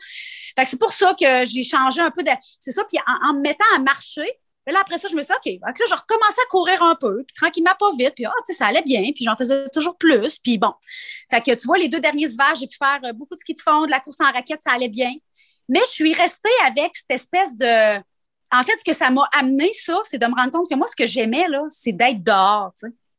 Fait 0.56 0.64
que 0.64 0.70
c'est 0.70 0.78
pour 0.78 0.92
ça 0.92 1.14
que 1.18 1.46
j'ai 1.46 1.62
changé 1.62 2.00
un 2.00 2.10
peu 2.10 2.22
de, 2.22 2.30
c'est 2.60 2.72
ça, 2.72 2.84
puis 2.88 2.98
en, 3.06 3.30
en 3.30 3.34
me 3.34 3.40
mettant 3.40 3.64
à 3.74 3.80
marcher, 3.80 4.28
mais 4.68 4.74
là, 4.74 4.80
après 4.82 4.98
ça, 4.98 5.08
je 5.08 5.16
me 5.16 5.22
suis 5.22 5.32
dit, 5.42 5.56
OK, 5.56 5.60
là, 5.66 5.86
je 5.88 5.94
recommençais 5.94 6.42
à 6.42 6.50
courir 6.50 6.82
un 6.82 6.94
peu, 6.94 7.24
puis 7.24 7.34
tranquillement, 7.34 7.72
pas 7.78 7.90
vite, 7.92 8.12
puis 8.14 8.26
ah, 8.26 8.32
tu 8.44 8.52
sais, 8.52 8.58
ça 8.58 8.66
allait 8.66 8.82
bien, 8.82 9.00
puis 9.14 9.24
j'en 9.24 9.34
faisais 9.34 9.66
toujours 9.70 9.96
plus, 9.96 10.36
puis 10.36 10.58
bon. 10.58 10.74
Fait 11.30 11.40
que 11.40 11.54
tu 11.54 11.66
vois, 11.66 11.78
les 11.78 11.88
deux 11.88 12.00
derniers 12.00 12.28
hivers, 12.28 12.54
j'ai 12.54 12.66
pu 12.66 12.76
faire 12.76 13.00
euh, 13.04 13.14
beaucoup 13.14 13.34
de 13.34 13.40
ski 13.40 13.54
de 13.54 13.62
fond, 13.62 13.86
de 13.86 13.90
la 13.90 14.00
course 14.00 14.20
en 14.20 14.30
raquette, 14.30 14.60
ça 14.60 14.72
allait 14.72 14.90
bien. 14.90 15.14
Mais 15.70 15.80
je 15.86 15.92
suis 15.92 16.12
restée 16.12 16.50
avec 16.66 16.94
cette 16.94 17.10
espèce 17.10 17.56
de. 17.56 17.96
En 18.52 18.62
fait, 18.62 18.76
ce 18.76 18.84
que 18.84 18.92
ça 18.92 19.08
m'a 19.08 19.26
amené, 19.32 19.72
ça, 19.72 20.00
c'est 20.04 20.18
de 20.18 20.26
me 20.26 20.34
rendre 20.34 20.52
compte 20.52 20.68
que 20.68 20.74
moi, 20.74 20.86
ce 20.86 20.96
que 20.96 21.06
j'aimais, 21.06 21.48
là, 21.48 21.62
c'est 21.70 21.92
d'être 21.92 22.22
dehors. 22.22 22.74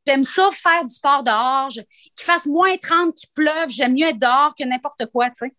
J'aime 0.06 0.24
ça, 0.24 0.52
faire 0.54 0.86
du 0.86 0.94
sport 0.94 1.24
dehors, 1.24 1.70
qu'il 1.70 2.26
fasse 2.26 2.46
moins 2.46 2.78
30, 2.78 3.16
qu'il 3.16 3.30
pleuve. 3.34 3.70
J'aime 3.70 3.94
mieux 3.94 4.06
être 4.06 4.20
dehors 4.20 4.54
que 4.54 4.64
n'importe 4.66 5.08
quoi, 5.12 5.30
tu 5.30 5.46
sais. 5.46 5.54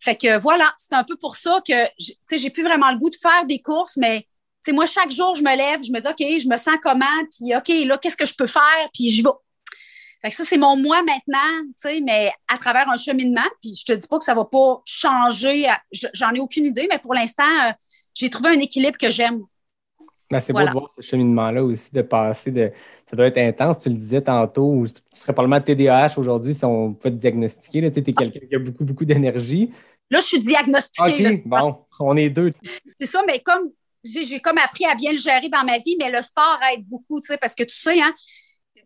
Fait 0.00 0.16
que 0.16 0.38
voilà, 0.38 0.74
c'est 0.78 0.94
un 0.94 1.04
peu 1.04 1.16
pour 1.16 1.36
ça 1.36 1.60
que 1.64 1.86
tu 1.98 2.14
sais, 2.24 2.38
j'ai 2.38 2.50
plus 2.50 2.64
vraiment 2.64 2.90
le 2.90 2.98
goût 2.98 3.10
de 3.10 3.16
faire 3.16 3.46
des 3.46 3.62
courses, 3.62 3.96
mais 3.96 4.26
sais, 4.62 4.72
moi, 4.72 4.86
chaque 4.86 5.10
jour, 5.10 5.34
je 5.36 5.42
me 5.42 5.56
lève, 5.56 5.82
je 5.82 5.92
me 5.92 6.00
dis, 6.00 6.06
OK, 6.08 6.40
je 6.40 6.48
me 6.48 6.56
sens 6.56 6.76
comment, 6.82 7.04
puis 7.30 7.54
OK, 7.56 7.86
là, 7.86 7.98
qu'est-ce 7.98 8.16
que 8.16 8.26
je 8.26 8.34
peux 8.34 8.46
faire, 8.46 8.88
puis 8.92 9.08
j'y 9.08 9.22
vais. 9.22 9.30
Fait 10.22 10.28
que 10.28 10.36
ça, 10.36 10.44
c'est 10.44 10.58
mon 10.58 10.76
moi 10.76 11.02
maintenant, 11.02 11.62
tu 11.64 11.72
sais, 11.78 12.00
mais 12.02 12.30
à 12.46 12.58
travers 12.58 12.86
un 12.90 12.96
cheminement. 12.98 13.40
Puis 13.62 13.74
je 13.74 13.86
te 13.90 13.96
dis 13.98 14.06
pas 14.06 14.18
que 14.18 14.24
ça 14.24 14.34
va 14.34 14.44
pas 14.44 14.82
changer. 14.84 15.66
je- 15.92 16.08
J'en 16.12 16.34
ai 16.34 16.40
aucune 16.40 16.66
idée, 16.66 16.86
mais 16.90 16.98
pour 16.98 17.14
l'instant, 17.14 17.42
euh, 17.68 17.72
j'ai 18.14 18.28
trouvé 18.28 18.50
un 18.50 18.58
équilibre 18.60 18.98
que 18.98 19.10
j'aime. 19.10 19.40
Ben, 20.30 20.38
c'est 20.38 20.52
Voilà. 20.52 20.72
beau 20.72 20.80
de 20.80 20.80
voir 20.80 20.90
ce 20.94 21.00
cheminement-là 21.00 21.64
aussi, 21.64 21.88
de 21.92 22.02
passer 22.02 22.50
de. 22.50 22.70
Ça 23.08 23.16
doit 23.16 23.26
être 23.26 23.38
intense, 23.38 23.78
tu 23.78 23.88
le 23.88 23.96
disais 23.96 24.20
tantôt, 24.20 24.84
tu 24.86 25.18
serais 25.18 25.32
probablement 25.32 25.60
TDAH 25.60 26.18
aujourd'hui 26.18 26.54
si 26.54 26.64
on 26.66 26.92
pouvait 26.92 27.10
te 27.10 27.16
diagnostiquer. 27.16 27.90
Tu 27.90 27.98
es 27.98 28.02
quelqu'un 28.12 28.46
qui 28.46 28.54
a 28.54 28.58
beaucoup, 28.58 28.84
beaucoup 28.84 29.04
d'énergie. 29.06 29.72
Là, 30.10 30.20
je 30.20 30.26
suis 30.26 30.40
diagnostiquée. 30.40 31.28
OK, 31.28 31.42
bon, 31.46 31.78
on 31.98 32.16
est 32.16 32.30
deux. 32.30 32.52
c'est 33.00 33.06
ça, 33.06 33.22
mais 33.26 33.40
comme 33.40 33.70
j'ai 34.04 34.40
comme 34.40 34.58
appris 34.58 34.86
à 34.86 34.94
bien 34.94 35.12
le 35.12 35.18
gérer 35.18 35.48
dans 35.48 35.64
ma 35.64 35.78
vie, 35.78 35.96
mais 35.98 36.10
le 36.10 36.22
sport 36.22 36.58
aide 36.72 36.86
beaucoup, 36.86 37.20
tu 37.20 37.26
sais, 37.26 37.38
parce 37.38 37.54
que 37.54 37.64
tu 37.64 37.74
sais, 37.74 38.00
hein, 38.00 38.14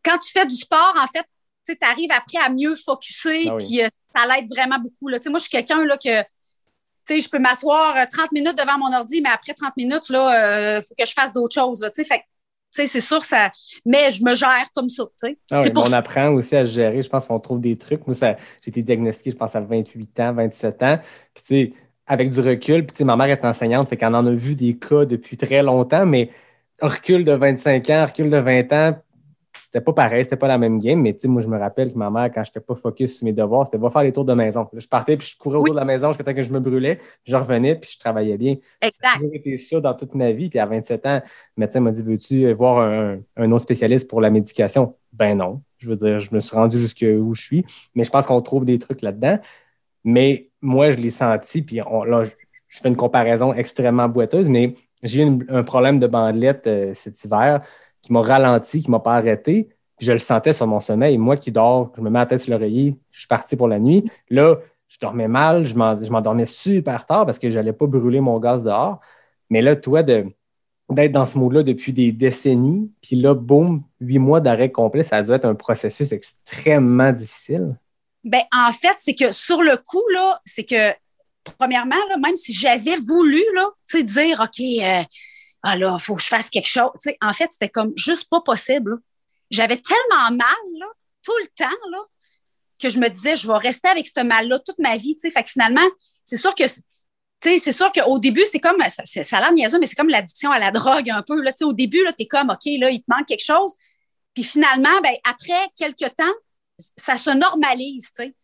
quand 0.05 0.19
tu 0.19 0.31
fais 0.33 0.47
du 0.47 0.55
sport, 0.55 0.95
en 1.01 1.07
fait, 1.07 1.25
tu 1.67 1.77
arrives 1.81 2.13
après 2.13 2.39
à 2.39 2.51
mieux 2.51 2.77
focusser, 2.77 3.45
Ah 3.49 3.55
oui. 3.57 3.65
puis 3.65 3.83
euh, 3.83 3.89
ça 4.15 4.27
l'aide 4.27 4.49
vraiment 4.49 4.79
beaucoup. 4.79 5.09
Là. 5.09 5.19
Moi, 5.27 5.39
je 5.39 5.45
suis 5.45 5.51
quelqu'un 5.51 5.85
là, 5.85 5.97
que 5.97 6.11
je 7.09 7.29
peux 7.29 7.39
m'asseoir 7.39 8.09
30 8.09 8.33
minutes 8.33 8.59
devant 8.59 8.79
mon 8.79 8.93
ordi, 8.93 9.21
mais 9.23 9.31
après 9.31 9.55
30 9.55 9.77
minutes, 9.77 10.09
là, 10.11 10.79
il 10.79 10.83
faut 10.83 10.95
que 10.99 11.07
je 11.07 11.13
fasse 11.13 11.33
d'autres 11.33 11.55
choses, 11.55 11.81
tu 11.95 12.03
sais. 12.03 12.05
Fait 12.05 12.23
c'est 12.75 13.01
sûr, 13.01 13.23
ça. 13.25 13.53
Mais 13.85 14.11
je 14.11 14.23
me 14.25 14.35
gère 14.35 14.67
comme 14.75 14.89
ça. 14.89 15.05
Ah 15.53 15.59
on 15.77 15.93
apprend 15.93 16.31
aussi 16.31 16.57
à 16.57 16.65
se 16.65 16.71
gérer. 16.71 17.03
Je 17.03 17.09
pense 17.09 17.27
qu'on 17.27 17.39
trouve 17.39 17.61
des 17.61 17.79
trucs. 17.79 18.05
Moi, 18.07 18.17
j'ai 18.21 18.37
été 18.69 18.83
diagnostiqué, 18.83 19.31
je 19.31 19.37
pense, 19.37 19.55
à 19.55 19.61
28 19.61 20.21
ans, 20.21 20.33
27 20.35 20.83
ans. 20.83 20.99
Puis, 21.35 21.45
tu 21.45 21.73
sais, 21.73 21.73
avec 22.07 22.31
du 22.31 22.41
recul, 22.41 22.87
puis, 22.87 23.05
ma 23.05 23.17
mère 23.17 23.29
est 23.29 23.45
enseignante, 23.45 23.89
fait 23.89 23.97
qu'on 23.97 24.15
en 24.15 24.27
a 24.27 24.33
vu 24.33 24.55
des 24.55 24.77
cas 24.77 25.05
depuis 25.05 25.37
très 25.37 25.63
longtemps, 25.63 26.07
mais 26.07 26.31
recul 26.81 27.25
de 27.25 27.33
25 27.33 27.91
ans, 27.91 28.07
recul 28.07 28.31
de 28.31 28.37
20 28.37 28.73
ans, 28.73 28.99
c'était 29.59 29.81
pas 29.81 29.93
pareil, 29.93 30.25
c'était 30.25 30.37
pas 30.37 30.49
la 30.49 30.59
même 30.59 30.79
game, 30.79 31.01
mais 31.01 31.17
moi, 31.25 31.41
je 31.41 31.49
me 31.49 31.59
rappelle 31.59 31.93
que 31.93 31.99
ma 31.99 32.11
mère, 32.11 32.31
quand 32.33 32.45
je 32.45 32.51
n'étais 32.51 32.61
pas 32.61 32.75
focus 32.75 33.19
sur 33.19 33.25
mes 33.25 33.33
devoirs, 33.33 33.67
c'était 33.67 33.79
va 33.79 33.91
faire 33.91 34.03
les 34.03 34.13
tours 34.13 34.25
de 34.25 34.35
maison. 34.35 34.69
je 34.73 34.87
partais, 34.87 35.17
puis 35.17 35.27
je 35.27 35.39
courais 35.39 35.57
autour 35.57 35.75
de 35.75 35.79
la 35.79 35.85
maison 35.85 36.09
jusqu'à 36.09 36.25
temps 36.25 36.35
que 36.35 36.43
je 36.43 36.53
me 36.53 36.61
brûlais, 36.61 36.99
je 37.25 37.37
revenais, 37.37 37.75
puis 37.77 37.91
je 37.93 37.99
travaillais 37.99 38.37
bien. 38.37 38.57
Exact. 38.81 39.19
J'ai 39.21 39.37
été 39.37 39.57
ça 39.57 39.81
dans 39.81 39.95
toute 39.95 40.15
ma 40.15 40.33
vie, 40.33 40.49
puis 40.49 40.59
à 40.59 40.67
27 40.67 41.07
ans, 41.07 41.21
le 41.57 41.61
médecin 41.61 41.81
m'a 41.81 41.91
dit 41.91 42.03
Veux-tu 42.03 42.53
voir 42.53 42.81
un, 43.37 43.51
autre 43.51 43.63
spécialiste 43.63 44.09
pour 44.09 44.21
la 44.21 44.31
médication? 44.31 44.97
Ben 45.13 45.37
non. 45.37 45.63
Je 45.79 45.91
veux 45.91 45.97
dire, 45.97 46.19
je 46.21 46.35
me 46.35 46.41
suis 46.41 46.57
rendu 46.57 46.79
jusqu'où 46.79 47.35
je 47.35 47.43
suis, 47.43 47.65
mais 47.95 48.05
je 48.05 48.11
pense 48.11 48.27
qu'on 48.27 48.41
trouve 48.41 48.65
des 48.65 48.79
trucs 48.79 49.03
là-dedans. 49.03 49.39
Mais 50.05 50.51
moi, 50.65 50.91
je 50.91 50.97
l'ai 50.97 51.11
senti, 51.11 51.63
puis 51.63 51.77
là, 51.77 52.25
je 52.69 52.81
fais 52.81 52.89
une 52.89 52.97
comparaison 52.97 53.53
extrêmement 53.55 54.09
boiteuse, 54.09 54.49
mais 54.49 54.75
j'ai 55.03 55.23
eu 55.23 55.47
un 55.49 55.63
problème 55.63 56.01
de 56.01 56.07
bandelette 56.07 56.67
euh, 56.67 56.95
cet 56.95 57.23
hiver 57.25 57.63
qui 58.03 58.13
m'a 58.13 58.23
ralenti, 58.23 58.81
qui 58.81 58.89
ne 58.89 58.93
m'a 58.93 59.01
pas 59.01 59.15
arrêté. 59.15 59.69
je 60.01 60.13
le 60.13 60.19
sentais 60.19 60.53
sur 60.53 60.67
mon 60.67 60.81
sommeil. 60.81 61.19
Moi 61.19 61.37
qui 61.37 61.53
dors, 61.53 61.93
je 61.97 62.01
me 62.03 62.11
mets 62.11 62.19
la 62.19 62.27
tête 62.27 62.41
sur 62.41 62.53
l'oreiller, 62.53 62.97
je 63.11 63.21
suis 63.21 63.29
parti 63.29 63.57
pour 63.57 63.69
la 63.69 63.79
nuit. 63.79 64.05
Là, 64.31 64.57
je 64.89 64.99
dormais 65.01 65.29
mal, 65.29 65.65
je 65.65 65.75
m'endormais 65.75 66.47
super 66.47 67.07
tard 67.07 67.27
parce 67.27 67.39
que 67.39 67.49
je 67.49 67.57
n'allais 67.57 67.73
pas 67.73 67.87
brûler 67.87 68.21
mon 68.21 68.39
gaz 68.39 68.63
dehors. 68.65 69.01
Mais 69.51 69.63
là, 69.63 69.77
toi, 69.77 70.03
d'être 70.03 71.13
dans 71.13 71.27
ce 71.27 71.39
mode-là 71.39 71.63
depuis 71.63 71.93
des 71.93 72.13
décennies, 72.13 72.91
puis 73.03 73.17
là, 73.17 73.35
boum, 73.35 73.83
huit 74.01 74.19
mois 74.19 74.41
d'arrêt 74.41 74.71
complet, 74.71 75.03
ça 75.03 75.17
a 75.17 75.23
dû 75.23 75.33
être 75.33 75.45
un 75.45 75.55
processus 75.55 76.13
extrêmement 76.13 77.13
difficile. 77.13 77.77
Ben, 78.25 78.43
en 78.53 78.73
fait, 78.73 78.97
c'est 78.99 79.15
que 79.15 79.33
sur 79.33 79.63
le 79.63 79.77
coup, 79.77 80.03
là, 80.13 80.41
c'est 80.45 80.65
que, 80.65 80.93
premièrement, 81.59 81.97
même 82.19 82.37
si 82.37 82.53
j'avais 82.53 82.97
voulu, 82.97 83.43
là, 83.55 83.69
dire, 84.03 84.41
OK, 84.41 84.61
euh, 84.61 85.03
ah 85.63 85.77
là, 85.77 85.99
faut 85.99 86.15
que 86.15 86.23
je 86.23 86.29
fasse 86.29 86.51
quelque 86.51 86.69
chose. 86.69 86.91
en 87.21 87.33
fait, 87.33 87.51
c'était 87.53 87.69
comme 87.69 87.93
juste 87.97 88.29
pas 88.29 88.41
possible. 88.41 88.99
J'avais 89.51 89.77
tellement 89.77 90.31
mal 90.31 90.89
tout 91.23 91.33
le 91.41 91.49
temps 91.57 91.77
là, 91.91 91.99
que 92.81 92.91
je 92.91 92.99
me 92.99 93.09
disais, 93.09 93.37
je 93.37 93.47
vais 93.47 93.57
rester 93.57 93.89
avec 93.89 94.07
ce 94.07 94.21
mal-là 94.21 94.59
toute 94.59 94.79
ma 94.79 94.97
vie. 94.97 95.17
Fait 95.21 95.43
que 95.43 95.51
finalement, 95.51 95.87
c'est 96.25 96.37
sûr 96.37 96.55
que 96.55 96.65
c'est 97.43 97.73
sûr 97.73 97.93
qu'au 97.93 98.19
début, 98.19 98.45
c'est 98.51 98.61
comme, 98.61 98.81
ça, 98.89 99.05
ça 99.05 99.37
a 99.37 99.41
l'air 99.41 99.53
niaiseux, 99.53 99.79
mais 99.79 99.87
c'est 99.87 99.97
comme 99.97 100.09
l'addiction 100.09 100.51
à 100.51 100.59
la 100.59 100.71
drogue 100.71 101.11
un 101.11 101.23
peu. 101.23 101.41
Là, 101.43 101.53
au 101.63 101.73
début, 101.73 102.05
tu 102.17 102.25
es 102.25 102.27
comme, 102.27 102.51
OK, 102.51 102.65
là, 102.79 102.91
il 102.91 103.01
te 103.01 103.07
manque 103.09 103.27
quelque 103.27 103.45
chose. 103.45 103.75
Puis 104.35 104.45
finalement, 104.45 105.01
ben, 105.03 105.15
après 105.25 105.69
quelques 105.77 106.15
temps, 106.17 106.33
ça 106.97 107.17
se 107.17 107.31
normalise. 107.31 108.11
sais 108.17 108.35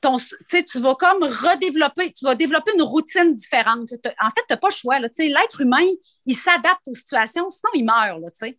tu 0.00 0.80
vas 0.80 0.94
comme 0.94 1.22
redévelopper, 1.22 2.12
tu 2.12 2.24
vas 2.24 2.34
développer 2.34 2.72
une 2.74 2.82
routine 2.82 3.34
différente. 3.34 3.90
En 4.20 4.30
fait, 4.30 4.40
tu 4.40 4.50
n'as 4.50 4.56
pas 4.56 4.68
le 4.68 4.74
choix. 4.74 4.98
L'être 4.98 5.60
humain, 5.60 5.86
il 6.26 6.36
s'adapte 6.36 6.88
aux 6.88 6.94
situations, 6.94 7.50
sinon 7.50 7.70
il 7.74 7.84
meurt. 7.84 8.20
Là, 8.20 8.52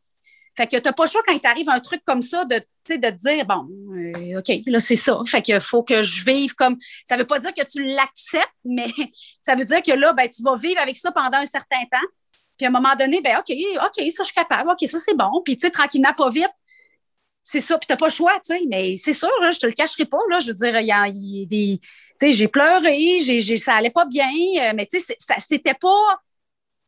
fait 0.54 0.67
que 0.67 0.76
tu 0.76 0.84
n'as 0.84 0.93
pas 0.93 1.06
le 1.06 1.10
choix 1.10 1.21
quand 1.26 1.34
il 1.34 1.39
t'arrive 1.39 1.69
un 1.69 1.80
truc 1.80 2.04
comme 2.06 2.21
ça 2.21 2.43
de, 2.45 2.56
de 2.89 3.10
dire 3.10 3.45
bon, 3.45 3.67
euh, 4.17 4.39
OK, 4.39 4.52
là, 4.67 4.80
c'est 4.80 4.97
ça. 4.97 5.17
Fait 5.26 5.41
qu'il 5.41 5.60
faut 5.62 5.82
que 5.82 6.04
je 6.04 6.26
vive 6.26 6.54
comme. 6.56 6.78
Ça 7.06 7.15
ne 7.15 7.21
veut 7.21 7.28
pas 7.28 7.39
dire 7.39 7.54
que 7.54 7.63
tu 7.63 7.84
l'acceptes, 7.84 8.50
mais 8.65 8.91
ça 9.41 9.56
veut 9.56 9.65
dire 9.65 9.82
que 9.82 9.93
là, 9.93 10.13
ben, 10.13 10.28
tu 10.28 10.43
vas 10.43 10.56
vivre 10.56 10.80
avec 10.80 10.97
ça 10.97 11.12
pendant 11.12 11.38
un 11.38 11.45
certain 11.45 11.84
temps. 11.91 12.08
Puis 12.58 12.65
à 12.65 12.69
un 12.69 12.71
moment 12.71 12.95
donné, 12.95 13.21
ben, 13.21 13.38
OK, 13.39 13.50
OK, 13.50 14.12
ça, 14.12 14.24
je 14.24 14.26
suis 14.26 14.36
capable. 14.36 14.69
OK, 14.69 14.88
ça, 14.88 15.00
c'est 15.00 15.15
bon. 15.15 15.41
Puis, 15.43 15.58
tu 15.58 15.71
tranquillement, 15.71 16.13
pas 16.13 16.30
vite, 16.30 16.52
c'est 17.43 17.60
ça, 17.60 17.77
puis 17.77 17.88
t'as 17.88 17.97
pas 17.97 18.08
le 18.08 18.12
choix, 18.13 18.34
tu 18.45 18.54
sais, 18.54 18.62
mais 18.67 18.97
c'est 18.97 19.13
sûr, 19.13 19.32
là, 19.41 19.51
je 19.51 19.60
te 19.60 19.65
le 19.65 19.71
cacherai 19.71 20.06
pas, 20.06 20.19
là, 20.30 20.39
je 20.39 20.47
veux 20.47 20.54
dire, 20.54 20.80
il 20.80 20.86
y 20.86 20.91
a, 20.91 21.10
des, 21.12 21.80
tu 21.82 21.88
sais, 22.19 22.34
j'ai 22.34 22.47
pleuré, 22.47 23.19
ça 23.58 23.75
allait 23.75 23.89
pas 23.89 24.06
bien, 24.06 24.30
euh, 24.30 24.73
mais 24.75 24.86
tu 24.86 24.99
sais, 24.99 25.15
c'était 25.39 25.73
pas, 25.73 26.19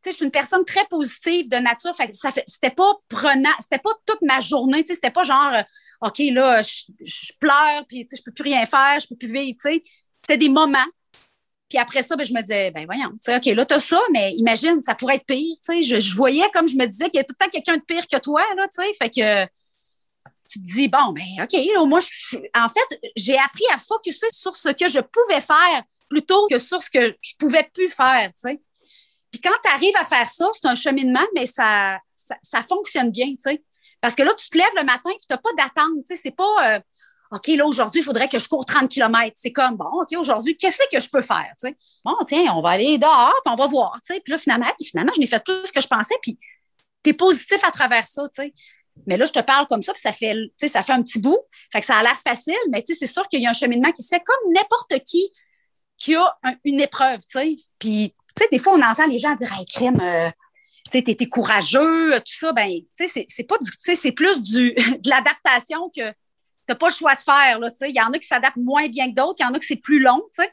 tu 0.03 0.09
sais, 0.09 0.11
je 0.11 0.15
suis 0.17 0.25
une 0.25 0.31
personne 0.31 0.63
très 0.63 0.85
positive 0.85 1.49
de 1.49 1.57
nature, 1.57 1.95
fait 1.95 2.13
ça 2.13 2.31
fait, 2.31 2.43
c'était 2.45 2.69
pas 2.69 2.93
prenant, 3.09 3.49
c'était 3.59 3.79
pas 3.79 3.93
toute 4.05 4.21
ma 4.21 4.41
journée, 4.41 4.83
tu 4.83 4.89
sais, 4.89 4.93
c'était 4.95 5.11
pas 5.11 5.23
genre, 5.23 5.53
euh, 5.53 6.07
OK, 6.07 6.19
là, 6.31 6.61
je, 6.61 7.33
pleure, 7.39 7.85
puis 7.87 8.05
tu 8.05 8.09
sais, 8.09 8.17
je 8.17 8.23
peux 8.23 8.31
plus 8.31 8.43
rien 8.43 8.65
faire, 8.67 8.99
je 8.99 9.07
peux 9.07 9.15
plus 9.15 9.31
vivre, 9.31 9.57
tu 9.59 9.71
sais, 9.73 9.83
c'était 10.21 10.37
des 10.37 10.49
moments, 10.49 10.85
puis 11.67 11.79
après 11.79 12.03
ça, 12.03 12.15
ben, 12.15 12.25
je 12.27 12.33
me 12.33 12.41
disais, 12.41 12.69
ben 12.69 12.85
voyons, 12.85 13.09
OK, 13.09 13.45
là, 13.45 13.65
t'as 13.65 13.79
ça, 13.79 13.99
mais 14.11 14.33
imagine, 14.33 14.83
ça 14.83 14.93
pourrait 14.93 15.15
être 15.15 15.25
pire, 15.25 15.55
tu 15.65 15.73
sais, 15.73 15.81
je, 15.81 15.99
je 15.99 16.15
voyais, 16.15 16.47
comme 16.53 16.67
je 16.67 16.75
me 16.75 16.85
disais, 16.85 17.09
qu'il 17.09 17.17
y 17.17 17.21
a 17.21 17.23
tout 17.23 17.33
le 17.39 17.43
temps 17.43 17.49
quelqu'un 17.49 17.77
de 17.77 17.83
pire 17.83 18.07
que 18.07 18.19
toi, 18.19 18.43
là, 18.55 18.67
tu 18.67 18.83
sais, 18.83 18.93
fait 18.93 19.09
que 19.09 19.51
tu 20.49 20.59
te 20.59 20.65
dis, 20.65 20.87
bon, 20.87 21.13
ben, 21.13 21.43
OK, 21.43 21.53
là, 21.53 21.85
moi, 21.85 21.99
en 22.55 22.67
fait, 22.69 22.99
j'ai 23.15 23.37
appris 23.37 23.63
à 23.73 23.77
focuser 23.77 24.27
sur 24.29 24.55
ce 24.55 24.69
que 24.69 24.87
je 24.87 24.99
pouvais 24.99 25.41
faire 25.41 25.83
plutôt 26.09 26.47
que 26.47 26.59
sur 26.59 26.81
ce 26.81 26.89
que 26.89 27.15
je 27.21 27.33
pouvais 27.39 27.69
plus 27.73 27.89
faire, 27.89 28.27
tu 28.29 28.49
sais. 28.49 28.61
Puis 29.31 29.41
quand 29.41 29.55
tu 29.63 29.71
arrives 29.71 29.95
à 29.99 30.03
faire 30.03 30.29
ça, 30.29 30.47
c'est 30.53 30.67
un 30.67 30.75
cheminement, 30.75 31.25
mais 31.33 31.47
ça, 31.47 31.97
ça, 32.15 32.61
fonctionne 32.61 33.09
bien, 33.09 33.29
tu 33.29 33.37
sais. 33.39 33.63
Parce 33.99 34.13
que 34.13 34.21
là, 34.21 34.33
tu 34.35 34.49
te 34.49 34.57
lèves 34.57 34.75
le 34.75 34.83
matin 34.83 35.09
et 35.09 35.17
tu 35.17 35.25
n'as 35.29 35.37
pas 35.37 35.49
d'attente, 35.57 36.05
tu 36.07 36.15
sais. 36.15 36.15
C'est 36.15 36.35
pas, 36.35 36.75
euh, 36.75 36.79
OK, 37.31 37.47
là, 37.47 37.65
aujourd'hui, 37.65 38.01
il 38.01 38.03
faudrait 38.03 38.27
que 38.27 38.37
je 38.37 38.47
cours 38.47 38.65
30 38.65 38.89
km. 38.89 39.31
C'est 39.35 39.51
comme, 39.51 39.75
bon, 39.75 39.89
OK, 40.01 40.15
aujourd'hui, 40.17 40.55
qu'est-ce 40.55 40.77
que 40.91 40.99
je 40.99 41.09
peux 41.09 41.23
faire, 41.23 41.51
tu 41.59 41.67
sais? 41.67 41.77
Bon, 42.05 42.13
tiens, 42.27 42.53
on 42.55 42.61
va 42.61 42.71
aller 42.71 42.99
dehors, 42.99 43.33
puis 43.43 43.51
on 43.51 43.55
va 43.55 43.65
voir, 43.65 43.99
tu 44.05 44.13
sais. 44.13 44.19
Puis 44.19 44.31
là, 44.31 44.37
finalement, 44.37 44.71
finalement, 44.83 45.13
je 45.15 45.21
n'ai 45.21 45.27
fait 45.27 45.43
plus 45.43 45.65
ce 45.65 45.71
que 45.71 45.81
je 45.81 45.87
pensais, 45.87 46.15
puis 46.21 46.37
tu 47.03 47.09
es 47.09 47.13
positif 47.13 47.63
à 47.63 47.71
travers 47.71 48.05
ça, 48.05 48.29
tu 48.29 48.43
sais. 48.43 48.53
Mais 49.07 49.17
là, 49.17 49.25
je 49.25 49.31
te 49.31 49.39
parle 49.39 49.67
comme 49.67 49.81
ça, 49.81 49.93
puis 49.93 50.01
ça 50.01 50.13
fait, 50.13 50.35
ça 50.57 50.83
fait 50.83 50.93
un 50.93 51.03
petit 51.03 51.19
bout. 51.19 51.39
Fait 51.71 51.79
que 51.79 51.85
ça 51.85 51.97
a 51.97 52.03
l'air 52.03 52.17
facile, 52.19 52.55
mais 52.71 52.83
c'est 52.85 53.05
sûr 53.05 53.27
qu'il 53.27 53.41
y 53.41 53.47
a 53.47 53.49
un 53.49 53.53
cheminement 53.53 53.91
qui 53.91 54.03
se 54.03 54.09
fait 54.09 54.23
comme 54.23 54.53
n'importe 54.53 55.03
qui 55.05 55.31
qui 55.97 56.15
a 56.15 56.35
une 56.65 56.81
épreuve, 56.81 57.19
tu. 57.29 57.55
Puis, 57.79 58.13
tu 58.35 58.45
des 58.51 58.59
fois, 58.59 58.73
on 58.73 58.81
entend 58.81 59.05
les 59.07 59.17
gens 59.17 59.35
dire 59.35 59.51
Hey, 59.57 59.65
crème, 59.65 59.99
euh, 60.01 60.29
tu 60.91 61.03
t'es 61.03 61.27
courageux, 61.27 62.19
tout 62.19 62.33
ça. 62.33 62.51
Ben, 62.51 62.69
tu 62.97 63.07
sais, 63.07 63.25
c'est 63.27 63.47
pas 63.47 63.57
du. 63.59 63.69
Tu 63.83 63.95
c'est 63.95 64.11
plus 64.11 64.41
du, 64.41 64.73
de 64.75 65.09
l'adaptation 65.09 65.89
que 65.95 66.13
t'as 66.67 66.75
pas 66.75 66.87
le 66.87 66.93
choix 66.93 67.15
de 67.15 67.21
faire, 67.21 67.59
tu. 67.79 67.89
Il 67.89 67.95
y 67.95 68.01
en 68.01 68.11
a 68.11 68.19
qui 68.19 68.27
s'adaptent 68.27 68.57
moins 68.57 68.87
bien 68.87 69.09
que 69.09 69.15
d'autres, 69.15 69.37
il 69.39 69.43
y 69.43 69.45
en 69.45 69.53
a 69.53 69.59
qui 69.59 69.67
c'est 69.67 69.81
plus 69.81 69.99
long, 69.99 70.21
tu. 70.35 70.43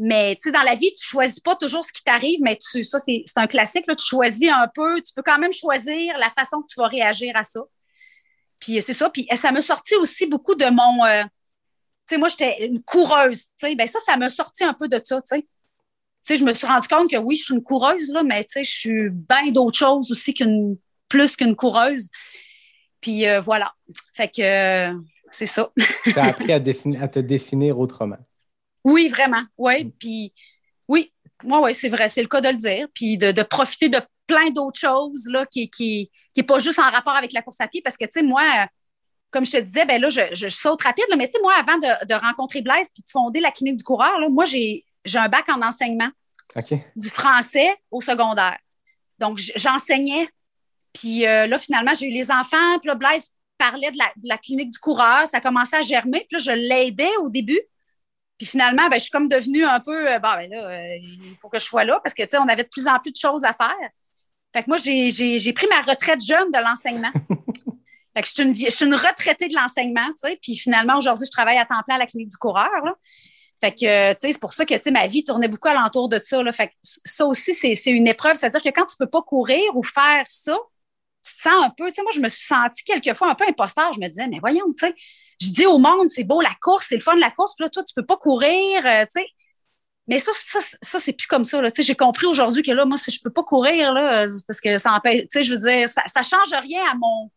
Mais 0.00 0.38
tu 0.40 0.52
dans 0.52 0.62
la 0.62 0.76
vie, 0.76 0.92
tu 0.92 1.04
choisis 1.04 1.40
pas 1.40 1.56
toujours 1.56 1.84
ce 1.84 1.92
qui 1.92 2.04
t'arrive, 2.04 2.38
mais 2.42 2.56
tu, 2.56 2.84
ça, 2.84 3.00
c'est 3.00 3.24
un 3.34 3.48
classique. 3.48 3.84
Là, 3.88 3.96
tu 3.96 4.06
choisis 4.06 4.48
un 4.48 4.68
peu, 4.72 5.00
tu 5.02 5.12
peux 5.12 5.22
quand 5.22 5.38
même 5.38 5.52
choisir 5.52 6.16
la 6.18 6.30
façon 6.30 6.62
que 6.62 6.68
tu 6.72 6.78
vas 6.78 6.86
réagir 6.86 7.36
à 7.36 7.42
ça. 7.42 7.60
Puis 8.58 8.82
c'est 8.82 8.92
ça. 8.92 9.10
Puis 9.10 9.26
ça 9.36 9.52
m'a 9.52 9.60
sorti 9.60 9.94
aussi 9.96 10.26
beaucoup 10.26 10.54
de 10.54 10.66
mon. 10.66 11.04
Euh, 11.04 11.22
tu 11.24 12.14
sais, 12.14 12.18
moi, 12.18 12.28
j'étais 12.28 12.66
une 12.66 12.82
coureuse. 12.82 13.44
Tu 13.58 13.68
sais, 13.68 13.74
ben 13.74 13.86
ça, 13.86 13.98
ça 14.00 14.16
m'a 14.16 14.28
sorti 14.28 14.64
un 14.64 14.74
peu 14.74 14.88
de 14.88 15.00
ça. 15.02 15.20
Tu 15.22 15.36
sais. 15.36 15.42
Tu 15.42 16.34
sais, 16.34 16.36
je 16.36 16.44
me 16.44 16.52
suis 16.52 16.66
rendu 16.66 16.88
compte 16.88 17.10
que 17.10 17.16
oui, 17.16 17.36
je 17.36 17.44
suis 17.44 17.54
une 17.54 17.62
coureuse, 17.62 18.10
là, 18.10 18.22
mais 18.22 18.44
tu 18.44 18.52
sais, 18.52 18.64
je 18.64 18.70
suis 18.70 19.10
bien 19.10 19.50
d'autres 19.50 19.78
choses 19.78 20.10
aussi 20.10 20.34
qu'une 20.34 20.76
plus 21.08 21.36
qu'une 21.36 21.56
coureuse. 21.56 22.08
Puis 23.00 23.26
euh, 23.26 23.40
voilà. 23.40 23.72
Fait 24.12 24.28
que 24.28 24.42
euh, 24.42 24.94
c'est 25.30 25.46
ça. 25.46 25.70
tu 26.04 26.18
as 26.18 26.26
appris 26.26 26.52
à, 26.52 26.56
à, 26.56 27.08
te 27.08 27.18
définir 27.18 27.78
autrement. 27.78 28.18
Oui, 28.84 29.08
vraiment. 29.08 29.42
Oui. 29.56 29.84
Mm. 29.84 29.90
Puis 29.92 30.32
oui, 30.88 31.12
moi, 31.44 31.60
oui, 31.62 31.74
c'est 31.74 31.88
vrai, 31.88 32.08
c'est 32.08 32.22
le 32.22 32.28
cas 32.28 32.40
de 32.40 32.48
le 32.48 32.56
dire. 32.56 32.88
Puis 32.94 33.18
de, 33.18 33.32
de 33.32 33.42
profiter 33.42 33.88
de 33.88 34.00
plein 34.26 34.50
d'autres 34.50 34.80
choses 34.80 35.28
là, 35.30 35.46
qui, 35.46 35.70
qui, 35.70 36.10
qui 36.38 36.42
n'est 36.42 36.46
pas 36.46 36.60
juste 36.60 36.78
en 36.78 36.88
rapport 36.88 37.16
avec 37.16 37.32
la 37.32 37.42
course 37.42 37.60
à 37.60 37.66
pied. 37.66 37.82
Parce 37.82 37.96
que, 37.96 38.04
tu 38.04 38.12
sais, 38.12 38.22
moi, 38.22 38.42
comme 39.32 39.44
je 39.44 39.50
te 39.50 39.56
disais, 39.56 39.84
ben 39.84 40.00
là, 40.00 40.08
je, 40.08 40.48
saute 40.48 40.82
rapide, 40.82 41.04
mais 41.16 41.26
tu 41.26 41.32
sais, 41.32 41.40
moi, 41.42 41.52
avant 41.58 41.78
de, 41.78 42.14
rencontrer 42.14 42.62
Blaise 42.62 42.88
puis 42.94 43.02
de 43.02 43.10
fonder 43.10 43.40
la 43.40 43.50
clinique 43.50 43.76
du 43.76 43.82
coureur, 43.82 44.20
là, 44.20 44.28
moi, 44.28 44.44
j'ai 44.44 44.84
un 45.14 45.28
bac 45.28 45.48
en 45.48 45.60
enseignement 45.62 46.10
du 46.94 47.10
français 47.10 47.74
au 47.90 48.00
secondaire. 48.00 48.56
Donc, 49.18 49.40
j'enseignais. 49.56 50.28
Puis 50.92 51.26
euh, 51.26 51.48
là, 51.48 51.58
finalement, 51.58 51.92
j'ai 51.94 52.06
eu 52.06 52.12
les 52.12 52.30
enfants. 52.30 52.78
Puis 52.78 52.86
là, 52.86 52.94
Blaise 52.94 53.34
parlait 53.58 53.90
de 53.90 53.98
la, 54.22 54.38
clinique 54.38 54.70
du 54.70 54.78
coureur. 54.78 55.26
Ça 55.26 55.38
a 55.38 55.40
commencé 55.40 55.74
à 55.74 55.82
germer. 55.82 56.24
Puis 56.28 56.36
là, 56.36 56.38
je 56.38 56.52
l'aidais 56.52 57.16
au 57.24 57.30
début. 57.30 57.60
Puis 58.38 58.46
finalement, 58.46 58.88
ben, 58.88 58.94
je 58.94 59.02
suis 59.02 59.10
comme 59.10 59.28
devenue 59.28 59.64
un 59.64 59.80
peu, 59.80 60.08
euh, 60.08 60.20
bon, 60.20 60.28
ben 60.36 60.48
là, 60.48 60.68
euh, 60.68 60.98
il 61.00 61.34
faut 61.36 61.48
que 61.48 61.58
je 61.58 61.64
sois 61.64 61.82
là 61.82 61.98
parce 62.04 62.14
que, 62.14 62.22
tu 62.22 62.28
sais, 62.30 62.38
on 62.38 62.46
avait 62.46 62.62
de 62.62 62.68
plus 62.68 62.86
en 62.86 63.00
plus 63.00 63.10
de 63.10 63.18
choses 63.18 63.42
à 63.42 63.52
faire. 63.52 63.74
Fait 64.58 64.64
que 64.64 64.70
moi, 64.70 64.78
j'ai 64.78 65.52
pris 65.52 65.68
ma 65.68 65.80
retraite 65.82 66.20
jeune 66.20 66.50
de 66.50 66.58
l'enseignement. 66.58 67.12
fait 68.16 68.22
que 68.22 68.26
je 68.26 68.32
suis, 68.32 68.42
une, 68.42 68.54
je 68.56 68.74
suis 68.74 68.84
une 68.84 68.94
retraitée 68.96 69.46
de 69.46 69.54
l'enseignement, 69.54 70.06
tu 70.20 70.28
sais. 70.28 70.38
Puis 70.42 70.56
finalement, 70.56 70.98
aujourd'hui, 70.98 71.26
je 71.26 71.30
travaille 71.30 71.58
à 71.58 71.64
temps 71.64 71.80
plein 71.86 71.94
à 71.94 71.98
la 71.98 72.06
clinique 72.06 72.30
du 72.30 72.36
coureur. 72.36 72.68
Là. 72.84 72.94
Fait 73.60 73.70
que, 73.70 74.12
tu 74.14 74.18
sais, 74.18 74.32
c'est 74.32 74.40
pour 74.40 74.52
ça 74.52 74.64
que, 74.64 74.74
tu 74.74 74.82
sais, 74.82 74.90
ma 74.90 75.06
vie 75.06 75.22
tournait 75.22 75.46
beaucoup 75.46 75.68
alentour 75.68 76.08
de 76.08 76.20
ça. 76.20 76.42
Là. 76.42 76.50
Fait 76.50 76.68
que 76.68 76.72
ça 76.82 77.26
aussi, 77.26 77.54
c'est 77.54 77.90
une 77.92 78.08
épreuve. 78.08 78.36
C'est-à-dire 78.36 78.60
que 78.60 78.70
quand 78.70 78.86
tu 78.86 78.96
ne 78.98 79.04
peux 79.06 79.10
pas 79.10 79.22
courir 79.22 79.76
ou 79.76 79.84
faire 79.84 80.24
ça, 80.26 80.58
tu 81.24 81.36
te 81.36 81.40
sens 81.40 81.64
un 81.64 81.70
peu, 81.70 81.86
tu 81.86 81.94
sais, 81.94 82.02
moi, 82.02 82.10
je 82.12 82.20
me 82.20 82.28
suis 82.28 82.44
sentie 82.44 82.82
quelquefois 82.82 83.30
un 83.30 83.36
peu 83.36 83.44
imposteur. 83.48 83.92
Je 83.92 84.00
me 84.00 84.08
disais, 84.08 84.26
mais 84.26 84.40
voyons, 84.40 84.64
tu 84.76 84.88
sais, 84.88 84.94
je 85.40 85.52
dis 85.52 85.66
au 85.66 85.78
monde, 85.78 86.10
c'est 86.10 86.24
beau 86.24 86.40
la 86.40 86.56
course, 86.60 86.86
c'est 86.88 86.96
le 86.96 87.02
fun 87.02 87.14
de 87.14 87.20
la 87.20 87.30
course, 87.30 87.54
puis 87.54 87.64
là, 87.64 87.70
toi, 87.70 87.84
tu 87.84 87.92
ne 87.96 88.02
peux 88.02 88.06
pas 88.06 88.16
courir, 88.16 88.84
euh, 88.84 89.04
tu 89.04 89.20
sais. 89.20 89.26
Mais 90.08 90.18
ça, 90.18 90.32
ça, 90.34 90.58
ça 90.82 90.98
c'est 90.98 91.12
plus 91.12 91.26
comme 91.26 91.44
ça. 91.44 91.60
J'ai 91.78 91.94
compris 91.94 92.26
aujourd'hui 92.26 92.62
que 92.62 92.72
là, 92.72 92.86
moi, 92.86 92.96
si 92.96 93.10
je 93.10 93.20
peux 93.22 93.30
pas 93.30 93.44
courir, 93.44 93.92
là, 93.92 94.26
parce 94.46 94.60
que 94.60 94.78
ça 94.78 94.92
empêche, 94.92 95.26
je 95.32 95.54
veux 95.54 95.60
dire, 95.60 95.88
ça, 95.88 96.02
ça 96.06 96.22
change 96.22 96.52
rien 96.62 96.82
à 96.90 96.94
mon, 96.94 97.30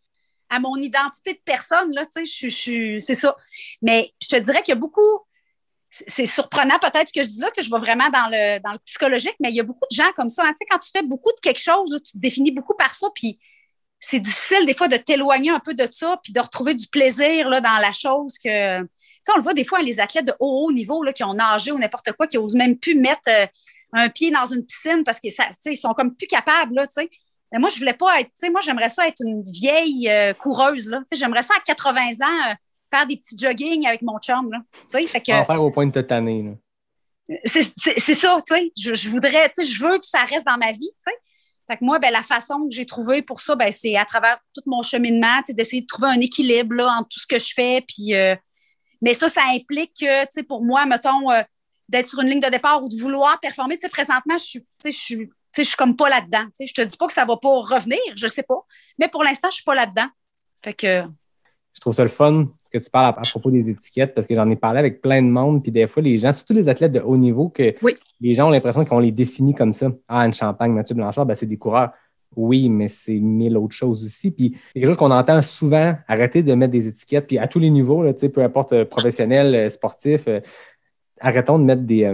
à 0.50 0.60
mon 0.60 0.76
identité 0.78 1.34
de 1.34 1.42
personne, 1.44 1.94
là, 1.94 2.06
sais, 2.10 2.26
je, 2.26 3.00
c'est 3.00 3.14
ça. 3.14 3.36
Mais 3.82 4.14
je 4.22 4.28
te 4.28 4.36
dirais 4.38 4.62
qu'il 4.64 4.74
y 4.74 4.78
a 4.78 4.80
beaucoup, 4.80 5.20
c'est 5.90 6.26
surprenant 6.26 6.80
peut-être 6.80 7.12
que 7.14 7.24
je 7.24 7.28
dis 7.28 7.40
là, 7.40 7.52
que 7.52 7.62
je 7.62 7.70
vais 7.70 7.80
vraiment 7.80 8.10
dans 8.10 8.28
le, 8.28 8.60
dans 8.60 8.72
le 8.72 8.80
psychologique, 8.80 9.36
mais 9.42 9.50
il 9.50 9.56
y 9.56 9.60
a 9.60 9.64
beaucoup 9.64 9.86
de 9.90 9.96
gens 9.96 10.12
comme 10.16 10.30
ça. 10.30 10.46
Hein, 10.46 10.54
quand 10.70 10.80
tu 10.80 10.92
fais 10.92 11.04
beaucoup 11.04 11.32
de 11.32 11.40
quelque 11.42 11.62
chose, 11.62 11.90
tu 12.04 12.14
te 12.14 12.18
définis 12.18 12.52
beaucoup 12.52 12.76
par 12.78 12.96
ça, 12.96 13.08
puis 13.14 13.40
c'est 14.00 14.20
difficile 14.20 14.66
des 14.66 14.74
fois 14.74 14.88
de 14.88 14.98
t'éloigner 14.98 15.52
un 15.52 15.60
peu 15.60 15.74
de 15.74 15.88
ça, 15.92 16.20
puis 16.24 16.34
de 16.34 16.40
retrouver 16.40 16.74
du 16.74 16.88
plaisir 16.88 17.50
là, 17.50 17.62
dans 17.62 17.78
la 17.78 17.92
chose 17.92 18.38
que. 18.44 18.82
On 19.34 19.38
le 19.38 19.44
voit 19.44 19.54
des 19.54 19.64
fois, 19.64 19.80
les 19.80 20.00
athlètes 20.00 20.26
de 20.26 20.34
haut, 20.40 20.66
haut 20.66 20.72
niveau 20.72 21.04
là, 21.04 21.14
qui 21.14 21.24
ont 21.24 21.34
nagé 21.34 21.72
ou 21.72 21.78
n'importe 21.78 22.12
quoi, 22.14 22.28
qui 22.28 22.38
n'osent 22.38 22.56
même 22.56 22.78
plus 22.78 22.96
mettre 22.96 23.22
euh, 23.28 23.46
un 23.94 24.10
pied 24.10 24.32
dans 24.32 24.46
une 24.46 24.66
piscine 24.66 25.04
parce 25.04 25.20
qu'ils 25.20 25.32
sont 25.78 25.94
comme 25.94 26.16
plus 26.16 26.28
capables. 26.28 26.76
Là, 26.76 26.88
tu 26.88 26.94
sais. 26.94 27.10
Mais 27.52 27.60
moi, 27.60 27.70
je 27.70 27.78
voulais 27.78 27.94
pas 27.94 28.22
être, 28.22 28.32
moi, 28.50 28.62
j'aimerais 28.62 28.90
ça 28.90 29.08
être 29.08 29.22
une 29.26 29.44
vieille 29.44 30.10
euh, 30.10 30.34
coureuse, 30.34 30.88
là. 30.90 31.02
J'aimerais 31.12 31.42
ça 31.42 31.54
à 31.58 31.62
80 31.62 32.02
ans 32.22 32.52
euh, 32.52 32.54
faire 32.90 33.06
des 33.06 33.18
petits 33.18 33.38
jogging 33.38 33.86
avec 33.86 34.02
mon 34.02 34.18
chum, 34.20 34.52
là. 34.52 34.60
Tu 34.90 35.00
sais, 35.00 35.08
fait 35.08 35.22
que. 35.22 35.32
En 35.34 35.46
faire 35.46 35.62
au 35.62 35.72
point 35.72 35.86
de 35.86 35.92
te 35.92 36.00
tanner, 36.00 36.44
là. 36.44 36.52
C'est 37.46 37.62
ça, 38.14 38.42
tu 38.46 38.56
sais. 38.56 38.72
Je, 38.78 38.94
je, 38.94 39.10
voudrais, 39.10 39.50
tu 39.50 39.64
sais, 39.64 39.64
je 39.64 39.82
veux 39.82 39.98
que 40.00 40.06
ça 40.06 40.24
reste 40.24 40.46
dans 40.46 40.58
ma 40.58 40.72
vie, 40.72 40.92
tu 40.98 41.12
sais. 41.12 41.16
Fait 41.72 41.78
que 41.78 41.86
moi, 41.86 42.00
ben, 42.00 42.12
la 42.12 42.22
façon 42.22 42.68
que 42.68 42.76
j'ai 42.76 42.86
trouvé 42.86 43.22
pour 43.22 43.40
ça, 43.40 43.56
ben, 43.56 43.72
c'est 43.72 43.96
à 43.96 44.04
travers 44.04 44.40
tout 44.54 44.62
mon 44.66 44.82
cheminement, 44.82 45.42
d'essayer 45.48 45.82
de 45.82 45.88
trouver 45.88 46.10
un 46.10 46.20
équilibre 46.20 46.76
là, 46.76 46.96
entre 46.98 47.08
tout 47.10 47.20
ce 47.22 47.28
que 47.28 47.40
je 47.40 47.54
fais. 47.54 47.84
Puis, 47.88 48.14
euh, 48.14 48.36
mais 49.02 49.14
ça, 49.14 49.30
ça 49.30 49.42
implique 49.54 49.94
que, 50.00 50.24
tu 50.24 50.32
sais, 50.32 50.44
pour 50.44 50.64
moi, 50.64 50.86
mettons, 50.86 51.28
d'être 51.90 52.10
sur 52.10 52.20
une 52.22 52.30
ligne 52.30 52.40
de 52.40 52.50
départ 52.50 52.82
ou 52.84 52.90
de 52.90 52.96
vouloir 52.96 53.40
performer. 53.40 53.76
Tu 53.76 53.82
sais, 53.82 53.90
présentement, 53.90 54.38
je 54.38 54.44
suis, 54.44 54.66
je 54.86 54.92
suis 54.92 55.30
je 55.58 55.64
suis 55.64 55.76
comme 55.76 55.96
pas 55.96 56.10
là-dedans. 56.10 56.46
Je 56.60 56.74
te 56.74 56.82
dis 56.82 56.98
pas 56.98 57.08
que 57.08 57.14
ça 57.14 57.26
va 57.26 57.38
pas 57.38 57.50
revenir, 57.50 58.00
je 58.16 58.28
sais 58.28 58.44
pas. 58.44 58.66
Mais 59.00 59.08
pour 59.08 59.24
l'instant, 59.24 59.50
je 59.50 59.56
suis 59.56 59.64
pas 59.64 59.76
là-dedans. 59.76 60.08
Fait 60.64 60.74
que. 60.74 61.04
Je 61.74 61.80
trouve 61.80 61.94
ça 61.94 62.04
le 62.04 62.10
fun 62.10 62.48
que 62.72 62.78
tu 62.78 62.90
parles 62.90 63.16
à, 63.18 63.22
propos 63.22 63.52
des 63.52 63.70
étiquettes 63.70 64.14
parce 64.14 64.28
que 64.28 64.36
j'en 64.36 64.50
ai 64.50 64.56
parlé 64.56 64.80
avec 64.80 65.02
plein 65.02 65.22
de 65.22 65.28
monde. 65.28 65.64
Puis 65.64 65.72
des 65.72 65.88
fois, 65.88 66.02
les 66.02 66.18
gens, 66.18 66.32
surtout 66.32 66.54
les 66.54 66.70
athlètes 66.70 66.92
de 66.92 67.00
haut 67.00 67.18
niveau, 67.18 67.50
que 67.50 67.76
les 68.22 68.34
gens 68.34 68.48
ont 68.48 68.52
l'impression 68.52 68.86
qu'on 68.86 69.00
les 69.00 69.12
définit 69.12 69.54
comme 69.54 69.74
ça. 69.74 69.90
Ah, 70.08 70.26
une 70.26 70.34
Champagne, 70.34 70.72
Mathieu 70.72 70.96
Blanchard, 70.96 71.26
ben, 71.26 71.36
c'est 71.36 71.46
des 71.46 71.58
coureurs. 71.58 71.92
Oui, 72.36 72.70
mais 72.70 72.88
c'est 72.88 73.20
mille 73.20 73.58
autres 73.58 73.76
choses 73.76 74.04
aussi. 74.06 74.32
Puis 74.32 74.58
quelque 74.74 74.86
chose 74.86 74.98
qu'on 74.98 75.12
entend 75.12 75.42
souvent, 75.42 75.96
arrêter 76.08 76.44
de 76.44 76.54
mettre 76.54 76.72
des 76.72 76.88
étiquettes, 76.88 77.28
puis 77.28 77.38
à 77.38 77.48
tous 77.48 77.60
les 77.60 77.70
niveaux, 77.70 78.06
peu 78.14 78.42
importe 78.42 78.74
euh, 78.74 78.86
professionnel, 78.86 79.54
euh, 79.54 79.70
sportif, 79.70 80.24
euh, 80.28 80.40
arrêtons 81.20 81.60
de 81.60 81.66
mettre 81.66 81.82
des, 81.82 82.06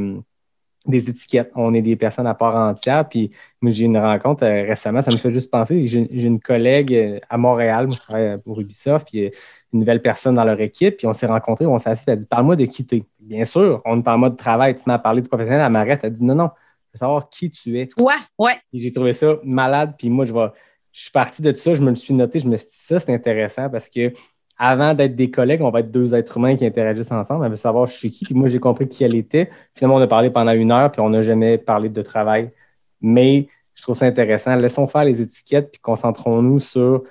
étiquettes. 1.10 1.52
On 1.56 1.74
est 1.76 1.84
des 1.84 1.96
personnes 1.96 2.26
à 2.26 2.34
part 2.34 2.56
entière. 2.56 3.08
Puis 3.08 3.32
j'ai 3.62 3.86
une 3.86 3.98
rencontre 3.98 4.44
récemment, 4.46 5.02
ça 5.02 5.12
me 5.12 5.18
fait 5.18 5.32
juste 5.32 5.52
penser. 5.52 5.88
J'ai 5.88 6.08
une 6.10 6.40
collègue 6.40 7.22
à 7.30 7.38
Montréal, 7.38 7.90
je 7.92 7.98
travaille 7.98 8.40
pour 8.40 8.60
Ubisoft, 8.60 9.08
puis 9.10 9.32
une 9.74 9.80
nouvelle 9.80 10.02
personne 10.02 10.36
dans 10.36 10.46
leur 10.46 10.60
équipe, 10.62 10.98
puis 10.98 11.08
on 11.08 11.14
s'est 11.14 11.28
rencontrés, 11.28 11.66
on 11.66 11.78
s'est 11.78 11.90
assis, 11.90 12.06
elle 12.08 12.14
a 12.14 12.16
dit 12.16 12.26
Parle-moi 12.26 12.56
de 12.56 12.66
quitter. 12.66 13.06
Bien 13.20 13.46
sûr, 13.46 13.82
on 13.86 14.02
est 14.02 14.08
en 14.08 14.18
mode 14.18 14.38
travail, 14.38 14.76
tu 14.76 14.84
m'as 14.88 14.98
parlé 14.98 15.22
de 15.22 15.28
professionnel, 15.28 15.62
elle 15.64 15.72
m'arrête, 15.72 16.00
elle 16.04 16.14
dit 16.14 16.24
Non, 16.24 16.36
non, 16.36 16.50
savoir 16.98 17.30
qui 17.30 17.50
tu 17.50 17.80
es. 17.80 17.90
Ouais, 18.00 18.14
ouais. 18.40 18.58
J'ai 18.74 18.92
trouvé 18.92 19.14
ça 19.14 19.36
malade, 19.44 19.94
puis 19.98 20.10
moi, 20.10 20.26
je 20.26 20.34
vais. 20.34 20.48
Je 20.92 21.04
suis 21.04 21.12
parti 21.12 21.42
de 21.44 21.52
tout 21.52 21.60
ça, 21.60 21.76
je 21.76 21.82
me 21.82 21.90
le 21.90 21.96
suis 21.96 22.14
noté, 22.14 22.40
je 22.40 22.48
me 22.48 22.58
suis 22.58 22.68
dit 22.68 22.76
ça, 22.76 23.00
c'est 23.00 23.14
intéressant 23.14 23.70
parce 23.70 23.88
que 23.88 24.12
avant 24.58 24.94
d'être 24.94 25.16
des 25.16 25.30
collègues, 25.30 25.62
on 25.62 25.70
va 25.70 25.82
être 25.82 25.92
deux 25.92 26.16
êtres 26.16 26.38
humains 26.38 26.56
qui 26.56 26.66
interagissent 26.66 27.12
ensemble. 27.12 27.46
Elle 27.46 27.52
veut 27.52 27.58
savoir 27.58 27.86
je 27.88 27.94
suis 27.94 28.10
qui. 28.10 28.26
Puis 28.26 28.34
moi, 28.34 28.48
j'ai 28.48 28.60
compris 28.60 28.88
qui 28.88 29.04
elle 29.04 29.16
était. 29.16 29.50
Finalement, 29.76 29.98
on 29.98 30.02
a 30.02 30.08
parlé 30.08 30.30
pendant 30.32 30.52
une 30.52 30.72
heure, 30.72 30.92
puis 30.92 31.02
on 31.02 31.10
n'a 31.10 31.22
jamais 31.22 31.58
parlé 31.58 31.90
de 31.90 32.02
travail. 32.02 32.52
Mais 33.00 33.48
je 33.76 33.84
trouve 33.84 33.96
ça 33.96 34.06
intéressant. 34.06 34.56
Laissons 34.56 34.88
faire 34.88 35.06
les 35.06 35.22
étiquettes, 35.22 35.72
puis 35.72 35.80
concentrons-nous 35.80 36.60
sur 36.60 37.04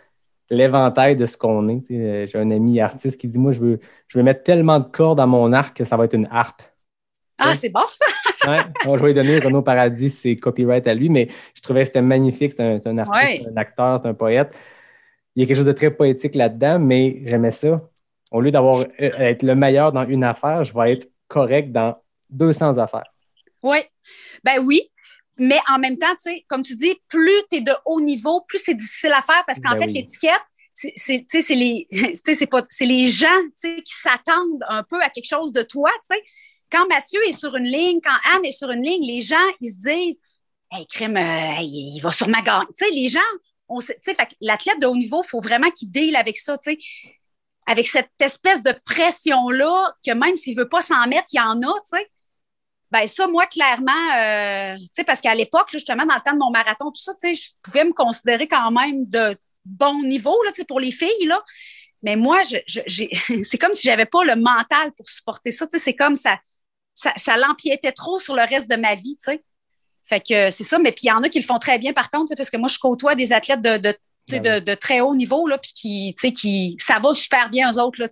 l'éventail 0.51 1.16
de 1.16 1.27
ce 1.27 1.37
qu'on 1.37 1.68
est. 1.68 1.90
Euh, 1.92 2.27
j'ai 2.27 2.38
un 2.38 2.51
ami 2.51 2.81
artiste 2.81 3.20
qui 3.20 3.29
dit 3.29 3.38
Moi, 3.38 3.53
je 3.53 3.61
veux, 3.61 3.81
je 4.09 4.18
veux 4.18 4.25
mettre 4.25 4.42
tellement 4.42 4.81
de 4.81 4.87
cordes 4.87 5.20
à 5.20 5.27
mon 5.27 5.53
arc 5.53 5.77
que 5.77 5.85
ça 5.85 5.96
va 5.96 6.07
être 6.07 6.14
une 6.14 6.29
harpe. 6.31 6.62
Ah, 7.38 7.55
c'est 7.55 7.68
bon 7.68 7.85
ça! 7.88 8.07
ouais, 8.46 8.61
je 8.99 9.03
vais 9.03 9.14
donner 9.14 9.38
Renaud 9.38 9.62
Paradis, 9.62 10.11
c'est 10.11 10.37
copyright 10.37 10.87
à 10.87 10.94
lui, 10.94 11.09
mais 11.11 11.29
je 11.55 11.61
trouvais 11.61 11.81
que 11.81 11.87
c'était 11.87 12.03
magnifique. 12.03 12.53
C'est 12.57 12.87
un, 12.87 12.99
artiste, 12.99 13.46
un 13.46 13.57
acteur, 13.57 14.01
c'est 14.03 14.09
un 14.09 14.14
poète 14.14 14.57
il 15.37 15.40
y 15.40 15.42
a 15.42 15.46
quelque 15.46 15.57
chose 15.57 15.66
de 15.66 15.72
très 15.72 15.90
poétique 15.90 16.35
là-dedans, 16.35 16.79
mais 16.79 17.20
j'aimais 17.27 17.51
ça. 17.51 17.88
Au 18.33 18.40
lieu 18.40 18.51
d'avoir 18.51 18.81
euh, 18.81 18.87
être 18.99 19.42
le 19.42 19.55
meilleur 19.55 19.92
dans 19.92 20.09
une 20.09 20.25
affaire, 20.25 20.64
je 20.64 20.72
vais 20.75 20.92
être 20.92 21.09
correct 21.29 21.70
dans 21.70 22.03
200 22.31 22.79
affaires. 22.79 23.12
Oui, 23.62 23.79
ben 24.42 24.59
oui. 24.61 24.90
Mais 25.38 25.59
en 25.68 25.79
même 25.79 25.99
temps, 25.99 26.14
tu 26.14 26.31
sais, 26.31 26.44
comme 26.49 26.62
tu 26.62 26.75
dis, 26.75 26.99
plus 27.09 27.42
tu 27.51 27.59
es 27.59 27.61
de 27.61 27.72
haut 27.85 28.01
niveau, 28.01 28.40
plus 28.49 28.59
c'est 28.59 28.75
difficile 28.75 29.12
à 29.12 29.20
faire 29.20 29.44
parce 29.46 29.61
qu'en 29.61 29.72
ben 29.72 29.81
fait, 29.81 29.87
l'étiquette, 29.88 30.40
c'est 30.72 31.27
les, 31.51 31.87
les 32.81 33.07
gens 33.09 33.42
qui 33.61 33.94
s'attendent 33.94 34.64
un 34.68 34.83
peu 34.83 35.01
à 35.03 35.11
quelque 35.11 35.29
chose 35.29 35.53
de 35.53 35.62
toi. 35.62 35.90
sais. 36.03 36.22
Quand 36.77 36.87
Mathieu 36.89 37.21
est 37.27 37.33
sur 37.33 37.57
une 37.57 37.65
ligne, 37.65 38.01
quand 38.03 38.35
Anne 38.35 38.45
est 38.45 38.53
sur 38.53 38.71
une 38.71 38.83
ligne, 38.83 39.03
les 39.03 39.23
gens, 39.23 39.37
ils 39.62 39.71
se 39.71 39.79
disent 39.79 40.21
Hey, 40.71 40.87
crème, 40.87 41.17
euh, 41.17 41.62
il 41.62 42.01
va 42.01 42.11
sur 42.12 42.29
ma 42.29 42.43
gagner. 42.43 42.67
Les 42.93 43.09
gens 43.09 43.21
l'athlète 44.43 44.79
de 44.81 44.87
haut 44.87 44.97
niveau, 44.97 45.23
il 45.25 45.29
faut 45.29 45.41
vraiment 45.41 45.71
qu'il 45.71 45.91
deal 45.91 46.15
avec 46.17 46.37
ça, 46.37 46.59
avec 47.67 47.89
cette 47.89 48.11
espèce 48.21 48.62
de 48.62 48.73
pression-là, 48.85 49.95
que 50.05 50.12
même 50.12 50.37
s'il 50.37 50.55
ne 50.55 50.62
veut 50.62 50.69
pas 50.69 50.83
s'en 50.83 51.07
mettre, 51.07 51.29
il 51.33 51.37
y 51.37 51.41
en 51.41 51.62
a, 51.62 51.73
tu 51.81 51.97
sais. 51.97 52.11
Ben 52.91 53.07
ça, 53.07 53.27
moi, 53.27 53.47
clairement, 53.47 53.93
euh, 54.17 54.77
parce 55.07 55.21
qu'à 55.23 55.35
l'époque, 55.35 55.69
justement, 55.73 56.05
dans 56.05 56.15
le 56.15 56.21
temps 56.21 56.35
de 56.35 56.39
mon 56.39 56.51
marathon, 56.51 56.93
tout 56.93 57.03
ça, 57.03 57.12
je 57.23 57.51
pouvais 57.62 57.85
me 57.85 57.93
considérer 57.93 58.47
quand 58.47 58.71
même 58.71 59.09
de 59.09 59.35
bon 59.65 60.03
niveau 60.03 60.37
là, 60.45 60.53
pour 60.69 60.79
les 60.79 60.93
filles. 60.93 61.27
Là. 61.27 61.43
Mais 62.03 62.17
moi, 62.17 62.43
c'est 62.45 63.59
comme 63.59 63.73
si 63.73 63.83
je 63.83 63.91
n'avais 63.91 64.07
pas 64.07 64.25
le 64.25 64.37
mental 64.37 64.93
pour 64.97 65.09
supporter 65.09 65.51
ça. 65.51 65.67
C'est 65.73 65.97
comme 65.97 66.15
ça, 66.15 66.39
ça, 66.97 67.13
ça 67.17 67.37
l'empiétait 67.37 67.93
trop 67.93 68.19
sur 68.19 68.35
le 68.35 68.43
reste 68.43 68.69
de 68.69 68.75
ma 68.75 68.97
vie. 68.97 69.17
sais. 69.21 69.45
Fait 70.03 70.21
que 70.21 70.51
c'est 70.51 70.65
ça, 70.65 70.79
mais 70.79 70.93
puis 70.93 71.03
il 71.05 71.09
y 71.09 71.13
en 71.13 71.23
a 71.23 71.29
qui 71.29 71.39
le 71.39 71.45
font 71.45 71.59
très 71.59 71.79
bien 71.79 71.93
par 71.93 72.11
contre, 72.11 72.35
parce 72.35 72.51
que 72.51 72.57
moi, 72.57 72.69
je 72.69 72.79
côtoie 72.79 73.15
des 73.15 73.33
athlètes 73.33 73.63
de, 73.63 73.77
de, 73.79 73.95
ben 74.29 74.61
de, 74.61 74.75
très 74.75 75.01
haut 75.01 75.15
niveau, 75.15 75.47
là, 75.47 75.59
puis 75.59 75.73
qui, 75.75 76.33
qui, 76.33 76.77
ça 76.79 76.99
va 76.99 77.13
super 77.13 77.51
bien 77.51 77.71
aux 77.71 77.79
autres, 77.79 78.01
là, 78.01 78.09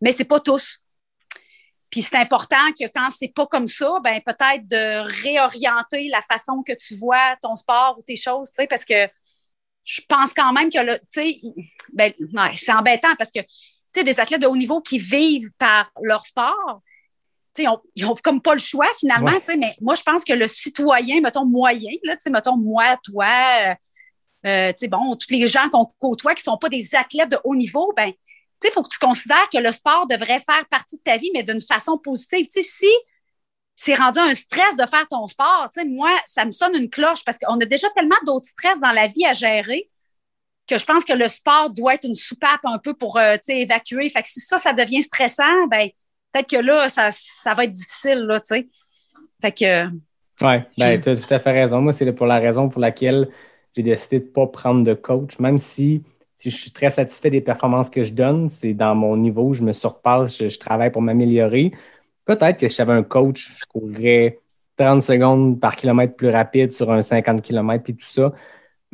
mais 0.00 0.12
c'est 0.12 0.24
pas 0.24 0.40
tous. 0.40 0.84
Puis 1.90 2.02
c'est 2.02 2.16
important 2.16 2.72
que 2.78 2.84
quand 2.88 3.10
c'est 3.10 3.32
pas 3.34 3.46
comme 3.46 3.66
ça, 3.66 3.98
ben 4.02 4.20
peut-être 4.20 4.68
de 4.68 5.22
réorienter 5.22 6.08
la 6.08 6.20
façon 6.20 6.62
que 6.62 6.72
tu 6.74 6.94
vois 6.96 7.36
ton 7.40 7.56
sport 7.56 7.96
ou 7.98 8.02
tes 8.02 8.16
choses, 8.16 8.50
parce 8.68 8.84
que 8.84 9.08
je 9.84 10.00
pense 10.08 10.34
quand 10.34 10.52
même 10.52 10.68
que 10.68 10.78
le, 10.78 10.98
ben, 11.92 12.12
c'est 12.54 12.72
embêtant 12.72 13.14
parce 13.16 13.30
que 13.30 13.40
tu 13.40 13.46
sais, 13.94 14.04
des 14.04 14.20
athlètes 14.20 14.42
de 14.42 14.46
haut 14.46 14.56
niveau 14.56 14.82
qui 14.82 14.98
vivent 14.98 15.52
par 15.58 15.90
leur 16.02 16.26
sport, 16.26 16.82
ils 17.62 18.04
n'ont 18.04 18.14
comme 18.22 18.40
pas 18.40 18.54
le 18.54 18.60
choix 18.60 18.88
finalement, 18.98 19.32
mais 19.58 19.76
moi, 19.80 19.94
je 19.94 20.02
pense 20.02 20.24
que 20.24 20.32
le 20.32 20.46
citoyen, 20.46 21.20
mettons, 21.20 21.44
moyen, 21.44 21.92
là, 22.04 22.16
mettons, 22.30 22.56
moi, 22.56 22.96
toi, 23.04 23.26
euh, 23.66 23.74
euh 24.46 24.72
bon, 24.88 25.16
tous 25.16 25.30
les 25.30 25.46
gens 25.48 25.68
qu'on 25.70 25.86
côtoie 25.98 26.34
qui 26.34 26.40
ne 26.40 26.52
sont 26.52 26.58
pas 26.58 26.68
des 26.68 26.94
athlètes 26.94 27.30
de 27.30 27.38
haut 27.44 27.54
niveau, 27.54 27.92
ben, 27.96 28.12
il 28.64 28.70
faut 28.70 28.82
que 28.82 28.88
tu 28.88 28.98
considères 28.98 29.48
que 29.52 29.58
le 29.58 29.72
sport 29.72 30.06
devrait 30.06 30.40
faire 30.40 30.66
partie 30.70 30.96
de 30.96 31.02
ta 31.02 31.16
vie, 31.16 31.30
mais 31.34 31.42
d'une 31.42 31.60
façon 31.60 31.98
positive. 31.98 32.46
si 32.50 32.88
c'est 33.78 33.94
rendu 33.94 34.18
un 34.18 34.32
stress 34.34 34.74
de 34.76 34.86
faire 34.86 35.06
ton 35.08 35.28
sport, 35.28 35.68
moi, 35.86 36.10
ça 36.24 36.44
me 36.44 36.50
sonne 36.50 36.74
une 36.74 36.88
cloche 36.88 37.24
parce 37.24 37.38
qu'on 37.38 37.60
a 37.60 37.64
déjà 37.66 37.90
tellement 37.90 38.16
d'autres 38.24 38.48
stress 38.48 38.80
dans 38.80 38.92
la 38.92 39.06
vie 39.06 39.26
à 39.26 39.34
gérer 39.34 39.90
que 40.66 40.78
je 40.78 40.84
pense 40.84 41.04
que 41.04 41.12
le 41.12 41.28
sport 41.28 41.70
doit 41.70 41.94
être 41.94 42.04
une 42.04 42.14
soupape 42.14 42.64
un 42.64 42.78
peu 42.78 42.94
pour 42.94 43.18
euh, 43.18 43.36
évacuer. 43.48 44.10
Fait 44.10 44.22
que 44.22 44.28
si 44.28 44.40
ça, 44.40 44.58
ça 44.58 44.72
devient 44.72 45.02
stressant, 45.02 45.66
ben 45.68 45.88
peut-être 46.36 46.50
que 46.50 46.64
là, 46.64 46.88
ça, 46.88 47.08
ça, 47.10 47.54
va 47.54 47.64
être 47.64 47.72
difficile, 47.72 48.26
là, 48.26 48.40
tu 48.40 48.46
sais. 48.46 48.68
Fait 49.40 49.52
que. 49.52 49.86
Oui, 50.42 50.56
ben, 50.78 51.00
tu 51.00 51.08
as 51.08 51.16
tout 51.16 51.34
à 51.34 51.38
fait 51.38 51.50
raison. 51.50 51.80
Moi, 51.80 51.92
c'est 51.92 52.10
pour 52.12 52.26
la 52.26 52.38
raison 52.38 52.68
pour 52.68 52.80
laquelle 52.80 53.28
j'ai 53.74 53.82
décidé 53.82 54.20
de 54.20 54.24
ne 54.24 54.30
pas 54.30 54.46
prendre 54.46 54.84
de 54.84 54.94
coach, 54.94 55.38
même 55.38 55.58
si, 55.58 56.02
si, 56.36 56.50
je 56.50 56.56
suis 56.56 56.70
très 56.70 56.90
satisfait 56.90 57.30
des 57.30 57.40
performances 57.40 57.90
que 57.90 58.02
je 58.02 58.12
donne, 58.12 58.50
c'est 58.50 58.74
dans 58.74 58.94
mon 58.94 59.16
niveau, 59.16 59.54
je 59.54 59.62
me 59.62 59.72
surpasse, 59.72 60.38
je, 60.38 60.58
travaille 60.58 60.90
pour 60.90 61.02
m'améliorer. 61.02 61.72
Peut-être 62.24 62.58
que 62.58 62.68
si 62.68 62.76
j'avais 62.76 62.92
un 62.92 63.02
coach, 63.02 63.52
je 63.56 63.64
courrais 63.66 64.40
30 64.76 65.02
secondes 65.02 65.60
par 65.60 65.76
kilomètre 65.76 66.16
plus 66.16 66.28
rapide 66.28 66.70
sur 66.70 66.90
un 66.92 67.00
50 67.00 67.40
km 67.40 67.82
puis 67.82 67.94
tout 67.94 68.06
ça. 68.06 68.32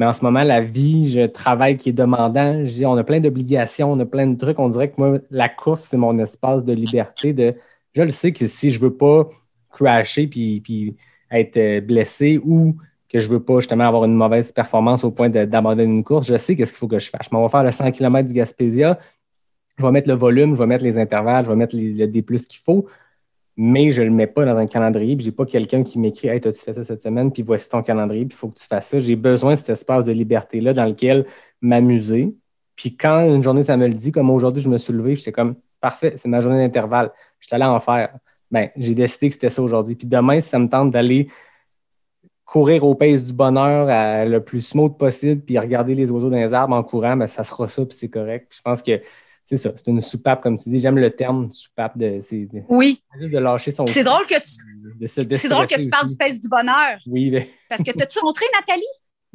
Mais 0.02 0.08
en 0.08 0.12
ce 0.12 0.24
moment, 0.24 0.42
la 0.42 0.60
vie, 0.60 1.10
je 1.10 1.26
travaille 1.26 1.76
qui 1.76 1.90
est 1.90 1.92
demandant. 1.92 2.64
on 2.84 2.96
a 2.96 3.04
plein 3.04 3.20
d'obligations, 3.20 3.92
on 3.92 4.00
a 4.00 4.04
plein 4.04 4.26
de 4.26 4.36
trucs. 4.36 4.58
On 4.58 4.68
dirait 4.68 4.90
que 4.90 4.94
moi, 4.98 5.20
la 5.30 5.48
course, 5.48 5.82
c'est 5.82 5.96
mon 5.96 6.18
espace 6.18 6.64
de 6.64 6.72
liberté. 6.72 7.54
Je 7.94 8.02
le 8.02 8.08
sais 8.08 8.32
que 8.32 8.48
si 8.48 8.70
je 8.70 8.80
ne 8.80 8.86
veux 8.86 8.94
pas 8.96 9.30
crasher 9.70 10.26
puis, 10.26 10.96
être 11.30 11.56
euh, 11.56 11.80
blessé 11.80 12.40
ou 12.44 12.74
que 13.08 13.20
je 13.20 13.28
ne 13.28 13.34
veux 13.34 13.44
pas 13.44 13.60
justement 13.60 13.84
avoir 13.84 14.04
une 14.04 14.16
mauvaise 14.16 14.50
performance 14.50 15.04
au 15.04 15.12
point 15.12 15.28
d'abandonner 15.28 15.84
une 15.84 16.02
course, 16.02 16.26
je 16.26 16.36
sais 16.36 16.56
qu'est-ce 16.56 16.72
qu'il 16.72 16.80
faut 16.80 16.88
que 16.88 16.98
je 16.98 17.08
fasse. 17.08 17.28
Je 17.30 17.36
m'en 17.36 17.44
vais 17.44 17.48
faire 17.48 17.62
le 17.62 17.70
100 17.70 17.92
km 17.92 18.26
du 18.26 18.34
Gaspésia, 18.34 18.98
je 19.78 19.86
vais 19.86 19.92
mettre 19.92 20.08
le 20.08 20.16
volume, 20.16 20.56
je 20.56 20.58
vais 20.58 20.66
mettre 20.66 20.82
les 20.82 20.98
intervalles, 20.98 21.44
je 21.44 21.50
vais 21.50 21.56
mettre 21.56 21.76
les, 21.76 22.08
D 22.08 22.24
qu'il 22.24 22.58
faut. 22.58 22.88
Mais 23.56 23.92
je 23.92 24.00
ne 24.02 24.06
le 24.06 24.12
mets 24.12 24.26
pas 24.26 24.44
dans 24.44 24.56
un 24.56 24.66
calendrier, 24.66 25.16
puis 25.16 25.24
je 25.24 25.30
n'ai 25.30 25.36
pas 25.36 25.46
quelqu'un 25.46 25.82
qui 25.82 25.98
m'écrit 25.98 26.28
Hey, 26.28 26.36
as-tu 26.36 26.60
fait 26.60 26.72
ça 26.72 26.84
cette 26.84 27.02
semaine, 27.02 27.32
puis 27.32 27.42
voici 27.42 27.68
ton 27.68 27.82
calendrier, 27.82 28.24
puis 28.24 28.34
il 28.34 28.38
faut 28.38 28.48
que 28.48 28.58
tu 28.58 28.66
fasses 28.66 28.88
ça. 28.88 28.98
J'ai 28.98 29.16
besoin 29.16 29.52
de 29.52 29.58
cet 29.58 29.70
espace 29.70 30.04
de 30.04 30.12
liberté-là 30.12 30.72
dans 30.72 30.86
lequel 30.86 31.26
m'amuser. 31.60 32.34
Puis 32.76 32.96
quand 32.96 33.20
une 33.20 33.42
journée, 33.42 33.62
ça 33.62 33.76
me 33.76 33.86
le 33.86 33.94
dit, 33.94 34.12
comme 34.12 34.30
aujourd'hui, 34.30 34.62
je 34.62 34.68
me 34.68 34.78
suis 34.78 34.92
levé, 34.92 35.16
j'étais 35.16 35.32
comme 35.32 35.56
Parfait, 35.80 36.14
c'est 36.16 36.28
ma 36.28 36.40
journée 36.40 36.64
d'intervalle. 36.64 37.10
Je 37.40 37.48
suis 37.48 37.54
allé 37.56 37.64
en 37.64 37.80
faire. 37.80 38.16
Ben, 38.52 38.70
j'ai 38.76 38.94
décidé 38.94 39.28
que 39.28 39.34
c'était 39.34 39.50
ça 39.50 39.60
aujourd'hui. 39.60 39.96
Puis 39.96 40.06
demain, 40.06 40.40
si 40.40 40.48
ça 40.48 40.60
me 40.60 40.68
tente 40.68 40.92
d'aller 40.92 41.28
courir 42.44 42.84
au 42.84 42.94
pace 42.94 43.24
du 43.24 43.32
bonheur 43.32 43.88
le 44.28 44.38
plus 44.38 44.60
smooth 44.60 44.96
possible, 44.96 45.40
puis 45.40 45.58
regarder 45.58 45.96
les 45.96 46.08
oiseaux 46.10 46.30
dans 46.30 46.36
les 46.36 46.54
arbres 46.54 46.76
en 46.76 46.84
courant, 46.84 47.16
ben, 47.16 47.26
ça 47.26 47.42
sera 47.42 47.66
ça, 47.66 47.84
puis 47.84 47.96
c'est 47.98 48.10
correct. 48.10 48.52
Je 48.54 48.62
pense 48.62 48.80
que 48.80 49.00
c'est 49.44 49.56
ça, 49.56 49.72
c'est 49.74 49.88
une 49.88 50.00
soupape, 50.00 50.42
comme 50.42 50.56
tu 50.56 50.68
dis. 50.70 50.78
J'aime 50.78 50.98
le 50.98 51.10
terme 51.10 51.50
soupape 51.50 51.98
de, 51.98 52.20
oui. 52.68 53.02
de 53.20 53.38
lâcher 53.38 53.72
son. 53.72 53.86
C'est 53.86 54.04
drôle 54.04 54.26
que 54.26 54.34
tu. 54.34 55.06
C'est 55.06 55.48
drôle 55.48 55.66
que 55.66 55.80
tu 55.80 55.88
parles 55.88 56.08
du 56.08 56.16
pace 56.16 56.40
du 56.40 56.48
bonheur. 56.48 56.98
Oui, 57.06 57.30
mais... 57.30 57.48
Parce 57.68 57.82
que 57.82 57.90
t'as-tu 57.90 58.18
rencontré 58.20 58.46
Nathalie? 58.58 58.82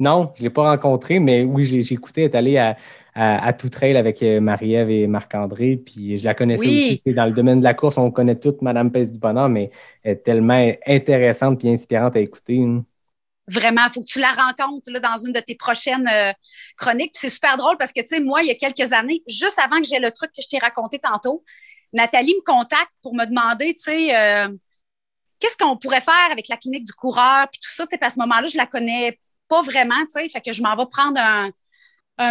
Non, 0.00 0.32
je 0.36 0.42
ne 0.42 0.48
l'ai 0.48 0.50
pas 0.50 0.70
rencontré, 0.70 1.18
mais 1.18 1.42
oui, 1.42 1.64
j'ai 1.64 1.92
écouté. 1.92 2.22
Elle 2.22 2.30
est 2.30 2.36
allée 2.36 2.56
à, 2.56 2.76
à, 3.14 3.52
Tout 3.52 3.68
Trail 3.68 3.96
avec 3.96 4.22
euh, 4.22 4.40
Marie-Ève 4.40 4.90
et 4.90 5.06
Marc-André. 5.08 5.76
Puis 5.76 6.18
je 6.18 6.24
la 6.24 6.34
connaissais 6.34 6.66
aussi. 6.66 7.02
Dans 7.06 7.26
le 7.26 7.34
domaine 7.34 7.58
de 7.58 7.64
la 7.64 7.74
course, 7.74 7.98
on 7.98 8.10
connaît 8.10 8.36
toute 8.36 8.62
Madame 8.62 8.92
Pace 8.92 9.10
du 9.10 9.18
Bonheur, 9.18 9.48
mais 9.48 9.70
elle 10.04 10.12
est 10.12 10.16
tellement 10.16 10.72
intéressante 10.86 11.64
et 11.64 11.72
inspirante 11.72 12.14
à 12.16 12.20
écouter. 12.20 12.62
Hein. 12.62 12.84
Vraiment, 13.48 13.82
il 13.86 13.90
faut 13.90 14.00
que 14.00 14.06
tu 14.06 14.20
la 14.20 14.32
rencontres 14.32 14.90
là, 14.90 15.00
dans 15.00 15.16
une 15.16 15.32
de 15.32 15.40
tes 15.40 15.54
prochaines 15.54 16.06
euh, 16.06 16.32
chroniques. 16.76 17.12
c'est 17.14 17.30
super 17.30 17.56
drôle 17.56 17.76
parce 17.78 17.92
que, 17.92 18.00
tu 18.00 18.08
sais, 18.08 18.20
moi, 18.20 18.42
il 18.42 18.48
y 18.48 18.50
a 18.50 18.54
quelques 18.54 18.92
années, 18.92 19.22
juste 19.26 19.58
avant 19.58 19.80
que 19.80 19.86
j'ai 19.86 19.98
le 19.98 20.10
truc 20.10 20.30
que 20.32 20.42
je 20.42 20.48
t'ai 20.48 20.58
raconté 20.58 20.98
tantôt, 20.98 21.44
Nathalie 21.92 22.34
me 22.34 22.44
contacte 22.44 22.92
pour 23.02 23.14
me 23.14 23.24
demander, 23.24 23.74
tu 23.74 23.82
sais, 23.82 24.14
euh, 24.14 24.48
qu'est-ce 25.40 25.56
qu'on 25.56 25.76
pourrait 25.76 26.02
faire 26.02 26.30
avec 26.30 26.48
la 26.48 26.56
clinique 26.56 26.84
du 26.84 26.92
coureur, 26.92 27.48
puis 27.50 27.60
tout 27.60 27.70
ça, 27.70 27.86
tu 27.86 27.96
sais, 27.96 28.04
à 28.04 28.10
ce 28.10 28.18
moment-là, 28.18 28.48
je 28.48 28.56
la 28.56 28.66
connais 28.66 29.18
pas 29.48 29.62
vraiment, 29.62 30.00
tu 30.04 30.20
sais, 30.20 30.28
fait 30.28 30.42
que 30.42 30.52
je 30.52 30.62
m'en 30.62 30.76
vais 30.76 30.86
prendre 30.90 31.18
un, 31.18 31.50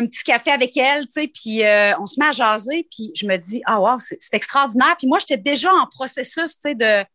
petit 0.05 0.23
café 0.23 0.51
avec 0.51 0.75
elle, 0.77 1.05
tu 1.07 1.13
sais, 1.13 1.27
puis 1.29 1.63
euh, 1.63 1.97
on 1.97 2.05
se 2.05 2.19
met 2.19 2.27
à 2.27 2.31
jaser, 2.33 2.87
puis 2.91 3.11
je 3.15 3.25
me 3.25 3.37
dis, 3.37 3.61
ah 3.65 3.79
wow, 3.79 3.97
c'est 3.99 4.33
extraordinaire. 4.33 4.95
Puis 4.97 5.07
moi, 5.07 5.17
j'étais 5.19 5.37
déjà 5.37 5.73
en 5.73 5.87
processus, 5.87 6.55
tu 6.55 6.61
sais, 6.61 6.75
de, 6.75 7.05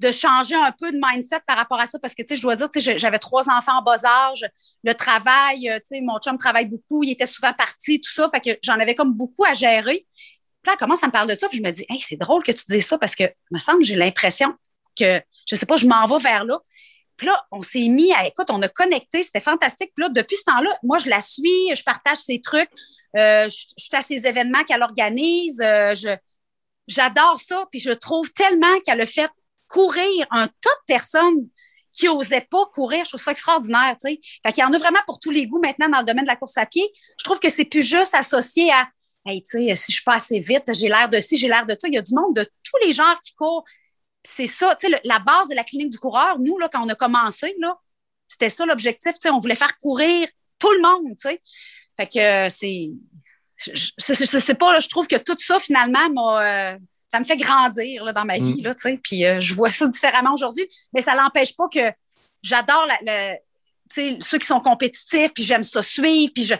de 0.00 0.12
changer 0.12 0.54
un 0.54 0.72
peu 0.72 0.92
de 0.92 0.98
mindset 1.02 1.40
par 1.46 1.56
rapport 1.56 1.80
à 1.80 1.86
ça, 1.86 1.98
parce 1.98 2.14
que, 2.14 2.22
tu 2.22 2.28
sais, 2.28 2.36
je 2.36 2.42
dois 2.42 2.56
dire, 2.56 2.70
tu 2.70 2.80
sais, 2.80 2.98
j'avais 2.98 3.18
trois 3.18 3.50
enfants 3.50 3.78
en 3.78 3.82
bas 3.82 4.04
âge, 4.04 4.48
le 4.84 4.94
travail, 4.94 5.68
euh, 5.68 5.78
tu 5.78 5.96
sais, 5.96 6.00
mon 6.00 6.18
chum 6.18 6.38
travaille 6.38 6.66
beaucoup, 6.66 7.02
il 7.02 7.10
était 7.10 7.26
souvent 7.26 7.52
parti, 7.52 8.00
tout 8.00 8.12
ça, 8.12 8.30
fait 8.32 8.40
que 8.40 8.58
j'en 8.62 8.78
avais 8.78 8.94
comme 8.94 9.12
beaucoup 9.12 9.44
à 9.44 9.54
gérer. 9.54 10.06
Puis 10.62 10.66
là, 10.66 10.72
elle 10.72 10.78
commence 10.78 11.02
à 11.02 11.06
me 11.06 11.12
parler 11.12 11.34
de 11.34 11.38
ça, 11.38 11.48
puis 11.48 11.58
je 11.58 11.62
me 11.62 11.70
dis, 11.70 11.84
hey, 11.88 12.00
c'est 12.00 12.16
drôle 12.16 12.42
que 12.42 12.52
tu 12.52 12.64
dises 12.68 12.86
ça, 12.86 12.98
parce 12.98 13.14
que, 13.14 13.24
me 13.50 13.58
semble, 13.58 13.82
j'ai 13.82 13.96
l'impression 13.96 14.54
que, 14.98 15.20
je 15.48 15.54
sais 15.56 15.66
pas, 15.66 15.76
je 15.76 15.86
m'en 15.86 16.06
vais 16.06 16.22
vers 16.22 16.44
là. 16.44 16.58
Puis 17.16 17.26
là, 17.26 17.44
on 17.50 17.62
s'est 17.62 17.88
mis 17.88 18.12
à, 18.12 18.26
écoute, 18.26 18.48
on 18.50 18.62
a 18.62 18.68
connecté, 18.68 19.24
c'était 19.24 19.40
fantastique. 19.40 19.90
Puis 19.96 20.04
là, 20.04 20.08
depuis 20.10 20.36
ce 20.36 20.44
temps-là, 20.44 20.78
moi, 20.84 20.98
je 20.98 21.10
la 21.10 21.20
suis, 21.20 21.74
je 21.74 21.82
partage 21.82 22.18
ses 22.18 22.40
trucs, 22.40 22.70
euh, 23.16 23.48
je, 23.48 23.66
suis 23.76 23.96
à 23.96 24.02
ses 24.02 24.26
événements 24.26 24.62
qu'elle 24.62 24.82
organise. 24.82 25.60
Euh, 25.60 25.96
je, 25.96 26.16
j'adore 26.86 27.38
ça. 27.38 27.66
Puis 27.70 27.80
je 27.80 27.90
trouve 27.90 28.32
tellement 28.32 28.78
qu'elle 28.84 29.00
a 29.00 29.06
fait 29.06 29.30
courir 29.68 30.26
un 30.30 30.46
tas 30.46 30.52
de 30.52 30.84
personnes 30.86 31.48
qui 31.92 32.06
n'osaient 32.06 32.46
pas 32.50 32.64
courir. 32.72 33.04
Je 33.04 33.10
trouve 33.10 33.20
ça 33.20 33.32
extraordinaire, 33.32 33.96
tu 34.00 34.08
sais. 34.08 34.20
Fait 34.44 34.52
qu'il 34.52 34.62
y 34.62 34.66
en 34.66 34.72
a 34.72 34.78
vraiment 34.78 35.00
pour 35.06 35.20
tous 35.20 35.30
les 35.30 35.46
goûts 35.46 35.60
maintenant 35.60 35.88
dans 35.88 35.98
le 36.00 36.04
domaine 36.04 36.24
de 36.24 36.30
la 36.30 36.36
course 36.36 36.56
à 36.56 36.66
pied. 36.66 36.88
Je 37.18 37.24
trouve 37.24 37.40
que 37.40 37.48
c'est 37.48 37.64
plus 37.64 37.82
juste 37.82 38.14
associé 38.14 38.70
à, 38.72 38.88
hey, 39.26 39.42
tu 39.42 39.66
sais, 39.66 39.76
si 39.76 39.92
je 39.92 40.02
passe 40.02 40.24
assez 40.24 40.40
vite, 40.40 40.64
j'ai 40.74 40.88
l'air 40.88 41.08
de 41.08 41.20
ci, 41.20 41.36
j'ai 41.36 41.48
l'air 41.48 41.66
de 41.66 41.72
ça. 41.78 41.88
Il 41.88 41.94
y 41.94 41.98
a 41.98 42.02
du 42.02 42.14
monde 42.14 42.34
de 42.34 42.44
tous 42.44 42.86
les 42.86 42.92
genres 42.92 43.20
qui 43.22 43.34
courent 43.34 43.64
c'est 44.24 44.46
ça, 44.46 44.76
tu 44.76 44.88
sais, 44.88 45.00
la 45.04 45.18
base 45.18 45.48
de 45.48 45.54
la 45.54 45.64
clinique 45.64 45.90
du 45.90 45.98
coureur, 45.98 46.38
nous, 46.38 46.58
là, 46.58 46.68
quand 46.70 46.84
on 46.84 46.88
a 46.88 46.94
commencé, 46.94 47.56
c'était 48.26 48.48
ça 48.50 48.66
l'objectif, 48.66 49.14
on 49.32 49.38
voulait 49.38 49.54
faire 49.54 49.78
courir 49.78 50.28
tout 50.58 50.70
le 50.72 50.82
monde, 50.82 51.16
tu 51.16 51.28
sais. 51.28 51.42
Fait 51.96 52.06
que 52.06 52.18
euh, 52.18 52.48
c'est. 52.48 52.90
Je 53.56 54.52
pas, 54.52 54.78
je 54.78 54.88
trouve 54.88 55.06
que 55.06 55.16
tout 55.16 55.36
ça, 55.38 55.58
finalement, 55.58 56.38
euh, 56.38 56.76
ça 57.10 57.18
me 57.18 57.24
fait 57.24 57.36
grandir 57.36 58.04
là, 58.04 58.12
dans 58.12 58.24
ma 58.24 58.38
vie, 58.38 58.60
mm. 58.60 58.64
là. 58.64 58.74
Puis 59.02 59.24
euh, 59.24 59.40
je 59.40 59.54
vois 59.54 59.70
ça 59.70 59.86
différemment 59.88 60.34
aujourd'hui, 60.34 60.68
mais 60.92 61.00
ça 61.00 61.14
n'empêche 61.14 61.56
pas 61.56 61.68
que 61.68 61.92
j'adore 62.42 62.86
ceux 63.90 64.38
qui 64.38 64.46
sont 64.46 64.60
compétitifs, 64.60 65.32
puis 65.32 65.44
j'aime 65.44 65.62
ça 65.62 65.82
suivre, 65.82 66.32
puis 66.34 66.44
je, 66.44 66.54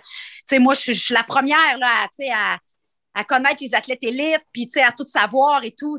moi, 0.59 0.75
je, 0.75 0.93
suis 0.93 1.15
la 1.15 1.23
première 1.23 1.79
là, 1.79 2.07
à, 2.07 2.55
à, 2.55 2.59
à 3.15 3.25
connaître 3.25 3.59
les 3.61 3.75
athlètes 3.75 4.03
élites, 4.03 4.45
puis 4.53 4.69
à 4.77 4.93
tout 4.93 5.07
savoir 5.07 5.65
et 5.65 5.75
tout, 5.77 5.99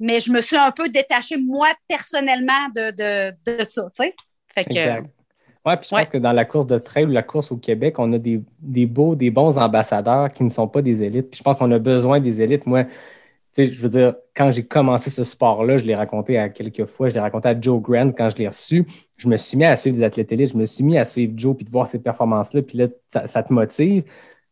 mais 0.00 0.20
je 0.20 0.32
me 0.32 0.40
suis 0.40 0.56
un 0.56 0.70
peu 0.70 0.88
détachée, 0.88 1.36
moi, 1.36 1.68
personnellement, 1.88 2.68
de, 2.74 2.90
de, 2.90 3.64
ça, 3.64 3.82
tu 3.94 4.02
sais. 4.02 4.14
Fait 4.54 4.64
que, 4.64 5.00
Oui, 5.00 5.76
puis 5.76 5.88
je 5.90 5.96
pense 5.96 6.08
que 6.08 6.18
dans 6.18 6.32
la 6.32 6.44
course 6.44 6.66
de 6.66 6.78
trail 6.78 7.06
ou 7.06 7.10
la 7.10 7.22
course 7.22 7.52
au 7.52 7.56
Québec, 7.56 7.98
on 7.98 8.12
a 8.12 8.18
des, 8.18 8.86
beaux, 8.86 9.14
des 9.14 9.30
bons 9.30 9.56
ambassadeurs 9.56 10.32
qui 10.32 10.44
ne 10.44 10.50
sont 10.50 10.68
pas 10.68 10.82
des 10.82 11.02
élites. 11.02 11.30
Puis 11.30 11.38
je 11.38 11.42
pense 11.42 11.58
qu'on 11.58 11.70
a 11.72 11.78
besoin 11.78 12.20
des 12.20 12.40
élites. 12.40 12.66
Moi, 12.66 12.84
sais, 13.54 13.72
je 13.72 13.80
veux 13.82 13.88
dire, 13.88 14.14
quand 14.34 14.50
j'ai 14.50 14.64
commencé 14.64 15.10
ce 15.10 15.24
sport-là, 15.24 15.76
je 15.76 15.84
l'ai 15.84 15.94
raconté 15.94 16.38
à 16.38 16.48
quelques 16.48 16.86
fois, 16.86 17.08
je 17.08 17.14
l'ai 17.14 17.20
raconté 17.20 17.48
à 17.48 17.60
Joe 17.60 17.80
Grant 17.80 18.12
quand 18.12 18.30
je 18.30 18.36
l'ai 18.36 18.48
reçu. 18.48 18.86
Je 19.16 19.28
me 19.28 19.36
suis 19.36 19.56
mis 19.56 19.64
à 19.64 19.76
suivre 19.76 19.96
des 19.96 20.04
athlètes 20.04 20.32
élites, 20.32 20.52
je 20.52 20.56
me 20.56 20.66
suis 20.66 20.84
mis 20.84 20.98
à 20.98 21.04
suivre 21.04 21.32
Joe 21.36 21.56
puis 21.56 21.64
de 21.64 21.70
voir 21.70 21.86
ses 21.86 21.98
performances-là, 21.98 22.62
puis 22.62 22.78
là, 22.78 22.88
ça 23.26 23.42
te 23.42 23.52
motive. 23.52 24.04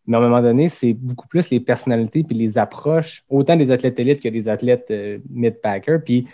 Mais 0.07 0.17
à 0.17 0.21
un 0.21 0.23
moment 0.23 0.43
donné, 0.43 0.69
c'est 0.69 0.95
beaucoup 0.95 1.29
plus 1.29 1.51
les 1.51 1.61
personnalités 1.61 2.25
puis 2.25 2.37
les 2.37 2.59
approches, 2.59 3.25
autant 3.29 3.57
des 3.57 3.71
athlètes 3.71 3.99
élites 3.99 4.21
que 4.21 4.29
des 4.29 4.49
athlètes 4.49 4.89
euh, 4.91 5.19
mid-packer. 5.31 5.99
Puis 6.05 6.27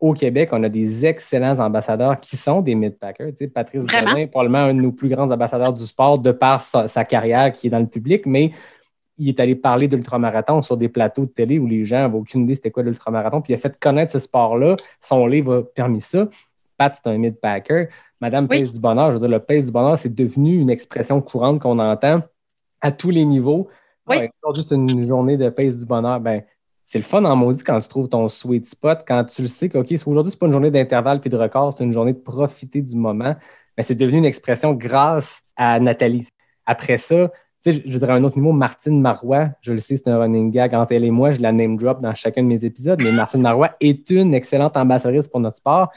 au 0.00 0.12
Québec, 0.14 0.48
on 0.50 0.62
a 0.64 0.68
des 0.68 1.06
excellents 1.06 1.60
ambassadeurs 1.60 2.20
qui 2.20 2.36
sont 2.36 2.60
des 2.60 2.74
mid-packers. 2.74 3.28
Tu 3.28 3.44
sais, 3.44 3.48
Patrice 3.48 3.86
Bellin, 3.86 4.26
probablement 4.26 4.64
un 4.64 4.74
de 4.74 4.82
nos 4.82 4.90
plus 4.90 5.08
grands 5.08 5.30
ambassadeurs 5.30 5.72
du 5.72 5.84
sport 5.86 6.18
de 6.18 6.32
par 6.32 6.60
sa, 6.62 7.04
carrière 7.04 7.52
qui 7.52 7.68
est 7.68 7.70
dans 7.70 7.78
le 7.78 7.86
public, 7.86 8.26
mais 8.26 8.50
il 9.18 9.28
est 9.28 9.40
allé 9.40 9.54
parler 9.54 9.88
d'ultramarathon 9.88 10.62
sur 10.62 10.76
des 10.76 10.88
plateaux 10.88 11.26
de 11.26 11.30
télé 11.30 11.58
où 11.58 11.66
les 11.66 11.84
gens 11.84 11.98
n'avaient 11.98 12.18
aucune 12.18 12.42
idée 12.42 12.54
c'était 12.54 12.70
quoi 12.70 12.82
l'ultramarathon, 12.82 13.40
puis 13.40 13.52
il 13.52 13.56
a 13.56 13.58
fait 13.58 13.78
connaître 13.78 14.12
ce 14.12 14.18
sport-là. 14.18 14.76
Son 15.00 15.26
livre 15.26 15.56
a 15.56 15.62
permis 15.62 16.00
ça. 16.00 16.28
Pat, 16.78 16.94
c'est 16.96 17.08
un 17.10 17.18
mid-packer. 17.18 17.88
Madame 18.20 18.48
Pace 18.48 18.72
du 18.72 18.80
Bonheur, 18.80 19.08
je 19.08 19.14
veux 19.14 19.20
dire, 19.20 19.28
le 19.28 19.38
Pace 19.38 19.66
du 19.66 19.72
Bonheur, 19.72 19.98
c'est 19.98 20.14
devenu 20.14 20.58
une 20.58 20.70
expression 20.70 21.20
courante 21.20 21.60
qu'on 21.60 21.78
entend 21.78 22.22
à 22.80 22.92
tous 22.92 23.10
les 23.10 23.24
niveaux. 23.24 23.68
Oui. 24.08 24.28
juste 24.54 24.72
une 24.72 25.06
journée 25.06 25.36
de 25.36 25.48
pace 25.48 25.76
du 25.76 25.86
bonheur, 25.86 26.20
ben, 26.20 26.42
c'est 26.84 26.98
le 26.98 27.04
fun 27.04 27.24
en 27.24 27.36
maudit 27.36 27.62
quand 27.62 27.78
tu 27.78 27.88
trouves 27.88 28.08
ton 28.08 28.28
sweet 28.28 28.66
spot, 28.66 29.04
quand 29.06 29.24
tu 29.24 29.42
le 29.42 29.48
sais 29.48 29.68
qu'aujourd'hui, 29.68 30.02
aujourd'hui, 30.04 30.32
ce 30.32 30.36
n'est 30.36 30.38
pas 30.40 30.46
une 30.46 30.52
journée 30.52 30.70
d'intervalle 30.70 31.20
puis 31.20 31.30
de 31.30 31.36
record, 31.36 31.74
c'est 31.76 31.84
une 31.84 31.92
journée 31.92 32.12
de 32.12 32.18
profiter 32.18 32.82
du 32.82 32.96
moment. 32.96 33.36
Ben, 33.76 33.82
c'est 33.82 33.94
devenu 33.94 34.18
une 34.18 34.24
expression 34.24 34.74
grâce 34.74 35.42
à 35.56 35.78
Nathalie. 35.80 36.26
Après 36.66 36.98
ça, 36.98 37.30
sais, 37.62 37.82
je 37.84 37.92
voudrais 37.92 38.12
un 38.12 38.24
autre 38.24 38.36
niveau, 38.36 38.52
Martine 38.52 39.00
Marois, 39.00 39.50
je 39.60 39.72
le 39.72 39.80
sais, 39.80 39.96
c'est 39.96 40.08
un 40.08 40.18
running 40.18 40.50
gag 40.50 40.74
entre 40.74 40.92
elle 40.92 41.04
et 41.04 41.10
moi, 41.10 41.32
je 41.32 41.40
la 41.40 41.52
name 41.52 41.76
drop 41.76 42.00
dans 42.00 42.14
chacun 42.14 42.42
de 42.42 42.48
mes 42.48 42.64
épisodes, 42.64 43.00
mais 43.02 43.12
Martine 43.12 43.42
Marois 43.42 43.76
est 43.80 44.10
une 44.10 44.34
excellente 44.34 44.76
ambassadrice 44.76 45.28
pour 45.28 45.40
notre 45.40 45.58
sport. 45.58 45.90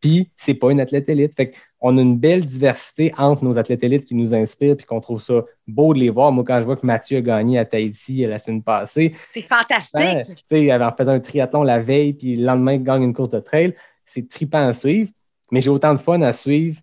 Puis, 0.00 0.30
c'est 0.36 0.54
pas 0.54 0.70
une 0.70 0.80
athlète 0.80 1.08
élite. 1.08 1.34
Fait 1.34 1.52
on 1.80 1.96
a 1.96 2.00
une 2.00 2.18
belle 2.18 2.44
diversité 2.44 3.12
entre 3.16 3.44
nos 3.44 3.56
athlètes 3.56 3.84
élites 3.84 4.04
qui 4.04 4.14
nous 4.14 4.34
inspirent 4.34 4.76
puis 4.76 4.86
qu'on 4.86 5.00
trouve 5.00 5.22
ça 5.22 5.44
beau 5.66 5.94
de 5.94 6.00
les 6.00 6.10
voir. 6.10 6.32
Moi, 6.32 6.44
quand 6.46 6.60
je 6.60 6.64
vois 6.64 6.76
que 6.76 6.86
Mathieu 6.86 7.18
a 7.18 7.20
gagné 7.20 7.58
à 7.58 7.64
Tahiti 7.64 8.26
la 8.26 8.38
semaine 8.38 8.62
passée. 8.62 9.14
C'est 9.30 9.42
fantastique. 9.42 10.44
Tu 10.48 10.68
sais, 10.68 10.72
en 10.72 10.92
faisant 10.96 11.12
un 11.12 11.20
triathlon 11.20 11.62
la 11.62 11.78
veille 11.78 12.14
puis 12.14 12.36
le 12.36 12.44
lendemain, 12.44 12.74
il 12.74 12.82
gagne 12.82 13.02
une 13.02 13.14
course 13.14 13.30
de 13.30 13.40
trail. 13.40 13.74
C'est 14.04 14.28
trippant 14.28 14.66
à 14.66 14.72
suivre. 14.72 15.10
Mais 15.50 15.60
j'ai 15.60 15.70
autant 15.70 15.94
de 15.94 15.98
fun 15.98 16.20
à 16.20 16.32
suivre 16.32 16.80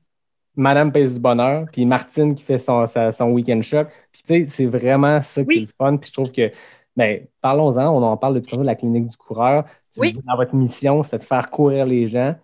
Madame 0.56 0.92
Pace 0.92 1.14
du 1.14 1.20
Bonheur, 1.20 1.66
puis 1.72 1.86
Martine 1.86 2.36
qui 2.36 2.44
fait 2.44 2.58
son, 2.58 2.86
son 2.88 3.32
week-end 3.32 3.62
shop. 3.62 3.86
Puis, 4.12 4.22
tu 4.24 4.34
sais, 4.34 4.46
c'est 4.48 4.66
vraiment 4.66 5.22
ça 5.22 5.44
qui 5.44 5.58
est 5.58 5.62
le 5.62 5.68
fun. 5.78 5.98
Puis, 5.98 6.10
je 6.10 6.14
trouve 6.14 6.32
que, 6.32 6.52
ben, 6.96 7.26
parlons-en, 7.42 7.90
on 7.90 8.04
en 8.04 8.18
parle 8.18 8.36
depuis 8.36 8.58
de 8.58 8.64
la 8.64 8.76
clinique 8.76 9.08
du 9.08 9.18
coureur. 9.18 9.66
Oui. 9.98 10.14
dans 10.26 10.36
votre 10.36 10.56
mission, 10.56 11.04
c'est 11.04 11.20
de 11.20 11.24
faire 11.24 11.50
courir 11.50 11.86
les 11.86 12.08
gens 12.08 12.36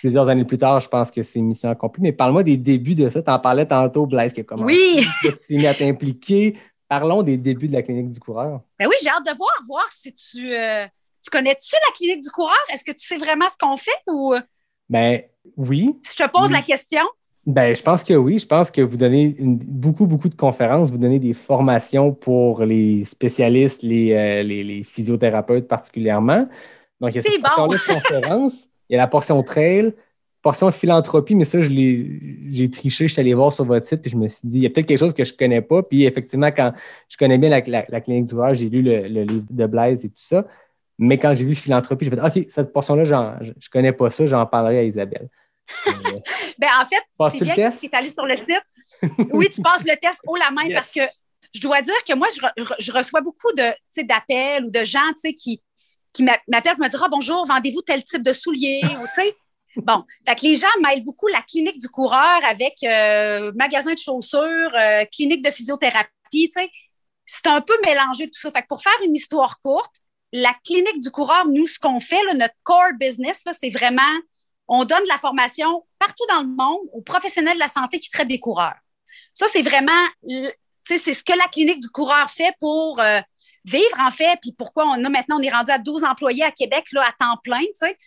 plusieurs 0.00 0.28
années 0.28 0.44
plus 0.44 0.58
tard, 0.58 0.80
je 0.80 0.88
pense 0.88 1.10
que 1.10 1.22
c'est 1.22 1.40
mission 1.40 1.70
accomplie. 1.70 2.02
Mais 2.02 2.12
parle-moi 2.12 2.42
des 2.42 2.56
débuts 2.56 2.94
de 2.94 3.08
ça. 3.10 3.22
Tu 3.22 3.30
en 3.30 3.38
parlais 3.38 3.66
tantôt, 3.66 4.06
Blaise, 4.06 4.32
qui 4.32 4.40
a 4.40 4.44
commencé. 4.44 4.72
Oui! 4.72 5.06
Tu 5.22 5.46
t'es 5.48 5.54
mis 5.56 5.66
à 5.66 5.74
t'impliquer. 5.74 6.56
Parlons 6.88 7.22
des 7.22 7.36
débuts 7.36 7.68
de 7.68 7.72
la 7.72 7.82
clinique 7.82 8.10
du 8.10 8.20
coureur. 8.20 8.60
Ben 8.78 8.86
oui, 8.86 8.94
j'ai 9.02 9.08
hâte 9.08 9.24
de 9.24 9.36
voir, 9.36 9.52
voir 9.66 9.88
si 9.90 10.12
tu, 10.12 10.54
euh, 10.54 10.86
tu 11.22 11.30
connais-tu 11.30 11.74
la 11.74 11.92
clinique 11.94 12.22
du 12.22 12.30
coureur? 12.30 12.58
Est-ce 12.70 12.84
que 12.84 12.92
tu 12.92 13.06
sais 13.06 13.16
vraiment 13.16 13.48
ce 13.48 13.56
qu'on 13.58 13.76
fait 13.76 13.90
ou? 14.08 14.34
Ben 14.88 15.22
oui. 15.56 15.96
Si 16.02 16.14
je 16.16 16.24
te 16.24 16.30
pose 16.30 16.50
la 16.50 16.62
question. 16.62 17.02
Ben, 17.44 17.74
je 17.74 17.82
pense 17.82 18.04
que 18.04 18.14
oui. 18.14 18.38
Je 18.38 18.46
pense 18.46 18.70
que 18.70 18.80
vous 18.80 18.96
donnez 18.96 19.34
beaucoup, 19.40 20.06
beaucoup 20.06 20.28
de 20.28 20.34
conférences, 20.34 20.90
vous 20.90 20.98
donnez 20.98 21.18
des 21.18 21.34
formations 21.34 22.12
pour 22.12 22.64
les 22.64 23.04
spécialistes, 23.04 23.82
les, 23.82 24.12
euh, 24.12 24.42
les, 24.42 24.84
physiothérapeutes 24.84 25.66
particulièrement. 25.66 26.48
Donc, 27.00 27.10
il 27.10 27.16
y 27.16 27.18
a 27.18 27.22
cette 27.22 27.42
bon. 27.42 27.66
de 27.66 27.94
conférences. 27.94 28.68
Il 28.88 28.92
y 28.92 28.96
a 28.96 28.98
la 28.98 29.08
portion 29.08 29.42
trail, 29.42 29.92
portion 30.40 30.70
philanthropie, 30.70 31.34
mais 31.34 31.44
ça, 31.44 31.60
je 31.62 31.68
j'ai 31.68 32.70
triché, 32.70 33.08
je 33.08 33.12
suis 33.12 33.20
allé 33.20 33.34
voir 33.34 33.52
sur 33.52 33.64
votre 33.64 33.86
site, 33.86 34.02
puis 34.02 34.10
je 34.10 34.16
me 34.16 34.28
suis 34.28 34.46
dit, 34.46 34.58
il 34.58 34.62
y 34.62 34.66
a 34.66 34.70
peut-être 34.70 34.86
quelque 34.86 34.98
chose 35.00 35.14
que 35.14 35.24
je 35.24 35.32
ne 35.32 35.38
connais 35.38 35.62
pas. 35.62 35.82
Puis 35.82 36.04
effectivement, 36.04 36.52
quand 36.52 36.72
je 37.08 37.16
connais 37.16 37.38
bien 37.38 37.50
la, 37.50 37.60
clinique 38.00 38.26
du 38.26 38.36
j'ai 38.52 38.68
lu 38.68 38.82
le, 38.82 39.24
livre 39.24 39.46
de 39.50 39.66
Blaise 39.66 40.04
et 40.04 40.08
tout 40.08 40.14
ça. 40.16 40.46
Mais 40.98 41.18
quand 41.18 41.34
j'ai 41.34 41.44
vu 41.44 41.56
philanthropie, 41.56 42.04
j'ai 42.04 42.12
fait 42.12 42.20
OK, 42.20 42.46
cette 42.48 42.72
portion-là, 42.72 43.04
je 43.04 43.14
ne 43.50 43.52
connais 43.72 43.92
pas 43.92 44.10
ça, 44.12 44.26
j'en 44.26 44.46
parlerai 44.46 44.78
à 44.78 44.84
Isabelle. 44.84 45.28
Ben, 46.58 46.70
en 46.80 46.86
fait, 46.86 47.38
c'est 47.38 47.44
bien 47.44 47.54
que 47.54 47.80
tu 47.80 47.86
es 47.86 47.94
allé 47.94 48.08
sur 48.08 48.26
le 48.26 48.36
site. 48.36 48.62
oui, 49.32 49.48
tu 49.52 49.62
passes 49.62 49.84
le 49.84 49.96
test 49.96 50.20
haut 50.26 50.36
la 50.36 50.50
main 50.50 50.68
parce 50.72 50.92
que 50.92 51.00
je 51.54 51.60
dois 51.60 51.82
dire 51.82 52.04
que 52.06 52.14
moi, 52.14 52.28
je, 52.78 52.92
reçois 52.92 53.20
beaucoup 53.20 53.52
d'appels 53.54 54.64
ou 54.64 54.70
de 54.70 54.84
gens 54.84 55.12
qui, 55.36 55.60
qui 56.12 56.22
m'appellent 56.22 56.74
pour 56.74 56.84
me 56.84 56.88
dire 56.88 57.02
ah, 57.02 57.08
bonjour, 57.10 57.46
vendez-vous 57.46 57.82
tel 57.82 58.02
type 58.04 58.22
de 58.22 58.32
souliers 58.32 58.82
ou 58.84 59.06
tu 59.06 59.22
sais. 59.22 59.36
Bon, 59.76 60.04
fait 60.26 60.34
que 60.34 60.42
les 60.42 60.56
gens 60.56 60.66
mêlent 60.82 61.02
beaucoup 61.02 61.28
la 61.28 61.40
clinique 61.40 61.78
du 61.78 61.88
coureur 61.88 62.44
avec 62.44 62.74
euh, 62.82 63.52
magasin 63.54 63.94
de 63.94 63.98
chaussures, 63.98 64.70
euh, 64.74 65.06
clinique 65.10 65.42
de 65.42 65.50
physiothérapie, 65.50 66.10
tu 66.32 66.50
sais. 66.50 66.70
C'est 67.24 67.46
un 67.46 67.62
peu 67.62 67.72
mélangé 67.82 68.26
tout 68.26 68.38
ça. 68.38 68.52
Fait 68.52 68.60
que 68.60 68.66
pour 68.66 68.82
faire 68.82 68.92
une 69.02 69.14
histoire 69.14 69.58
courte, 69.60 69.94
la 70.32 70.54
clinique 70.64 71.00
du 71.00 71.10
coureur, 71.10 71.46
nous, 71.48 71.66
ce 71.66 71.78
qu'on 71.78 72.00
fait, 72.00 72.20
notre 72.34 72.54
core 72.64 72.92
business, 72.98 73.42
c'est 73.58 73.70
vraiment, 73.70 74.02
on 74.74 74.86
donne 74.86 75.02
de 75.02 75.08
la 75.08 75.18
formation 75.18 75.84
partout 75.98 76.24
dans 76.30 76.40
le 76.40 76.48
monde 76.48 76.80
aux 76.94 77.02
professionnels 77.02 77.54
de 77.54 77.60
la 77.60 77.68
santé 77.68 77.98
qui 78.00 78.10
traitent 78.10 78.28
des 78.28 78.40
coureurs. 78.40 78.76
Ça, 79.34 79.46
c'est 79.52 79.60
vraiment, 79.60 80.06
c'est 80.84 80.98
ce 80.98 81.22
que 81.22 81.34
la 81.34 81.46
clinique 81.48 81.80
du 81.80 81.90
coureur 81.90 82.30
fait 82.30 82.54
pour 82.58 82.98
euh, 82.98 83.20
vivre, 83.66 84.00
en 84.00 84.10
fait, 84.10 84.38
puis 84.40 84.52
pourquoi 84.56 84.86
on 84.86 85.04
a 85.04 85.08
maintenant, 85.10 85.36
on 85.38 85.42
est 85.42 85.50
rendu 85.50 85.70
à 85.70 85.78
12 85.78 86.04
employés 86.04 86.42
à 86.42 86.50
Québec, 86.50 86.86
là, 86.92 87.04
à 87.06 87.12
temps 87.12 87.38
plein, 87.42 87.60
tu 87.60 87.86
sais. 87.86 87.98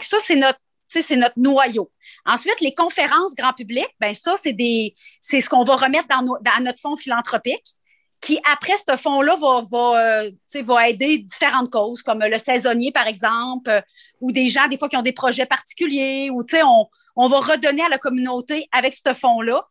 Ça, 0.00 0.18
c'est 0.20 0.36
notre 0.36 0.58
c'est 0.88 1.14
notre 1.14 1.38
noyau. 1.38 1.92
Ensuite, 2.26 2.60
les 2.60 2.74
conférences 2.74 3.36
grand 3.36 3.52
public, 3.52 3.86
ben 4.00 4.12
ça, 4.12 4.34
c'est 4.36 4.52
des, 4.52 4.96
ce 5.20 5.48
qu'on 5.48 5.62
va 5.62 5.76
remettre 5.76 6.08
dans, 6.08 6.22
dans, 6.22 6.64
notre 6.64 6.80
fonds 6.80 6.96
philanthropique, 6.96 7.74
qui 8.20 8.38
après 8.50 8.74
ce 8.76 8.96
fonds-là 8.96 9.36
va, 9.36 9.62
va, 9.70 10.24
euh, 10.24 10.62
va 10.62 10.88
aider 10.88 11.18
différentes 11.18 11.70
causes, 11.70 12.02
comme 12.02 12.20
le 12.20 12.38
saisonnier, 12.38 12.92
par 12.92 13.06
exemple, 13.06 13.70
euh, 13.70 13.80
ou 14.20 14.30
des 14.30 14.48
gens, 14.48 14.68
des 14.68 14.76
fois, 14.76 14.88
qui 14.88 14.96
ont 14.96 15.02
des 15.02 15.12
projets 15.12 15.46
particuliers, 15.46 16.28
ou 16.30 16.42
on, 16.64 16.86
on 17.16 17.28
va 17.28 17.40
redonner 17.40 17.82
à 17.82 17.88
la 17.88 17.98
communauté 17.98 18.68
avec 18.72 18.94
ce 18.94 19.14
fonds-là. 19.14 19.64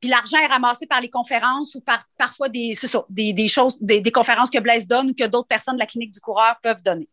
Puis 0.00 0.08
l'argent 0.08 0.38
est 0.38 0.46
ramassé 0.46 0.86
par 0.86 1.00
les 1.00 1.10
conférences 1.10 1.74
ou 1.74 1.82
par 1.82 2.02
parfois 2.16 2.48
des, 2.48 2.74
ça, 2.74 3.04
des, 3.10 3.34
des, 3.34 3.48
choses, 3.48 3.76
des, 3.80 4.00
des 4.00 4.12
conférences 4.12 4.50
que 4.50 4.58
Blaise 4.58 4.86
donne 4.86 5.10
ou 5.10 5.14
que 5.14 5.26
d'autres 5.26 5.48
personnes 5.48 5.74
de 5.74 5.80
la 5.80 5.86
clinique 5.86 6.12
du 6.12 6.20
coureur 6.20 6.56
peuvent 6.62 6.82
donner. 6.82 7.08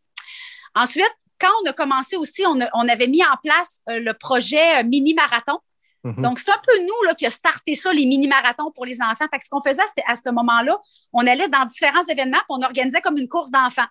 Ensuite, 0.73 1.11
quand 1.39 1.51
on 1.63 1.69
a 1.69 1.73
commencé 1.73 2.15
aussi, 2.15 2.43
on, 2.45 2.87
avait 2.87 3.07
mis 3.07 3.23
en 3.23 3.35
place 3.43 3.81
euh, 3.89 3.99
le 3.99 4.13
projet 4.13 4.79
euh, 4.79 4.83
mini-marathon. 4.83 5.59
Mhm. 6.07 6.23
Donc, 6.23 6.39
c'est 6.39 6.51
un 6.51 6.61
peu 6.65 6.79
nous 6.81 7.03
là, 7.05 7.15
qui 7.15 7.25
a 7.25 7.31
starté 7.31 7.75
ça, 7.75 7.91
les 7.93 8.05
mini-marathons 8.05 8.71
pour 8.71 8.85
les 8.85 9.01
enfants. 9.01 9.25
Fait 9.31 9.41
ce 9.41 9.49
qu'on 9.49 9.61
faisait 9.61 9.81
à 10.07 10.15
ce 10.15 10.29
moment-là, 10.31 10.79
on 11.13 11.25
allait 11.25 11.49
dans 11.49 11.65
différents 11.65 12.03
événements, 12.03 12.37
puis 12.37 12.47
on 12.49 12.61
organisait 12.61 13.01
comme 13.01 13.17
une 13.17 13.27
course 13.27 13.51
d'enfants. 13.51 13.87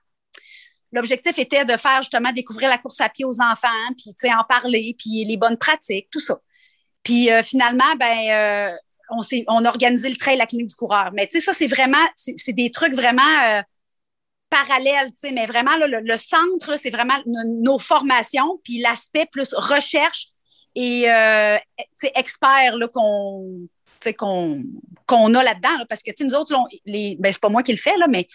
L'objectif 0.93 1.39
était 1.39 1.65
de 1.65 1.77
faire 1.77 2.03
justement 2.03 2.33
découvrir 2.33 2.69
la 2.69 2.79
course 2.79 3.01
à 3.01 3.09
pied 3.09 3.25
aux 3.25 3.41
enfants, 3.41 3.69
puis 3.99 4.15
en 4.33 4.45
parler, 4.45 4.97
puis 4.99 5.25
les 5.25 5.37
bonnes 5.37 5.59
pratiques, 5.59 6.09
tout 6.11 6.21
ça. 6.21 6.39
Puis 7.03 7.31
euh, 7.31 7.43
finalement, 7.43 7.95
ben, 7.99 8.77
on, 9.11 9.21
on 9.49 9.65
a 9.65 9.69
organisé 9.69 10.09
le 10.09 10.17
trail 10.17 10.35
à 10.35 10.39
la 10.39 10.47
clinique 10.47 10.69
du 10.69 10.75
coureur. 10.75 11.11
Mais 11.13 11.29
ça, 11.29 11.53
c'est 11.53 11.67
vraiment, 11.67 12.05
c'est 12.15 12.53
des 12.53 12.71
trucs 12.71 12.95
vraiment 12.95 13.63
parallèle, 14.49 15.11
tu 15.11 15.19
sais, 15.19 15.33
mais 15.33 15.47
vraiment, 15.47 15.73
le, 15.77 16.17
centre, 16.17 16.77
c'est 16.77 16.91
vraiment 16.91 17.19
nos 17.25 17.79
formations, 17.79 18.61
puis 18.65 18.79
l'aspect 18.79 19.27
plus 19.27 19.53
recherche 19.55 20.29
et 20.77 21.11
euh, 21.11 21.57
expert 22.15 22.75
qu'on 22.93 23.69
qu'on 25.07 25.35
a 25.35 25.43
là-dedans, 25.43 25.85
parce 25.89 26.03
que 26.03 26.11
nous 26.23 26.35
autres, 26.35 26.55
les, 26.85 27.17
ben, 27.19 27.33
c'est 27.33 27.41
pas 27.41 27.49
moi 27.49 27.63
qui 27.63 27.73
le 27.73 27.79
fais, 27.79 27.97
là, 27.97 28.07
mais 28.09 28.29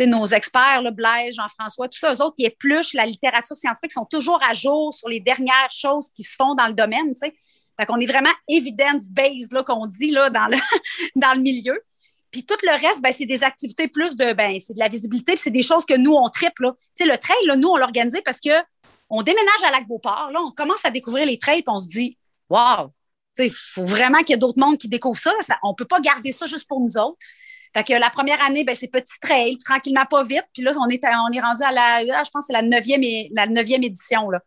nos 0.00 0.26
experts, 0.26 0.82
là, 0.82 0.90
Blaise, 0.90 1.36
Jean-François, 1.36 1.88
tout 1.88 1.98
ça, 1.98 2.12
eux 2.12 2.20
autres, 2.20 2.34
ils 2.38 2.46
épluchent 2.46 2.94
la 2.94 3.06
littérature 3.06 3.56
scientifique, 3.56 3.92
sont 3.92 4.04
toujours 4.06 4.40
à 4.42 4.52
jour 4.52 4.92
sur 4.92 5.08
les 5.08 5.20
dernières 5.20 5.70
choses 5.70 6.10
qui 6.10 6.24
se 6.24 6.34
font 6.36 6.54
dans 6.54 6.66
le 6.66 6.72
domaine. 6.72 7.14
sais. 7.14 7.32
Fait 7.78 7.86
qu'on 7.86 8.00
est 8.00 8.06
vraiment 8.06 8.32
evidence-based, 8.48 9.62
qu'on 9.62 9.86
dit 9.86 10.10
là, 10.10 10.30
dans, 10.30 10.46
le, 10.46 10.56
dans 11.16 11.34
le 11.34 11.40
milieu. 11.40 11.80
Puis 12.34 12.44
tout 12.44 12.56
le 12.64 12.72
reste, 12.84 13.00
ben, 13.00 13.12
c'est 13.12 13.26
des 13.26 13.44
activités 13.44 13.86
plus 13.86 14.16
de, 14.16 14.32
ben, 14.32 14.58
c'est 14.58 14.74
de 14.74 14.80
la 14.80 14.88
visibilité, 14.88 15.36
c'est 15.36 15.52
des 15.52 15.62
choses 15.62 15.86
que 15.86 15.96
nous, 15.96 16.14
on 16.14 16.28
triple. 16.28 16.72
Tu 16.96 17.04
sais, 17.04 17.08
le 17.08 17.16
trail, 17.16 17.36
là, 17.46 17.54
nous, 17.54 17.68
on 17.68 17.76
l'organise 17.76 18.20
parce 18.24 18.40
que 18.40 18.50
on 19.08 19.22
déménage 19.22 19.62
à 19.64 19.70
Lac-Beauport. 19.70 20.30
Là, 20.32 20.40
on 20.42 20.50
commence 20.50 20.84
à 20.84 20.90
découvrir 20.90 21.26
les 21.26 21.38
trails, 21.38 21.62
puis 21.62 21.72
on 21.72 21.78
se 21.78 21.86
dit, 21.86 22.18
wow, 22.50 22.92
il 23.38 23.52
faut 23.52 23.86
vraiment 23.86 24.18
qu'il 24.18 24.30
y 24.30 24.32
ait 24.32 24.38
d'autres 24.38 24.58
mondes 24.58 24.78
qui 24.78 24.88
découvrent 24.88 25.20
ça, 25.20 25.30
On 25.62 25.68
ne 25.68 25.74
peut 25.74 25.84
pas 25.84 26.00
garder 26.00 26.32
ça 26.32 26.46
juste 26.46 26.66
pour 26.66 26.80
nous 26.80 26.96
autres. 26.96 27.18
Fait 27.72 27.84
que 27.84 27.92
la 27.92 28.10
première 28.10 28.42
année, 28.42 28.64
ben, 28.64 28.74
c'est 28.74 28.90
petit 28.90 29.20
trail, 29.20 29.56
tranquillement, 29.58 30.04
pas 30.04 30.24
vite. 30.24 30.46
Puis 30.52 30.64
là, 30.64 30.72
on 30.80 30.88
est, 30.88 31.04
on 31.04 31.32
est 31.32 31.40
rendu 31.40 31.62
à 31.62 31.70
la, 31.70 32.18
ah, 32.18 32.22
je 32.24 32.30
pense, 32.32 32.46
c'est 32.48 32.52
la 32.52 32.62
neuvième, 32.62 33.02
la 33.32 33.46
neuvième 33.46 33.84
édition. 33.84 34.28
Là. 34.28 34.40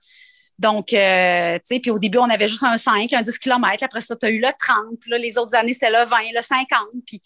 Donc, 0.59 0.91
euh, 0.91 1.55
tu 1.59 1.61
sais, 1.63 1.79
puis 1.79 1.89
au 1.89 1.99
début, 1.99 2.17
on 2.17 2.29
avait 2.29 2.49
juste 2.49 2.63
un 2.63 2.75
5, 2.75 3.13
un 3.13 3.21
10 3.21 3.39
km. 3.39 3.81
Après 3.81 4.01
ça, 4.01 4.17
tu 4.17 4.25
as 4.25 4.29
eu 4.29 4.39
le 4.39 4.49
30. 4.59 4.99
Puis 4.99 5.09
là, 5.09 5.17
les 5.17 5.37
autres 5.37 5.55
années, 5.55 5.71
c'était 5.71 5.89
le 5.89 6.03
20, 6.03 6.17
le 6.35 6.41
50. 6.41 6.79
Puis 7.05 7.21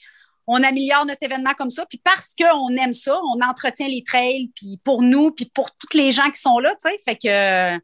on 0.48 0.62
améliore 0.64 1.06
notre 1.06 1.24
événement 1.24 1.54
comme 1.54 1.70
ça. 1.70 1.86
Puis 1.86 2.02
parce 2.04 2.34
qu'on 2.34 2.76
aime 2.76 2.94
ça, 2.94 3.20
on 3.34 3.42
entretient 3.42 3.88
les 3.88 4.04
trails, 4.04 4.52
puis 4.56 4.80
pour 4.84 5.02
nous, 5.02 5.32
puis 5.32 5.46
pour 5.54 5.72
tous 5.72 5.98
les 5.98 6.12
gens 6.12 6.30
qui 6.32 6.42
sont 6.42 6.60
là, 6.60 6.72
tu 6.72 6.90
sais. 6.90 6.98
Fait 7.04 7.16
que, 7.16 7.82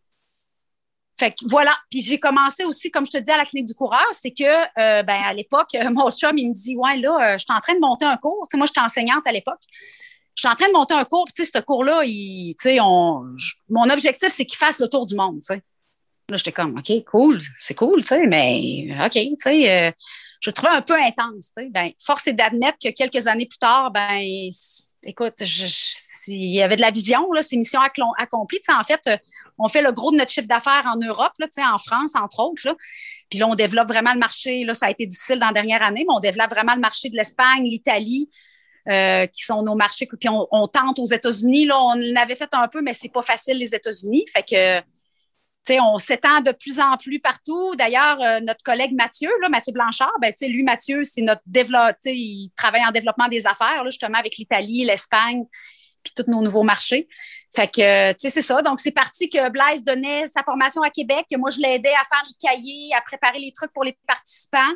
fait 1.20 1.32
que 1.32 1.49
voilà. 1.49 1.76
Puis 1.89 2.01
j'ai 2.03 2.20
commencé 2.20 2.64
aussi, 2.64 2.91
comme 2.91 3.05
je 3.05 3.12
te 3.12 3.18
dis, 3.18 3.32
à 3.32 3.38
la 3.38 3.45
clinique 3.45 3.68
du 3.68 3.74
coureur, 3.74 4.05
c'est 4.12 4.32
que, 4.32 4.43
euh, 4.43 5.03
ben, 5.03 5.22
à 5.26 5.34
l'époque, 5.34 5.70
mon 5.91 6.12
chum, 6.12 6.38
il 6.38 6.49
me 6.49 6.53
dit, 6.53 6.76
ouais, 6.78 6.97
là, 6.97 7.16
euh, 7.16 7.34
je 7.34 7.39
suis 7.39 7.53
en 7.53 7.60
train 7.60 7.74
de 7.74 7.80
monter 7.80 8.05
un 8.05 8.18
cours. 8.18 8.47
Moi, 8.53 8.66
j'étais 8.68 8.82
enseignante 8.82 9.26
à 9.26 9.32
l'époque. 9.32 9.62
Je 10.36 10.41
suis 10.41 10.47
en 10.47 10.55
train 10.55 10.68
de 10.68 10.74
monter 10.74 10.93
un 10.93 11.03
cours, 11.03 11.26
tu 11.34 11.43
sais, 11.43 11.51
ce 11.51 11.60
cours-là, 11.64 12.03
tu 12.03 12.53
sais, 12.60 12.78
mon 12.80 13.89
objectif, 13.89 14.30
c'est 14.30 14.45
qu'il 14.45 14.58
fasse 14.58 14.80
le 14.80 14.88
tour 14.88 15.08
du 15.08 15.16
monde. 15.16 15.41
Là, 15.49 16.38
j'étais 16.38 16.51
comme, 16.51 16.78
OK, 16.78 16.91
cool, 17.05 17.39
c'est 17.58 17.74
cool, 17.74 18.01
tu 18.01 18.10
sais, 18.10 18.28
mais 18.28 18.89
OK, 19.03 19.14
tu 19.14 19.36
sais, 19.39 19.88
euh, 19.88 19.91
je 20.39 20.51
trouvais 20.51 20.71
un 20.71 20.81
peu 20.81 20.95
intense. 20.95 21.51
Ben, 21.69 21.91
force 22.03 22.27
est 22.27 22.33
d'admettre 22.33 22.77
que 22.83 22.89
quelques 22.89 23.27
années 23.27 23.45
plus 23.45 23.57
tard, 23.57 23.91
ben, 23.91 24.21
écoute, 25.03 25.35
il 26.27 26.53
y 26.53 26.61
avait 26.61 26.75
de 26.75 26.81
la 26.81 26.91
vision, 26.91 27.31
là, 27.31 27.41
c'est 27.41 27.55
mission 27.55 27.79
accomplie. 28.17 28.59
en 28.69 28.83
fait, 28.83 29.01
euh, 29.07 29.17
on 29.57 29.67
fait 29.67 29.81
le 29.81 29.91
gros 29.91 30.11
de 30.11 30.17
notre 30.17 30.31
chiffre 30.31 30.47
d'affaires 30.47 30.85
en 30.85 30.97
Europe, 30.97 31.33
là, 31.39 31.47
en 31.73 31.77
France, 31.77 32.11
entre 32.15 32.39
autres. 32.41 32.61
Là. 32.65 32.75
Puis 33.29 33.39
là, 33.39 33.47
on 33.47 33.55
développe 33.55 33.88
vraiment 33.88 34.13
le 34.13 34.19
marché. 34.19 34.63
Là, 34.63 34.73
ça 34.73 34.88
a 34.88 34.91
été 34.91 35.05
difficile 35.05 35.39
dans 35.39 35.47
la 35.47 35.53
dernière 35.53 35.81
année, 35.81 36.05
mais 36.07 36.13
on 36.15 36.19
développe 36.19 36.51
vraiment 36.51 36.75
le 36.75 36.81
marché 36.81 37.09
de 37.09 37.15
l'Espagne, 37.15 37.63
l'Italie, 37.63 38.29
euh, 38.88 39.25
qui 39.27 39.43
sont 39.43 39.63
nos 39.63 39.75
marchés. 39.75 40.07
Puis 40.07 40.29
on, 40.29 40.47
on 40.51 40.67
tente 40.67 40.99
aux 40.99 41.05
États-Unis. 41.05 41.65
Là, 41.65 41.81
on 41.81 41.95
l'avait 41.95 42.35
fait 42.35 42.53
un 42.53 42.67
peu, 42.67 42.81
mais 42.81 42.93
c'est 42.93 43.11
pas 43.11 43.23
facile, 43.23 43.57
les 43.57 43.73
États-Unis. 43.73 44.25
Fait 44.31 44.43
que 44.43 44.81
on 45.80 45.97
s'étend 45.97 46.41
de 46.41 46.51
plus 46.51 46.80
en 46.80 46.97
plus 46.97 47.20
partout. 47.20 47.76
D'ailleurs, 47.76 48.22
euh, 48.22 48.39
notre 48.39 48.63
collègue 48.63 48.93
Mathieu, 48.93 49.30
là, 49.41 49.49
Mathieu 49.49 49.74
Blanchard, 49.74 50.13
ben, 50.22 50.34
lui, 50.41 50.63
Mathieu, 50.63 51.03
c'est 51.03 51.22
notre 51.22 51.41
il 52.05 52.51
travaille 52.55 52.86
en 52.86 52.91
développement 52.91 53.28
des 53.28 53.45
affaires, 53.45 53.84
justement, 53.86 54.18
avec 54.18 54.38
l'Italie, 54.38 54.86
l'Espagne, 54.86 55.45
puis 56.03 56.13
tous 56.15 56.30
nos 56.32 56.41
nouveaux 56.41 56.63
marchés. 56.63 57.07
Fait 57.55 57.68
que, 57.68 58.13
c'est 58.18 58.41
ça. 58.41 58.61
Donc, 58.61 58.80
c'est 58.80 58.91
parti 58.91 59.30
que 59.30 59.49
Blaise 59.49 59.84
donnait 59.84 60.26
sa 60.26 60.43
formation 60.43 60.82
à 60.82 60.89
Québec, 60.89 61.26
que 61.30 61.38
moi, 61.38 61.49
je 61.49 61.59
l'aidais 61.59 61.93
à 61.93 62.03
faire 62.09 62.24
les 62.26 62.47
cahiers, 62.47 62.93
à 62.95 63.01
préparer 63.01 63.39
les 63.39 63.51
trucs 63.51 63.74
pour 63.74 63.84
les 63.84 63.97
participants. 64.07 64.74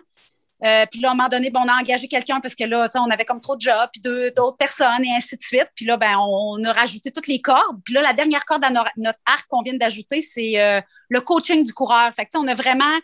Euh, 0.64 0.86
puis 0.92 1.00
là, 1.00 1.10
à 1.10 1.12
un 1.12 1.16
moment 1.16 1.30
donné, 1.30 1.50
ben, 1.50 1.62
on 1.66 1.68
a 1.68 1.80
engagé 1.80 2.08
quelqu'un 2.08 2.40
parce 2.40 2.54
que 2.54 2.64
là, 2.64 2.88
on 2.96 3.10
avait 3.10 3.26
comme 3.26 3.40
trop 3.40 3.56
de 3.56 3.62
jobs, 3.62 3.90
puis 3.92 4.02
d'autres 4.02 4.58
personnes, 4.58 5.04
et 5.04 5.16
ainsi 5.16 5.36
de 5.36 5.42
suite. 5.42 5.68
Puis 5.76 5.86
là, 5.86 5.98
ben, 5.98 6.16
on, 6.20 6.64
a 6.64 6.72
rajouté 6.72 7.12
toutes 7.12 7.28
les 7.28 7.42
cordes. 7.42 7.82
Puis 7.84 7.96
là, 7.96 8.02
la 8.02 8.14
dernière 8.14 8.46
corde 8.46 8.64
à 8.64 8.70
notre 8.70 9.20
arc 9.26 9.48
qu'on 9.50 9.64
vient 9.64 9.74
d'ajouter, 9.74 10.22
c'est 10.22 10.62
euh, 10.62 10.80
le 11.10 11.22
coaching 11.22 11.64
du 11.64 11.74
coureur. 11.74 12.14
Fait 12.14 12.26
que, 12.26 12.38
on 12.38 12.48
a 12.48 12.54
vraiment 12.54 12.96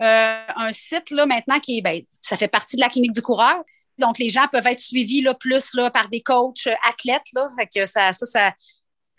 euh, 0.00 0.40
un 0.56 0.72
site 0.72 1.10
là, 1.10 1.26
maintenant 1.26 1.60
qui 1.60 1.82
ben, 1.82 2.00
ça 2.20 2.36
fait 2.36 2.48
partie 2.48 2.76
de 2.76 2.80
la 2.80 2.88
clinique 2.88 3.12
du 3.12 3.22
coureur. 3.22 3.62
Donc, 3.98 4.18
les 4.18 4.28
gens 4.28 4.46
peuvent 4.50 4.66
être 4.66 4.78
suivis 4.80 5.22
là, 5.22 5.34
plus 5.34 5.74
là, 5.74 5.90
par 5.90 6.08
des 6.08 6.20
coachs 6.20 6.68
athlètes. 6.88 7.22
Fait 7.58 7.66
que 7.66 7.86
ça, 7.86 8.12
ça, 8.12 8.52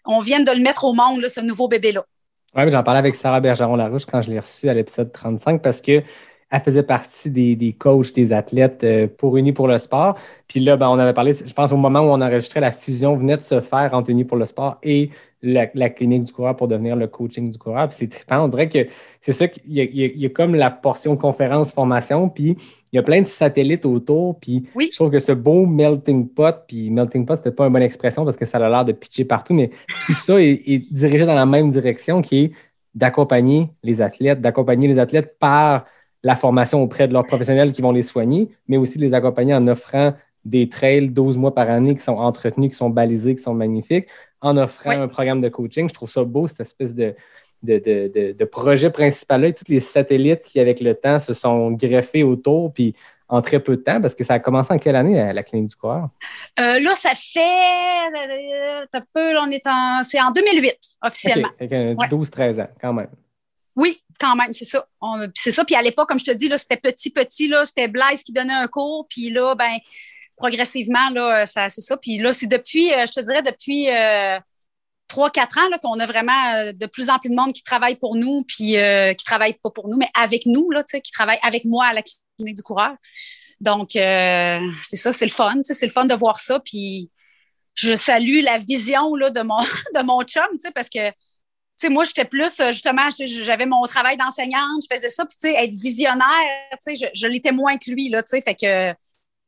on 0.06 0.20
vient 0.20 0.42
de 0.42 0.52
le 0.52 0.62
mettre 0.62 0.84
au 0.84 0.94
monde, 0.94 1.26
ce 1.28 1.40
nouveau 1.40 1.68
bébé-là. 1.68 2.04
Oui, 2.56 2.64
j'en 2.72 2.82
parlais 2.82 3.00
avec 3.00 3.14
Sarah 3.14 3.40
Bergeron-Larouche 3.40 4.06
quand 4.06 4.22
je 4.22 4.32
l'ai 4.32 4.40
reçu 4.40 4.70
à 4.70 4.74
l'épisode 4.74 5.12
35 5.12 5.62
parce 5.62 5.82
que 5.82 6.02
elle 6.52 6.62
faisait 6.62 6.84
partie 6.84 7.30
des, 7.30 7.56
des 7.56 7.74
coachs, 7.74 8.14
des 8.14 8.34
athlètes 8.34 8.84
euh, 8.84 9.08
pour 9.08 9.38
Unis 9.38 9.54
pour 9.54 9.68
le 9.68 9.78
sport. 9.78 10.16
Puis 10.48 10.60
là, 10.60 10.78
ben, 10.78 10.90
on 10.90 10.98
avait 10.98 11.14
parlé, 11.14 11.34
je 11.34 11.54
pense, 11.54 11.72
au 11.72 11.78
moment 11.78 12.00
où 12.00 12.10
on 12.10 12.22
enregistrait, 12.22 12.60
la 12.60 12.72
fusion 12.72 13.16
venait 13.16 13.38
de 13.38 13.42
se 13.42 13.62
faire 13.62 13.94
entre 13.94 14.10
Unis 14.10 14.24
pour 14.26 14.38
le 14.38 14.46
sport 14.46 14.78
et 14.82 15.12
la, 15.42 15.68
clinique 15.68 16.24
du 16.24 16.34
coureur 16.34 16.56
pour 16.56 16.68
devenir 16.68 16.96
le 16.96 17.08
coaching 17.08 17.50
du 17.50 17.58
coureur. 17.58 17.88
Puis 17.88 17.98
c'est 18.00 18.08
trippant. 18.08 18.44
On 18.44 18.48
dirait 18.48 18.68
que 18.68 18.88
c'est 19.22 19.32
ça 19.32 19.48
qu'il 19.48 19.64
y, 19.72 20.20
y, 20.20 20.26
a 20.26 20.30
comme 20.30 20.56
la 20.56 20.70
portion 20.72 21.16
conférence, 21.16 21.72
formation, 21.72 22.30
puis 22.30 22.58
il 22.92 22.96
y 22.96 23.00
a 23.00 23.04
plein 23.04 23.22
de 23.22 23.28
satellites 23.28 23.86
autour. 23.86 24.40
Puis 24.40 24.68
je 24.76 24.96
trouve 24.96 25.12
que 25.12 25.20
ce 25.20 25.32
beau 25.32 25.66
melting 25.66 26.28
pot, 26.28 26.56
puis 26.68 26.90
melting 26.90 27.26
pot, 27.26 27.36
c'était 27.36 27.52
pas 27.52 27.68
une 27.68 27.74
bonne 27.74 27.84
expression 27.84 28.26
parce 28.26 28.36
que 28.36 28.46
ça 28.46 28.58
a 28.58 28.70
l'air 28.70 28.86
de 28.86 28.92
pitcher 28.92 29.24
partout, 29.24 29.54
mais 29.54 29.70
tout 30.08 30.14
ça 30.14 30.42
est, 30.42 30.62
est 30.66 30.92
dirigé 30.92 31.26
dans 31.26 31.36
la 31.36 31.46
même 31.46 31.72
direction 31.72 32.22
qui 32.22 32.38
est 32.46 32.52
d'accompagner 32.96 33.70
les 33.84 34.02
athlètes, 34.02 34.42
d'accompagner 34.42 34.88
les 34.88 35.00
athlètes 35.00 35.38
par 35.40 35.86
la 36.24 36.36
formation 36.36 36.82
auprès 36.82 37.08
de 37.08 37.14
leurs 37.14 37.26
professionnels 37.26 37.72
qui 37.72 37.82
vont 37.82 37.92
les 37.92 38.04
soigner, 38.04 38.50
mais 38.68 38.78
aussi 38.78 38.98
de 38.98 39.06
les 39.06 39.14
accompagner 39.14 39.54
en 39.54 39.68
offrant 39.68 40.14
des 40.46 40.70
trails 40.70 41.10
12 41.10 41.38
mois 41.38 41.54
par 41.54 41.70
année 41.70 41.96
qui 41.96 42.04
sont 42.04 42.18
entretenus, 42.18 42.72
qui 42.72 42.76
sont 42.76 42.90
balisés, 42.90 43.36
qui 43.36 43.44
sont 43.44 43.54
magnifiques, 43.54 44.08
en 44.42 44.58
offrant 44.58 44.92
un 44.92 45.08
programme 45.08 45.42
de 45.42 45.50
coaching. 45.50 45.90
Je 45.90 45.94
trouve 45.94 46.10
ça 46.10 46.24
beau, 46.24 46.48
cette 46.48 46.62
espèce 46.62 46.96
de, 46.96 47.16
de, 47.64 48.46
projet 48.46 48.90
principal-là, 48.90 49.52
tous 49.52 49.66
les 49.68 49.80
satellites 49.80 50.44
qui, 50.44 50.60
avec 50.60 50.80
le 50.80 50.96
temps, 50.96 51.20
se 51.20 51.34
sont 51.34 51.72
greffés 51.72 52.24
autour, 52.24 52.74
puis 52.74 52.96
en 53.28 53.42
très 53.42 53.60
peu 53.60 53.78
de 53.78 53.82
temps, 53.82 54.02
parce 54.02 54.16
que 54.16 54.24
ça 54.24 54.36
a 54.36 54.40
commencé 54.40 54.74
en 54.74 54.78
quelle 54.78 54.96
année, 54.96 55.32
la 55.34 55.44
clinique 55.44 55.70
du 55.70 55.76
coureur? 55.76 56.10
Euh, 56.60 56.80
là, 56.80 56.96
ça 56.96 57.12
fait. 57.16 58.88
Un 58.92 59.02
peu, 59.14 59.38
on 59.38 59.52
est 59.52 59.68
en. 59.68 60.02
C'est 60.02 60.20
en 60.20 60.32
2008, 60.32 60.76
officiellement. 61.04 61.50
12-13 61.60 62.62
ans, 62.62 62.70
quand 62.82 62.94
même. 62.94 63.10
Oui, 63.76 64.02
quand 64.20 64.36
même, 64.36 64.52
c'est 64.54 64.66
ça. 64.66 64.86
C'est 65.36 65.52
ça. 65.52 65.66
Puis 65.66 65.76
à 65.76 65.82
l'époque, 65.82 66.08
comme 66.08 66.20
je 66.20 66.26
te 66.26 66.32
dis, 66.32 66.50
c'était 66.58 66.78
petit, 66.78 67.12
petit, 67.12 67.48
là, 67.48 67.66
c'était 67.66 67.88
Blaise 67.88 68.24
qui 68.24 68.34
donnait 68.34 68.54
un 68.54 68.68
cours. 68.68 69.08
Puis 69.10 69.30
là, 69.30 69.56
ben, 69.56 69.78
progressivement, 70.36 71.10
là, 71.12 71.46
c'est 71.46 71.70
ça. 71.70 71.98
Puis 71.98 72.18
là, 72.18 72.34
c'est 72.34 72.48
depuis, 72.48 72.92
euh, 72.94 73.06
je 73.06 73.14
te 73.14 73.20
dirais, 73.22 73.42
depuis 73.42 73.90
euh, 73.90 74.40
trois, 75.08 75.30
quatre 75.30 75.58
ans 75.60 75.70
qu'on 75.82 76.00
a 76.00 76.06
vraiment 76.06 76.54
euh, 76.56 76.72
de 76.74 76.86
plus 76.86 77.10
en 77.10 77.20
plus 77.20 77.30
de 77.30 77.36
monde 77.36 77.54
qui 77.54 77.64
travaille 77.64 77.96
pour 77.96 78.16
nous, 78.16 78.44
puis 78.48 78.76
qui 78.76 79.16
qui 79.18 79.26
travaille 79.26 79.54
pas 79.62 79.70
pour 79.70 79.88
nous, 79.90 79.98
mais 79.98 80.10
avec 80.14 80.46
nous, 80.46 80.72
là, 80.72 80.84
qui 80.84 81.12
travaille 81.12 81.40
avec 81.44 81.66
moi 81.66 81.86
à 81.86 81.94
la 81.94 82.02
clinique 82.38 82.58
du 82.58 82.64
coureur. 82.64 82.96
Donc, 83.60 83.90
c'est 83.92 84.96
ça, 84.96 85.14
c'est 85.14 85.26
le 85.26 85.32
fun. 85.32 85.56
C'est 85.64 85.86
le 85.86 85.92
fun 85.92 86.06
de 86.06 86.14
voir 86.14 86.40
ça. 86.40 86.60
Puis 86.60 87.12
je 87.74 87.94
salue 87.94 88.42
la 88.44 88.58
vision 88.58 89.16
là, 89.16 89.30
de, 89.30 89.42
mon, 89.42 89.60
de 89.96 90.04
mon 90.04 90.22
chum, 90.24 90.44
parce 90.74 90.90
que 90.90 91.12
sais, 91.80 91.90
moi, 91.90 92.04
j'étais 92.04 92.26
plus, 92.26 92.60
euh, 92.60 92.72
justement, 92.72 93.10
j'avais 93.20 93.66
mon 93.66 93.82
travail 93.84 94.18
d'enseignante, 94.18 94.84
je 94.84 94.96
faisais 94.96 95.10
ça, 95.10 95.26
puis, 95.26 95.38
tu 95.42 95.50
sais, 95.50 95.64
être 95.64 95.74
visionnaire, 95.74 96.26
tu 96.86 96.96
sais, 96.96 97.10
je, 97.14 97.28
l'étais 97.28 97.52
moins 97.52 97.78
que 97.78 97.90
lui, 97.90 98.10
là, 98.10 98.22
tu 98.22 98.30
sais, 98.30 98.42
fait 98.42 98.56
que 98.56 98.98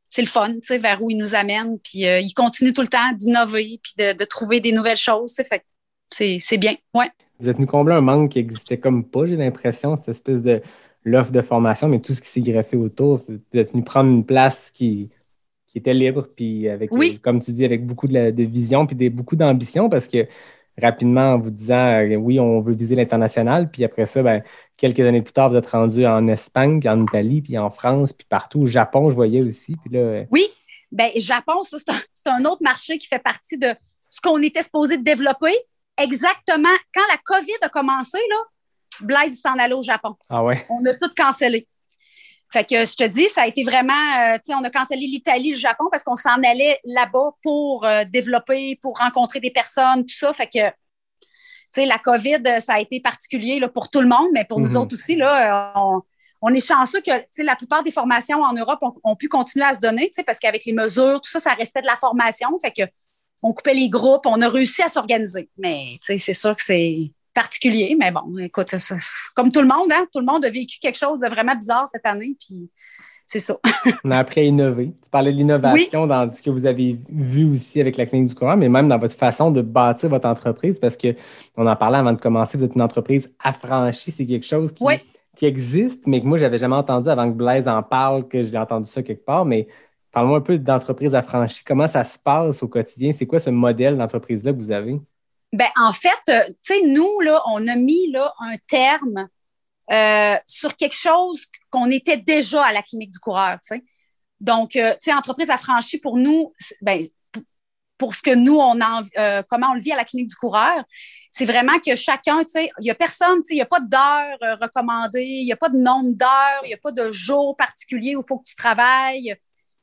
c'est 0.03 0.21
le 0.21 0.27
fun, 0.27 0.53
tu 0.53 0.59
sais, 0.63 0.77
vers 0.77 1.01
où 1.03 1.09
il 1.09 1.17
nous 1.17 1.35
amène, 1.35 1.77
puis 1.79 2.05
euh, 2.05 2.19
il 2.19 2.33
continue 2.33 2.73
tout 2.73 2.81
le 2.81 2.87
temps 2.87 3.11
d'innover, 3.13 3.79
puis 3.81 3.93
de, 3.97 4.25
trouver 4.25 4.59
des 4.59 4.71
nouvelles 4.71 4.97
choses, 4.97 5.35
fait 5.35 5.59
que 5.59 6.39
c'est 6.39 6.57
bien, 6.57 6.75
ouais. 6.93 7.09
Vous 7.39 7.49
êtes 7.49 7.55
venu 7.55 7.67
combler 7.67 7.95
un 7.95 8.01
manque 8.01 8.31
qui 8.31 8.39
existait 8.39 8.77
comme 8.77 9.03
pas, 9.03 9.25
j'ai 9.25 9.35
l'impression, 9.35 9.95
cette 9.95 10.09
espèce 10.09 10.41
de 10.41 10.61
l'offre 11.03 11.31
de 11.31 11.41
formation, 11.41 11.87
mais 11.87 11.99
tout 11.99 12.13
ce 12.13 12.21
qui 12.21 12.27
s'est 12.27 12.41
greffé 12.41 12.77
autour, 12.77 13.17
vous 13.17 13.39
êtes 13.53 13.71
venu 13.71 13.83
prendre 13.83 14.11
une 14.11 14.25
place 14.25 14.69
qui, 14.71 15.09
qui 15.67 15.79
était 15.79 15.93
libre, 15.93 16.27
puis 16.35 16.69
avec, 16.69 16.91
comme 17.21 17.41
tu 17.41 17.51
dis, 17.51 17.65
avec 17.65 17.85
beaucoup 17.85 18.07
de, 18.07 18.31
de 18.31 18.43
vision, 18.43 18.85
puis 18.85 18.95
des, 18.95 19.09
beaucoup 19.09 19.35
d'ambition, 19.35 19.89
parce 19.89 20.07
que 20.07 20.27
rapidement 20.79 21.33
en 21.33 21.39
vous 21.39 21.51
disant 21.51 22.01
euh, 22.01 22.15
oui, 22.15 22.39
on 22.39 22.61
veut 22.61 22.73
viser 22.73 22.95
l'international. 22.95 23.69
Puis 23.69 23.83
après 23.83 24.05
ça, 24.05 24.21
ben, 24.23 24.43
quelques 24.77 24.99
années 24.99 25.21
plus 25.21 25.33
tard, 25.33 25.49
vous 25.49 25.57
êtes 25.57 25.69
rendu 25.69 26.05
en 26.05 26.27
Espagne, 26.27 26.79
puis 26.79 26.89
en 26.89 27.01
Italie, 27.01 27.41
puis 27.41 27.57
en 27.57 27.69
France, 27.69 28.13
puis 28.13 28.25
partout. 28.29 28.61
Au 28.61 28.67
Japon, 28.67 29.09
je 29.09 29.15
voyais 29.15 29.41
aussi. 29.41 29.75
Puis 29.83 29.93
là, 29.93 29.99
euh, 29.99 30.25
oui, 30.31 30.47
bien, 30.91 31.09
Japon, 31.15 31.61
c'est 31.63 32.27
un, 32.27 32.45
autre 32.45 32.63
marché 32.63 32.97
qui 32.97 33.07
fait 33.07 33.21
partie 33.21 33.57
de 33.57 33.73
ce 34.09 34.21
qu'on 34.21 34.41
était 34.41 34.63
supposé 34.63 34.97
de 34.97 35.03
développer. 35.03 35.53
Exactement. 35.97 36.75
Quand 36.93 37.07
la 37.09 37.17
COVID 37.23 37.57
a 37.61 37.69
commencé, 37.69 38.17
là, 38.29 38.37
Blaise 39.01 39.39
s'en 39.39 39.57
allait 39.57 39.73
au 39.73 39.83
Japon. 39.83 40.15
Ah 40.29 40.43
ouais? 40.43 40.65
On 40.69 40.85
a 40.85 40.93
tout 40.95 41.11
cancellé. 41.15 41.67
Fait 42.51 42.65
que 42.65 42.85
je 42.85 42.95
te 42.95 43.05
dis, 43.05 43.29
ça 43.29 43.43
a 43.43 43.47
été 43.47 43.63
vraiment, 43.63 43.93
euh, 43.93 44.35
tu 44.35 44.51
sais, 44.51 44.53
on 44.53 44.63
a 44.63 44.69
cancellé 44.69 45.07
l'Italie, 45.07 45.51
le 45.51 45.57
Japon 45.57 45.85
parce 45.89 46.03
qu'on 46.03 46.17
s'en 46.17 46.43
allait 46.43 46.79
là-bas 46.83 47.31
pour 47.41 47.85
euh, 47.85 48.03
développer, 48.03 48.77
pour 48.81 48.97
rencontrer 48.97 49.39
des 49.39 49.51
personnes, 49.51 50.05
tout 50.05 50.17
ça. 50.17 50.33
Fait 50.33 50.47
que, 50.47 50.69
tu 50.69 51.25
sais, 51.73 51.85
la 51.85 51.97
COVID, 51.97 52.43
ça 52.59 52.73
a 52.73 52.79
été 52.81 52.99
particulier 52.99 53.61
là, 53.61 53.69
pour 53.69 53.89
tout 53.89 54.01
le 54.01 54.07
monde, 54.07 54.27
mais 54.33 54.43
pour 54.43 54.59
nous 54.59 54.71
mhm. 54.71 54.77
autres 54.77 54.93
aussi, 54.93 55.15
là, 55.15 55.73
on, 56.41 56.53
est 56.53 56.65
chanceux 56.65 56.99
que, 56.99 57.17
tu 57.17 57.27
sais, 57.31 57.43
la 57.43 57.55
plupart 57.55 57.83
des 57.83 57.91
formations 57.91 58.41
en 58.41 58.51
Europe 58.51 58.79
ont, 59.03 59.15
pu 59.15 59.29
continuer 59.29 59.65
à 59.65 59.71
se 59.71 59.79
donner, 59.79 60.07
tu 60.07 60.15
sais, 60.15 60.23
parce 60.23 60.37
qu'avec 60.37 60.65
les 60.65 60.73
mesures, 60.73 61.21
tout 61.21 61.29
ça, 61.29 61.39
ça 61.39 61.53
restait 61.53 61.81
de 61.81 61.87
la 61.87 61.95
formation. 61.95 62.49
Fait 62.59 62.71
que, 62.71 62.83
on 63.41 63.53
coupait 63.53 63.73
les 63.73 63.87
groupes, 63.87 64.25
on 64.25 64.41
a 64.41 64.49
réussi 64.49 64.81
à 64.83 64.89
s'organiser. 64.89 65.49
Mais, 65.57 65.97
tu 66.01 66.07
sais, 66.07 66.17
c'est 66.17 66.33
sûr 66.33 66.53
que 66.53 66.61
c'est 66.61 67.11
particulier, 67.33 67.95
mais 67.99 68.11
bon, 68.11 68.37
écoute, 68.39 68.75
comme 69.35 69.51
tout 69.51 69.61
le 69.61 69.67
monde, 69.67 69.91
hein, 69.91 70.05
tout 70.11 70.19
le 70.19 70.25
monde 70.25 70.45
a 70.45 70.49
vécu 70.49 70.79
quelque 70.79 70.97
chose 70.97 71.19
de 71.19 71.27
vraiment 71.27 71.55
bizarre 71.55 71.87
cette 71.87 72.05
année, 72.05 72.35
puis 72.39 72.69
c'est 73.25 73.39
ça. 73.39 73.57
on 74.03 74.11
a 74.11 74.17
appris 74.17 74.41
à 74.41 74.43
innover. 74.43 74.93
Tu 75.01 75.09
parlais 75.09 75.31
de 75.31 75.37
l'innovation 75.37 76.05
dans 76.05 76.31
ce 76.33 76.41
que 76.41 76.49
vous 76.49 76.65
avez 76.65 76.99
vu 77.09 77.45
aussi 77.45 77.79
avec 77.79 77.95
la 77.95 78.05
clinique 78.05 78.29
du 78.29 78.35
courant, 78.35 78.57
mais 78.57 78.67
même 78.67 78.89
dans 78.89 78.97
votre 78.97 79.15
façon 79.15 79.51
de 79.51 79.61
bâtir 79.61 80.09
votre 80.09 80.27
entreprise, 80.27 80.79
parce 80.79 80.97
que 80.97 81.15
on 81.55 81.65
en 81.65 81.75
parlait 81.77 81.99
avant 81.99 82.11
de 82.11 82.19
commencer, 82.19 82.57
vous 82.57 82.65
êtes 82.65 82.75
une 82.75 82.81
entreprise 82.81 83.33
affranchie, 83.39 84.11
c'est 84.11 84.25
quelque 84.25 84.45
chose 84.45 84.73
qui, 84.73 84.83
qui 85.35 85.45
existe, 85.45 86.07
mais 86.07 86.19
que 86.21 86.25
moi, 86.25 86.37
j'avais 86.37 86.57
jamais 86.57 86.75
entendu 86.75 87.07
avant 87.07 87.31
que 87.31 87.37
Blaise 87.37 87.69
en 87.69 87.81
parle, 87.83 88.27
que 88.27 88.43
j'ai 88.43 88.57
entendu 88.57 88.89
ça 88.89 89.01
quelque 89.01 89.23
part, 89.23 89.45
mais 89.45 89.67
parle-moi 90.11 90.39
un 90.39 90.41
peu 90.41 90.57
d'entreprise 90.57 91.15
affranchie. 91.15 91.63
Comment 91.63 91.87
ça 91.87 92.03
se 92.03 92.19
passe 92.19 92.61
au 92.63 92.67
quotidien? 92.67 93.13
C'est 93.13 93.25
quoi 93.25 93.39
ce 93.39 93.49
modèle 93.49 93.97
d'entreprise-là 93.97 94.51
que 94.51 94.57
vous 94.57 94.71
avez? 94.71 94.99
Ben, 95.53 95.67
en 95.75 95.91
fait, 95.91 96.09
euh, 96.29 96.43
tu 96.47 96.73
sais, 96.73 96.81
nous, 96.83 97.19
là, 97.21 97.41
on 97.47 97.67
a 97.67 97.75
mis 97.75 98.09
là, 98.11 98.33
un 98.39 98.55
terme 98.67 99.27
euh, 99.91 100.37
sur 100.47 100.75
quelque 100.77 100.95
chose 100.95 101.45
qu'on 101.69 101.89
était 101.91 102.17
déjà 102.17 102.63
à 102.63 102.71
la 102.71 102.81
clinique 102.81 103.11
du 103.11 103.19
coureur. 103.19 103.57
Donc, 104.39 104.75
euh, 104.77 104.93
tu 104.93 104.97
sais, 105.01 105.13
entreprise 105.13 105.49
affranchie 105.49 105.99
pour 105.99 106.17
nous, 106.17 106.53
ben, 106.81 107.03
pour 107.97 108.15
ce 108.15 108.21
que 108.21 108.33
nous, 108.33 108.57
on 108.57 108.79
a, 108.81 109.43
comment 109.43 109.71
on 109.71 109.73
le 109.75 109.81
vit 109.81 109.91
à 109.91 109.97
la 109.97 110.05
clinique 110.05 110.29
du 110.29 110.35
coureur, 110.35 110.83
c'est 111.29 111.45
vraiment 111.45 111.79
que 111.79 111.95
chacun, 111.95 112.43
tu 112.43 112.53
sais, 112.53 112.71
il 112.79 112.83
n'y 112.83 112.89
a 112.89 112.95
personne, 112.95 113.43
tu 113.43 113.49
sais, 113.49 113.53
il 113.53 113.57
n'y 113.57 113.61
a 113.61 113.67
pas 113.67 113.79
d'heure 113.79 114.59
recommandée, 114.59 115.23
il 115.23 115.45
n'y 115.45 115.51
a 115.51 115.57
pas 115.57 115.69
de 115.69 115.77
nombre 115.77 116.15
d'heures, 116.15 116.61
il 116.63 116.69
n'y 116.69 116.73
a 116.73 116.77
pas 116.77 116.91
de 116.91 117.11
jour 117.11 117.55
particulier 117.55 118.15
où 118.15 118.21
il 118.21 118.27
faut 118.27 118.39
que 118.39 118.49
tu 118.49 118.55
travailles, 118.55 119.35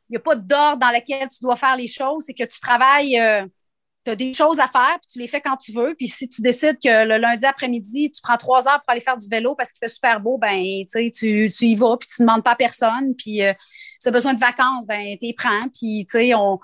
il 0.08 0.12
n'y 0.12 0.16
a 0.16 0.20
pas 0.20 0.34
d'ordre 0.34 0.78
dans 0.78 0.90
lequel 0.90 1.28
tu 1.28 1.38
dois 1.42 1.54
faire 1.54 1.76
les 1.76 1.86
choses, 1.86 2.24
c'est 2.26 2.34
que 2.34 2.44
tu 2.44 2.58
travailles 2.58 3.20
des 4.14 4.34
choses 4.34 4.60
à 4.60 4.68
faire, 4.68 4.98
puis 5.00 5.12
tu 5.12 5.18
les 5.18 5.26
fais 5.26 5.40
quand 5.40 5.56
tu 5.56 5.72
veux. 5.72 5.94
Puis 5.94 6.08
si 6.08 6.28
tu 6.28 6.42
décides 6.42 6.78
que 6.82 7.06
le 7.06 7.16
lundi 7.18 7.44
après-midi, 7.44 8.10
tu 8.10 8.20
prends 8.22 8.36
trois 8.36 8.68
heures 8.68 8.80
pour 8.80 8.90
aller 8.90 9.00
faire 9.00 9.16
du 9.16 9.28
vélo 9.28 9.54
parce 9.54 9.72
qu'il 9.72 9.78
fait 9.78 9.92
super 9.92 10.20
beau, 10.20 10.38
ben 10.38 10.62
tu, 10.90 11.10
tu 11.10 11.64
y 11.66 11.76
vas, 11.76 11.96
puis 11.96 12.08
tu 12.08 12.22
ne 12.22 12.26
demandes 12.26 12.44
pas 12.44 12.52
à 12.52 12.56
personne. 12.56 13.14
Puis 13.16 13.42
euh, 13.42 13.52
tu 14.00 14.08
as 14.08 14.10
besoin 14.10 14.34
de 14.34 14.40
vacances, 14.40 14.86
ben 14.86 15.16
tu 15.18 15.26
les 15.26 15.34
prends. 15.34 15.68
Puis 15.74 16.06
tu 16.10 16.18
sais, 16.18 16.34
on. 16.34 16.58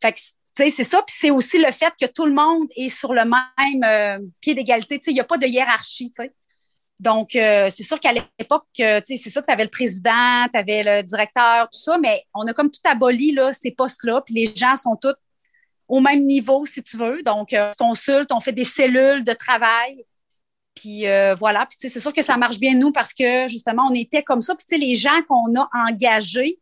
Fait 0.00 0.12
que, 0.12 0.18
c'est 0.54 0.70
ça. 0.70 1.02
Puis 1.02 1.16
c'est 1.18 1.30
aussi 1.30 1.58
le 1.58 1.70
fait 1.72 1.92
que 2.00 2.06
tout 2.06 2.26
le 2.26 2.32
monde 2.32 2.68
est 2.76 2.88
sur 2.88 3.12
le 3.12 3.24
même 3.24 3.84
euh, 3.84 4.26
pied 4.40 4.54
d'égalité. 4.54 5.00
Il 5.06 5.14
n'y 5.14 5.20
a 5.20 5.24
pas 5.24 5.38
de 5.38 5.46
hiérarchie. 5.46 6.10
sais. 6.14 6.32
Donc, 6.98 7.36
euh, 7.36 7.68
c'est 7.70 7.82
sûr 7.82 8.00
qu'à 8.00 8.12
l'époque, 8.12 8.64
c'est 8.74 9.16
ça 9.16 9.42
que 9.42 9.46
tu 9.46 9.52
avais 9.52 9.64
le 9.64 9.70
président, 9.70 10.46
tu 10.50 10.58
avais 10.58 10.82
le 10.82 11.02
directeur, 11.02 11.68
tout 11.70 11.78
ça, 11.78 11.98
mais 11.98 12.24
on 12.32 12.46
a 12.46 12.54
comme 12.54 12.70
tout 12.70 12.80
aboli 12.84 13.32
là, 13.32 13.52
ces 13.52 13.70
postes-là, 13.70 14.22
puis 14.22 14.32
les 14.32 14.56
gens 14.56 14.76
sont 14.76 14.96
tous 14.96 15.14
au 15.88 16.00
même 16.00 16.24
niveau, 16.24 16.66
si 16.66 16.82
tu 16.82 16.96
veux. 16.96 17.22
Donc, 17.22 17.52
euh, 17.52 17.70
on 17.80 17.88
consulte, 17.88 18.32
on 18.32 18.40
fait 18.40 18.52
des 18.52 18.64
cellules 18.64 19.24
de 19.24 19.32
travail. 19.32 20.04
Puis 20.74 21.06
euh, 21.06 21.34
voilà, 21.34 21.66
c'est 21.78 21.98
sûr 21.98 22.12
que 22.12 22.22
ça 22.22 22.36
marche 22.36 22.58
bien 22.58 22.74
nous 22.74 22.92
parce 22.92 23.14
que 23.14 23.48
justement, 23.48 23.86
on 23.90 23.94
était 23.94 24.22
comme 24.22 24.42
ça. 24.42 24.54
Puis 24.54 24.78
les 24.78 24.94
gens 24.94 25.22
qu'on 25.26 25.54
a 25.58 25.68
engagés 25.88 26.58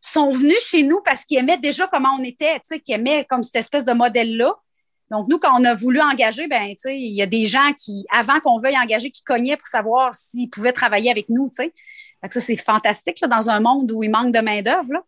sont 0.00 0.32
venus 0.32 0.58
chez 0.66 0.82
nous 0.82 1.00
parce 1.04 1.24
qu'ils 1.24 1.38
aimaient 1.38 1.58
déjà 1.58 1.86
comment 1.86 2.16
on 2.18 2.22
était, 2.22 2.60
qui 2.82 2.92
aimaient 2.92 3.26
comme 3.28 3.42
cette 3.42 3.56
espèce 3.56 3.84
de 3.84 3.92
modèle-là. 3.92 4.54
Donc, 5.10 5.28
nous, 5.28 5.38
quand 5.38 5.54
on 5.58 5.64
a 5.64 5.74
voulu 5.74 6.00
engager, 6.00 6.46
ben, 6.48 6.74
il 6.86 7.14
y 7.14 7.22
a 7.22 7.26
des 7.26 7.44
gens 7.44 7.72
qui, 7.74 8.06
avant 8.10 8.40
qu'on 8.40 8.58
veuille 8.58 8.78
engager, 8.78 9.10
qui 9.10 9.22
cognaient 9.22 9.56
pour 9.56 9.66
savoir 9.66 10.14
s'ils 10.14 10.48
pouvaient 10.48 10.72
travailler 10.72 11.10
avec 11.10 11.28
nous. 11.28 11.50
Ça, 12.32 12.40
c'est 12.40 12.56
fantastique 12.56 13.22
dans 13.28 13.50
un 13.50 13.60
monde 13.60 13.90
où 13.92 14.02
il 14.02 14.10
manque 14.10 14.32
de 14.32 14.40
main-d'œuvre. 14.40 15.04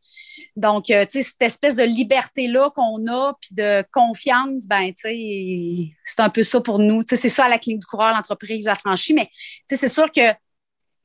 Donc, 0.57 0.91
euh, 0.91 1.05
tu 1.05 1.23
sais, 1.23 1.23
cette 1.23 1.43
espèce 1.43 1.77
de 1.77 1.83
liberté-là 1.83 2.71
qu'on 2.71 3.07
a, 3.07 3.35
puis 3.41 3.55
de 3.55 3.85
confiance, 3.93 4.67
ben, 4.67 4.93
tu 4.93 5.03
sais, 5.03 5.95
c'est 6.03 6.21
un 6.21 6.31
peu 6.31 6.43
ça 6.43 6.61
pour 6.61 6.79
nous. 6.79 7.03
Tu 7.03 7.11
sais, 7.11 7.23
c'est 7.23 7.29
ça 7.29 7.45
à 7.45 7.49
la 7.49 7.59
clinique 7.59 7.81
du 7.81 7.87
coureur, 7.87 8.15
l'entreprise 8.15 8.69
affranchie. 8.69 9.15
Mais, 9.15 9.27
tu 9.27 9.75
sais, 9.75 9.77
c'est 9.77 9.89
sûr 9.89 10.11
que 10.11 10.33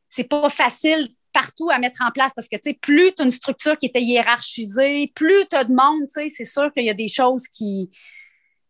c'est 0.09 0.27
pas 0.27 0.49
facile 0.49 1.09
partout 1.33 1.69
à 1.69 1.79
mettre 1.79 2.01
en 2.05 2.11
place 2.11 2.33
parce 2.33 2.47
que, 2.47 2.57
tu 2.57 2.71
sais, 2.71 2.77
plus 2.79 3.13
tu 3.13 3.21
as 3.21 3.25
une 3.25 3.31
structure 3.31 3.77
qui 3.77 3.85
était 3.85 4.01
hiérarchisée, 4.01 5.11
plus 5.15 5.45
tu 5.49 5.55
as 5.55 5.63
de 5.63 5.73
monde, 5.73 6.03
tu 6.13 6.21
sais, 6.21 6.29
c'est 6.29 6.45
sûr 6.45 6.71
qu'il 6.73 6.83
y 6.83 6.89
a 6.89 6.93
des 6.93 7.07
choses 7.07 7.47
qui, 7.47 7.89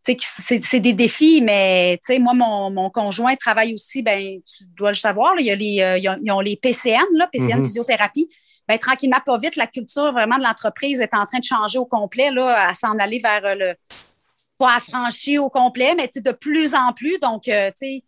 c'est 0.03 0.79
des 0.79 0.93
défis, 0.93 1.41
mais 1.41 1.99
moi, 2.19 2.33
mon, 2.33 2.89
conjoint 2.89 3.35
travaille 3.35 3.73
aussi, 3.73 4.01
ben, 4.01 4.39
tu 4.41 4.63
dois 4.75 4.89
le 4.89 4.95
savoir, 4.95 5.33
il 5.39 5.45
y 5.45 5.51
a 5.51 5.55
les, 5.55 5.81
euh, 5.81 5.97
ils, 5.97 6.31
ont, 6.31 6.39
les 6.39 6.57
PCN, 6.57 7.05
là, 7.13 7.27
PCN 7.31 7.59
mm-hmm. 7.59 7.63
physiothérapie. 7.63 8.29
Ben, 8.67 8.77
tranquillement, 8.79 9.19
pas 9.25 9.37
vite, 9.37 9.55
la 9.55 9.67
culture 9.67 10.11
vraiment 10.11 10.37
de 10.37 10.43
l'entreprise 10.43 11.01
est 11.01 11.13
en 11.13 11.25
train 11.25 11.39
de 11.39 11.43
changer 11.43 11.77
au 11.77 11.85
complet, 11.85 12.31
là, 12.31 12.69
à 12.69 12.73
s'en 12.73 12.97
aller 12.97 13.19
vers 13.19 13.45
euh, 13.45 13.55
le 13.55 13.75
pas 14.57 14.75
affranchi 14.75 15.39
au 15.39 15.49
complet, 15.49 15.95
mais 15.95 16.07
de 16.15 16.31
plus 16.31 16.75
en 16.75 16.93
plus. 16.93 17.17
Donc, 17.19 17.47
euh, 17.47 17.71
sais, 17.75 18.03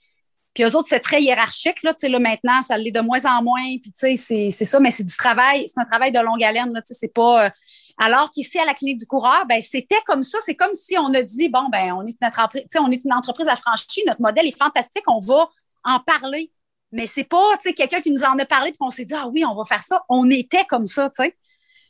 puis 0.53 0.63
eux 0.63 0.75
autres, 0.75 0.87
c'est 0.87 0.99
très 0.99 1.21
hiérarchique. 1.21 1.81
Là, 1.81 1.95
là, 1.99 2.19
maintenant, 2.19 2.61
ça 2.61 2.77
l'est 2.77 2.91
de 2.91 2.99
moins 2.99 3.25
en 3.25 3.41
moins. 3.41 3.63
Puis, 3.81 3.91
c'est 4.17 4.51
ça, 4.51 4.79
mais 4.79 4.91
c'est 4.91 5.03
du 5.03 5.15
travail. 5.17 5.65
C'est 5.67 5.81
un 5.81 5.85
travail 5.85 6.11
de 6.11 6.19
longue 6.19 6.43
haleine. 6.43 6.71
C'est 6.85 7.11
pas, 7.11 7.51
alors 7.97 8.31
qu'ici, 8.31 8.57
à 8.59 8.65
la 8.65 8.73
clinique 8.73 8.99
du 8.99 9.05
coureur, 9.05 9.45
ben, 9.47 9.61
c'était 9.61 10.01
comme 10.05 10.23
ça. 10.23 10.39
C'est 10.45 10.55
comme 10.55 10.73
si 10.73 10.97
on 10.97 11.13
a 11.13 11.21
dit, 11.21 11.49
bon, 11.49 11.69
ben, 11.71 11.93
on 11.93 12.05
est 12.05 12.15
une 12.19 12.27
entreprise, 12.27 12.63
on 12.79 12.91
est 12.91 13.03
une 13.03 13.13
entreprise 13.13 13.47
affranchie, 13.47 14.03
notre 14.07 14.21
modèle 14.21 14.47
est 14.47 14.57
fantastique, 14.57 15.03
on 15.07 15.19
va 15.19 15.49
en 15.83 15.99
parler. 15.99 16.51
Mais 16.91 17.07
c'est 17.07 17.23
pas 17.23 17.57
quelqu'un 17.75 18.01
qui 18.01 18.11
nous 18.11 18.23
en 18.23 18.37
a 18.37 18.45
parlé 18.45 18.69
et 18.69 18.73
qu'on 18.73 18.91
s'est 18.91 19.05
dit, 19.05 19.13
ah 19.15 19.27
oui, 19.27 19.43
on 19.45 19.55
va 19.55 19.63
faire 19.63 19.83
ça. 19.83 20.03
On 20.09 20.29
était 20.29 20.65
comme 20.65 20.85
ça, 20.85 21.09
tu 21.09 21.23
sais. 21.23 21.35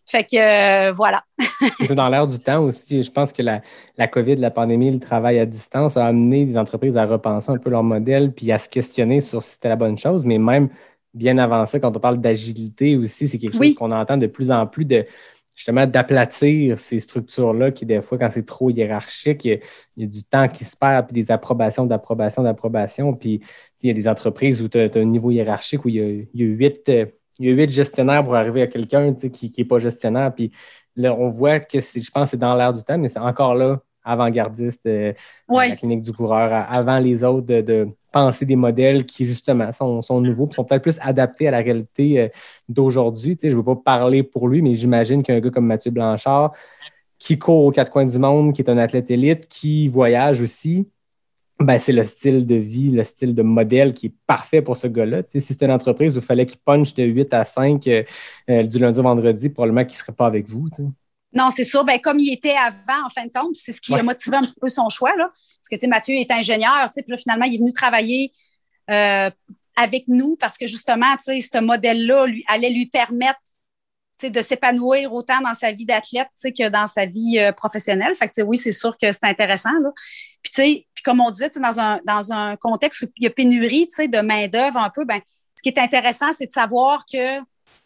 Fait 0.06 0.24
que 0.26 0.36
euh, 0.36 0.92
voilà. 0.92 1.24
c'est 1.80 1.96
dans 1.96 2.10
l'air 2.10 2.28
du 2.28 2.40
temps 2.40 2.64
aussi. 2.64 3.04
Je 3.04 3.12
pense 3.12 3.32
que 3.32 3.42
la, 3.42 3.62
la, 3.98 4.08
COVID, 4.08 4.36
la 4.36 4.52
pandémie, 4.52 4.92
le 4.92 5.00
travail 5.00 5.40
à 5.40 5.46
distance 5.46 5.96
a 5.96 6.06
amené 6.06 6.46
des 6.46 6.58
entreprises 6.58 6.98
à 6.98 7.06
repenser 7.06 7.52
un 7.52 7.58
peu 7.58 7.70
leur 7.70 7.84
modèle 7.84 8.34
puis 8.34 8.52
à 8.52 8.58
se 8.58 8.68
questionner 8.68 9.22
sur 9.22 9.42
si 9.42 9.52
c'était 9.52 9.70
la 9.70 9.78
bonne 9.78 9.98
chose. 9.98 10.26
Mais 10.26 10.38
même 10.38 10.70
bien 11.14 11.38
avant 11.38 11.66
ça, 11.66 11.80
quand 11.80 11.96
on 11.96 12.00
parle 12.00 12.20
d'agilité 12.20 12.98
aussi, 12.98 13.28
c'est 13.28 13.38
quelque 13.38 13.56
chose 13.56 13.76
qu'on 13.76 13.92
entend 13.92 14.18
de 14.18 14.28
plus 14.28 14.52
en 14.52 14.68
plus 14.68 14.86
de 14.86 15.06
justement 15.56 15.86
d'aplatir 15.86 16.80
ces 16.80 17.00
structures-là 17.00 17.72
qui, 17.72 17.86
des 17.86 18.02
fois, 18.02 18.18
quand 18.18 18.30
c'est 18.32 18.46
trop 18.46 18.70
hiérarchique, 18.70 19.46
il 19.46 19.60
y, 19.98 20.04
a, 20.04 20.08
du 20.08 20.24
temps 20.24 20.48
qui 20.48 20.66
se 20.66 20.76
perd, 20.76 21.08
puis 21.08 21.14
des 21.22 21.32
approbations, 21.32 21.86
d'approbation, 21.86 22.44
d'approbation. 22.44 23.14
Puis 23.14 23.42
il 23.82 23.88
y 23.88 23.92
a 23.92 23.94
des 23.94 24.08
entreprises 24.08 24.62
où 24.62 24.68
tu 24.68 24.80
as, 24.80 24.90
un 24.96 25.06
niveau 25.06 25.32
hiérarchique 25.32 25.86
où 25.86 25.90
il 25.90 25.96
y 25.96 26.44
a, 26.44 26.46
huit, 26.46 26.90
euh, 26.90 27.06
il 27.40 27.48
y 27.48 27.50
a 27.50 27.54
huit 27.54 27.70
gestionnaires 27.70 28.24
pour 28.24 28.36
arriver 28.36 28.62
à 28.62 28.68
quelqu'un 28.68 29.14
qui 29.14 29.54
n'est 29.58 29.66
pas 29.66 29.80
gestionnaire. 29.80 30.34
Puis 30.34 30.52
là, 30.96 31.16
on 31.16 31.30
voit 31.30 31.60
que 31.60 31.80
je 31.80 32.12
pense 32.12 32.32
c'est 32.32 32.38
dans 32.38 32.56
l'air 32.56 32.74
du 32.74 32.84
temps, 32.84 32.98
mais 32.98 33.10
c'est 33.10 33.20
encore 33.20 33.56
là 33.56 33.82
avant-gardiste 34.04 34.86
euh, 34.86 35.14
la 35.50 35.76
clinique 35.76 36.02
du 36.02 36.12
coureur, 36.12 36.66
avant 36.70 37.00
les 37.00 37.24
autres 37.24 37.48
de 37.48 37.88
penser 38.14 38.46
des 38.46 38.56
modèles 38.56 39.06
qui, 39.06 39.26
justement, 39.26 39.72
sont, 39.72 40.02
sont 40.02 40.22
nouveaux, 40.22 40.48
sont 40.52 40.64
peut-être 40.64 40.84
plus 40.84 41.00
adaptés 41.02 41.48
à 41.48 41.52
la 41.52 41.58
réalité 41.58 42.20
euh, 42.20 42.30
d'aujourd'hui. 42.70 43.38
Je 43.42 43.48
ne 43.48 43.56
veux 43.56 43.64
pas 43.64 43.76
parler 43.76 44.24
pour 44.24 44.48
lui, 44.48 44.62
mais 44.62 44.76
j'imagine 44.76 45.24
qu'un 45.24 45.40
gars 45.40 45.50
comme 45.50 45.66
Mathieu 45.66 45.92
Blanchard, 45.92 46.54
qui 47.18 47.38
court 47.38 47.66
aux 47.66 47.72
quatre 47.72 47.92
coins 47.92 48.06
du 48.06 48.20
monde, 48.20 48.54
qui 48.54 48.62
est 48.62 48.70
un 48.70 48.78
athlète 48.78 49.10
élite, 49.10 49.48
qui 49.48 49.88
voyage 49.88 50.42
aussi, 50.42 50.88
ben, 51.60 51.80
c'est 51.80 51.94
le 51.94 52.04
style 52.04 52.46
de 52.46 52.56
vie, 52.56 52.92
le 52.92 53.04
style 53.04 53.34
de 53.34 53.42
modèle 53.42 53.94
qui 53.94 54.08
est 54.08 54.14
parfait 54.28 54.62
pour 54.62 54.78
ce 54.78 54.88
gars-là. 54.88 55.24
si 55.30 55.42
c'était 55.42 55.66
une 55.66 55.72
entreprise 55.72 56.18
où 56.18 56.20
il 56.20 56.26
fallait 56.26 56.46
qu'il 56.46 56.60
punch 56.60 56.94
de 56.94 57.04
8 57.04 57.34
à 57.34 57.46
5 57.46 57.88
euh, 57.88 58.04
euh, 58.50 58.64
du 58.64 58.80
lundi 58.80 59.00
au 59.00 59.04
vendredi, 59.04 59.50
probablement 59.50 59.86
qu'il 59.86 59.94
ne 59.96 59.98
serait 59.98 60.14
pas 60.14 60.28
avec 60.28 60.48
vous. 60.48 60.70
Non, 61.34 61.50
c'est 61.50 61.64
sûr. 61.64 61.84
Ben, 61.84 62.00
comme 62.00 62.20
il 62.20 62.32
était 62.32 62.56
avant, 62.56 63.06
en 63.06 63.10
fin 63.10 63.26
de 63.26 63.32
compte, 63.32 63.56
c'est 63.56 63.72
ce 63.72 63.82
qui 63.82 63.94
a 63.94 64.04
motivé 64.04 64.38
un 64.38 64.44
petit 64.44 64.60
peu 64.60 64.70
son 64.70 64.90
choix. 64.90 65.16
Là. 65.16 65.26
Parce 65.28 65.70
que, 65.70 65.76
tu 65.76 65.82
sais, 65.82 65.88
Mathieu 65.88 66.16
est 66.16 66.32
ingénieur, 66.32 66.88
tu 66.88 66.94
sais, 66.94 67.04
puis 67.04 67.12
là, 67.12 67.18
finalement, 67.18 67.46
il 67.46 67.56
est 67.56 67.58
venu 67.58 67.74
travailler 67.74 68.34
euh, 68.90 69.30
avec 69.76 70.08
nous 70.08 70.36
parce 70.36 70.58
que, 70.58 70.68
justement, 70.68 71.16
tu 71.18 71.24
sais, 71.24 71.42
ce 71.42 71.60
modèle-là 71.60 72.28
lui, 72.28 72.44
allait 72.48 72.70
lui 72.70 72.86
permettre 72.86 73.40
de 74.22 74.42
s'épanouir 74.42 75.14
autant 75.14 75.42
dans 75.42 75.54
sa 75.54 75.72
vie 75.72 75.86
d'athlète 75.86 76.30
que 76.42 76.70
dans 76.70 76.88
sa 76.88 77.06
vie 77.06 77.40
euh, 77.40 77.52
professionnelle. 77.52 78.16
Fait 78.16 78.30
que, 78.30 78.42
oui, 78.42 78.58
c'est 78.58 78.72
sûr 78.72 78.98
que 78.98 79.12
c'est 79.12 79.26
intéressant. 79.26 79.74
Là. 79.82 79.90
Puis, 80.44 80.88
comme 81.04 81.20
on 81.20 81.32
disait, 81.32 81.50
dans 81.56 81.80
un, 81.80 82.00
dans 82.06 82.32
un 82.32 82.56
contexte 82.56 83.02
où 83.02 83.06
il 83.18 83.24
y 83.24 83.28
a 83.28 83.32
pénurie 83.32 83.88
de 83.88 84.22
main-d'œuvre 84.22 84.78
un 84.78 84.90
peu, 84.90 85.04
ben, 85.04 85.20
ce 85.56 85.62
qui 85.62 85.70
est 85.70 85.80
intéressant, 85.80 86.32
c'est 86.32 86.48
de 86.48 86.52
savoir 86.52 87.06
que 87.12 87.40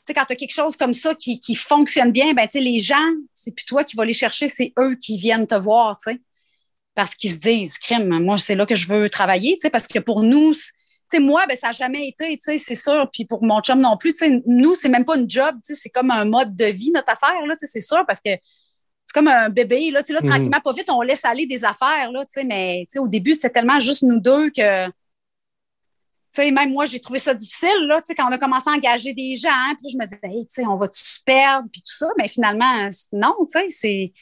quand 0.08 0.26
tu 0.26 0.34
as 0.34 0.36
quelque 0.36 0.54
chose 0.54 0.78
comme 0.78 0.94
ça 0.94 1.16
qui, 1.16 1.40
qui 1.40 1.56
fonctionne 1.56 2.12
bien, 2.12 2.34
ben, 2.34 2.48
les 2.54 2.80
gens, 2.80 2.96
c'est 3.34 3.52
plus 3.52 3.66
toi 3.66 3.84
qui 3.84 3.96
vas 3.96 4.06
les 4.06 4.14
chercher, 4.14 4.48
c'est 4.48 4.74
eux 4.80 4.96
qui 4.96 5.18
viennent 5.18 5.48
te 5.48 5.56
voir. 5.56 5.98
parce 6.96 7.16
qu'ils 7.16 7.34
se 7.34 7.38
disent, 7.38 7.78
crime, 7.78 8.20
moi, 8.24 8.38
c'est 8.38 8.56
là 8.56 8.66
que 8.66 8.76
je 8.76 8.88
veux 8.88 9.10
travailler, 9.10 9.58
parce 9.72 9.88
que 9.88 10.00
pour 10.00 10.24
nous, 10.24 10.54
moi, 11.20 11.46
ben, 11.48 11.56
ça 11.56 11.68
n'a 11.68 11.74
jamais 11.74 12.08
été, 12.08 12.40
c'est 12.42 12.76
sûr. 12.76 13.10
Puis 13.12 13.26
pour 13.26 13.44
mon 13.44 13.62
chum 13.62 13.80
non 13.80 13.98
plus, 13.98 14.16
nous, 14.46 14.76
c'est 14.76 14.90
même 14.90 15.06
pas 15.06 15.18
une 15.18 15.30
job, 15.30 15.56
c'est 15.64 15.90
comme 15.90 16.12
un 16.12 16.26
mode 16.26 16.56
de 16.56 16.66
vie, 16.66 16.92
notre 16.92 17.10
affaire, 17.10 17.46
là, 17.46 17.56
c'est 17.60 17.82
sûr, 17.82 18.06
parce 18.06 18.20
que 18.20 18.32
c'est 18.32 19.14
comme 19.14 19.30
un 19.30 19.50
bébé, 19.50 19.92
là, 19.92 20.02
là, 20.08 20.20
mhm. 20.22 20.30
tranquillement, 20.30 20.60
pas 20.62 20.74
vite, 20.74 20.90
on 20.90 21.02
laisse 21.02 21.24
aller 21.24 21.46
des 21.48 21.64
affaires, 21.64 22.12
là, 22.12 22.26
mais 22.46 22.86
au 22.98 23.08
début, 23.08 23.34
c'était 23.34 23.50
tellement 23.50 23.80
juste 23.80 24.04
nous 24.04 24.20
deux 24.20 24.50
que. 24.50 24.90
Même 26.38 26.72
moi, 26.72 26.86
j'ai 26.86 27.00
trouvé 27.00 27.20
ça 27.20 27.34
difficile, 27.34 27.88
là, 27.88 28.02
quand 28.16 28.28
on 28.30 28.32
a 28.32 28.38
commencé 28.38 28.70
à 28.70 28.74
engager 28.74 29.14
des 29.14 29.36
gens, 29.36 29.50
puis 29.80 29.90
je 29.92 29.98
me 29.98 30.06
disais, 30.06 30.20
hey, 30.24 30.68
on 30.68 30.76
va-tu 30.76 31.04
se 31.04 31.20
perdre, 31.26 31.68
puis 31.72 31.82
tout 31.82 31.96
ça, 31.98 32.08
mais 32.18 32.28
finalement, 32.28 32.90
non, 33.14 33.36
c'est 33.70 34.14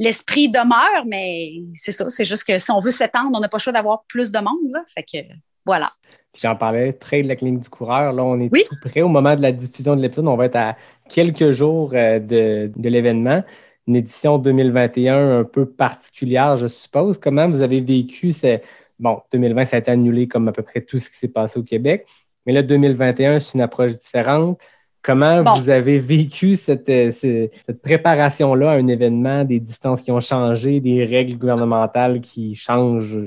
l'esprit 0.00 0.48
demeure, 0.48 1.04
mais 1.06 1.52
c'est 1.74 1.92
ça. 1.92 2.10
C'est 2.10 2.24
juste 2.24 2.44
que 2.44 2.58
si 2.58 2.70
on 2.72 2.80
veut 2.80 2.90
s'étendre, 2.90 3.30
on 3.32 3.38
n'a 3.38 3.48
pas 3.48 3.58
le 3.58 3.62
choix 3.62 3.72
d'avoir 3.72 4.02
plus 4.08 4.32
de 4.32 4.38
monde. 4.38 4.72
Là. 4.72 4.82
Fait 4.92 5.02
que 5.02 5.18
voilà. 5.64 5.92
J'en 6.40 6.56
parlais, 6.56 6.92
très 6.94 7.22
de 7.22 7.28
la 7.28 7.36
clinique 7.36 7.60
du 7.60 7.68
coureur. 7.68 8.12
Là, 8.12 8.24
on 8.24 8.40
est 8.40 8.48
tout 8.48 8.76
près 8.82 9.02
au 9.02 9.08
moment 9.08 9.36
de 9.36 9.42
la 9.42 9.52
diffusion 9.52 9.94
de 9.94 10.00
l'épisode. 10.00 10.26
On 10.26 10.36
va 10.36 10.46
être 10.46 10.56
à 10.56 10.76
quelques 11.08 11.50
jours 11.50 11.90
euh, 11.92 12.18
de, 12.18 12.72
de 12.74 12.88
l'événement. 12.88 13.44
Une 13.86 13.96
édition 13.96 14.38
2021 14.38 15.40
un 15.40 15.44
peu 15.44 15.66
particulière, 15.66 16.56
je 16.56 16.66
suppose. 16.66 17.18
Comment 17.18 17.48
vous 17.48 17.62
avez 17.62 17.80
vécu 17.80 18.32
ces. 18.32 18.60
Bon, 19.00 19.22
2020, 19.32 19.64
ça 19.64 19.76
a 19.76 19.78
été 19.78 19.90
annulé 19.90 20.28
comme 20.28 20.46
à 20.48 20.52
peu 20.52 20.62
près 20.62 20.82
tout 20.82 20.98
ce 20.98 21.08
qui 21.08 21.16
s'est 21.16 21.28
passé 21.28 21.58
au 21.58 21.62
Québec. 21.62 22.06
Mais 22.44 22.52
là, 22.52 22.62
2021, 22.62 23.40
c'est 23.40 23.54
une 23.54 23.62
approche 23.62 23.96
différente. 23.96 24.60
Comment 25.02 25.42
vous 25.56 25.70
avez 25.70 25.98
vécu 25.98 26.54
euh, 26.68 27.10
cette, 27.10 27.82
préparation-là 27.82 28.72
à 28.72 28.74
un 28.74 28.86
événement, 28.86 29.44
des 29.44 29.58
distances 29.58 30.02
qui 30.02 30.12
ont 30.12 30.20
changé, 30.20 30.80
des 30.80 31.06
règles 31.06 31.38
gouvernementales 31.38 32.20
qui 32.20 32.54
changent 32.54 33.18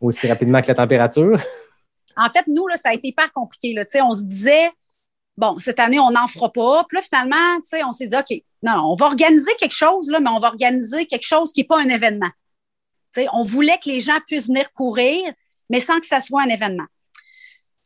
aussi 0.00 0.26
rapidement 0.26 0.62
que 0.62 0.68
la 0.68 0.74
température? 0.74 1.38
En 2.16 2.30
fait, 2.30 2.44
nous, 2.46 2.66
là, 2.66 2.76
ça 2.76 2.88
a 2.88 2.94
été 2.94 3.08
hyper 3.08 3.30
compliqué. 3.34 3.74
Là. 3.74 3.84
On 4.02 4.12
se 4.12 4.22
disait, 4.22 4.70
bon, 5.36 5.58
cette 5.58 5.78
année, 5.78 6.00
on 6.00 6.10
n'en 6.10 6.26
fera 6.26 6.50
pas. 6.50 6.84
Puis 6.88 6.96
là, 6.96 7.02
finalement, 7.02 7.60
on 7.86 7.92
s'est 7.92 8.06
dit, 8.06 8.16
OK, 8.16 8.42
non, 8.62 8.92
on 8.92 8.94
va 8.94 9.06
organiser 9.06 9.52
quelque 9.58 9.74
chose, 9.74 10.10
là, 10.10 10.20
mais 10.20 10.30
on 10.30 10.40
va 10.40 10.48
organiser 10.48 11.06
quelque 11.06 11.26
chose 11.26 11.52
qui 11.52 11.60
n'est 11.60 11.66
pas 11.66 11.78
un 11.78 11.88
événement. 11.88 12.30
On 13.32 13.42
voulait 13.42 13.78
que 13.78 13.88
les 13.88 14.00
gens 14.00 14.18
puissent 14.26 14.46
venir 14.46 14.70
courir, 14.72 15.32
mais 15.68 15.80
sans 15.80 16.00
que 16.00 16.06
ça 16.06 16.20
soit 16.20 16.42
un 16.42 16.48
événement. 16.48 16.86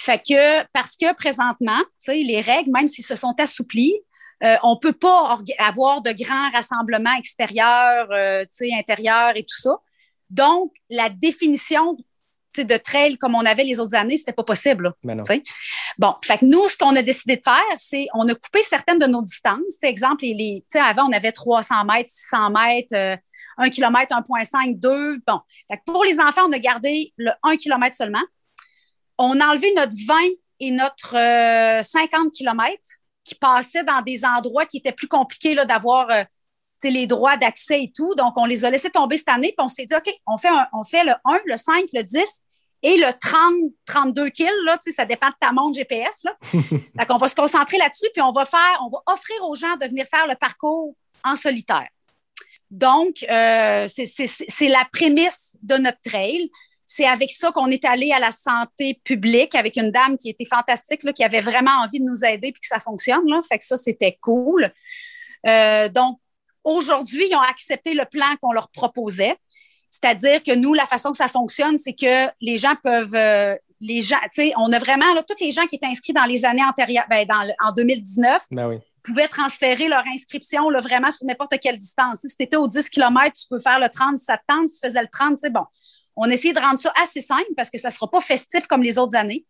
Fait 0.00 0.18
que, 0.18 0.64
parce 0.72 0.96
que 0.96 1.14
présentement, 1.14 1.80
les 2.08 2.40
règles, 2.40 2.70
même 2.70 2.88
s'ils 2.88 3.06
se 3.06 3.16
sont 3.16 3.34
assouplies, 3.38 3.96
euh, 4.42 4.56
on 4.62 4.74
ne 4.74 4.78
peut 4.78 4.92
pas 4.92 5.38
avoir 5.58 6.02
de 6.02 6.12
grands 6.12 6.50
rassemblements 6.50 7.14
extérieurs, 7.16 8.08
euh, 8.10 8.44
intérieurs 8.76 9.36
et 9.36 9.44
tout 9.44 9.56
ça. 9.56 9.78
Donc, 10.28 10.72
la 10.90 11.08
définition 11.08 11.96
de 12.56 12.76
trail 12.76 13.16
comme 13.16 13.34
on 13.34 13.44
avait 13.44 13.64
les 13.64 13.80
autres 13.80 13.96
années, 13.96 14.16
c'était 14.16 14.32
pas 14.32 14.44
possible. 14.44 14.92
bon, 15.98 16.14
fait 16.22 16.38
que 16.38 16.44
nous, 16.44 16.68
ce 16.68 16.76
qu'on 16.76 16.94
a 16.94 17.02
décidé 17.02 17.36
de 17.36 17.42
faire, 17.42 17.62
c'est 17.78 18.06
on 18.14 18.28
a 18.28 18.34
coupé 18.34 18.62
certaines 18.62 18.98
de 18.98 19.06
nos 19.06 19.22
distances. 19.22 19.78
exemple, 19.82 20.24
les, 20.24 20.64
avant, 20.74 21.08
on 21.08 21.12
avait 21.12 21.32
300 21.32 21.84
mètres, 21.84 22.10
600 22.12 22.50
mètres, 22.50 23.18
1 23.58 23.70
km, 23.70 24.14
1,5, 24.14 24.78
2. 24.78 25.22
Bon, 25.26 25.40
fait 25.70 25.80
pour 25.86 26.04
les 26.04 26.18
enfants, 26.20 26.42
on 26.46 26.52
a 26.52 26.58
gardé 26.58 27.12
le 27.16 27.30
1 27.42 27.56
km 27.56 27.96
seulement 27.96 28.22
on 29.18 29.40
a 29.40 29.48
enlevé 29.48 29.72
notre 29.74 29.94
20 30.06 30.14
et 30.60 30.70
notre 30.70 31.10
50 31.10 31.14
euh, 31.14 32.30
km 32.30 32.78
qui 33.24 33.34
passaient 33.34 33.84
dans 33.84 34.02
des 34.02 34.24
endroits 34.24 34.66
qui 34.66 34.78
étaient 34.78 34.92
plus 34.92 35.08
compliqués 35.08 35.54
d'avoir 35.54 36.10
euh, 36.10 36.24
les 36.82 37.06
droits 37.06 37.36
d'accès 37.36 37.84
et 37.84 37.92
tout. 37.94 38.14
Donc, 38.14 38.36
on 38.36 38.44
les 38.44 38.64
a 38.64 38.70
laissés 38.70 38.90
tomber 38.90 39.16
cette 39.16 39.28
année, 39.28 39.54
puis 39.56 39.64
on 39.64 39.68
s'est 39.68 39.86
dit, 39.86 39.94
OK, 39.94 40.12
on 40.26 40.36
fait, 40.36 40.50
on 40.74 40.84
fait 40.84 41.02
le 41.02 41.12
1, 41.24 41.40
le 41.46 41.56
5, 41.56 41.84
le 41.94 42.02
10 42.02 42.22
et 42.82 42.98
le 42.98 43.10
30, 43.18 43.54
32 43.86 44.28
kills, 44.28 44.50
là, 44.66 44.78
ça 44.86 45.06
dépend 45.06 45.28
de 45.28 45.34
ta 45.40 45.52
montre 45.52 45.78
GPS. 45.78 46.24
Là. 46.24 46.36
Donc, 46.52 47.06
on 47.08 47.16
va 47.16 47.28
se 47.28 47.34
concentrer 47.34 47.78
là-dessus, 47.78 48.08
puis 48.12 48.20
on 48.20 48.32
va 48.32 48.44
faire, 48.44 48.82
on 48.82 48.88
va 48.88 48.98
offrir 49.06 49.42
aux 49.44 49.54
gens 49.54 49.76
de 49.76 49.86
venir 49.86 50.04
faire 50.06 50.26
le 50.26 50.34
parcours 50.34 50.94
en 51.24 51.36
solitaire. 51.36 51.88
Donc, 52.70 53.24
euh, 53.30 53.86
c'est 53.88 54.68
la 54.68 54.86
prémisse 54.92 55.56
de 55.62 55.76
notre 55.76 56.00
trail 56.04 56.50
c'est 56.86 57.06
avec 57.06 57.32
ça 57.32 57.50
qu'on 57.52 57.68
est 57.68 57.84
allé 57.84 58.12
à 58.12 58.18
la 58.18 58.30
santé 58.30 59.00
publique 59.04 59.54
avec 59.54 59.76
une 59.76 59.90
dame 59.90 60.16
qui 60.16 60.28
était 60.28 60.44
fantastique, 60.44 61.00
qui 61.12 61.24
avait 61.24 61.40
vraiment 61.40 61.82
envie 61.82 61.98
de 61.98 62.04
nous 62.04 62.24
aider 62.24 62.48
et 62.48 62.52
que 62.52 62.58
ça 62.62 62.80
fonctionne. 62.80 63.24
Fait 63.48 63.58
que 63.58 63.64
ça, 63.64 63.76
c'était 63.76 64.18
cool. 64.20 64.70
Euh, 65.46 65.88
donc, 65.88 66.18
aujourd'hui, 66.62 67.26
ils 67.30 67.34
ont 67.34 67.40
accepté 67.40 67.94
le 67.94 68.04
plan 68.04 68.36
qu'on 68.40 68.52
leur 68.52 68.68
proposait. 68.68 69.36
C'est-à-dire 69.90 70.42
que 70.42 70.54
nous, 70.54 70.74
la 70.74 70.86
façon 70.86 71.10
que 71.10 71.16
ça 71.16 71.28
fonctionne, 71.28 71.78
c'est 71.78 71.94
que 71.94 72.30
les 72.40 72.58
gens 72.58 72.74
peuvent. 72.82 73.14
Euh, 73.14 73.56
les 73.80 74.00
gens, 74.00 74.16
tu 74.32 74.42
sais, 74.42 74.52
on 74.56 74.72
a 74.72 74.78
vraiment, 74.78 75.04
tous 75.28 75.44
les 75.44 75.50
gens 75.50 75.66
qui 75.66 75.76
étaient 75.76 75.86
inscrits 75.86 76.14
dans 76.14 76.24
les 76.24 76.44
années 76.44 76.64
antérieures, 76.64 77.04
ben, 77.10 77.26
en 77.60 77.72
2019, 77.72 78.46
ben 78.52 78.80
pouvaient 79.04 79.28
transférer 79.28 79.86
leur 79.86 80.02
inscription 80.06 80.70
là, 80.70 80.80
vraiment 80.80 81.10
sur 81.10 81.26
n'importe 81.26 81.60
quelle 81.60 81.76
distance. 81.76 82.18
Si 82.24 82.36
tu 82.36 82.42
étais 82.42 82.56
au 82.56 82.66
10 82.66 82.88
km, 82.88 83.36
tu 83.36 83.46
peux 83.48 83.60
faire 83.60 83.78
le 83.78 83.88
30 83.88 84.16
si 84.16 84.24
ça 84.24 84.38
te 84.38 84.42
tente. 84.48 84.68
Tu 84.68 84.78
faisais 84.82 85.02
le 85.02 85.08
30, 85.08 85.38
c'est 85.38 85.52
bon. 85.52 85.64
On 86.16 86.28
essaie 86.30 86.52
de 86.52 86.58
rendre 86.58 86.78
ça 86.78 86.92
assez 87.00 87.20
simple 87.20 87.50
parce 87.56 87.70
que 87.70 87.78
ça 87.78 87.88
ne 87.88 87.92
sera 87.92 88.10
pas 88.10 88.20
festif 88.20 88.66
comme 88.66 88.82
les 88.82 88.98
autres 88.98 89.16
années. 89.16 89.44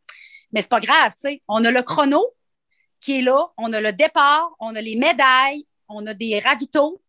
Mais 0.52 0.60
c'est 0.60 0.70
pas 0.70 0.80
grave, 0.80 1.12
tu 1.12 1.28
sais. 1.28 1.42
On 1.48 1.64
a 1.64 1.70
le 1.70 1.82
chrono 1.82 2.22
qui 3.00 3.18
est 3.18 3.22
là, 3.22 3.46
on 3.56 3.72
a 3.72 3.80
le 3.80 3.92
départ, 3.92 4.50
on 4.60 4.74
a 4.74 4.80
les 4.80 4.96
médailles, 4.96 5.66
on 5.88 6.04
a 6.06 6.14
des 6.14 6.38
ravitaux 6.38 7.00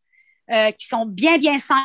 euh, 0.52 0.72
qui 0.72 0.88
sont 0.88 1.06
bien, 1.06 1.38
bien 1.38 1.58
simples 1.58 1.82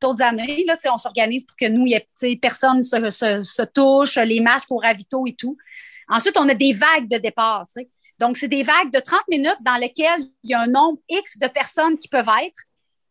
d'autres 0.00 0.22
années. 0.22 0.64
Là, 0.66 0.76
on 0.92 0.98
s'organise 0.98 1.44
pour 1.44 1.56
que 1.56 1.68
nous, 1.68 1.86
y 1.86 2.36
personne 2.36 2.82
se, 2.82 3.10
se, 3.10 3.42
se, 3.42 3.62
touche, 3.62 4.16
les 4.16 4.40
masques 4.40 4.70
au 4.70 4.76
ravito 4.76 5.26
et 5.26 5.34
tout. 5.34 5.56
Ensuite, 6.08 6.36
on 6.36 6.48
a 6.48 6.54
des 6.54 6.72
vagues 6.72 7.08
de 7.08 7.18
départ. 7.18 7.66
Donc, 8.18 8.36
c'est 8.36 8.48
des 8.48 8.62
vagues 8.62 8.92
de 8.92 9.00
30 9.00 9.20
minutes 9.28 9.58
dans 9.60 9.76
lesquelles 9.76 10.22
il 10.42 10.50
y 10.50 10.54
a 10.54 10.60
un 10.60 10.66
nombre 10.66 10.98
X 11.08 11.38
de 11.38 11.48
personnes 11.48 11.98
qui 11.98 12.08
peuvent 12.08 12.30
être. 12.42 12.62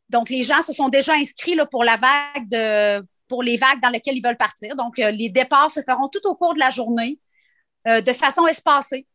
Donc, 0.10 0.30
les 0.30 0.44
gens 0.44 0.62
se 0.62 0.74
sont 0.74 0.90
déjà 0.90 1.14
inscrits 1.14 1.56
là, 1.56 1.66
pour 1.66 1.84
la 1.84 1.96
vague 1.96 2.48
de 2.50 3.06
pour 3.28 3.44
les 3.44 3.58
vagues 3.58 3.82
dans 3.82 3.90
lesquelles 3.90 4.18
ils 4.18 4.24
veulent 4.24 4.38
partir. 4.38 4.76
Donc, 4.76 5.00
euh, 5.00 5.12
les 5.12 5.30
départs 5.30 5.72
se 5.72 5.82
feront 5.82 6.10
tout 6.10 6.26
au 6.26 6.36
cours 6.36 6.54
de 6.54 6.60
la 6.60 6.70
journée 6.70 7.20
euh, 7.88 8.02
de 8.02 8.14
façon 8.14 8.48
espacée. 8.48 9.08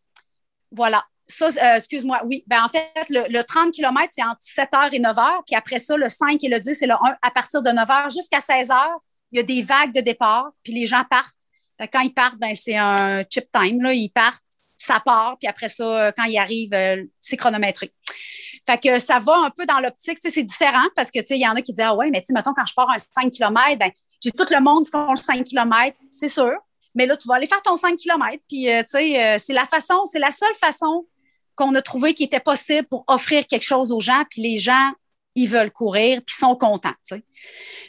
Voilà. 0.73 1.05
ça, 1.29 1.47
euh, 1.47 1.77
excuse-moi, 1.77 2.21
oui. 2.25 2.45
Ben, 2.47 2.65
en 2.65 2.69
fait, 2.69 2.91
le, 3.09 3.29
le 3.29 3.43
30 3.43 3.73
km, 3.73 4.13
c'est 4.15 4.25
entre 4.25 4.41
7h 4.43 4.93
et 4.93 5.01
9h. 5.01 5.43
Puis 5.47 5.55
après 5.55 5.79
ça, 5.79 5.97
le 5.97 6.09
5 6.09 6.43
et 6.43 6.49
le 6.49 6.61
10, 6.61 6.75
c'est 6.75 6.87
le 6.87 6.95
1 6.95 6.99
à 7.23 7.31
partir 7.31 7.63
de 7.63 7.71
9h 7.71 8.13
jusqu'à 8.13 8.39
16h. 8.39 8.77
Il 9.33 9.37
y 9.37 9.41
a 9.41 9.45
des 9.45 9.63
vagues 9.63 9.95
de 9.95 10.01
départ, 10.01 10.51
puis 10.65 10.73
les 10.73 10.87
gens 10.87 11.05
partent. 11.09 11.37
Quand 11.93 12.01
ils 12.01 12.13
partent, 12.13 12.39
ben, 12.39 12.55
c'est 12.55 12.77
un 12.77 13.23
chip 13.31 13.47
time. 13.53 13.81
Là. 13.83 13.93
Ils 13.93 14.11
partent, 14.11 14.43
ça 14.81 15.01
part, 15.05 15.37
puis 15.39 15.47
après 15.47 15.69
ça, 15.69 15.85
euh, 15.85 16.13
quand 16.17 16.25
ils 16.25 16.39
arrivent, 16.39 16.73
euh, 16.73 17.05
c'est 17.21 17.37
chronométré. 17.37 17.93
Fait 18.67 18.79
que 18.79 18.99
ça 18.99 19.19
va 19.19 19.37
un 19.37 19.51
peu 19.51 19.67
dans 19.67 19.79
l'optique, 19.79 20.19
c'est 20.23 20.43
différent 20.43 20.87
parce 20.97 21.11
que, 21.11 21.19
il 21.31 21.41
y 21.41 21.47
en 21.47 21.55
a 21.55 21.63
qui 21.63 21.73
disent, 21.73 21.85
ah 21.85 21.95
ouais, 21.95 22.11
mais 22.11 22.23
mettons, 22.31 22.55
quand 22.55 22.65
je 22.65 22.75
pars 22.75 22.91
un 22.91 22.99
5 22.99 23.31
km, 23.31 23.79
ben, 23.79 23.91
j'ai 24.23 24.31
tout 24.31 24.47
le 24.51 24.61
monde 24.61 24.85
qui 24.85 24.91
font 24.91 25.11
le 25.11 25.21
5 25.21 25.45
km, 25.45 25.97
c'est 26.11 26.29
sûr. 26.29 26.53
Mais 26.95 27.07
là, 27.07 27.17
tu 27.17 27.29
vas 27.29 27.35
aller 27.35 27.47
faire 27.47 27.63
ton 27.63 27.77
5 27.77 27.97
km, 27.97 28.43
euh, 28.53 29.37
c'est 29.39 29.53
la 29.53 29.67
façon, 29.67 30.05
c'est 30.07 30.19
la 30.19 30.31
seule 30.31 30.55
façon 30.55 31.07
qu'on 31.57 31.75
a 31.75 31.83
trouvé 31.83 32.15
qui 32.15 32.25
était 32.25 32.41
possible 32.41 32.87
pour 32.89 33.05
offrir 33.07 33.47
quelque 33.47 33.65
chose 33.65 33.93
aux 33.93 34.01
gens, 34.01 34.25
puis 34.31 34.41
les 34.43 34.57
gens, 34.57 34.93
ils 35.35 35.49
veulent 35.49 35.71
courir, 35.71 36.23
puis 36.27 36.35
sont 36.35 36.57
contents. 36.57 36.95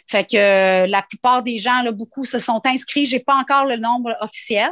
Fait 0.08 0.30
que 0.30 0.86
la 0.86 1.02
plupart 1.04 1.42
des 1.42 1.58
gens, 1.58 1.84
beaucoup 1.92 2.26
se 2.26 2.38
sont 2.38 2.62
inscrits. 2.66 3.06
J'ai 3.06 3.20
pas 3.20 3.36
encore 3.36 3.66
le 3.66 3.78
nombre 3.78 4.16
officiel. 4.20 4.72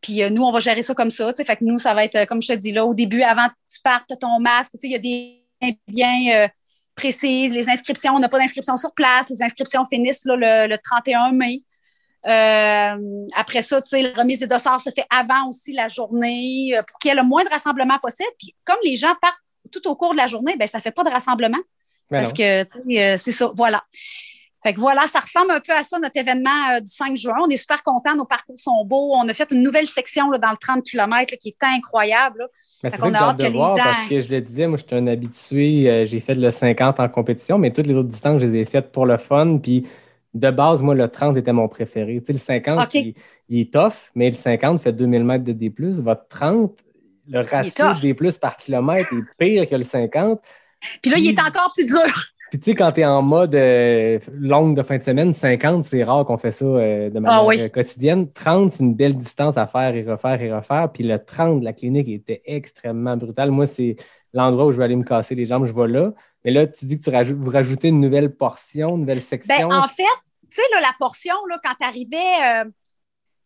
Puis 0.00 0.22
euh, 0.22 0.30
nous, 0.30 0.42
on 0.42 0.52
va 0.52 0.60
gérer 0.60 0.82
ça 0.82 0.94
comme 0.94 1.10
ça. 1.10 1.32
tu 1.32 1.38
sais. 1.38 1.44
Fait 1.44 1.56
que 1.56 1.64
nous, 1.64 1.78
ça 1.78 1.94
va 1.94 2.04
être, 2.04 2.16
euh, 2.16 2.26
comme 2.26 2.40
je 2.40 2.48
te 2.48 2.52
dis 2.54 2.72
là, 2.72 2.86
au 2.86 2.94
début, 2.94 3.22
avant 3.22 3.48
que 3.48 3.54
tu 3.72 3.80
partes, 3.82 4.12
ton 4.18 4.40
masque. 4.40 4.72
Il 4.82 4.90
y 4.90 4.94
a 4.94 4.98
des 4.98 5.44
bien 5.86 6.44
euh, 6.44 6.48
précises. 6.94 7.52
Les 7.52 7.68
inscriptions, 7.68 8.14
on 8.14 8.18
n'a 8.18 8.28
pas 8.28 8.38
d'inscription 8.38 8.76
sur 8.76 8.94
place. 8.94 9.28
Les 9.28 9.42
inscriptions 9.42 9.84
finissent 9.86 10.24
là, 10.24 10.36
le, 10.36 10.68
le 10.70 10.78
31 10.78 11.32
mai. 11.32 11.62
Euh, 12.26 13.28
après 13.34 13.62
ça, 13.62 13.80
la 13.92 14.12
remise 14.12 14.40
des 14.40 14.46
dossards 14.46 14.80
se 14.80 14.90
fait 14.90 15.06
avant 15.10 15.48
aussi 15.48 15.72
la 15.72 15.88
journée 15.88 16.74
pour 16.86 16.98
qu'il 16.98 17.08
y 17.08 17.12
ait 17.12 17.16
le 17.16 17.22
moins 17.22 17.44
de 17.44 17.48
rassemblement 17.48 17.98
possible. 17.98 18.28
Puis 18.38 18.54
comme 18.64 18.76
les 18.84 18.96
gens 18.96 19.14
partent 19.20 19.40
tout 19.72 19.86
au 19.88 19.96
cours 19.96 20.12
de 20.12 20.18
la 20.18 20.26
journée, 20.26 20.56
ben 20.56 20.68
ça 20.68 20.78
ne 20.78 20.82
fait 20.82 20.90
pas 20.90 21.04
de 21.04 21.10
rassemblement. 21.10 21.58
Ben 22.10 22.22
parce 22.22 22.38
non. 22.38 22.64
que, 22.84 23.16
c'est 23.16 23.32
ça, 23.32 23.52
voilà. 23.54 23.84
Fait 24.62 24.74
que 24.74 24.80
voilà, 24.80 25.06
ça 25.06 25.20
ressemble 25.20 25.52
un 25.52 25.60
peu 25.60 25.72
à 25.72 25.82
ça, 25.82 25.98
notre 25.98 26.16
événement 26.16 26.50
euh, 26.76 26.80
du 26.80 26.90
5 26.90 27.16
juin. 27.16 27.34
On 27.42 27.48
est 27.48 27.56
super 27.56 27.82
contents, 27.82 28.14
nos 28.14 28.26
parcours 28.26 28.58
sont 28.58 28.84
beaux. 28.84 29.14
On 29.14 29.26
a 29.28 29.32
fait 29.34 29.50
une 29.52 29.62
nouvelle 29.62 29.86
section 29.86 30.30
là, 30.30 30.38
dans 30.38 30.50
le 30.50 30.56
30 30.58 30.82
km 30.84 31.32
là, 31.32 31.36
qui 31.38 31.48
est 31.48 31.64
incroyable. 31.64 32.46
Fait 32.82 32.90
c'est 32.90 32.98
qu'on 32.98 33.14
a 33.14 33.18
hâte 33.18 33.36
de 33.38 33.46
que 33.46 33.52
voir 33.52 33.76
gens- 33.76 33.82
parce 33.84 34.08
que 34.08 34.20
je 34.20 34.30
le 34.30 34.40
disais, 34.40 34.66
moi, 34.66 34.76
je 34.78 34.84
suis 34.86 34.96
un 34.96 35.06
habitué. 35.06 35.90
euh, 35.90 36.04
j'ai 36.04 36.20
fait 36.20 36.34
le 36.34 36.50
50 36.50 37.00
en 37.00 37.08
compétition, 37.08 37.58
mais 37.58 37.72
toutes 37.72 37.86
les 37.86 37.94
autres 37.94 38.08
distances, 38.08 38.40
je 38.42 38.46
les 38.46 38.60
ai 38.60 38.64
faites 38.66 38.92
pour 38.92 39.06
le 39.06 39.16
fun. 39.16 39.58
Puis 39.58 39.86
de 40.34 40.50
base, 40.50 40.82
moi, 40.82 40.94
le 40.94 41.08
30 41.08 41.36
était 41.36 41.52
mon 41.52 41.68
préféré. 41.68 42.20
Tu 42.20 42.26
sais, 42.26 42.32
le 42.34 42.38
50, 42.38 42.80
OK. 42.84 42.94
il, 42.94 43.14
il 43.48 43.60
est 43.62 43.72
tough, 43.72 44.10
mais 44.14 44.28
le 44.28 44.36
50 44.36 44.80
fait 44.82 44.92
2000 44.92 45.24
mètres 45.24 45.44
de 45.44 45.52
D. 45.52 45.72
Votre 45.78 46.28
30, 46.28 46.78
le 47.28 47.40
ratio. 47.40 47.84
D 48.00 48.14
par 48.40 48.56
kilomètre 48.56 49.08
est 49.12 49.36
pire 49.38 49.68
que 49.68 49.74
le 49.74 49.84
50. 49.84 50.40
Puis 51.02 51.10
là, 51.10 51.18
il 51.18 51.30
est 51.30 51.40
encore 51.40 51.72
plus 51.74 51.86
dur. 51.86 52.02
Puis 52.50 52.58
tu 52.58 52.70
sais, 52.70 52.74
quand 52.76 52.90
tu 52.92 53.00
es 53.00 53.04
en 53.04 53.22
mode 53.22 53.54
euh, 53.54 54.18
longue 54.32 54.76
de 54.76 54.82
fin 54.82 54.98
de 54.98 55.02
semaine, 55.02 55.32
50, 55.32 55.84
c'est 55.84 56.02
rare 56.04 56.24
qu'on 56.24 56.36
fait 56.36 56.50
ça 56.52 56.64
euh, 56.64 57.08
de 57.08 57.18
manière 57.20 57.40
Ah 57.40 57.46
oui. 57.46 57.60
euh, 57.60 57.68
quotidienne. 57.68 58.30
30, 58.32 58.72
c'est 58.72 58.82
une 58.82 58.94
belle 58.94 59.16
distance 59.16 59.56
à 59.56 59.66
faire 59.66 59.94
et 59.94 60.02
refaire 60.02 60.40
et 60.42 60.52
refaire. 60.52 60.90
Puis 60.92 61.04
le 61.04 61.24
30 61.24 61.60
de 61.60 61.64
la 61.64 61.72
clinique 61.72 62.08
était 62.08 62.42
extrêmement 62.44 63.16
brutal. 63.16 63.50
Moi, 63.52 63.66
c'est 63.66 63.96
l'endroit 64.32 64.66
où 64.66 64.72
je 64.72 64.78
vais 64.78 64.84
aller 64.84 64.96
me 64.96 65.04
casser 65.04 65.34
les 65.34 65.46
jambes, 65.46 65.66
je 65.66 65.72
vais 65.72 65.88
là. 65.88 66.12
Mais 66.44 66.50
là, 66.50 66.66
tu 66.66 66.86
dis 66.86 66.98
que 66.98 67.04
tu 67.04 67.10
rajoutes, 67.10 67.36
vous 67.38 67.50
rajoutez 67.50 67.88
une 67.88 68.00
nouvelle 68.00 68.34
portion, 68.34 68.90
une 68.96 69.00
nouvelle 69.02 69.18
Ben, 69.18 69.22
section. 69.24 69.70
en 69.70 69.86
fait, 69.88 70.02
tu 70.50 70.56
sais, 70.56 70.62
la 70.80 70.92
portion, 70.98 71.34
là, 71.48 71.58
quand 71.62 71.74
tu 71.78 71.86
arrivais, 71.86 72.64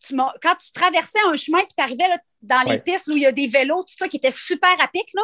tu 0.06 0.16
quand 0.16 0.54
tu 0.56 0.72
traversais 0.72 1.18
un 1.30 1.36
chemin 1.36 1.58
puis 1.58 1.74
tu 1.76 1.82
arrivais 1.82 2.04
dans 2.42 2.60
les 2.64 2.72
Ouais. 2.72 2.78
pistes 2.78 3.08
où 3.08 3.12
il 3.12 3.22
y 3.22 3.26
a 3.26 3.32
des 3.32 3.46
vélos, 3.46 3.82
tout 3.82 3.94
ça 3.98 4.08
qui 4.08 4.16
était 4.18 4.30
super 4.30 4.70
à 4.80 4.88
pic, 4.88 5.06
là, 5.14 5.22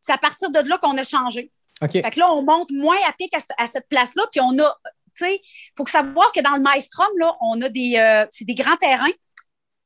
c'est 0.00 0.12
à 0.12 0.18
partir 0.18 0.50
de 0.50 0.58
là 0.68 0.78
qu'on 0.78 0.96
a 0.98 1.04
changé. 1.04 1.50
OK. 1.82 1.92
Fait 1.92 2.10
que 2.10 2.18
là, 2.18 2.32
on 2.32 2.42
monte 2.42 2.70
moins 2.70 2.96
à 3.06 3.12
pic 3.12 3.32
à, 3.34 3.40
ce- 3.40 3.46
à 3.58 3.66
cette 3.66 3.88
place-là, 3.88 4.24
puis 4.30 4.40
on 4.40 4.58
a, 4.58 4.76
tu 5.16 5.24
sais, 5.24 5.34
il 5.42 5.72
faut 5.76 5.86
savoir 5.86 6.32
que 6.32 6.40
dans 6.40 6.56
le 6.56 6.62
Maestrom, 6.62 7.08
là, 7.18 7.36
on 7.40 7.60
a 7.62 7.68
des, 7.68 7.96
euh, 7.96 8.26
c'est 8.30 8.44
des 8.44 8.54
grands 8.54 8.76
terrains 8.76 9.12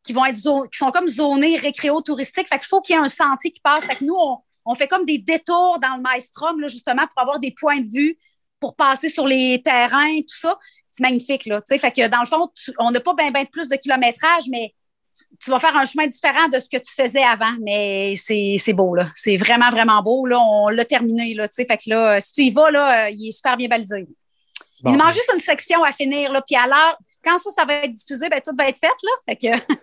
qui 0.03 0.12
vont 0.12 0.24
être 0.24 0.36
qui 0.36 0.78
sont 0.78 0.91
comme 0.91 1.09
zonés 1.09 1.57
récréo-touristiques. 1.57 2.49
Fait 2.49 2.59
qu'il 2.59 2.68
faut 2.68 2.80
qu'il 2.80 2.95
y 2.97 2.99
ait 2.99 3.03
un 3.03 3.09
sentier 3.09 3.51
qui 3.51 3.61
passe. 3.61 3.84
Fait 3.84 3.97
que 3.97 4.05
nous, 4.05 4.16
on, 4.16 4.38
on 4.64 4.74
fait 4.74 4.88
comme 4.88 5.05
des 5.05 5.18
détours 5.18 5.78
dans 5.80 5.97
le 5.97 6.03
Maestrom, 6.03 6.61
là, 6.61 6.68
justement, 6.68 7.07
pour 7.09 7.20
avoir 7.20 7.38
des 7.41 7.53
points 7.59 7.80
de 7.80 7.88
vue, 7.88 8.18
pour 8.61 8.76
passer 8.76 9.09
sur 9.09 9.26
les 9.26 9.61
terrains, 9.62 10.20
tout 10.20 10.36
ça. 10.38 10.59
C'est 10.91 11.03
magnifique, 11.03 11.47
là. 11.47 11.61
tu 11.61 11.66
sais. 11.68 11.78
Fait 11.78 11.93
que 11.93 12.09
dans 12.09 12.20
le 12.20 12.26
fond, 12.26 12.49
on 12.78 12.91
n'a 12.91 13.01
pas 13.01 13.14
bien 13.14 13.30
ben 13.30 13.47
plus 13.47 13.68
de 13.68 13.76
kilométrage, 13.76 14.45
mais 14.51 14.74
tu- 15.43 15.51
vas 15.51 15.59
faire 15.59 15.77
un 15.77 15.85
chemin 15.85 16.07
différent 16.07 16.49
de 16.49 16.59
ce 16.59 16.69
que 16.69 16.77
tu 16.77 16.95
faisais 16.95 17.23
avant, 17.23 17.53
mais 17.63 18.15
c'est 18.17 18.73
beau, 18.73 18.95
là. 18.95 19.11
C'est 19.15 19.37
vraiment, 19.37 19.71
vraiment 19.71 20.03
beau, 20.03 20.27
là. 20.27 20.39
On 20.41 20.69
l'a 20.69 20.85
terminé, 20.85 21.35
là, 21.35 21.49
tu 21.49 21.55
sais. 21.55 21.67
Fait 21.67 21.77
que 21.77 21.89
là, 21.91 22.21
si 22.21 22.33
tu 22.33 22.43
y 22.43 22.51
vas, 22.51 22.71
là, 22.71 23.07
euh, 23.07 23.11
il 23.11 23.29
est 23.29 23.33
super 23.33 23.57
bien 23.57 23.69
balisé. 23.69 24.07
Bon. 24.83 24.93
Il 24.93 24.97
manque 24.97 25.15
juste 25.15 25.31
une 25.35 25.41
section 25.41 25.83
à 25.85 25.93
finir, 25.93 26.33
là. 26.33 26.43
Puis 26.47 26.57
à 26.57 26.67
l'heure, 26.67 26.99
quand 27.25 27.39
ça, 27.39 27.51
ça 27.51 27.64
va 27.64 27.75
être 27.85 27.93
diffusé, 27.93 28.29
ben 28.29 28.41
tout 28.45 28.55
va 28.57 28.68
être 28.68 28.79
fait, 28.79 28.87
là. 28.87 29.11
Fait 29.29 29.37
que, 29.37 29.75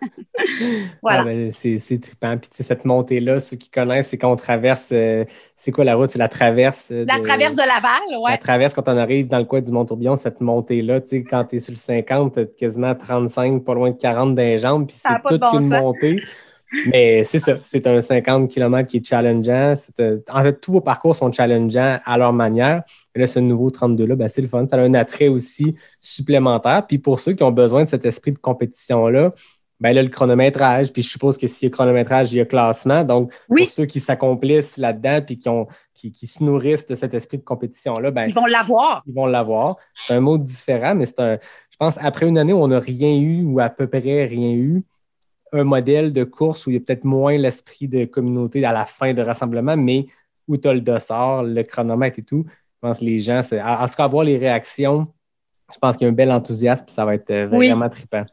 voilà. 1.02 1.22
Ah, 1.22 1.24
ben, 1.26 1.52
c'est 1.54 2.02
trippant. 2.02 2.38
Puis 2.38 2.50
cette 2.64 2.86
montée-là, 2.86 3.40
ceux 3.40 3.58
qui 3.58 3.70
connaissent, 3.70 4.10
c'est 4.10 4.18
qu'on 4.18 4.36
traverse. 4.36 4.90
euh, 4.92 5.26
c'est 5.56 5.72
quoi 5.72 5.84
la 5.84 5.96
route? 5.96 6.10
C'est 6.10 6.20
la 6.20 6.28
traverse. 6.30 6.90
euh, 6.92 7.06
La 7.08 7.20
traverse 7.20 7.56
de 7.56 7.62
Laval, 7.64 8.00
La 8.12 8.20
ouais. 8.20 8.38
traverse, 8.38 8.74
quand 8.74 8.88
on 8.88 8.98
arrive 8.98 9.28
dans 9.28 9.40
le 9.40 9.46
coin 9.46 9.62
du 9.62 9.72
Mont-Tourbillon, 9.72 10.18
cette 10.18 10.42
montée-là, 10.42 11.02
tu 11.02 11.08
sais, 11.10 11.24
quand 11.24 11.46
tu 11.46 11.58
es 11.58 11.60
sur 11.60 11.72
le 11.74 11.78
50, 11.78 12.34
tu 12.36 12.48
quasiment 12.58 12.94
35, 12.96 13.64
pas 13.64 13.74
loin 13.74 13.92
de 13.92 13.98
40 13.98 14.36
dans 14.36 14.42
les 14.42 14.60
jambes, 14.60 14.88
puis 14.88 14.96
c'est 15.00 15.14
de 15.14 15.28
toute 15.30 15.42
bon 15.42 15.60
sens. 15.60 15.70
montée. 15.72 16.22
Mais 16.88 17.24
c'est 17.24 17.39
ça, 17.39 17.57
c'est 17.61 17.88
un 17.88 18.01
50 18.01 18.49
km 18.49 18.88
qui 18.89 18.97
est 18.97 19.05
challengeant. 19.05 19.74
Euh, 19.99 20.20
en 20.30 20.43
fait, 20.43 20.59
tous 20.59 20.74
vos 20.74 20.82
parcours 20.82 21.15
sont 21.15 21.32
challengeants 21.32 21.99
à 22.03 22.18
leur 22.18 22.34
manière. 22.34 22.84
Et 23.15 23.20
là, 23.20 23.28
ce 23.28 23.39
nouveau 23.39 23.70
32-là, 23.70 24.15
ben, 24.15 24.28
c'est 24.28 24.41
le 24.41 24.47
fun. 24.47 24.65
Ça 24.70 24.76
a 24.76 24.80
un 24.82 24.93
attrait 24.93 25.30
aussi 25.30 25.76
supplémentaire. 26.01 26.86
Puis 26.88 26.97
pour 26.99 27.20
ceux 27.20 27.34
qui 27.34 27.43
ont 27.43 27.51
besoin 27.51 27.84
de 27.84 27.89
cet 27.89 28.05
esprit 28.05 28.32
de 28.34 28.38
compétition-là, 28.39 29.34
ben 29.80 29.93
là, 29.93 30.01
le 30.01 30.09
chronométrage, 30.09 30.91
puis 30.91 31.03
je 31.03 31.09
suppose 31.09 31.38
que 31.38 31.45
s'il 31.47 31.68
y 31.70 31.72
a 31.72 31.74
chronométrage, 31.74 32.34
il 32.34 32.38
y 32.38 32.41
a 32.41 32.45
classement. 32.45 33.03
Donc, 33.03 33.32
Oui. 33.47 33.61
pour 33.63 33.70
ceux 33.70 33.86
qui 33.86 33.99
s'accomplissent 33.99 34.78
là-dedans, 34.78 35.22
puis 35.22 35.38
qui, 35.38 35.47
ont, 35.49 35.68
qui, 35.93 36.11
qui 36.11 36.26
se 36.26 36.43
nourrissent 36.43 36.88
de 36.88 36.95
cet 36.95 37.13
esprit 37.13 37.38
de 37.38 37.43
compétition-là, 37.43 38.09
ben, 38.09 38.26
Ils 38.28 38.34
vont 38.34 38.45
l'avoir. 38.47 39.03
ils 39.05 39.13
vont 39.13 39.28
l'avoir. 39.28 39.76
C'est 40.07 40.15
un 40.15 40.20
mot 40.20 40.38
différent, 40.39 40.95
mais 40.95 41.05
c'est 41.05 41.20
un. 41.20 41.36
Je 41.70 41.78
pense 41.78 41.97
après 42.01 42.28
une 42.28 42.39
année 42.39 42.53
où 42.53 42.57
on 42.57 42.70
n'a 42.70 42.80
rien 42.80 43.15
eu 43.20 43.43
ou 43.43 43.59
à 43.59 43.70
peu 43.70 43.86
près 43.86 44.26
rien 44.26 44.51
eu, 44.51 44.82
un 45.54 45.64
modèle 45.64 46.14
de 46.14 46.24
course 46.24 46.66
où 46.66 46.70
il 46.72 46.74
y 46.74 46.78
a 46.78 46.80
peut-être 46.80 47.04
moins 47.04 47.38
l'esprit 47.38 47.88
de 47.88 48.06
communauté 48.06 48.64
à 48.66 48.72
la 48.74 48.86
fin 48.86 49.14
de 49.14 49.22
rassemblement, 49.22 49.78
mais 49.78 50.08
où 50.48 50.58
tu 50.58 50.68
as 50.68 50.74
le 50.74 50.82
dossard, 50.82 51.43
le 51.43 51.64
chronomètre 51.64 52.20
et 52.20 52.24
tout. 52.24 52.45
Je 52.76 52.80
pense 52.82 53.00
que 53.00 53.06
les 53.06 53.20
gens. 53.20 53.39
En 53.39 53.88
tout 53.88 53.95
cas, 53.95 54.08
voir 54.08 54.24
les 54.24 54.38
réactions, 54.38 55.08
je 55.74 55.78
pense 55.80 55.98
qu'il 55.98 56.06
y 56.06 56.10
a 56.10 56.12
un 56.12 56.16
bel 56.16 56.32
enthousiasme, 56.32 56.86
puis 56.86 56.93
ça 56.93 57.06
va 57.06 57.16
être 57.16 57.30
euh, 57.32 57.50
Oui. 57.52 57.70
vraiment 57.70 57.89
trippant. 57.89 58.26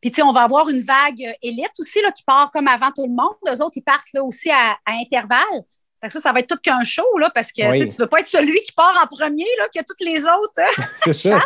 Puis, 0.00 0.10
tu 0.10 0.16
sais, 0.16 0.22
on 0.22 0.32
va 0.32 0.42
avoir 0.42 0.68
une 0.68 0.80
vague 0.80 1.22
euh, 1.22 1.32
élite 1.42 1.72
aussi, 1.78 2.00
là, 2.00 2.12
qui 2.12 2.22
part 2.22 2.50
comme 2.52 2.68
avant 2.68 2.90
tout 2.94 3.02
le 3.02 3.08
monde. 3.14 3.34
Eux 3.48 3.62
autres, 3.64 3.76
ils 3.76 3.82
partent 3.82 4.12
là 4.14 4.22
aussi 4.22 4.48
à, 4.50 4.70
à 4.86 4.92
intervalles. 5.04 5.62
Ça, 6.00 6.08
ça 6.20 6.32
va 6.32 6.38
être 6.38 6.46
tout 6.54 6.60
qu'un 6.62 6.84
show, 6.84 7.02
là, 7.18 7.28
parce 7.34 7.50
que 7.52 7.68
Oui. 7.72 7.80
tu 7.80 7.88
tu 7.88 8.00
veux 8.00 8.06
pas 8.06 8.20
être 8.20 8.28
celui 8.28 8.60
qui 8.60 8.70
part 8.72 8.94
en 9.02 9.06
premier, 9.08 9.44
là, 9.58 9.66
que 9.74 9.80
toutes 9.84 10.00
les 10.00 10.20
autres. 10.22 10.58
hein. 10.58 10.84
C'est 11.04 11.12
ça. 11.12 11.40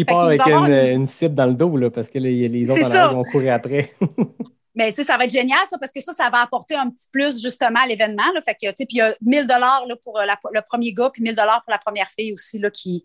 Il 0.00 0.06
part 0.06 0.20
avec 0.26 0.40
une, 0.46 0.52
une- 0.72 1.00
une 1.00 1.06
cible 1.06 1.34
dans 1.34 1.46
le 1.46 1.54
dos, 1.54 1.76
là, 1.76 1.90
parce 1.90 2.08
que 2.08 2.18
là, 2.18 2.28
les 2.28 2.70
autres 2.70 2.80
en 3.10 3.14
vont 3.14 3.24
courir 3.24 3.54
après. 3.54 3.90
Mais 4.74 4.90
tu 4.92 4.96
sais, 4.96 5.04
ça 5.04 5.16
va 5.16 5.24
être 5.24 5.30
génial, 5.30 5.60
ça, 5.70 5.78
parce 5.78 5.90
que 5.90 6.00
ça, 6.00 6.12
ça 6.12 6.28
va 6.28 6.42
apporter 6.42 6.74
un 6.74 6.90
petit 6.90 7.06
plus 7.10 7.40
justement 7.42 7.80
à 7.80 7.86
l'événement. 7.86 8.24
Fait 8.44 8.54
que, 8.54 8.66
tu 8.68 8.74
sais, 8.76 8.84
puis 8.86 8.96
il 8.96 8.98
y 8.98 9.00
a 9.00 9.16
1000 9.22 9.46
dollars 9.46 9.86
pour 10.04 10.18
euh, 10.18 10.26
la- 10.26 10.38
le 10.52 10.60
premier 10.60 10.92
gars, 10.92 11.08
puis 11.10 11.22
1000 11.22 11.34
dollars 11.34 11.62
pour 11.64 11.70
la 11.72 11.78
première 11.78 12.10
fille 12.10 12.32
aussi, 12.34 12.58
là, 12.58 12.70
qui, 12.70 13.02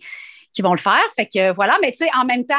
qui 0.51 0.61
vont 0.61 0.71
le 0.73 0.79
faire. 0.79 0.99
Fait 1.15 1.25
que 1.25 1.39
euh, 1.39 1.53
voilà, 1.53 1.77
mais 1.81 1.91
tu 1.93 1.99
sais, 1.99 2.09
en 2.13 2.25
même 2.25 2.45
temps, 2.45 2.55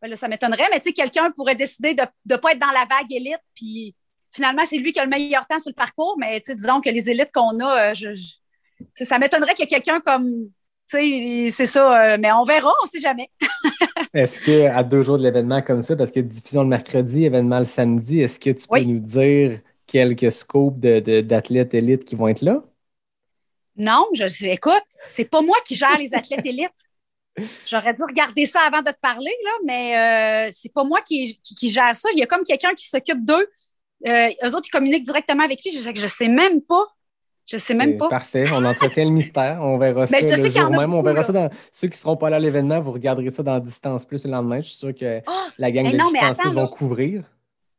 ben 0.00 0.08
là, 0.08 0.16
ça 0.16 0.26
m'étonnerait, 0.28 0.68
mais 0.70 0.80
tu 0.80 0.84
sais, 0.88 0.92
quelqu'un 0.94 1.30
pourrait 1.32 1.54
décider 1.54 1.92
de 1.94 2.02
ne 2.30 2.36
pas 2.36 2.52
être 2.52 2.58
dans 2.58 2.70
la 2.70 2.86
vague 2.88 3.12
élite, 3.12 3.40
puis 3.54 3.94
finalement, 4.30 4.62
c'est 4.64 4.78
lui 4.78 4.92
qui 4.92 5.00
a 5.00 5.04
le 5.04 5.10
meilleur 5.10 5.46
temps 5.46 5.58
sur 5.58 5.70
le 5.70 5.74
parcours, 5.74 6.16
mais 6.18 6.40
tu 6.40 6.46
sais, 6.46 6.54
disons 6.54 6.80
que 6.80 6.88
les 6.88 7.10
élites 7.10 7.32
qu'on 7.34 7.60
a, 7.60 7.90
euh, 7.90 7.94
je, 7.94 8.14
je- 8.14 9.04
ça 9.04 9.18
m'étonnerait 9.18 9.52
qu'il 9.54 9.64
y 9.64 9.74
ait 9.74 9.80
quelqu'un 9.80 10.00
comme, 10.00 10.48
c'est 10.88 11.66
ça, 11.66 12.14
euh, 12.14 12.16
mais 12.20 12.30
on 12.32 12.44
verra, 12.44 12.72
on 12.82 12.86
sait 12.86 12.98
jamais. 13.00 13.30
Est-ce 14.14 14.40
que 14.40 14.66
à 14.68 14.82
deux 14.84 15.02
jours 15.04 15.18
de 15.18 15.22
l'événement 15.22 15.62
comme 15.62 15.82
ça, 15.82 15.94
parce 15.96 16.10
que 16.10 16.18
diffusion 16.20 16.62
le 16.62 16.68
mercredi, 16.68 17.24
événement 17.24 17.60
le 17.60 17.66
samedi, 17.66 18.20
est-ce 18.20 18.40
que 18.40 18.50
tu 18.50 18.66
peux 18.68 18.80
Oui. 18.80 18.84
nous 18.84 18.98
dire 19.00 19.60
quelques 19.86 20.32
scopes 20.32 20.80
de- 20.80 21.00
de- 21.00 21.20
d'athlètes 21.20 21.74
élites 21.74 22.04
qui 22.04 22.14
vont 22.16 22.28
être 22.28 22.40
là? 22.42 22.64
Non, 23.76 24.06
je 24.14 24.46
écoute, 24.46 24.72
c'est 25.04 25.26
pas 25.26 25.42
moi 25.42 25.56
qui 25.66 25.74
gère 25.74 25.98
les 25.98 26.14
athlètes 26.14 26.46
élites. 26.46 26.70
J'aurais 27.66 27.94
dû 27.94 28.02
regarder 28.04 28.46
ça 28.46 28.60
avant 28.62 28.82
de 28.82 28.90
te 28.90 28.98
parler, 29.00 29.32
là, 29.44 29.50
mais 29.66 30.48
euh, 30.48 30.50
c'est 30.54 30.72
pas 30.72 30.84
moi 30.84 31.00
qui, 31.02 31.40
qui, 31.42 31.54
qui 31.56 31.70
gère 31.70 31.96
ça. 31.96 32.08
Il 32.12 32.18
y 32.18 32.22
a 32.22 32.26
comme 32.26 32.44
quelqu'un 32.44 32.74
qui 32.74 32.88
s'occupe 32.88 33.24
d'eux. 33.24 33.48
Euh, 34.06 34.28
eux 34.44 34.54
autres, 34.56 34.66
ils 34.68 34.70
communiquent 34.70 35.04
directement 35.04 35.44
avec 35.44 35.62
lui. 35.64 35.72
Je, 35.72 35.90
je 35.94 36.06
sais 36.08 36.28
même 36.28 36.62
pas. 36.62 36.84
Je 37.46 37.58
sais 37.58 37.74
même 37.74 37.92
C'est 37.92 37.96
pas. 37.98 38.08
Parfait, 38.08 38.44
on 38.52 38.64
entretient 38.64 39.04
le 39.04 39.10
mystère. 39.10 39.58
On 39.62 39.78
verra 39.78 40.06
ça 40.08 40.18
Ben, 40.20 40.28
je 40.28 40.34
sais 40.34 40.42
le 40.42 40.48
qu'il 40.48 40.56
y 40.56 40.60
en 40.60 40.66
jour 40.66 40.80
même. 40.80 40.90
on 40.92 40.96
beaucoup, 40.96 41.04
verra 41.06 41.18
là. 41.20 41.22
ça 41.22 41.32
dans 41.32 41.48
ceux 41.72 41.88
qui 41.88 41.92
ne 41.92 41.98
seront 42.00 42.16
pas 42.16 42.28
là 42.30 42.36
à 42.36 42.40
l'événement. 42.40 42.80
Vous 42.80 42.92
regarderez 42.92 43.30
ça 43.30 43.42
dans 43.42 43.58
Distance 43.60 44.04
Plus 44.04 44.24
le 44.24 44.30
lendemain. 44.32 44.56
Je 44.60 44.68
suis 44.68 44.76
sûr 44.76 44.94
que 44.94 45.20
Ah! 45.26 45.46
la 45.58 45.70
gang 45.70 45.86
Eh 45.88 45.92
de 45.92 45.96
non, 45.96 46.10
Distance 46.10 46.38
attends, 46.38 46.42
Plus 46.42 46.54
vont 46.54 46.62
là. 46.62 46.68
couvrir. 46.68 47.22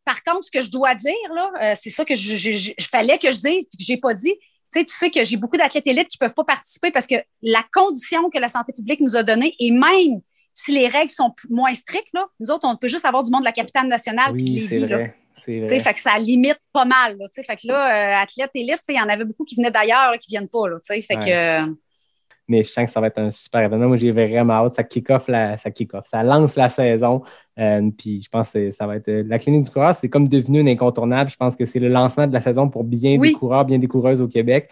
par 0.06 0.24
contre, 0.24 0.46
ce 0.46 0.52
que 0.52 0.62
je 0.62 0.72
dois 0.72 0.96
dire, 0.96 1.14
là, 1.36 1.52
euh, 1.62 1.74
c'est 1.76 1.90
ça 1.90 2.06
que 2.06 2.16
je, 2.16 2.38
je, 2.38 2.54
je, 2.54 2.88
fallait 2.90 3.18
que 3.18 3.28
je 3.32 3.40
dise 3.40 3.66
et 3.74 3.78
que 3.78 3.84
j'ai 3.84 3.98
pas 3.98 4.14
dit. 4.14 4.34
Tu 4.72 4.80
sais, 4.80 4.86
tu 4.86 4.94
sais 4.94 5.10
que 5.10 5.24
j'ai 5.26 5.38
beaucoup 5.38 5.58
d'athlètes 5.58 5.88
élites 5.88 6.08
qui 6.10 6.18
peuvent 6.18 6.34
pas 6.34 6.44
participer 6.44 6.92
parce 6.92 7.08
que 7.08 7.16
la 7.42 7.64
condition 7.74 8.30
que 8.30 8.38
la 8.38 8.48
santé 8.50 8.74
publique 8.74 9.00
nous 9.02 9.16
a 9.16 9.24
donnée, 9.24 9.54
et 9.60 9.72
même 9.72 10.22
si 10.54 10.72
les 10.74 10.88
règles 10.88 11.12
sont 11.12 11.34
moins 11.50 11.74
strictes, 11.74 12.14
là, 12.14 12.26
nous 12.40 12.52
autres, 12.52 12.68
on 12.68 12.76
peut 12.76 12.88
juste 12.88 13.06
avoir 13.06 13.24
du 13.24 13.32
monde 13.32 13.42
de 13.42 13.46
la 13.46 13.52
capitale 13.54 13.88
nationale 13.88 14.32
oui, 14.34 14.44
qui 14.44 14.60
les 14.60 14.80
Là. 14.80 15.08
Fait 15.44 15.94
que 15.94 16.00
ça 16.00 16.18
limite 16.18 16.60
pas 16.74 16.86
mal. 16.86 17.18
Là, 17.18 17.26
fait 17.34 17.44
que 17.44 17.68
là, 17.68 18.20
euh, 18.20 18.24
athlètes 18.24 18.52
élites, 18.56 18.82
il 18.90 18.96
y 18.96 19.02
en 19.02 19.10
avait 19.10 19.26
beaucoup 19.26 19.46
qui 19.46 19.56
venaient 19.56 19.72
d'ailleurs, 19.72 20.14
qui 20.20 20.30
viennent 20.30 20.50
pas. 20.50 20.68
Là, 20.68 20.78
fait 20.84 20.98
ouais. 20.98 21.16
que, 21.16 21.66
euh, 21.66 21.74
mais 22.48 22.64
je 22.64 22.70
sens 22.70 22.86
que 22.86 22.92
ça 22.92 23.02
va 23.02 23.08
être 23.08 23.20
un 23.20 23.30
super 23.30 23.62
événement. 23.62 23.88
Moi, 23.88 23.98
j'ai 23.98 24.12
vraiment 24.12 24.54
hâte. 24.54 24.76
Ça 24.76 24.84
kick-off, 24.84 25.28
la, 25.28 25.58
ça 25.58 25.70
kick-off. 25.70 26.06
Ça 26.10 26.24
lance 26.24 26.56
la 26.56 26.70
saison. 26.70 27.22
Euh, 27.60 27.90
puis 27.98 28.22
je 28.22 28.30
pense 28.30 28.52
que 28.52 28.72
ça 28.72 28.88
va 28.88 28.96
être. 28.96 29.10
La 29.12 29.38
clinique 29.38 29.64
du 29.64 29.70
coureur, 29.70 29.94
c'est 29.96 30.10
comme 30.10 30.28
devenu 30.28 30.62
une 30.62 30.70
incontournable. 30.70 31.30
Je 31.30 31.36
pense 31.36 31.56
que 31.56 31.66
c'est 31.66 31.80
le 31.80 31.90
lancement 31.90 32.26
de 32.26 32.34
la 32.34 32.42
saison 32.42 32.70
pour 32.70 32.84
bien 32.84 33.18
oui. 33.18 33.30
des 33.30 33.34
coureurs, 33.34 33.66
bien 33.66 33.80
des 33.80 33.88
coureuses 33.88 34.22
au 34.22 34.28
Québec. 34.28 34.70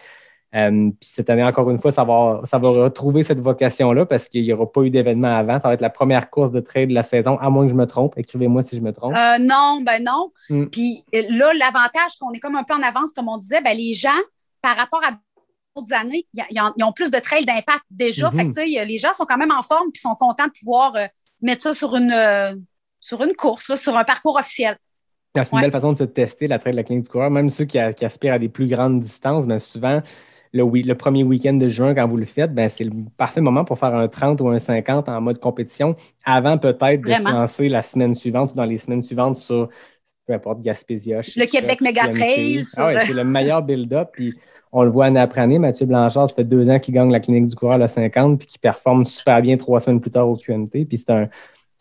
Euh, 0.54 0.90
puis 1.00 1.10
cette 1.10 1.28
année, 1.28 1.42
encore 1.42 1.68
une 1.70 1.78
fois, 1.78 1.92
ça 1.92 2.04
va, 2.04 2.40
ça 2.44 2.58
va 2.58 2.68
retrouver 2.68 3.24
cette 3.24 3.40
vocation-là 3.40 4.06
parce 4.06 4.28
qu'il 4.28 4.42
n'y 4.42 4.52
aura 4.52 4.70
pas 4.70 4.82
eu 4.82 4.90
d'événement 4.90 5.36
avant. 5.36 5.58
Ça 5.58 5.68
va 5.68 5.74
être 5.74 5.80
la 5.80 5.90
première 5.90 6.30
course 6.30 6.52
de 6.52 6.60
trail 6.60 6.86
de 6.86 6.94
la 6.94 7.02
saison, 7.02 7.36
à 7.38 7.50
moins 7.50 7.64
que 7.64 7.70
je 7.70 7.76
me 7.76 7.86
trompe. 7.86 8.16
Écrivez-moi 8.16 8.62
si 8.62 8.76
je 8.76 8.80
me 8.80 8.92
trompe. 8.92 9.14
Euh, 9.16 9.38
non, 9.38 9.80
ben 9.84 10.02
non. 10.02 10.32
Mm. 10.48 10.66
Puis 10.66 11.04
là, 11.12 11.52
l'avantage 11.52 12.16
qu'on 12.20 12.32
est 12.32 12.38
comme 12.40 12.56
un 12.56 12.64
peu 12.64 12.74
en 12.74 12.82
avance, 12.82 13.12
comme 13.12 13.28
on 13.28 13.38
disait, 13.38 13.60
ben 13.60 13.76
les 13.76 13.92
gens, 13.92 14.08
par 14.62 14.76
rapport 14.76 15.00
à 15.04 15.12
d'autres 15.74 15.92
années, 15.92 16.26
ils 16.34 16.84
ont 16.84 16.92
plus 16.92 17.10
de 17.10 17.18
trails 17.18 17.44
d'impact 17.44 17.84
déjà. 17.90 18.30
Mm 18.30 18.34
-hmm. 18.34 18.54
Fait 18.54 18.64
que, 18.64 18.86
les 18.86 18.98
gens 18.98 19.12
sont 19.12 19.26
quand 19.26 19.36
même 19.36 19.52
en 19.52 19.62
forme 19.62 19.88
et 19.94 19.98
sont 19.98 20.14
contents 20.14 20.46
de 20.46 20.58
pouvoir 20.58 20.94
euh, 20.96 21.06
mettre 21.42 21.62
ça 21.62 21.74
sur 21.74 21.94
une, 21.96 22.12
euh, 22.12 22.54
sur 23.00 23.22
une 23.22 23.34
course, 23.34 23.68
là, 23.68 23.76
sur 23.76 23.96
un 23.96 24.04
parcours 24.04 24.36
officiel. 24.36 24.76
C'est 25.34 25.42
une 25.52 25.56
ouais. 25.56 25.62
belle 25.64 25.72
façon 25.72 25.92
de 25.92 25.98
se 25.98 26.04
tester, 26.04 26.48
la 26.48 26.58
trail 26.58 26.72
de 26.72 26.78
la 26.78 26.82
clinique 26.82 27.04
du 27.04 27.10
coureur. 27.10 27.30
Même 27.30 27.50
ceux 27.50 27.66
qui, 27.66 27.78
qui 27.96 28.04
aspirent 28.06 28.32
à 28.32 28.38
des 28.38 28.48
plus 28.48 28.68
grandes 28.68 29.00
distances, 29.00 29.46
bien 29.46 29.58
souvent, 29.58 30.00
le, 30.56 30.82
le, 30.82 30.94
premier 30.94 31.22
week-end 31.22 31.54
de 31.54 31.68
juin, 31.68 31.94
quand 31.94 32.08
vous 32.08 32.16
le 32.16 32.24
faites, 32.24 32.54
ben, 32.54 32.68
c'est 32.68 32.84
le 32.84 32.92
parfait 33.16 33.40
moment 33.40 33.64
pour 33.64 33.78
faire 33.78 33.94
un 33.94 34.08
30 34.08 34.40
ou 34.40 34.48
un 34.48 34.58
50 34.58 35.08
en 35.08 35.20
mode 35.20 35.38
compétition 35.38 35.94
avant 36.24 36.58
peut-être 36.58 37.02
de 37.02 37.12
se 37.12 37.30
lancer 37.30 37.68
la 37.68 37.82
semaine 37.82 38.14
suivante 38.14 38.52
ou 38.52 38.54
dans 38.56 38.64
les 38.64 38.78
semaines 38.78 39.02
suivantes 39.02 39.36
sur 39.36 39.68
peu 40.26 40.34
importe 40.34 40.60
Gaspésia. 40.60 41.20
Le 41.36 41.46
Québec 41.46 41.80
Méga 41.80 42.08
Trail. 42.08 42.62
Ah 42.76 42.86
ouais, 42.86 43.06
c'est 43.06 43.12
le 43.12 43.24
meilleur 43.24 43.62
build-up. 43.66 44.10
Puis 44.12 44.34
on 44.72 44.82
le 44.82 44.90
voit 44.90 45.06
année 45.06 45.20
après 45.20 45.42
année. 45.42 45.58
Mathieu 45.58 45.86
Blanchard, 45.86 46.28
ça 46.28 46.34
fait 46.34 46.44
deux 46.44 46.68
ans 46.68 46.78
qu'il 46.78 46.94
gagne 46.94 47.10
la 47.10 47.20
clinique 47.20 47.46
du 47.46 47.54
coureur 47.54 47.78
le 47.78 47.86
50 47.86 48.38
puis 48.38 48.48
qui 48.48 48.58
performe 48.58 49.04
super 49.04 49.40
bien 49.40 49.56
trois 49.56 49.80
semaines 49.80 50.00
plus 50.00 50.10
tard 50.10 50.28
au 50.28 50.36
QNT. 50.36 50.84
Puis 50.84 50.98
c'est 50.98 51.10
un, 51.10 51.28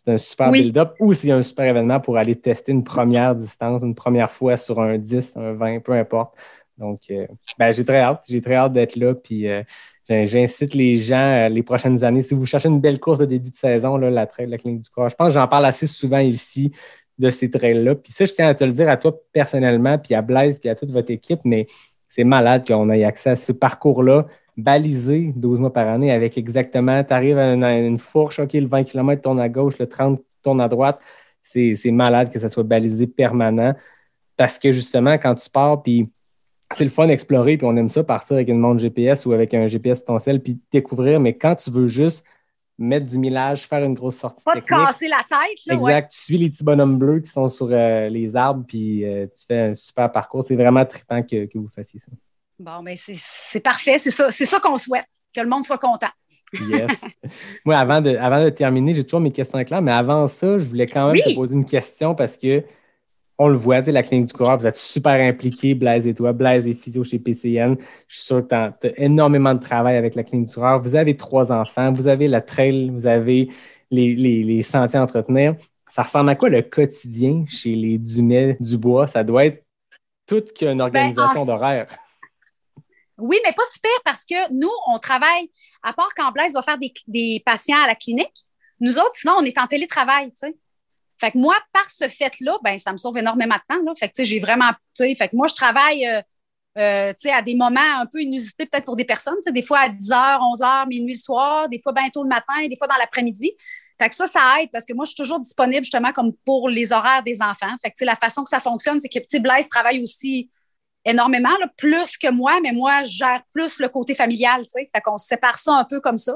un 0.08 0.18
super 0.18 0.50
oui. 0.52 0.64
build-up 0.64 0.94
ou 1.00 1.14
c'est 1.14 1.32
un 1.32 1.42
super 1.44 1.66
événement 1.66 2.00
pour 2.00 2.18
aller 2.18 2.36
tester 2.36 2.72
une 2.72 2.84
première 2.84 3.36
distance, 3.36 3.82
une 3.82 3.96
première 3.96 4.32
fois 4.32 4.58
sur 4.58 4.80
un 4.80 4.98
10, 4.98 5.36
un 5.38 5.54
20, 5.54 5.80
peu 5.80 5.94
importe. 5.94 6.36
Donc, 6.78 7.02
euh, 7.12 7.26
ben, 7.58 7.72
j'ai 7.72 7.86
très 7.86 8.00
hâte. 8.00 8.24
J'ai 8.28 8.42
très 8.42 8.56
hâte 8.56 8.74
d'être 8.74 8.96
là. 8.96 9.14
Puis, 9.16 9.48
euh, 9.48 9.64
j'incite 10.10 10.74
les 10.74 10.98
gens 10.98 11.46
euh, 11.46 11.50
les 11.50 11.64
prochaines 11.64 12.04
années. 12.04 12.22
Si 12.22 12.34
vous 12.34 12.46
cherchez 12.46 12.70
une 12.70 12.82
belle 12.82 13.00
course 13.00 13.20
de 13.20 13.26
début 13.26 13.50
de 13.50 13.56
saison, 13.56 13.98
là, 13.98 14.10
la 14.10 14.28
trail 14.28 14.48
la 14.48 14.58
clinique 14.58 14.82
du 14.82 14.90
corps, 14.90 15.10
je 15.10 15.16
pense 15.16 15.30
que 15.30 15.34
j'en 15.34 15.48
parle 15.48 15.66
assez 15.66 15.88
souvent 15.88 16.20
ici 16.20 16.72
de 17.18 17.30
ces 17.30 17.50
trails-là. 17.50 17.96
Puis 17.96 18.12
ça, 18.12 18.26
je 18.26 18.34
tiens 18.34 18.50
à 18.50 18.56
te 18.56 18.64
le 18.64 18.74
dire 18.74 18.90
à 18.90 18.98
toi 18.98 19.18
personnellement, 19.32 19.98
puis 19.98 20.14
à 20.16 20.22
Blaise, 20.22 20.60
puis 20.60 20.70
à 20.70 20.76
toute 20.76 20.92
votre 20.92 21.12
équipe, 21.12 21.40
mais 21.46 21.68
c'est 22.10 22.26
malade 22.26 22.68
qu'on 22.68 22.90
ait 22.90 23.04
accès 23.04 23.32
à 23.32 23.36
ce 23.36 23.52
parcours-là 23.52 24.28
balisé 24.58 25.34
12 25.36 25.60
mois 25.60 25.74
par 25.74 25.88
année 25.88 26.12
avec 26.12 26.38
exactement, 26.38 27.04
tu 27.04 27.14
arrives 27.14 27.38
à 27.38 27.54
une, 27.54 27.64
à 27.64 27.78
une, 27.78 28.00
fourche, 28.00 28.40
OK, 28.40 28.54
le 28.54 28.68
20 28.68 28.84
km 28.86 29.22
tourne 29.22 29.40
à 29.40 29.50
gauche, 29.50 29.78
le 29.80 29.88
30 29.88 30.22
tourne 30.42 30.62
à 30.62 30.70
droite. 30.70 31.02
C'est 31.42 31.92
malade 31.92 32.32
que 32.32 32.40
ça 32.40 32.50
soit 32.50 32.64
balisé 32.64 33.06
permanent 33.06 33.76
parce 34.38 34.60
que 34.60 34.72
justement, 34.72 35.18
quand 35.18 35.36
tu 35.36 35.50
pars, 35.50 35.82
puis 35.84 36.12
c'est 36.74 36.84
le 36.84 36.90
fun 36.90 37.08
d'explorer, 37.08 37.58
puis 37.58 37.68
on 37.68 37.76
aime 37.76 37.90
ça 37.90 38.04
partir 38.04 38.36
avec 38.36 38.48
une 38.50 38.60
montre 38.60 38.80
GPS 38.80 39.26
ou 39.26 39.34
avec 39.34 39.54
un 39.54 39.68
GPS 39.68 40.04
ton 40.04 40.18
sel, 40.20 40.42
puis 40.42 40.60
découvrir, 40.72 41.20
mais 41.20 41.38
quand 41.38 41.56
tu 41.56 41.70
veux 41.70 41.88
juste 41.88 42.26
mettre 42.78 43.06
du 43.06 43.18
millage, 43.18 43.64
faire 43.64 43.84
une 43.84 43.94
grosse 43.94 44.18
sortie 44.18 44.44
Pas 44.44 44.54
technique, 44.54 44.70
te 44.70 44.86
casser 44.86 45.08
la 45.08 45.18
tête. 45.18 45.66
Là, 45.68 45.76
exact, 45.76 45.86
ouais. 45.86 46.08
tu 46.10 46.18
suis 46.18 46.38
les 46.38 46.50
petits 46.50 46.64
bonhommes 46.64 46.98
bleus 46.98 47.20
qui 47.22 47.32
sont 47.32 47.48
sur 47.48 47.70
euh, 47.72 48.10
les 48.10 48.36
arbres, 48.36 48.66
puis 48.68 49.06
euh, 49.06 49.28
tu 49.28 49.46
fais 49.46 49.60
un 49.60 49.74
super 49.74 50.12
parcours. 50.12 50.44
C'est 50.44 50.56
vraiment 50.56 50.86
trippant 50.86 51.22
que, 51.22 51.46
que, 51.46 51.58
vous 51.58 51.70
fassiez 51.70 52.00
ça. 52.00 52.12
Bon, 52.60 52.84
ben 52.84 52.98
c'est 52.98 53.60
parfait, 53.60 53.98
c'est 53.98 54.12
ça, 54.12 54.32
ça 54.32 54.60
qu'on 54.60 54.78
souhaite, 54.78 55.06
que 55.34 55.42
le 55.42 55.48
monde 55.48 55.66
soit 55.66 55.78
content. 55.78 56.10
Yes. 56.54 57.02
Moi, 57.66 57.78
avant 57.78 58.02
de, 58.02 58.16
avant 58.16 58.44
de 58.44 58.50
terminer, 58.50 58.94
j'ai 58.94 59.04
toujours 59.04 59.20
mes 59.20 59.32
questions 59.32 59.62
claires, 59.64 59.82
mais 59.82 59.92
avant 59.92 60.28
ça, 60.28 60.58
je 60.58 60.64
voulais 60.64 60.88
quand 60.88 61.12
même 61.12 61.22
oui. 61.26 61.34
te 61.34 61.36
poser 61.36 61.56
une 61.56 61.66
question 61.66 62.16
parce 62.16 62.38
que 62.38 62.64
on 63.38 63.50
le 63.50 63.58
voit, 63.58 63.82
la 63.82 64.02
clinique 64.02 64.28
du 64.28 64.34
coureur, 64.34 64.58
vous 64.58 64.68
êtes 64.68 64.78
super 64.78 65.14
impliqués, 65.14 65.74
Blaise 65.76 66.08
et 66.08 66.14
toi. 66.14 66.32
Blaise 66.32 66.68
est 66.68 66.74
physio 66.74 67.04
chez 67.04 67.20
PCN. 67.20 67.76
Je 68.08 68.16
suis 68.16 68.26
sûr 68.26 68.48
que 68.48 68.48
tu 68.48 68.56
as, 68.56 68.74
énormément 68.98 69.54
de 69.54 69.60
travail 69.60 69.98
avec 69.98 70.16
la 70.16 70.24
clinique 70.24 70.48
du 70.48 70.54
coureur. 70.54 70.82
Vous 70.82 70.96
avez 70.96 71.18
trois 71.18 71.52
enfants, 71.52 71.92
vous 71.92 72.08
avez 72.08 72.28
la 72.28 72.42
trail, 72.42 72.90
vous 72.90 73.08
avez 73.08 73.50
les, 73.92 74.16
les, 74.16 74.44
les 74.44 74.64
sentiers 74.64 75.00
à 75.00 75.04
entretenir. 75.04 75.56
Ça 75.88 76.04
ressemble 76.04 76.30
à 76.30 76.36
quoi 76.36 76.50
le 76.50 76.62
quotidien 76.62 77.46
chez 77.48 77.76
les 77.76 77.98
Dumais 77.98 78.58
Dubois? 78.60 79.08
Ça 79.08 79.24
doit 79.24 79.46
être 79.46 79.66
toute 80.26 80.54
qu'une 80.54 80.82
organisation 80.82 81.46
ben, 81.46 81.54
d'horaire. 81.54 81.88
Oui, 83.18 83.38
mais 83.46 83.54
pas 83.54 83.64
super 83.72 83.92
parce 84.04 84.26
que 84.26 84.52
nous, 84.54 84.72
on 84.88 84.98
travaille, 84.98 85.52
à 85.84 85.94
part 85.94 86.10
quand 86.16 86.32
Blaise 86.32 86.54
va 86.54 86.62
faire 86.62 86.78
des, 86.78 86.94
des 87.08 87.42
patients 87.46 87.82
à 87.84 87.88
la 87.88 87.96
clinique, 87.96 88.46
nous 88.80 88.98
autres, 88.98 89.16
sinon, 89.16 89.36
on 89.40 89.44
est 89.44 89.58
en 89.58 89.68
télétravail, 89.68 90.32
tu 90.32 90.38
sais. 90.38 90.56
Fait 91.20 91.32
que 91.32 91.38
moi, 91.38 91.56
par 91.72 91.90
ce 91.90 92.08
fait-là, 92.08 92.58
ben, 92.64 92.78
ça 92.78 92.92
me 92.92 92.98
sauve 92.98 93.18
énormément 93.18 93.56
de 93.56 93.76
temps. 93.76 93.96
Fait 93.96 94.10
que, 94.10 94.14
tu 94.14 94.24
sais, 94.24 94.26
j'ai 94.26 94.40
vraiment, 94.40 94.72
fait 94.98 95.16
que 95.16 95.36
moi, 95.36 95.48
je 95.48 95.56
travaille, 95.56 96.06
euh, 96.08 96.22
euh, 96.78 97.14
à 97.32 97.42
des 97.42 97.56
moments 97.56 98.00
un 98.00 98.06
peu 98.06 98.22
inusités 98.22 98.66
peut-être 98.66 98.86
pour 98.86 98.96
des 98.96 99.06
personnes, 99.06 99.36
des 99.48 99.62
fois 99.62 99.80
à 99.80 99.90
10h, 99.90 100.40
11h, 100.40 100.88
minuit 100.88 101.14
le 101.14 101.20
soir, 101.20 101.70
des 101.70 101.80
fois 101.80 101.94
bientôt 101.94 102.24
le 102.24 102.30
matin, 102.30 102.68
des 102.68 102.76
fois 102.76 102.88
dans 102.88 102.98
l'après-midi. 102.98 103.54
Fait 103.98 104.10
que 104.10 104.16
ça, 104.16 104.28
ça 104.28 104.62
aide 104.62 104.70
parce 104.72 104.86
que 104.86 104.94
moi, 104.94 105.06
je 105.06 105.12
suis 105.12 105.16
toujours 105.16 105.40
disponible 105.40 105.84
justement 105.84 106.12
comme 106.12 106.34
pour 106.46 106.68
les 106.68 106.92
horaires 106.92 107.24
des 107.24 107.42
enfants. 107.42 107.74
Fait 107.82 107.92
que, 107.92 108.04
la 108.04 108.18
façon 108.18 108.44
que 108.44 108.50
ça 108.50 108.60
fonctionne, 108.60 109.00
c'est 109.00 109.10
que 109.10 109.20
petit 109.20 109.40
Blaise 109.40 109.70
travaille 109.70 110.04
aussi 110.04 110.52
énormément, 111.06 111.50
plus 111.78 112.18
que 112.18 112.30
moi, 112.30 112.60
mais 112.62 112.74
moi, 112.74 113.04
je 113.04 113.18
gère 113.18 113.44
plus 113.54 113.80
le 113.80 113.88
côté 113.88 114.16
familial, 114.16 114.66
tu. 114.66 114.82
Fait 114.94 115.02
qu'on 115.02 115.18
se 115.18 115.28
sépare 115.28 115.60
ça 115.60 115.74
un 115.74 115.86
peu 115.86 116.02
comme 116.02 116.18
ça. 116.18 116.36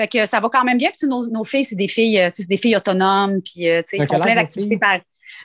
Fait 0.00 0.08
que 0.08 0.24
ça 0.24 0.40
va 0.40 0.48
quand 0.48 0.64
même 0.64 0.78
bien. 0.78 0.90
Puis 0.96 1.06
nos, 1.06 1.28
nos 1.28 1.44
filles, 1.44 1.64
c'est 1.64 1.76
des 1.76 1.86
filles, 1.86 2.18
euh, 2.18 2.30
c'est 2.32 2.48
des 2.48 2.56
filles 2.56 2.74
autonomes, 2.74 3.42
puis 3.42 3.68
euh, 3.68 3.82
ils 3.92 4.06
font 4.06 4.18
plein 4.18 4.34
d'activités 4.34 4.78
par. 4.78 4.98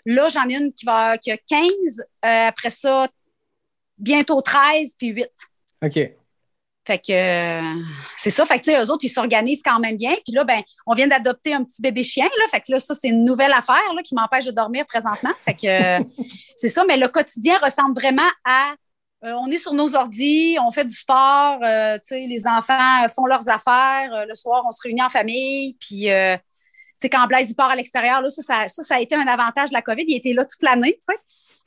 Là, 0.06 0.30
j'en 0.30 0.48
ai 0.48 0.56
une 0.56 0.72
qui 0.72 0.86
va 0.86 1.18
qui 1.18 1.30
a 1.30 1.36
15, 1.36 1.68
euh, 2.00 2.02
après 2.22 2.70
ça, 2.70 3.10
bientôt 3.98 4.40
13, 4.40 4.96
puis 4.98 5.08
8. 5.08 5.28
OK. 5.84 6.00
Fait 6.88 7.00
que 7.00 7.12
euh, 7.12 7.82
c'est 8.16 8.30
ça. 8.30 8.46
Fait 8.46 8.62
que 8.62 8.72
eux 8.72 8.92
autres, 8.92 9.04
ils 9.04 9.10
s'organisent 9.10 9.62
quand 9.62 9.80
même 9.80 9.98
bien. 9.98 10.14
Puis 10.24 10.34
là, 10.34 10.46
ben, 10.46 10.62
on 10.86 10.94
vient 10.94 11.08
d'adopter 11.08 11.54
un 11.54 11.66
petit 11.66 11.82
bébé 11.82 12.04
chien. 12.04 12.24
Là, 12.24 12.48
fait 12.50 12.62
que 12.62 12.72
là, 12.72 12.80
ça, 12.80 12.96
c'est 12.96 13.10
une 13.10 13.26
nouvelle 13.26 13.52
affaire 13.52 13.94
là, 13.94 14.02
qui 14.04 14.16
m'empêche 14.16 14.46
de 14.46 14.52
dormir 14.52 14.86
présentement. 14.86 15.32
Fait 15.40 15.54
que 15.54 16.06
c'est 16.56 16.70
ça, 16.70 16.86
mais 16.88 16.96
le 16.96 17.10
quotidien 17.10 17.58
ressemble 17.58 17.94
vraiment 18.00 18.30
à 18.46 18.76
euh, 19.26 19.34
on 19.42 19.50
est 19.50 19.58
sur 19.58 19.74
nos 19.74 19.96
ordis, 19.96 20.58
on 20.62 20.72
fait 20.72 20.86
du 20.86 20.96
sport, 20.96 21.60
euh, 21.64 21.98
les 22.12 22.46
enfants 22.46 23.08
font 23.16 23.26
leurs 23.26 23.50
affaires. 23.50 24.14
Euh, 24.14 24.26
le 24.28 24.36
soir, 24.36 24.64
on 24.68 24.72
se 24.72 24.82
réunit 24.84 25.02
en 25.02 25.10
famille. 25.10 25.76
Puis, 25.80 26.08
quand 27.12 27.28
Blaise 27.28 27.54
part 27.54 27.72
à 27.72 27.76
l'extérieur, 27.76 28.22
ça 28.28 28.68
ça, 28.68 28.96
a 28.96 29.00
été 29.00 29.16
un 29.16 29.28
avantage 29.28 29.70
de 29.70 29.74
la 29.74 29.82
COVID. 29.82 30.06
Il 30.08 30.16
était 30.16 30.34
là 30.34 30.46
toute 30.46 30.62
l'année. 30.62 31.00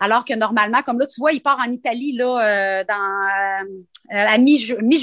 Alors 0.01 0.25
que 0.25 0.35
normalement, 0.35 0.83
comme 0.83 1.01
là, 1.01 1.07
tu 1.07 1.21
vois, 1.21 1.33
il 1.33 1.41
part 1.41 1.59
en 1.59 1.71
Italie 1.71 2.17
dans, 2.17 2.39
à 4.11 4.39
mi-juin. 4.39 4.79
Mi 4.83 4.99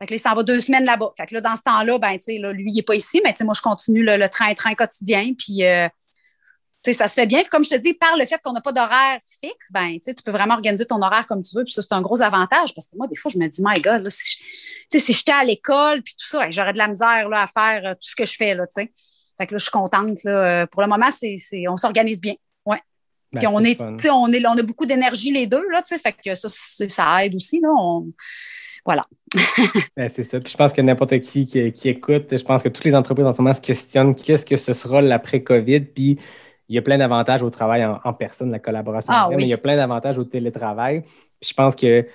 fait 0.00 0.06
que 0.06 0.14
là, 0.14 0.20
il 0.24 0.36
va 0.36 0.42
deux 0.44 0.60
semaines 0.60 0.84
là-bas. 0.84 1.12
Fait 1.16 1.30
là, 1.32 1.40
dans 1.40 1.56
ce 1.56 1.62
temps-là, 1.62 1.98
ben, 1.98 2.16
lui, 2.52 2.70
il 2.70 2.74
n'est 2.74 2.82
pas 2.82 2.94
ici, 2.94 3.20
mais 3.24 3.34
moi, 3.40 3.54
je 3.56 3.62
continue 3.62 4.04
le 4.04 4.28
train-train 4.28 4.74
quotidien. 4.74 5.32
Puis, 5.36 5.62
ça 6.92 7.06
se 7.06 7.14
fait 7.14 7.26
bien. 7.26 7.40
Puis 7.40 7.48
comme 7.48 7.64
je 7.64 7.70
te 7.70 7.74
dis, 7.76 7.94
par 7.94 8.16
le 8.16 8.24
fait 8.24 8.40
qu'on 8.42 8.52
n'a 8.52 8.60
pas 8.60 8.72
d'horaire 8.72 9.20
fixe, 9.40 9.70
ben, 9.72 9.98
tu 10.04 10.14
peux 10.24 10.30
vraiment 10.30 10.54
organiser 10.54 10.86
ton 10.86 11.00
horaire 11.02 11.26
comme 11.26 11.42
tu 11.42 11.56
veux. 11.56 11.64
Puis 11.64 11.72
ça, 11.72 11.82
c'est 11.82 11.92
un 11.92 12.02
gros 12.02 12.20
avantage 12.22 12.74
parce 12.74 12.88
que 12.88 12.96
moi, 12.96 13.06
des 13.06 13.16
fois, 13.16 13.30
je 13.32 13.38
me 13.38 13.46
dis, 13.46 13.62
my 13.64 13.80
God, 13.80 14.02
là, 14.02 14.10
si, 14.10 14.42
je, 14.92 14.98
si 14.98 15.12
j'étais 15.12 15.32
à 15.32 15.44
l'école, 15.44 16.02
puis 16.02 16.14
tout 16.14 16.28
ça, 16.28 16.50
j'aurais 16.50 16.72
de 16.72 16.78
la 16.78 16.88
misère 16.88 17.28
là, 17.28 17.42
à 17.42 17.46
faire 17.46 17.90
euh, 17.90 17.94
tout 17.94 18.08
ce 18.08 18.16
que 18.16 18.26
je 18.26 18.34
fais. 18.34 18.54
Là, 18.54 18.64
sais. 18.70 18.92
fait 19.38 19.46
que 19.46 19.54
là, 19.54 19.58
je 19.58 19.64
suis 19.64 19.70
contente. 19.70 20.22
Là. 20.24 20.66
Pour 20.66 20.82
le 20.82 20.88
moment, 20.88 21.08
c'est, 21.10 21.38
on 21.68 21.76
s'organise 21.76 22.20
bien. 22.20 22.34
Ouais. 22.64 22.80
Ben, 23.32 23.40
puis 23.40 23.46
on 23.48 23.60
est, 23.60 23.80
on 23.80 24.32
est, 24.32 24.46
on 24.46 24.56
a 24.56 24.62
beaucoup 24.62 24.86
d'énergie 24.86 25.30
les 25.30 25.46
deux, 25.46 25.68
là, 25.70 25.82
fait 25.84 26.12
que 26.12 26.34
ça, 26.34 26.48
ça 26.88 27.24
aide 27.24 27.34
aussi. 27.34 27.60
Là. 27.60 27.68
On, 27.76 28.06
voilà. 28.88 29.06
ben, 29.96 30.08
c'est 30.08 30.24
ça. 30.24 30.40
Puis 30.40 30.50
je 30.50 30.56
pense 30.56 30.72
que 30.72 30.80
n'importe 30.80 31.20
qui, 31.20 31.44
qui, 31.44 31.72
qui 31.72 31.88
écoute, 31.90 32.34
je 32.34 32.42
pense 32.42 32.62
que 32.62 32.70
toutes 32.70 32.86
les 32.86 32.94
entreprises 32.94 33.26
en 33.26 33.34
ce 33.34 33.42
moment 33.42 33.52
se 33.52 33.60
questionnent 33.60 34.14
qu'est-ce 34.14 34.46
que 34.46 34.56
ce 34.56 34.72
sera 34.72 35.02
l'après-COVID? 35.02 35.80
Puis 35.80 36.18
il 36.68 36.74
y 36.74 36.78
a 36.78 36.82
plein 36.82 36.98
d'avantages 36.98 37.42
au 37.42 37.50
travail 37.50 37.84
en, 37.84 37.98
en, 38.04 38.12
personne, 38.12 38.50
la 38.50 38.58
collaboration, 38.58 39.12
ah, 39.14 39.28
mais 39.30 39.36
oui. 39.36 39.42
il 39.44 39.48
y 39.48 39.54
a 39.54 39.58
plein 39.58 39.76
d'avantages 39.76 40.18
au 40.18 40.24
télétravail. 40.24 41.02
Puis 41.40 41.50
je 41.50 41.54
pense 41.54 41.74
que, 41.74 42.02
tu 42.02 42.08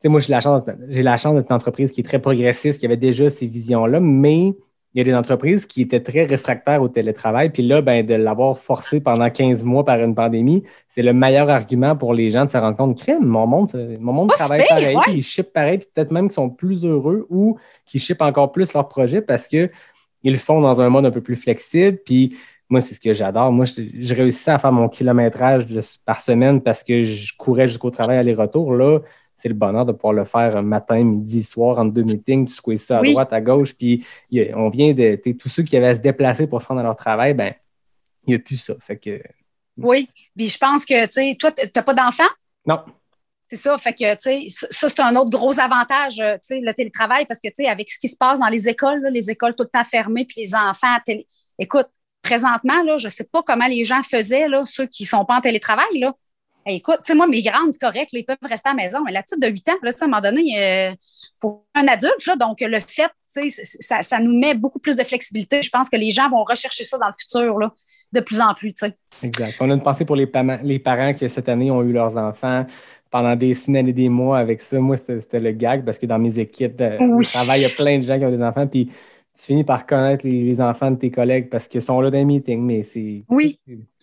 sais, 0.00 0.08
moi, 0.08 0.20
j'ai 0.20 0.30
la 0.30 0.40
chance, 0.40 0.62
j'ai 0.88 1.02
la 1.02 1.16
chance 1.16 1.34
d'être 1.34 1.50
une 1.50 1.56
entreprise 1.56 1.90
qui 1.90 2.00
est 2.00 2.04
très 2.04 2.18
progressiste, 2.18 2.80
qui 2.80 2.86
avait 2.86 2.96
déjà 2.96 3.30
ces 3.30 3.46
visions-là, 3.46 4.00
mais 4.00 4.52
il 4.94 4.98
y 4.98 5.00
a 5.00 5.04
des 5.04 5.14
entreprises 5.14 5.66
qui 5.66 5.82
étaient 5.82 6.02
très 6.02 6.24
réfractaires 6.24 6.80
au 6.80 6.88
télétravail. 6.88 7.50
Puis 7.50 7.64
là, 7.64 7.82
ben, 7.82 8.06
de 8.06 8.14
l'avoir 8.14 8.58
forcé 8.58 9.00
pendant 9.00 9.28
15 9.28 9.64
mois 9.64 9.84
par 9.84 9.98
une 9.98 10.14
pandémie, 10.14 10.62
c'est 10.86 11.02
le 11.02 11.12
meilleur 11.12 11.50
argument 11.50 11.96
pour 11.96 12.14
les 12.14 12.30
gens 12.30 12.44
de 12.44 12.50
se 12.50 12.56
rendre 12.56 12.76
compte 12.76 12.96
crème, 12.96 13.24
mon 13.24 13.46
monde, 13.46 13.70
mon 13.98 14.12
monde 14.12 14.30
travaille 14.30 14.64
pareil, 14.68 14.96
puis 15.02 15.14
ils 15.14 15.24
shippent 15.24 15.52
pareil, 15.52 15.78
puis 15.78 15.88
peut-être 15.92 16.12
même 16.12 16.28
qu'ils 16.28 16.34
sont 16.34 16.50
plus 16.50 16.84
heureux 16.84 17.26
ou 17.28 17.58
qu'ils 17.86 18.00
shippent 18.00 18.22
encore 18.22 18.52
plus 18.52 18.72
leur 18.72 18.86
projet 18.86 19.20
parce 19.20 19.48
qu'ils 19.48 19.70
le 20.22 20.36
font 20.36 20.60
dans 20.60 20.80
un 20.80 20.88
mode 20.90 21.06
un 21.06 21.10
peu 21.10 21.22
plus 21.22 21.36
flexible. 21.36 21.98
Puis 22.04 22.36
moi, 22.74 22.80
c'est 22.80 22.96
ce 22.96 23.00
que 23.00 23.12
j'adore. 23.12 23.52
Moi, 23.52 23.66
je, 23.66 24.14
réussissais 24.14 24.50
à 24.50 24.58
faire 24.58 24.72
mon 24.72 24.88
kilométrage 24.88 25.66
par 26.04 26.20
semaine 26.20 26.60
parce 26.60 26.82
que 26.82 27.04
je 27.04 27.32
courais 27.36 27.68
jusqu'au 27.68 27.90
travail 27.90 28.18
aller-retour. 28.18 28.74
Là, 28.74 28.98
c'est 29.36 29.48
le 29.48 29.54
bonheur 29.54 29.86
de 29.86 29.92
pouvoir 29.92 30.12
le 30.12 30.24
faire 30.24 30.60
matin, 30.60 31.04
midi, 31.04 31.44
soir, 31.44 31.78
entre 31.78 31.92
deux 31.92 32.02
meetings, 32.02 32.46
tu 32.46 32.52
squeezes 32.52 32.82
ça 32.82 32.98
à 32.98 33.02
droite, 33.02 33.32
à 33.32 33.40
gauche, 33.40 33.74
puis 33.74 34.04
on 34.54 34.70
vient 34.70 34.92
de. 34.92 35.14
Tous 35.38 35.48
ceux 35.48 35.62
qui 35.62 35.76
avaient 35.76 35.88
à 35.88 35.94
se 35.94 36.00
déplacer 36.00 36.48
pour 36.48 36.62
se 36.62 36.66
rendre 36.66 36.80
à 36.80 36.82
leur 36.82 36.96
travail, 36.96 37.32
ben, 37.34 37.54
il 38.26 38.30
n'y 38.30 38.34
a 38.34 38.38
plus 38.40 38.56
ça. 38.56 38.74
Fait 38.80 38.96
que. 38.96 39.22
Oui, 39.76 40.08
puis 40.34 40.48
je 40.48 40.58
pense 40.58 40.84
que, 40.84 41.06
tu 41.06 41.12
sais, 41.12 41.36
toi, 41.38 41.52
tu 41.52 41.62
n'as 41.74 41.82
pas 41.82 41.94
d'enfant? 41.94 42.28
Non. 42.66 42.80
C'est 43.48 43.56
ça, 43.56 43.78
fait 43.78 43.92
que, 43.92 44.14
tu 44.14 44.48
sais, 44.48 44.66
ça, 44.70 44.88
c'est 44.88 45.00
un 45.00 45.14
autre 45.14 45.30
gros 45.30 45.60
avantage, 45.60 46.18
euh, 46.18 46.34
tu 46.34 46.56
sais, 46.56 46.60
le 46.60 46.74
télétravail, 46.74 47.24
parce 47.26 47.40
que, 47.40 47.48
tu 47.48 47.62
sais, 47.62 47.68
avec 47.68 47.88
ce 47.88 48.00
qui 48.00 48.08
se 48.08 48.16
passe 48.16 48.40
dans 48.40 48.48
les 48.48 48.68
écoles, 48.68 49.06
les 49.12 49.30
écoles 49.30 49.54
tout 49.54 49.62
le 49.62 49.68
temps 49.68 49.84
fermées, 49.84 50.24
puis 50.24 50.42
les 50.42 50.54
enfants, 50.56 50.96
télé... 51.04 51.28
écoute, 51.58 51.88
présentement, 52.24 52.82
là, 52.82 52.98
je 52.98 53.06
ne 53.06 53.10
sais 53.12 53.24
pas 53.24 53.42
comment 53.42 53.66
les 53.66 53.84
gens 53.84 54.02
faisaient, 54.02 54.48
là, 54.48 54.64
ceux 54.64 54.86
qui 54.86 55.04
ne 55.04 55.08
sont 55.08 55.24
pas 55.24 55.36
en 55.36 55.40
télétravail, 55.40 55.98
là 56.00 56.12
écoute, 56.72 56.98
tu 57.04 57.12
sais, 57.12 57.14
moi, 57.14 57.26
mes 57.26 57.42
grandes, 57.42 57.72
c'est 57.72 57.80
correct, 57.80 58.10
ils 58.12 58.24
peuvent 58.24 58.36
rester 58.42 58.68
à 58.68 58.72
la 58.72 58.82
maison, 58.82 58.98
mais 59.04 59.12
la 59.12 59.22
petite 59.22 59.40
de 59.40 59.48
8 59.48 59.68
ans, 59.68 59.72
là, 59.82 59.90
à 59.90 60.04
un 60.04 60.06
moment 60.06 60.20
donné, 60.20 60.40
il 60.44 60.58
euh, 60.58 60.94
faut 61.40 61.66
un 61.74 61.86
adulte, 61.86 62.26
là, 62.26 62.36
donc 62.36 62.60
le 62.60 62.80
fait, 62.80 63.10
ça, 63.26 64.02
ça, 64.02 64.20
nous 64.20 64.38
met 64.38 64.54
beaucoup 64.54 64.78
plus 64.78 64.96
de 64.96 65.02
flexibilité. 65.02 65.60
Je 65.62 65.70
pense 65.70 65.90
que 65.90 65.96
les 65.96 66.10
gens 66.10 66.30
vont 66.30 66.44
rechercher 66.44 66.84
ça 66.84 66.98
dans 66.98 67.08
le 67.08 67.14
futur, 67.18 67.58
là, 67.58 67.72
de 68.12 68.20
plus 68.20 68.40
en 68.40 68.54
plus, 68.54 68.72
tu 68.72 68.86
sais. 68.86 68.96
Exact. 69.26 69.56
On 69.60 69.70
a 69.70 69.74
une 69.74 69.82
pensée 69.82 70.04
pour 70.04 70.16
les, 70.16 70.30
les 70.62 70.78
parents 70.78 71.12
qui, 71.12 71.28
cette 71.28 71.48
année, 71.48 71.70
ont 71.70 71.82
eu 71.82 71.92
leurs 71.92 72.16
enfants 72.16 72.64
pendant 73.10 73.36
des 73.36 73.54
semaines 73.54 73.88
et 73.88 73.92
des 73.92 74.08
mois 74.08 74.38
avec 74.38 74.60
ça. 74.62 74.78
Moi, 74.78 74.96
c'était 74.96 75.40
le 75.40 75.52
gag 75.52 75.84
parce 75.84 75.98
que 75.98 76.06
dans 76.06 76.18
mes 76.18 76.38
équipes 76.38 76.76
de 76.76 77.22
travail, 77.24 77.60
il 77.60 77.62
y 77.62 77.66
a 77.66 77.70
plein 77.70 77.98
de 77.98 78.04
gens 78.04 78.18
qui 78.18 78.24
ont 78.24 78.30
des 78.30 78.42
enfants, 78.42 78.66
puis 78.66 78.88
tu 79.36 79.42
finis 79.42 79.64
par 79.64 79.86
connaître 79.86 80.26
les, 80.26 80.60
enfants 80.60 80.90
de 80.90 80.96
tes 80.96 81.10
collègues 81.10 81.50
parce 81.50 81.68
qu'ils 81.68 81.82
sont 81.82 82.00
là 82.00 82.10
dans 82.10 82.18
les 82.18 82.24
meetings, 82.24 82.62
mais 82.62 82.82
c'est 82.82 83.24
oui. 83.28 83.58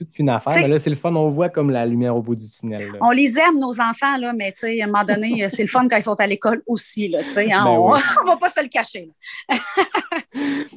Toute 0.05 0.17
une 0.19 0.29
affaire. 0.29 0.53
Mais 0.55 0.67
là, 0.67 0.79
c'est 0.79 0.89
le 0.89 0.95
fun, 0.95 1.13
on 1.15 1.29
voit 1.29 1.49
comme 1.49 1.69
la 1.69 1.85
lumière 1.85 2.15
au 2.15 2.21
bout 2.21 2.35
du 2.35 2.49
tunnel. 2.49 2.91
On 3.01 3.11
les 3.11 3.37
aime, 3.37 3.59
nos 3.59 3.79
enfants, 3.79 4.17
là, 4.17 4.33
mais 4.33 4.53
à 4.61 4.83
un 4.83 4.87
moment 4.87 5.03
donné, 5.03 5.47
c'est 5.49 5.61
le 5.61 5.67
fun 5.67 5.87
quand 5.87 5.97
ils 5.97 6.03
sont 6.03 6.19
à 6.19 6.27
l'école 6.27 6.61
aussi. 6.65 7.07
Là, 7.07 7.19
hein, 7.19 7.43
ben 7.45 7.65
on 7.67 7.89
ne 7.95 8.27
va 8.27 8.37
pas 8.37 8.49
se 8.49 8.61
le 8.61 8.67
cacher. 8.67 9.09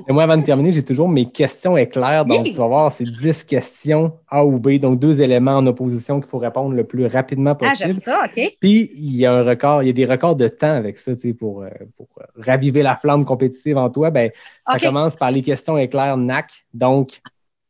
Et 0.09 0.12
moi, 0.12 0.25
avant 0.25 0.37
de 0.37 0.45
terminer, 0.45 0.72
j'ai 0.72 0.85
toujours 0.85 1.09
mes 1.09 1.27
questions 1.27 1.77
éclairs. 1.77 2.25
Donc, 2.25 2.47
tu 2.47 2.53
vas 2.53 2.66
voir, 2.66 2.93
c'est 2.93 3.05
10 3.05 3.45
questions 3.45 4.12
A 4.29 4.45
ou 4.45 4.59
B, 4.59 4.79
donc 4.79 4.99
deux 4.99 5.20
éléments 5.20 5.57
en 5.57 5.66
opposition 5.66 6.20
qu'il 6.20 6.29
faut 6.29 6.39
répondre 6.39 6.75
le 6.75 6.85
plus 6.85 7.07
rapidement 7.07 7.55
possible. 7.55 7.77
Ah, 7.81 7.85
j'aime 7.87 7.95
ça, 7.95 8.25
OK. 8.25 8.57
Puis, 8.61 8.91
il 8.95 9.16
y 9.16 9.27
a 9.27 9.33
un 9.33 9.43
record, 9.43 9.83
il 9.83 9.87
y 9.87 9.91
a 9.91 9.93
des 9.93 10.05
records 10.05 10.37
de 10.37 10.49
temps 10.49 10.75
avec 10.75 10.99
ça, 10.99 11.12
pour, 11.39 11.62
euh, 11.62 11.68
pour 11.97 12.09
raviver 12.37 12.83
la 12.83 12.97
flamme 12.97 13.25
compétitive 13.25 13.79
en 13.79 13.89
toi. 13.91 14.11
Ben, 14.11 14.31
ça 14.66 14.79
commence 14.79 15.16
par 15.16 15.31
les 15.31 15.43
questions 15.43 15.79
éclairs 15.79 16.16
NAC. 16.16 16.51
Donc, 16.72 17.20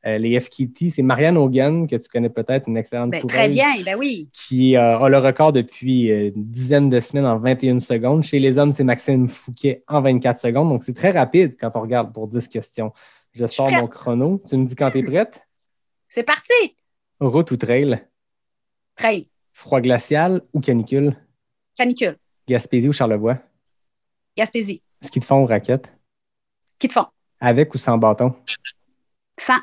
euh, 0.07 0.18
les 0.18 0.38
FKT, 0.38 0.90
c'est 0.94 1.02
Marianne 1.02 1.38
Hogan, 1.38 1.86
que 1.86 1.96
tu 1.96 2.09
connais 2.09 2.28
peut-être, 2.28 2.68
une 2.68 2.76
excellente 2.76 3.11
ben, 3.11 3.26
Très 3.26 3.48
bien, 3.48 3.80
ben 3.82 3.96
oui. 3.98 4.28
Qui 4.32 4.76
euh, 4.76 4.98
a 4.98 5.09
le 5.09 5.18
record 5.18 5.52
depuis 5.52 6.11
euh, 6.11 6.30
une 6.34 6.44
dizaine 6.44 6.90
de 6.90 7.00
semaines 7.00 7.24
en 7.24 7.38
21 7.38 7.78
secondes. 7.78 8.22
Chez 8.22 8.38
les 8.38 8.59
hommes, 8.59 8.72
c'est 8.72 8.84
Maxime 8.84 9.28
Fouquet 9.28 9.82
en 9.88 10.00
24 10.00 10.38
secondes. 10.38 10.68
Donc, 10.68 10.82
c'est 10.84 10.92
très 10.92 11.11
rapide 11.11 11.57
quand 11.59 11.70
on 11.74 11.80
regarde 11.80 12.12
pour 12.12 12.28
10 12.28 12.48
questions. 12.48 12.92
Je 13.32 13.46
sors 13.46 13.70
mon 13.70 13.88
chrono. 13.88 14.42
Tu 14.46 14.57
me 14.59 14.66
dis 14.66 14.76
quand 14.76 14.90
tu 14.90 14.98
es 14.98 15.02
prête? 15.11 15.46
C'est 16.09 16.22
parti! 16.22 16.76
Route 17.20 17.50
ou 17.50 17.57
trail? 17.57 18.05
Trail. 18.96 19.28
Froid 19.52 19.80
glacial 19.80 20.42
ou 20.52 20.61
canicule? 20.61 21.16
Canicule. 21.76 22.18
Gaspésie 22.46 22.88
ou 22.88 22.92
Charlevoix? 22.92 23.38
Gaspésie. 24.36 24.82
Ski 25.00 25.20
de 25.20 25.24
fond 25.24 25.42
ou 25.42 25.46
raquette? 25.46 25.90
Ski 26.72 26.88
de 26.88 26.92
fond. 26.92 27.07
Avec 27.40 27.74
ou 27.74 27.78
sans 27.78 27.96
bâton? 27.96 28.34
Sans. 29.38 29.61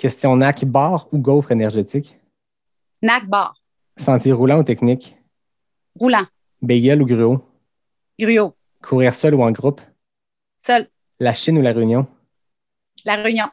Question 0.00 0.34
NAC 0.34 0.64
bar 0.64 1.08
ou 1.12 1.18
gaufre 1.18 1.52
énergétique? 1.52 2.16
NAC 3.02 3.28
bar. 3.28 3.54
Sentier 3.98 4.32
roulant 4.32 4.60
ou 4.60 4.62
technique? 4.62 5.14
Roulant. 5.94 6.24
Bagel 6.62 7.02
ou 7.02 7.04
gruau? 7.06 7.44
Gruau. 8.18 8.54
Courir 8.82 9.12
seul 9.12 9.34
ou 9.34 9.42
en 9.42 9.50
groupe? 9.50 9.82
Seul. 10.62 10.88
La 11.18 11.34
Chine 11.34 11.58
ou 11.58 11.60
la 11.60 11.74
Réunion? 11.74 12.06
La 13.04 13.16
Réunion. 13.16 13.50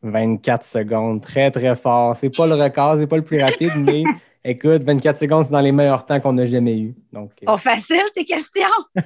24 0.00 0.64
secondes, 0.64 1.20
très 1.20 1.50
très 1.50 1.76
fort. 1.76 2.16
C'est 2.16 2.34
pas 2.34 2.46
le 2.46 2.54
record, 2.54 2.96
c'est 2.98 3.06
pas 3.06 3.18
le 3.18 3.24
plus 3.24 3.42
rapide, 3.42 3.72
mais 3.76 4.04
Écoute, 4.46 4.82
24 4.82 5.18
secondes, 5.18 5.46
c'est 5.46 5.52
dans 5.52 5.60
les 5.60 5.72
meilleurs 5.72 6.04
temps 6.04 6.20
qu'on 6.20 6.36
a 6.36 6.44
jamais 6.44 6.78
eu. 6.78 6.94
Donc, 7.10 7.30
oh, 7.46 7.56
facile 7.56 8.02
tes 8.14 8.26
questions! 8.26 8.66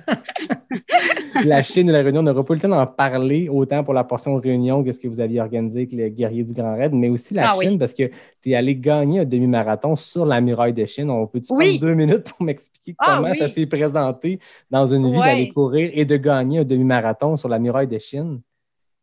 la 1.45 1.63
Chine 1.63 1.89
et 1.89 1.93
la 1.93 2.03
Réunion 2.03 2.23
n'aura 2.25 2.45
pas 2.45 2.55
le 2.55 2.61
temps 2.61 2.69
d'en 2.69 2.87
parler 2.89 3.49
autant 3.49 3.85
pour 3.85 3.95
la 3.95 4.03
portion 4.03 4.35
Réunion 4.35 4.83
que 4.83 4.91
ce 4.91 4.99
que 4.99 5.07
vous 5.07 5.21
aviez 5.21 5.41
organisé 5.41 5.81
avec 5.83 5.93
les 5.93 6.11
guerriers 6.11 6.43
du 6.43 6.53
Grand 6.53 6.77
Raid, 6.77 6.93
mais 6.93 7.09
aussi 7.09 7.35
la 7.35 7.53
ah 7.53 7.55
Chine 7.61 7.79
parce 7.79 7.95
que 7.95 8.11
tu 8.43 8.51
es 8.51 8.57
allé 8.57 8.75
gagner 8.75 9.21
un 9.21 9.25
demi-marathon 9.25 9.95
sur 9.95 10.27
la 10.27 10.41
muraille 10.41 10.73
de 10.73 10.85
Chine. 10.87 11.09
On 11.09 11.29
peut-tu 11.29 11.55
prendre 11.55 11.79
deux 11.79 11.95
minutes 11.95 12.25
pour 12.25 12.43
m'expliquer 12.45 12.97
ah 12.99 13.19
comment 13.23 13.35
ça 13.35 13.49
s'est 13.49 13.67
présenté 13.67 14.41
dans 14.69 14.87
une 14.87 15.09
vie 15.09 15.21
d'aller 15.21 15.51
courir 15.51 15.91
et 15.93 16.05
de 16.05 16.17
gagner 16.17 16.59
un 16.59 16.65
demi-marathon 16.65 17.37
sur 17.37 17.49
la 17.49 17.61
muraille 17.61 17.87
de 17.87 17.99
Chine? 18.01 18.41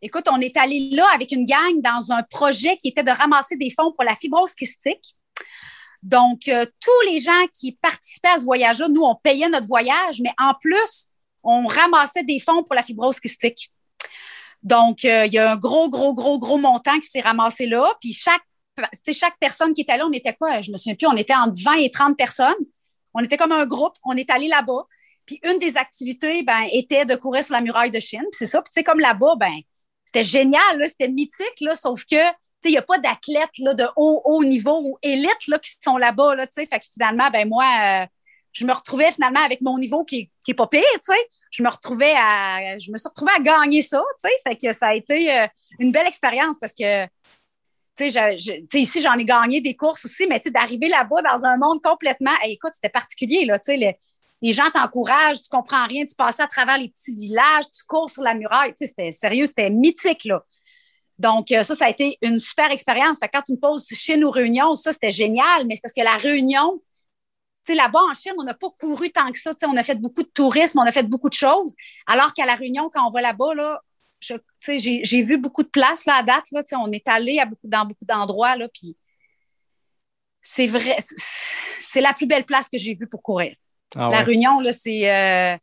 Écoute, 0.01 0.25
on 0.29 0.41
est 0.41 0.57
allé 0.57 0.89
là 0.91 1.07
avec 1.15 1.31
une 1.31 1.45
gang 1.45 1.81
dans 1.81 2.11
un 2.11 2.23
projet 2.23 2.75
qui 2.75 2.89
était 2.89 3.03
de 3.03 3.11
ramasser 3.11 3.55
des 3.55 3.69
fonds 3.69 3.93
pour 3.93 4.03
la 4.03 4.15
fibrose 4.15 4.53
kystique. 4.53 5.15
Donc, 6.04 6.48
euh, 6.48 6.66
tous 6.80 7.12
les 7.12 7.20
gens 7.20 7.46
qui 7.54 7.74
participaient 7.74 8.30
à 8.30 8.38
ce 8.38 8.43
voyage-là, 8.43 8.88
nous, 8.89 9.04
on 9.04 9.16
payait 9.16 9.50
notre 9.50 9.68
voyage, 9.68 10.22
mais 10.22 10.34
en 10.38 10.54
plus, 10.54 11.10
on 11.43 11.66
ramassait 11.66 12.24
des 12.24 12.39
fonds 12.39 12.64
pour 12.64 12.76
la 12.76 12.84
fibrose 12.84 13.20
kystique. 13.20 13.72
Donc, 14.64 15.06
euh, 15.06 15.26
il 15.28 15.34
y 15.34 15.38
a 15.38 15.52
un 15.52 15.58
gros, 15.58 15.89
gros, 15.89 16.14
gros, 16.14 16.39
gros 16.39 16.58
montant 16.58 17.00
qui 17.00 17.08
s'est 17.08 17.22
ramassé 17.22 17.68
là. 17.68 17.96
Puis 18.02 18.14
chaque, 18.14 18.41
chaque 19.14 19.38
personne 19.39 19.74
qui 19.74 19.82
était 19.82 19.98
là, 19.98 20.06
on 20.08 20.12
était 20.12 20.34
quoi? 20.34 20.62
Je 20.62 20.72
me 20.72 20.78
souviens 20.78 20.96
plus, 20.96 21.08
on 21.08 21.16
était 21.18 21.36
entre 21.36 21.62
20 21.64 21.74
et 21.76 21.89
30 21.89 22.18
personnes. 22.18 22.56
On 23.14 23.22
était 23.22 23.38
comme 23.38 23.52
un 23.52 23.66
groupe, 23.66 23.93
on 24.04 24.18
est 24.18 24.30
allé 24.30 24.48
là-bas. 24.48 24.86
Puis 25.26 25.39
une 25.43 25.60
des 25.60 25.78
activités, 25.78 26.43
ben, 26.43 26.64
était 26.72 27.06
de 27.06 27.16
courir 27.16 27.43
sur 27.43 27.54
la 27.54 27.62
muraille 27.62 27.91
de 27.91 28.00
Chine. 28.00 28.26
c'est 28.32 28.46
ça. 28.46 28.62
Puis 28.62 28.72
tu 28.76 28.84
comme 28.84 29.00
là-bas, 29.00 29.36
ben, 29.39 29.56
c'était 30.04 30.24
génial, 30.24 30.88
c'était 30.88 31.08
mythique, 31.10 31.62
là, 31.62 31.76
sauf 31.76 32.04
que 32.06 32.16
il 32.66 32.72
n'y 32.72 32.78
a 32.78 32.82
pas 32.82 32.99
d'athlètes 32.99 33.49
de 33.57 33.86
haut, 33.95 34.22
haut 34.26 34.43
niveau 34.43 34.82
ou 34.84 34.97
élites 35.01 35.47
là, 35.47 35.59
qui 35.59 35.72
sont 35.84 35.97
là-bas. 35.97 36.36
Là, 36.36 36.47
fait 36.53 36.68
que 36.68 36.86
finalement, 36.91 37.30
ben 37.32 37.47
moi, 37.47 37.66
euh, 37.66 38.05
je 38.53 38.66
me 38.66 38.74
retrouvais 38.74 39.11
finalement 39.11 39.43
avec 39.43 39.61
mon 39.61 39.78
niveau 39.78 40.03
qui, 40.03 40.30
qui 40.43 40.53
pas 40.53 40.68
pire. 40.68 40.82
Je 41.51 41.63
me 41.63 41.70
retrouvais 41.70 42.13
à. 42.16 42.78
Je 42.80 42.91
me 42.91 42.97
suis 42.97 43.07
retrouvée 43.07 43.34
à 43.36 43.41
gagner 43.41 43.82
ça. 43.82 44.03
Fait 44.43 44.55
que 44.55 44.74
ça 44.74 44.88
a 44.88 44.95
été 44.95 45.32
euh, 45.32 45.47
une 45.80 45.91
belle 45.91 46.07
expérience 46.07 46.57
parce 46.59 46.74
que 46.74 47.07
ici, 47.99 49.01
j'en 49.01 49.13
ai 49.13 49.26
gagné 49.26 49.61
des 49.61 49.76
courses 49.76 50.05
aussi, 50.05 50.28
mais 50.28 50.41
d'arriver 50.45 50.88
là-bas 50.88 51.22
dans 51.22 51.45
un 51.45 51.57
monde 51.57 51.82
complètement. 51.82 52.34
écoute, 52.43 52.72
c'était 52.74 52.89
particulier. 52.89 53.45
Là, 53.45 53.59
les, 53.68 54.53
gens 54.53 54.70
t'encouragent, 54.72 55.41
tu 55.41 55.49
comprends 55.49 55.86
rien, 55.88 56.05
tu 56.05 56.16
passais 56.16 56.43
à 56.43 56.47
travers 56.47 56.78
les 56.78 56.89
petits 56.89 57.16
villages, 57.16 57.66
tu 57.76 57.84
cours 57.88 58.09
sur 58.09 58.24
la 58.24 58.34
muraille. 58.34 58.74
C'était 58.76 59.11
sérieux, 59.11 59.45
c'était 59.45 59.70
mythique. 59.70 60.26
Là. 60.26 60.43
Donc, 61.17 61.51
euh, 61.51 61.63
ça, 61.63 61.75
ça 61.75 61.86
a 61.86 61.89
été 61.89 62.17
une 62.21 62.39
super 62.39 62.71
expérience. 62.71 63.17
quand 63.20 63.42
tu 63.42 63.54
me 63.54 63.58
poses 63.58 63.86
Chine 63.87 64.24
ou 64.24 64.32
Réunion, 64.32 64.75
ça, 64.75 64.92
c'était 64.92 65.12
génial, 65.12 65.66
mais 65.66 65.75
c'est 65.75 65.82
parce 65.82 65.93
que 65.93 66.01
la 66.01 66.17
Réunion, 66.17 66.82
tu 67.66 67.71
sais, 67.71 67.75
là-bas 67.75 68.01
en 68.12 68.13
Chine, 68.13 68.33
on 68.37 68.43
n'a 68.43 68.54
pas 68.54 68.70
couru 68.79 69.12
tant 69.12 69.32
que 69.32 69.39
ça. 69.39 69.54
on 69.63 69.78
a 69.78 69.83
fait 69.83 69.96
beaucoup 69.96 70.24
de 70.24 70.28
tourisme, 70.28 70.79
on 70.79 70.83
a 70.83 70.92
fait 70.92 71.04
beaucoup 71.04 71.29
de 71.29 71.36
choses. 71.36 71.74
Alors 72.05 72.33
qu'à 72.33 72.46
la 72.46 72.55
Réunion, 72.55 72.89
quand 72.93 73.08
on 73.08 73.12
va 73.12 73.21
là-bas, 73.21 73.55
là, 73.55 73.82
j'ai 74.20 75.21
vu 75.21 75.37
beaucoup 75.37 75.63
de 75.63 75.70
places 75.70 76.05
là, 76.05 76.16
à 76.17 76.24
date. 76.24 76.46
Là, 76.51 76.63
on 76.74 76.92
est 76.92 77.08
allé 77.08 77.39
à 77.39 77.46
beaucoup, 77.46 77.67
dans 77.67 77.86
beaucoup 77.86 78.05
d'endroits, 78.05 78.55
puis 78.74 78.97
c'est 80.42 80.67
vrai, 80.67 80.97
c'est 81.79 82.01
la 82.01 82.13
plus 82.13 82.28
belle 82.28 82.46
place 82.46 82.67
que 82.70 82.78
j'ai 82.78 82.93
vue 82.93 83.08
pour 83.08 83.21
courir. 83.21 83.55
Ah 83.96 84.09
la 84.12 84.21
Réunion, 84.21 84.59
là, 84.59 84.74
c'est. 84.74 85.09
Euh, 85.09 85.58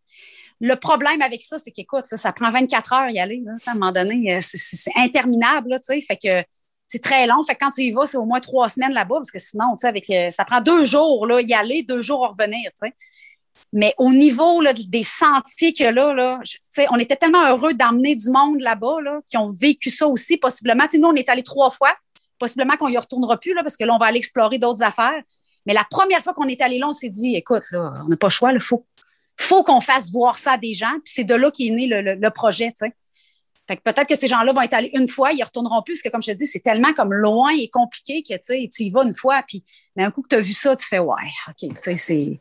le 0.63 0.77
problème 0.77 1.21
avec 1.23 1.43
ça, 1.43 1.59
c'est 1.59 1.73
qu'écoute, 1.73 2.05
ça 2.07 2.33
prend 2.33 2.49
24 2.49 2.93
heures 2.93 3.11
y 3.11 3.19
aller. 3.19 3.43
à 3.67 3.71
un 3.71 3.75
moment 3.75 3.91
donné, 3.91 4.37
euh, 4.37 4.39
c'est 4.41 4.93
interminable. 4.95 5.71
Là, 5.71 5.79
fait 5.85 6.17
que 6.17 6.49
c'est 6.87 7.03
très 7.03 7.27
long. 7.27 7.43
Fait 7.43 7.55
que 7.55 7.59
quand 7.65 7.73
tu 7.73 7.83
y 7.83 7.91
vas, 7.91 8.07
c'est 8.07 8.17
au 8.17 8.25
moins 8.25 8.39
trois 8.39 8.69
semaines 8.69 8.93
là-bas, 8.93 9.17
parce 9.17 9.33
que 9.33 9.41
sinon, 9.41 9.75
avec, 9.83 10.07
ça 10.31 10.45
prend 10.45 10.61
deux 10.61 10.85
jours 10.85 11.27
là, 11.27 11.41
y 11.41 11.53
aller, 11.53 11.83
deux 11.83 12.01
jours 12.01 12.29
revenir. 12.29 12.71
Mais 13.73 13.93
au 13.99 14.13
niveau 14.13 14.63
des 14.87 15.03
sentiers 15.03 15.73
que 15.73 15.85
là, 15.85 16.15
là 16.15 16.41
on 16.91 16.99
était 16.99 17.17
tellement 17.17 17.45
heureux 17.49 17.75
d'emmener 17.75 18.15
du 18.15 18.31
monde 18.31 18.61
là-bas 18.61 19.01
là, 19.03 19.21
qui 19.27 19.37
ont 19.37 19.51
vécu 19.51 19.91
ça 19.91 20.07
aussi, 20.07 20.37
possiblement. 20.37 20.85
nous, 20.95 21.09
on 21.09 21.15
est 21.15 21.29
allé 21.29 21.43
trois 21.43 21.71
fois. 21.71 21.93
Possiblement 22.39 22.77
qu'on 22.77 22.89
n'y 22.89 22.99
retournera 22.99 23.37
plus 23.37 23.53
là, 23.53 23.63
parce 23.63 23.77
que 23.77 23.83
là, 23.83 23.95
on 23.95 23.99
va 23.99 24.07
aller 24.07 24.19
explorer 24.19 24.59
d'autres 24.59 24.83
affaires. 24.85 25.23
Mais 25.67 25.73
la 25.73 25.85
première 25.91 26.23
fois 26.23 26.35
qu'on 26.35 26.49
est 26.49 26.61
allé 26.61 26.79
là, 26.79 26.89
on 26.89 26.93
s'est 26.93 27.09
dit, 27.09 27.35
écoute, 27.35 27.63
on 27.73 28.09
n'a 28.09 28.17
pas 28.17 28.27
le 28.27 28.31
choix, 28.31 28.53
il 28.53 28.61
faut 28.61 28.85
faut 29.39 29.63
qu'on 29.63 29.81
fasse 29.81 30.11
voir 30.13 30.39
ça 30.39 30.53
à 30.53 30.59
des 30.59 30.75
gens. 30.75 30.93
Puis 31.05 31.13
c'est 31.15 31.25
de 31.25 31.35
là 31.35 31.51
qu'est 31.51 31.71
né 31.71 31.87
le, 31.87 32.31
projet, 32.31 32.69
tu 32.69 32.87
sais. 32.87 32.93
Fait 33.69 33.77
que 33.77 33.83
peut-être 33.83 34.09
que 34.09 34.17
ces 34.17 34.27
gens-là 34.27 34.53
vont 34.53 34.61
être 34.61 34.75
allés 34.75 34.91
une 34.93 35.09
fois, 35.09 35.33
ils 35.33 35.39
ne 35.39 35.45
retourneront 35.45 35.83
plus, 35.83 35.95
parce 35.95 36.03
que 36.03 36.09
comme 36.09 36.23
je 36.23 36.33
te 36.33 36.37
dis, 36.37 36.47
c'est 36.47 36.61
tellement 36.61 36.93
comme 36.95 37.15
loin 37.15 37.51
et 37.57 37.69
compliqué 37.69 38.23
que 38.23 38.35
tu 38.35 38.83
y 38.83 38.91
vas 38.91 39.05
une 39.05 39.15
fois, 39.15 39.43
puis 39.47 39.65
mais 39.95 40.03
un 40.05 40.11
coup 40.11 40.23
que 40.23 40.29
tu 40.29 40.37
as 40.37 40.41
vu 40.41 40.53
ça, 40.53 40.75
tu 40.75 40.85
fais 40.85 40.99
ouais, 40.99 41.15
OK, 41.49 41.71
c'est. 41.97 42.41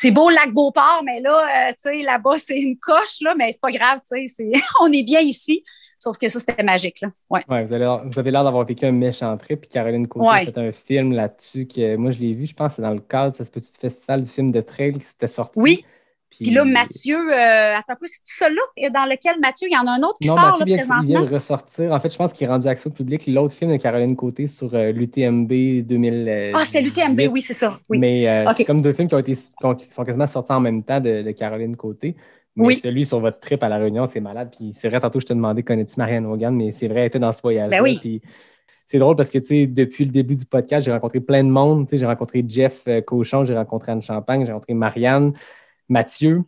C'est 0.00 0.12
beau 0.12 0.28
le 0.28 0.36
lac 0.36 0.52
Beauport, 0.52 1.02
mais 1.04 1.20
là, 1.20 1.72
euh, 1.72 2.02
là-bas, 2.04 2.36
c'est 2.38 2.56
une 2.56 2.78
coche, 2.78 3.20
là, 3.20 3.34
mais 3.36 3.50
c'est 3.50 3.60
pas 3.60 3.72
grave, 3.72 3.98
on 4.80 4.92
est 4.92 5.02
bien 5.02 5.18
ici. 5.18 5.64
Sauf 5.98 6.16
que 6.16 6.28
ça, 6.28 6.38
c'était 6.38 6.62
magique. 6.62 7.00
Là. 7.00 7.10
Ouais. 7.28 7.44
ouais 7.48 7.64
vous, 7.64 7.72
avez 8.18 8.30
l'air 8.30 8.44
d'avoir 8.44 8.64
vécu 8.64 8.86
un 8.86 8.92
méchant 8.92 9.36
trip. 9.36 9.62
Puis 9.62 9.70
Caroline 9.70 10.06
Côté 10.06 10.28
a 10.28 10.44
fait 10.44 10.58
un 10.58 10.72
film 10.72 11.12
là-dessus 11.12 11.66
que 11.66 11.96
moi, 11.96 12.12
je 12.12 12.18
l'ai 12.20 12.32
vu, 12.32 12.46
je 12.46 12.54
pense, 12.54 12.74
c'est 12.74 12.82
dans 12.82 12.94
le 12.94 13.00
cadre 13.00 13.36
de 13.36 13.44
ce 13.44 13.50
petit 13.50 13.72
festival 13.78 14.22
du 14.22 14.28
film 14.28 14.52
de 14.52 14.60
trail 14.60 14.92
qui 14.94 15.04
s'était 15.04 15.28
sorti? 15.28 15.58
Oui. 15.58 15.84
Puis, 16.30 16.50
là, 16.50 16.64
Mathieu, 16.64 17.16
euh, 17.16 17.76
attends 17.76 17.94
un 17.94 17.96
peu, 17.96 18.06
c'est 18.06 18.20
celui-là 18.24 18.90
dans 18.90 19.06
lequel 19.06 19.40
Mathieu, 19.40 19.66
il 19.68 19.72
y 19.72 19.76
en 19.76 19.86
a 19.86 19.92
un 19.92 20.02
autre 20.02 20.18
qui 20.20 20.28
sort 20.28 20.36
là, 20.36 20.52
présentement. 20.60 21.00
Il 21.02 21.08
vient 21.08 21.22
de 21.22 21.34
ressortir. 21.34 21.90
En 21.90 21.98
fait, 21.98 22.12
je 22.12 22.16
pense 22.16 22.32
qu'il 22.32 22.46
est 22.46 22.50
rendu 22.50 22.68
accès 22.68 22.86
au 22.86 22.92
public. 22.92 23.26
L'autre 23.26 23.54
film 23.54 23.72
de 23.72 23.76
Caroline 23.78 24.14
Côté 24.14 24.46
sur 24.46 24.72
euh, 24.74 24.92
l'UTMB 24.92 25.48
2000. 25.48 26.52
Ah, 26.54 26.64
c'était 26.64 26.82
l'UTMB, 26.82 27.32
oui, 27.32 27.42
c'est 27.42 27.54
ça. 27.54 27.78
Oui. 27.88 27.98
Mais 27.98 28.28
euh, 28.28 28.52
c'est 28.54 28.64
comme 28.64 28.82
deux 28.82 28.92
films 28.92 29.08
qui, 29.08 29.14
ont 29.14 29.18
été, 29.18 29.34
qui 29.34 29.90
sont 29.90 30.04
quasiment 30.04 30.26
sortis 30.26 30.52
en 30.52 30.60
même 30.60 30.82
temps 30.82 31.00
de, 31.00 31.22
de 31.22 31.30
Caroline 31.32 31.76
Côté. 31.76 32.14
Mais 32.58 32.66
oui. 32.66 32.80
celui 32.80 33.06
sur 33.06 33.20
votre 33.20 33.40
trip 33.40 33.62
à 33.62 33.68
La 33.68 33.78
Réunion, 33.78 34.06
c'est 34.06 34.20
malade. 34.20 34.50
Puis 34.56 34.72
c'est 34.74 34.88
vrai, 34.88 35.00
tantôt, 35.00 35.20
je 35.20 35.26
te 35.26 35.32
demandais, 35.32 35.62
connais-tu 35.62 35.94
Marianne 35.96 36.26
Hogan? 36.26 36.54
Mais 36.54 36.72
c'est 36.72 36.88
vrai, 36.88 37.00
elle 37.00 37.06
était 37.06 37.18
dans 37.18 37.32
ce 37.32 37.40
voyage. 37.40 37.70
Ben 37.70 37.80
oui. 37.80 37.98
Puis 38.00 38.20
c'est 38.84 38.98
drôle 38.98 39.16
parce 39.16 39.30
que, 39.30 39.38
tu 39.38 39.46
sais, 39.46 39.66
depuis 39.66 40.04
le 40.04 40.10
début 40.10 40.34
du 40.34 40.44
podcast, 40.44 40.84
j'ai 40.84 40.92
rencontré 40.92 41.20
plein 41.20 41.44
de 41.44 41.50
monde. 41.50 41.86
J'ai 41.90 42.06
rencontré 42.06 42.44
Jeff 42.46 42.88
Cochon, 43.06 43.44
j'ai 43.44 43.54
rencontré 43.54 43.92
Anne 43.92 44.02
Champagne, 44.02 44.44
j'ai 44.44 44.52
rencontré 44.52 44.74
Marianne, 44.74 45.32
Mathieu. 45.88 46.42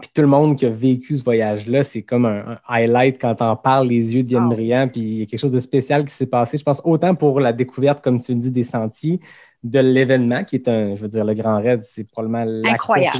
Puis 0.00 0.10
tout 0.14 0.22
le 0.22 0.28
monde 0.28 0.56
qui 0.56 0.64
a 0.64 0.70
vécu 0.70 1.16
ce 1.16 1.24
voyage-là, 1.24 1.82
c'est 1.82 2.02
comme 2.02 2.24
un, 2.24 2.58
highlight 2.68 3.20
quand 3.20 3.42
on 3.42 3.56
parle, 3.56 3.88
les 3.88 4.14
yeux 4.14 4.22
deviennent 4.22 4.46
oh, 4.46 4.54
brillants, 4.54 4.86
puis 4.86 5.00
il 5.00 5.18
y 5.18 5.22
a 5.22 5.26
quelque 5.26 5.40
chose 5.40 5.50
de 5.50 5.58
spécial 5.58 6.04
qui 6.04 6.12
s'est 6.12 6.26
passé. 6.26 6.56
Je 6.56 6.62
pense 6.62 6.80
autant 6.84 7.16
pour 7.16 7.40
la 7.40 7.52
découverte, 7.52 8.02
comme 8.02 8.20
tu 8.20 8.32
le 8.32 8.38
dis, 8.38 8.52
des 8.52 8.62
sentiers, 8.62 9.18
de 9.64 9.80
l'événement, 9.80 10.44
qui 10.44 10.54
est 10.54 10.68
un, 10.68 10.94
je 10.94 11.02
veux 11.02 11.08
dire, 11.08 11.24
le 11.24 11.34
Grand 11.34 11.60
Raid, 11.60 11.82
c'est 11.82 12.04
probablement 12.04 12.44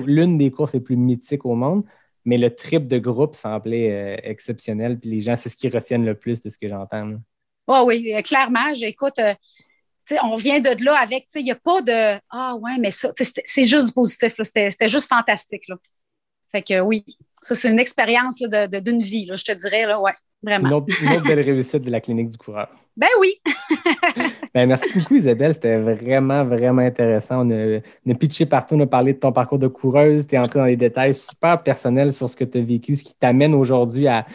l'une 0.07 0.39
des 0.39 0.53
courses 0.53 0.73
les 0.73 0.81
plus 0.81 0.97
mythiques 0.97 1.45
au 1.45 1.57
monde, 1.57 1.83
mais 2.25 2.39
le 2.39 2.55
trip 2.55 2.89
de 2.89 2.99
groupe 2.99 3.35
semblait 3.35 3.91
euh, 3.91 4.17
exceptionnel, 4.23 4.99
puis 4.99 5.11
les 5.11 5.21
gens, 5.21 5.37
c'est 5.37 5.49
ce 5.49 5.57
qui 5.57 5.69
retiennent 5.69 6.05
le 6.05 6.15
plus 6.15 6.41
de 6.43 6.51
ce 6.51 6.59
que 6.59 6.69
j'entends. 6.69 7.15
Oh 7.67 7.83
oui, 7.87 8.15
euh, 8.15 8.23
clairement, 8.23 8.73
j'écoute. 8.75 9.19
Euh, 9.19 9.35
on 10.23 10.37
vient 10.37 10.61
de 10.61 10.85
là 10.85 10.99
avec, 10.99 11.27
il 11.35 11.45
n'y 11.45 11.51
a 11.51 11.55
pas 11.55 11.83
de 11.83 12.19
Ah 12.31 12.57
ouais, 12.57 12.79
mais 12.79 12.91
ça, 12.91 13.13
c'est 13.15 13.65
juste 13.65 13.87
du 13.87 13.93
positif. 13.93 14.35
C'était 14.43 14.89
juste 14.89 15.09
fantastique. 15.09 15.69
Là. 15.69 15.77
Fait 16.51 16.63
que 16.63 16.81
oui, 16.81 17.05
ça, 17.43 17.55
c'est 17.55 17.69
une 17.69 17.79
expérience 17.79 18.37
d'une 18.39 19.03
vie, 19.03 19.31
je 19.35 19.45
te 19.45 19.53
dirais. 19.53 19.85
Là, 19.85 20.01
ouais, 20.01 20.15
vraiment. 20.43 20.69
Une 20.69 20.75
autre, 20.75 21.25
belle 21.25 21.41
réussite 21.41 21.83
de 21.83 21.91
la 21.91 22.01
clinique 22.01 22.31
du 22.31 22.39
coureur. 22.39 22.69
Ben 22.99 23.07
oui. 23.21 23.41
ben, 24.55 24.67
merci 24.67 24.93
beaucoup, 24.93 25.15
Isabelle. 25.15 25.55
C'était 25.55 25.79
vraiment, 25.79 26.45
vraiment 26.45 26.83
intéressant. 26.83 27.47
On 27.47 27.79
a, 28.11 28.15
pitché 28.15 28.45
partout, 28.45 28.75
on 28.75 28.81
a 28.81 28.89
parlé 28.89 29.13
de 29.13 29.19
ton 29.21 29.31
parcours 29.31 29.61
de 29.61 29.69
coureuse. 29.69 30.27
Tu 30.27 30.35
es 30.35 30.39
entré 30.39 30.59
dans 30.59 30.65
les 30.65 30.77
détails 30.77 31.15
super 31.15 31.63
personnels 31.63 32.13
sur 32.13 32.29
ce 32.29 32.35
que 32.35 32.43
tu 32.43 32.59
as 32.59 32.61
vécu, 32.61 32.97
ce 32.97 33.05
qui 33.05 33.15
t'amène 33.17 33.55
aujourd'hui 33.55 34.09
à, 34.09 34.27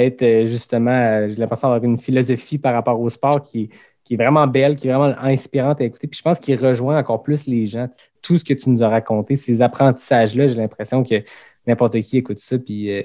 être 0.00 0.22
euh, 0.22 0.46
justement, 0.46 0.92
euh, 0.92 1.28
j'ai 1.28 1.34
l'impression 1.34 1.68
d'avoir 1.68 1.82
une 1.82 1.98
philosophie 1.98 2.56
par 2.56 2.72
rapport 2.72 3.00
au 3.00 3.10
sport 3.10 3.42
qui, 3.42 3.68
qui 4.04 4.14
est 4.14 4.16
vraiment 4.16 4.46
belle, 4.46 4.76
qui 4.76 4.86
est 4.86 4.92
vraiment 4.92 5.14
inspirante 5.18 5.80
à 5.80 5.84
écouter. 5.84 6.06
Puis 6.06 6.18
je 6.18 6.22
pense 6.22 6.38
qu'il 6.38 6.56
rejoint 6.64 6.98
encore 6.98 7.22
plus 7.22 7.46
les 7.46 7.66
gens. 7.66 7.88
Tout 8.22 8.38
ce 8.38 8.44
que 8.44 8.54
tu 8.54 8.70
nous 8.70 8.82
as 8.82 8.88
raconté, 8.88 9.34
ces 9.34 9.60
apprentissages-là, 9.60 10.46
j'ai 10.46 10.54
l'impression 10.54 11.02
que 11.02 11.22
n'importe 11.66 12.00
qui 12.02 12.18
écoute 12.18 12.38
ça, 12.38 12.58
puis 12.58 12.92
euh, 12.92 13.02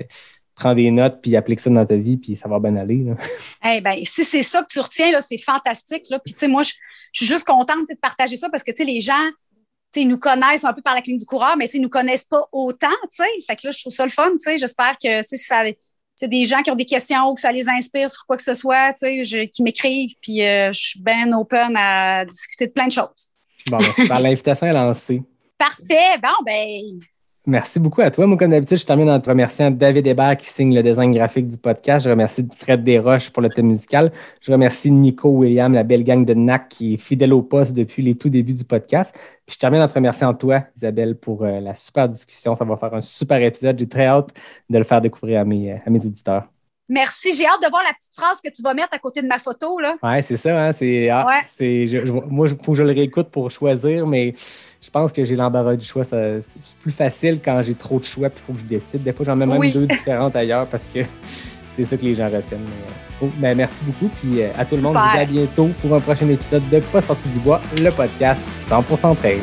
prend 0.59 0.75
des 0.75 0.91
notes, 0.91 1.19
puis 1.21 1.35
applique 1.35 1.59
ça 1.59 1.69
dans 1.69 1.85
ta 1.85 1.95
vie, 1.95 2.17
puis 2.17 2.35
ça 2.35 2.47
va 2.47 2.59
bien 2.59 2.75
aller. 2.75 3.05
Eh 3.65 3.81
ben, 3.81 3.97
si 4.05 4.23
c'est 4.23 4.41
ça 4.41 4.63
que 4.63 4.67
tu 4.69 4.79
retiens, 4.79 5.11
là, 5.11 5.19
c'est 5.19 5.37
fantastique. 5.37 6.05
Là. 6.09 6.19
Puis, 6.19 6.33
tu 6.33 6.39
sais, 6.39 6.47
moi, 6.47 6.63
je, 6.63 6.71
suis 7.11 7.25
juste 7.25 7.45
contente 7.45 7.87
de 7.89 7.95
partager 7.95 8.37
ça 8.37 8.49
parce 8.49 8.63
que, 8.63 8.71
tu 8.71 8.77
sais, 8.77 8.83
les 8.85 9.01
gens, 9.01 9.29
tu 9.91 10.01
sais, 10.01 10.05
nous 10.05 10.17
connaissent 10.17 10.63
un 10.63 10.71
peu 10.71 10.81
par 10.81 10.95
la 10.95 11.01
clinique 11.01 11.19
du 11.19 11.25
coureur, 11.25 11.57
mais 11.57 11.69
ils 11.73 11.81
nous 11.81 11.89
connaissent 11.89 12.23
pas 12.23 12.47
autant, 12.51 12.87
tu 13.11 13.23
sais. 13.23 13.29
Fait 13.45 13.55
que 13.57 13.67
là, 13.67 13.71
je 13.71 13.81
trouve 13.81 13.93
ça 13.93 14.05
le 14.05 14.11
fun, 14.11 14.31
tu 14.31 14.39
sais. 14.39 14.57
J'espère 14.57 14.97
que, 14.97 15.21
tu 15.21 15.27
sais, 15.27 15.37
ça 15.37 15.63
c'est 16.15 16.27
des 16.27 16.45
gens 16.45 16.61
qui 16.61 16.69
ont 16.69 16.75
des 16.75 16.85
questions 16.85 17.29
ou 17.29 17.33
que 17.33 17.39
ça 17.39 17.51
les 17.51 17.69
inspire 17.69 18.09
sur 18.09 18.25
quoi 18.25 18.35
que 18.35 18.43
ce 18.43 18.53
soit, 18.53 18.93
tu 18.93 19.25
sais, 19.25 19.47
qui 19.47 19.63
m'écrivent, 19.63 20.15
puis 20.21 20.45
euh, 20.45 20.71
je 20.73 20.79
suis 20.79 21.01
bien 21.01 21.31
open 21.31 21.73
à 21.77 22.25
discuter 22.25 22.67
de 22.67 22.71
plein 22.73 22.87
de 22.87 22.91
choses. 22.91 23.29
Bon, 23.69 23.77
ben, 24.09 24.19
l'invitation 24.19 24.67
est 24.67 24.73
lancée. 24.73 25.21
Parfait. 25.57 26.17
Bon, 26.21 26.43
ben, 26.45 26.99
Merci 27.49 27.79
beaucoup 27.79 28.01
à 28.01 28.11
toi. 28.11 28.27
Moi, 28.27 28.37
comme 28.37 28.51
d'habitude, 28.51 28.77
je 28.77 28.85
termine 28.85 29.09
en 29.09 29.19
te 29.19 29.27
remerciant 29.27 29.71
David 29.71 30.05
Hébert 30.05 30.37
qui 30.37 30.45
signe 30.45 30.75
le 30.75 30.83
design 30.83 31.11
graphique 31.11 31.47
du 31.47 31.57
podcast. 31.57 32.05
Je 32.05 32.11
remercie 32.11 32.47
Fred 32.55 32.83
Desroches 32.83 33.31
pour 33.31 33.41
le 33.41 33.49
thème 33.49 33.65
musical. 33.65 34.11
Je 34.41 34.51
remercie 34.51 34.91
Nico 34.91 35.29
William, 35.29 35.73
la 35.73 35.81
belle 35.81 36.03
gang 36.03 36.23
de 36.23 36.35
NAC 36.35 36.69
qui 36.69 36.93
est 36.93 36.97
fidèle 36.97 37.33
au 37.33 37.41
poste 37.41 37.73
depuis 37.73 38.03
les 38.03 38.13
tout 38.13 38.29
débuts 38.29 38.53
du 38.53 38.63
podcast. 38.63 39.17
Puis 39.47 39.55
je 39.55 39.59
termine 39.59 39.81
en 39.81 39.87
te 39.87 39.95
remerciant 39.95 40.31
toi, 40.35 40.65
Isabelle, 40.77 41.15
pour 41.15 41.43
euh, 41.43 41.59
la 41.59 41.73
super 41.73 42.07
discussion. 42.07 42.55
Ça 42.55 42.65
va 42.65 42.77
faire 42.77 42.93
un 42.93 43.01
super 43.01 43.41
épisode. 43.41 43.79
J'ai 43.79 43.89
très 43.89 44.05
hâte 44.05 44.29
de 44.69 44.77
le 44.77 44.83
faire 44.83 45.01
découvrir 45.01 45.41
à 45.41 45.43
mes, 45.43 45.71
à 45.71 45.89
mes 45.89 46.05
auditeurs. 46.05 46.58
Merci. 46.89 47.33
J'ai 47.33 47.45
hâte 47.45 47.61
de 47.63 47.69
voir 47.69 47.83
la 47.83 47.93
petite 47.93 48.13
phrase 48.15 48.39
que 48.43 48.49
tu 48.49 48.63
vas 48.63 48.73
mettre 48.73 48.93
à 48.93 48.99
côté 48.99 49.21
de 49.21 49.27
ma 49.27 49.37
photo. 49.37 49.79
Là. 49.79 49.95
Ouais, 50.01 50.21
c'est 50.23 50.37
ça. 50.37 50.59
Hein, 50.59 50.71
c'est, 50.71 51.09
ah, 51.09 51.41
c'est, 51.47 51.85
moi, 52.27 52.47
il 52.47 52.57
faut 52.57 52.71
que 52.71 52.77
je 52.77 52.83
le 52.83 52.91
réécoute 52.91 53.29
pour 53.29 53.49
choisir, 53.51 54.07
mais 54.07 54.33
je 54.81 54.89
pense 54.89 55.13
que 55.13 55.23
j'ai 55.23 55.35
l'embarras 55.35 55.75
du 55.75 55.85
choix. 55.85 56.03
c'est 56.03 56.41
plus 56.81 56.91
facile 56.91 57.39
quand 57.43 57.61
j'ai 57.61 57.75
trop 57.75 57.99
de 57.99 58.05
choix 58.05 58.29
puis 58.29 58.39
il 58.41 58.45
faut 58.47 58.53
que 58.53 58.59
je 58.59 58.65
décide. 58.65 59.03
Des 59.03 59.13
fois, 59.13 59.25
j'en 59.25 59.35
mets 59.35 59.45
même 59.45 59.71
deux 59.71 59.85
différentes 59.85 60.35
ailleurs 60.35 60.65
parce 60.65 60.85
que 60.91 60.99
c'est 61.75 61.85
ça 61.85 61.95
que 61.95 62.03
les 62.03 62.15
gens 62.15 62.25
retiennent. 62.25 62.61
Euh, 62.61 63.23
oh, 63.23 63.29
ben, 63.35 63.55
merci 63.55 63.79
beaucoup. 63.83 64.11
Puis 64.19 64.41
euh, 64.41 64.49
à 64.57 64.65
tout 64.65 64.75
le 64.75 64.81
monde, 64.81 64.97
à 64.97 65.23
bientôt 65.25 65.69
pour 65.81 65.93
un 65.93 65.99
prochain 65.99 66.27
épisode 66.27 66.67
de 66.69 66.79
Pas 66.79 67.01
sorti 67.01 67.29
du 67.29 67.39
bois, 67.39 67.61
le 67.79 67.91
podcast 67.91 68.41
100% 68.67 69.15
trail. 69.15 69.39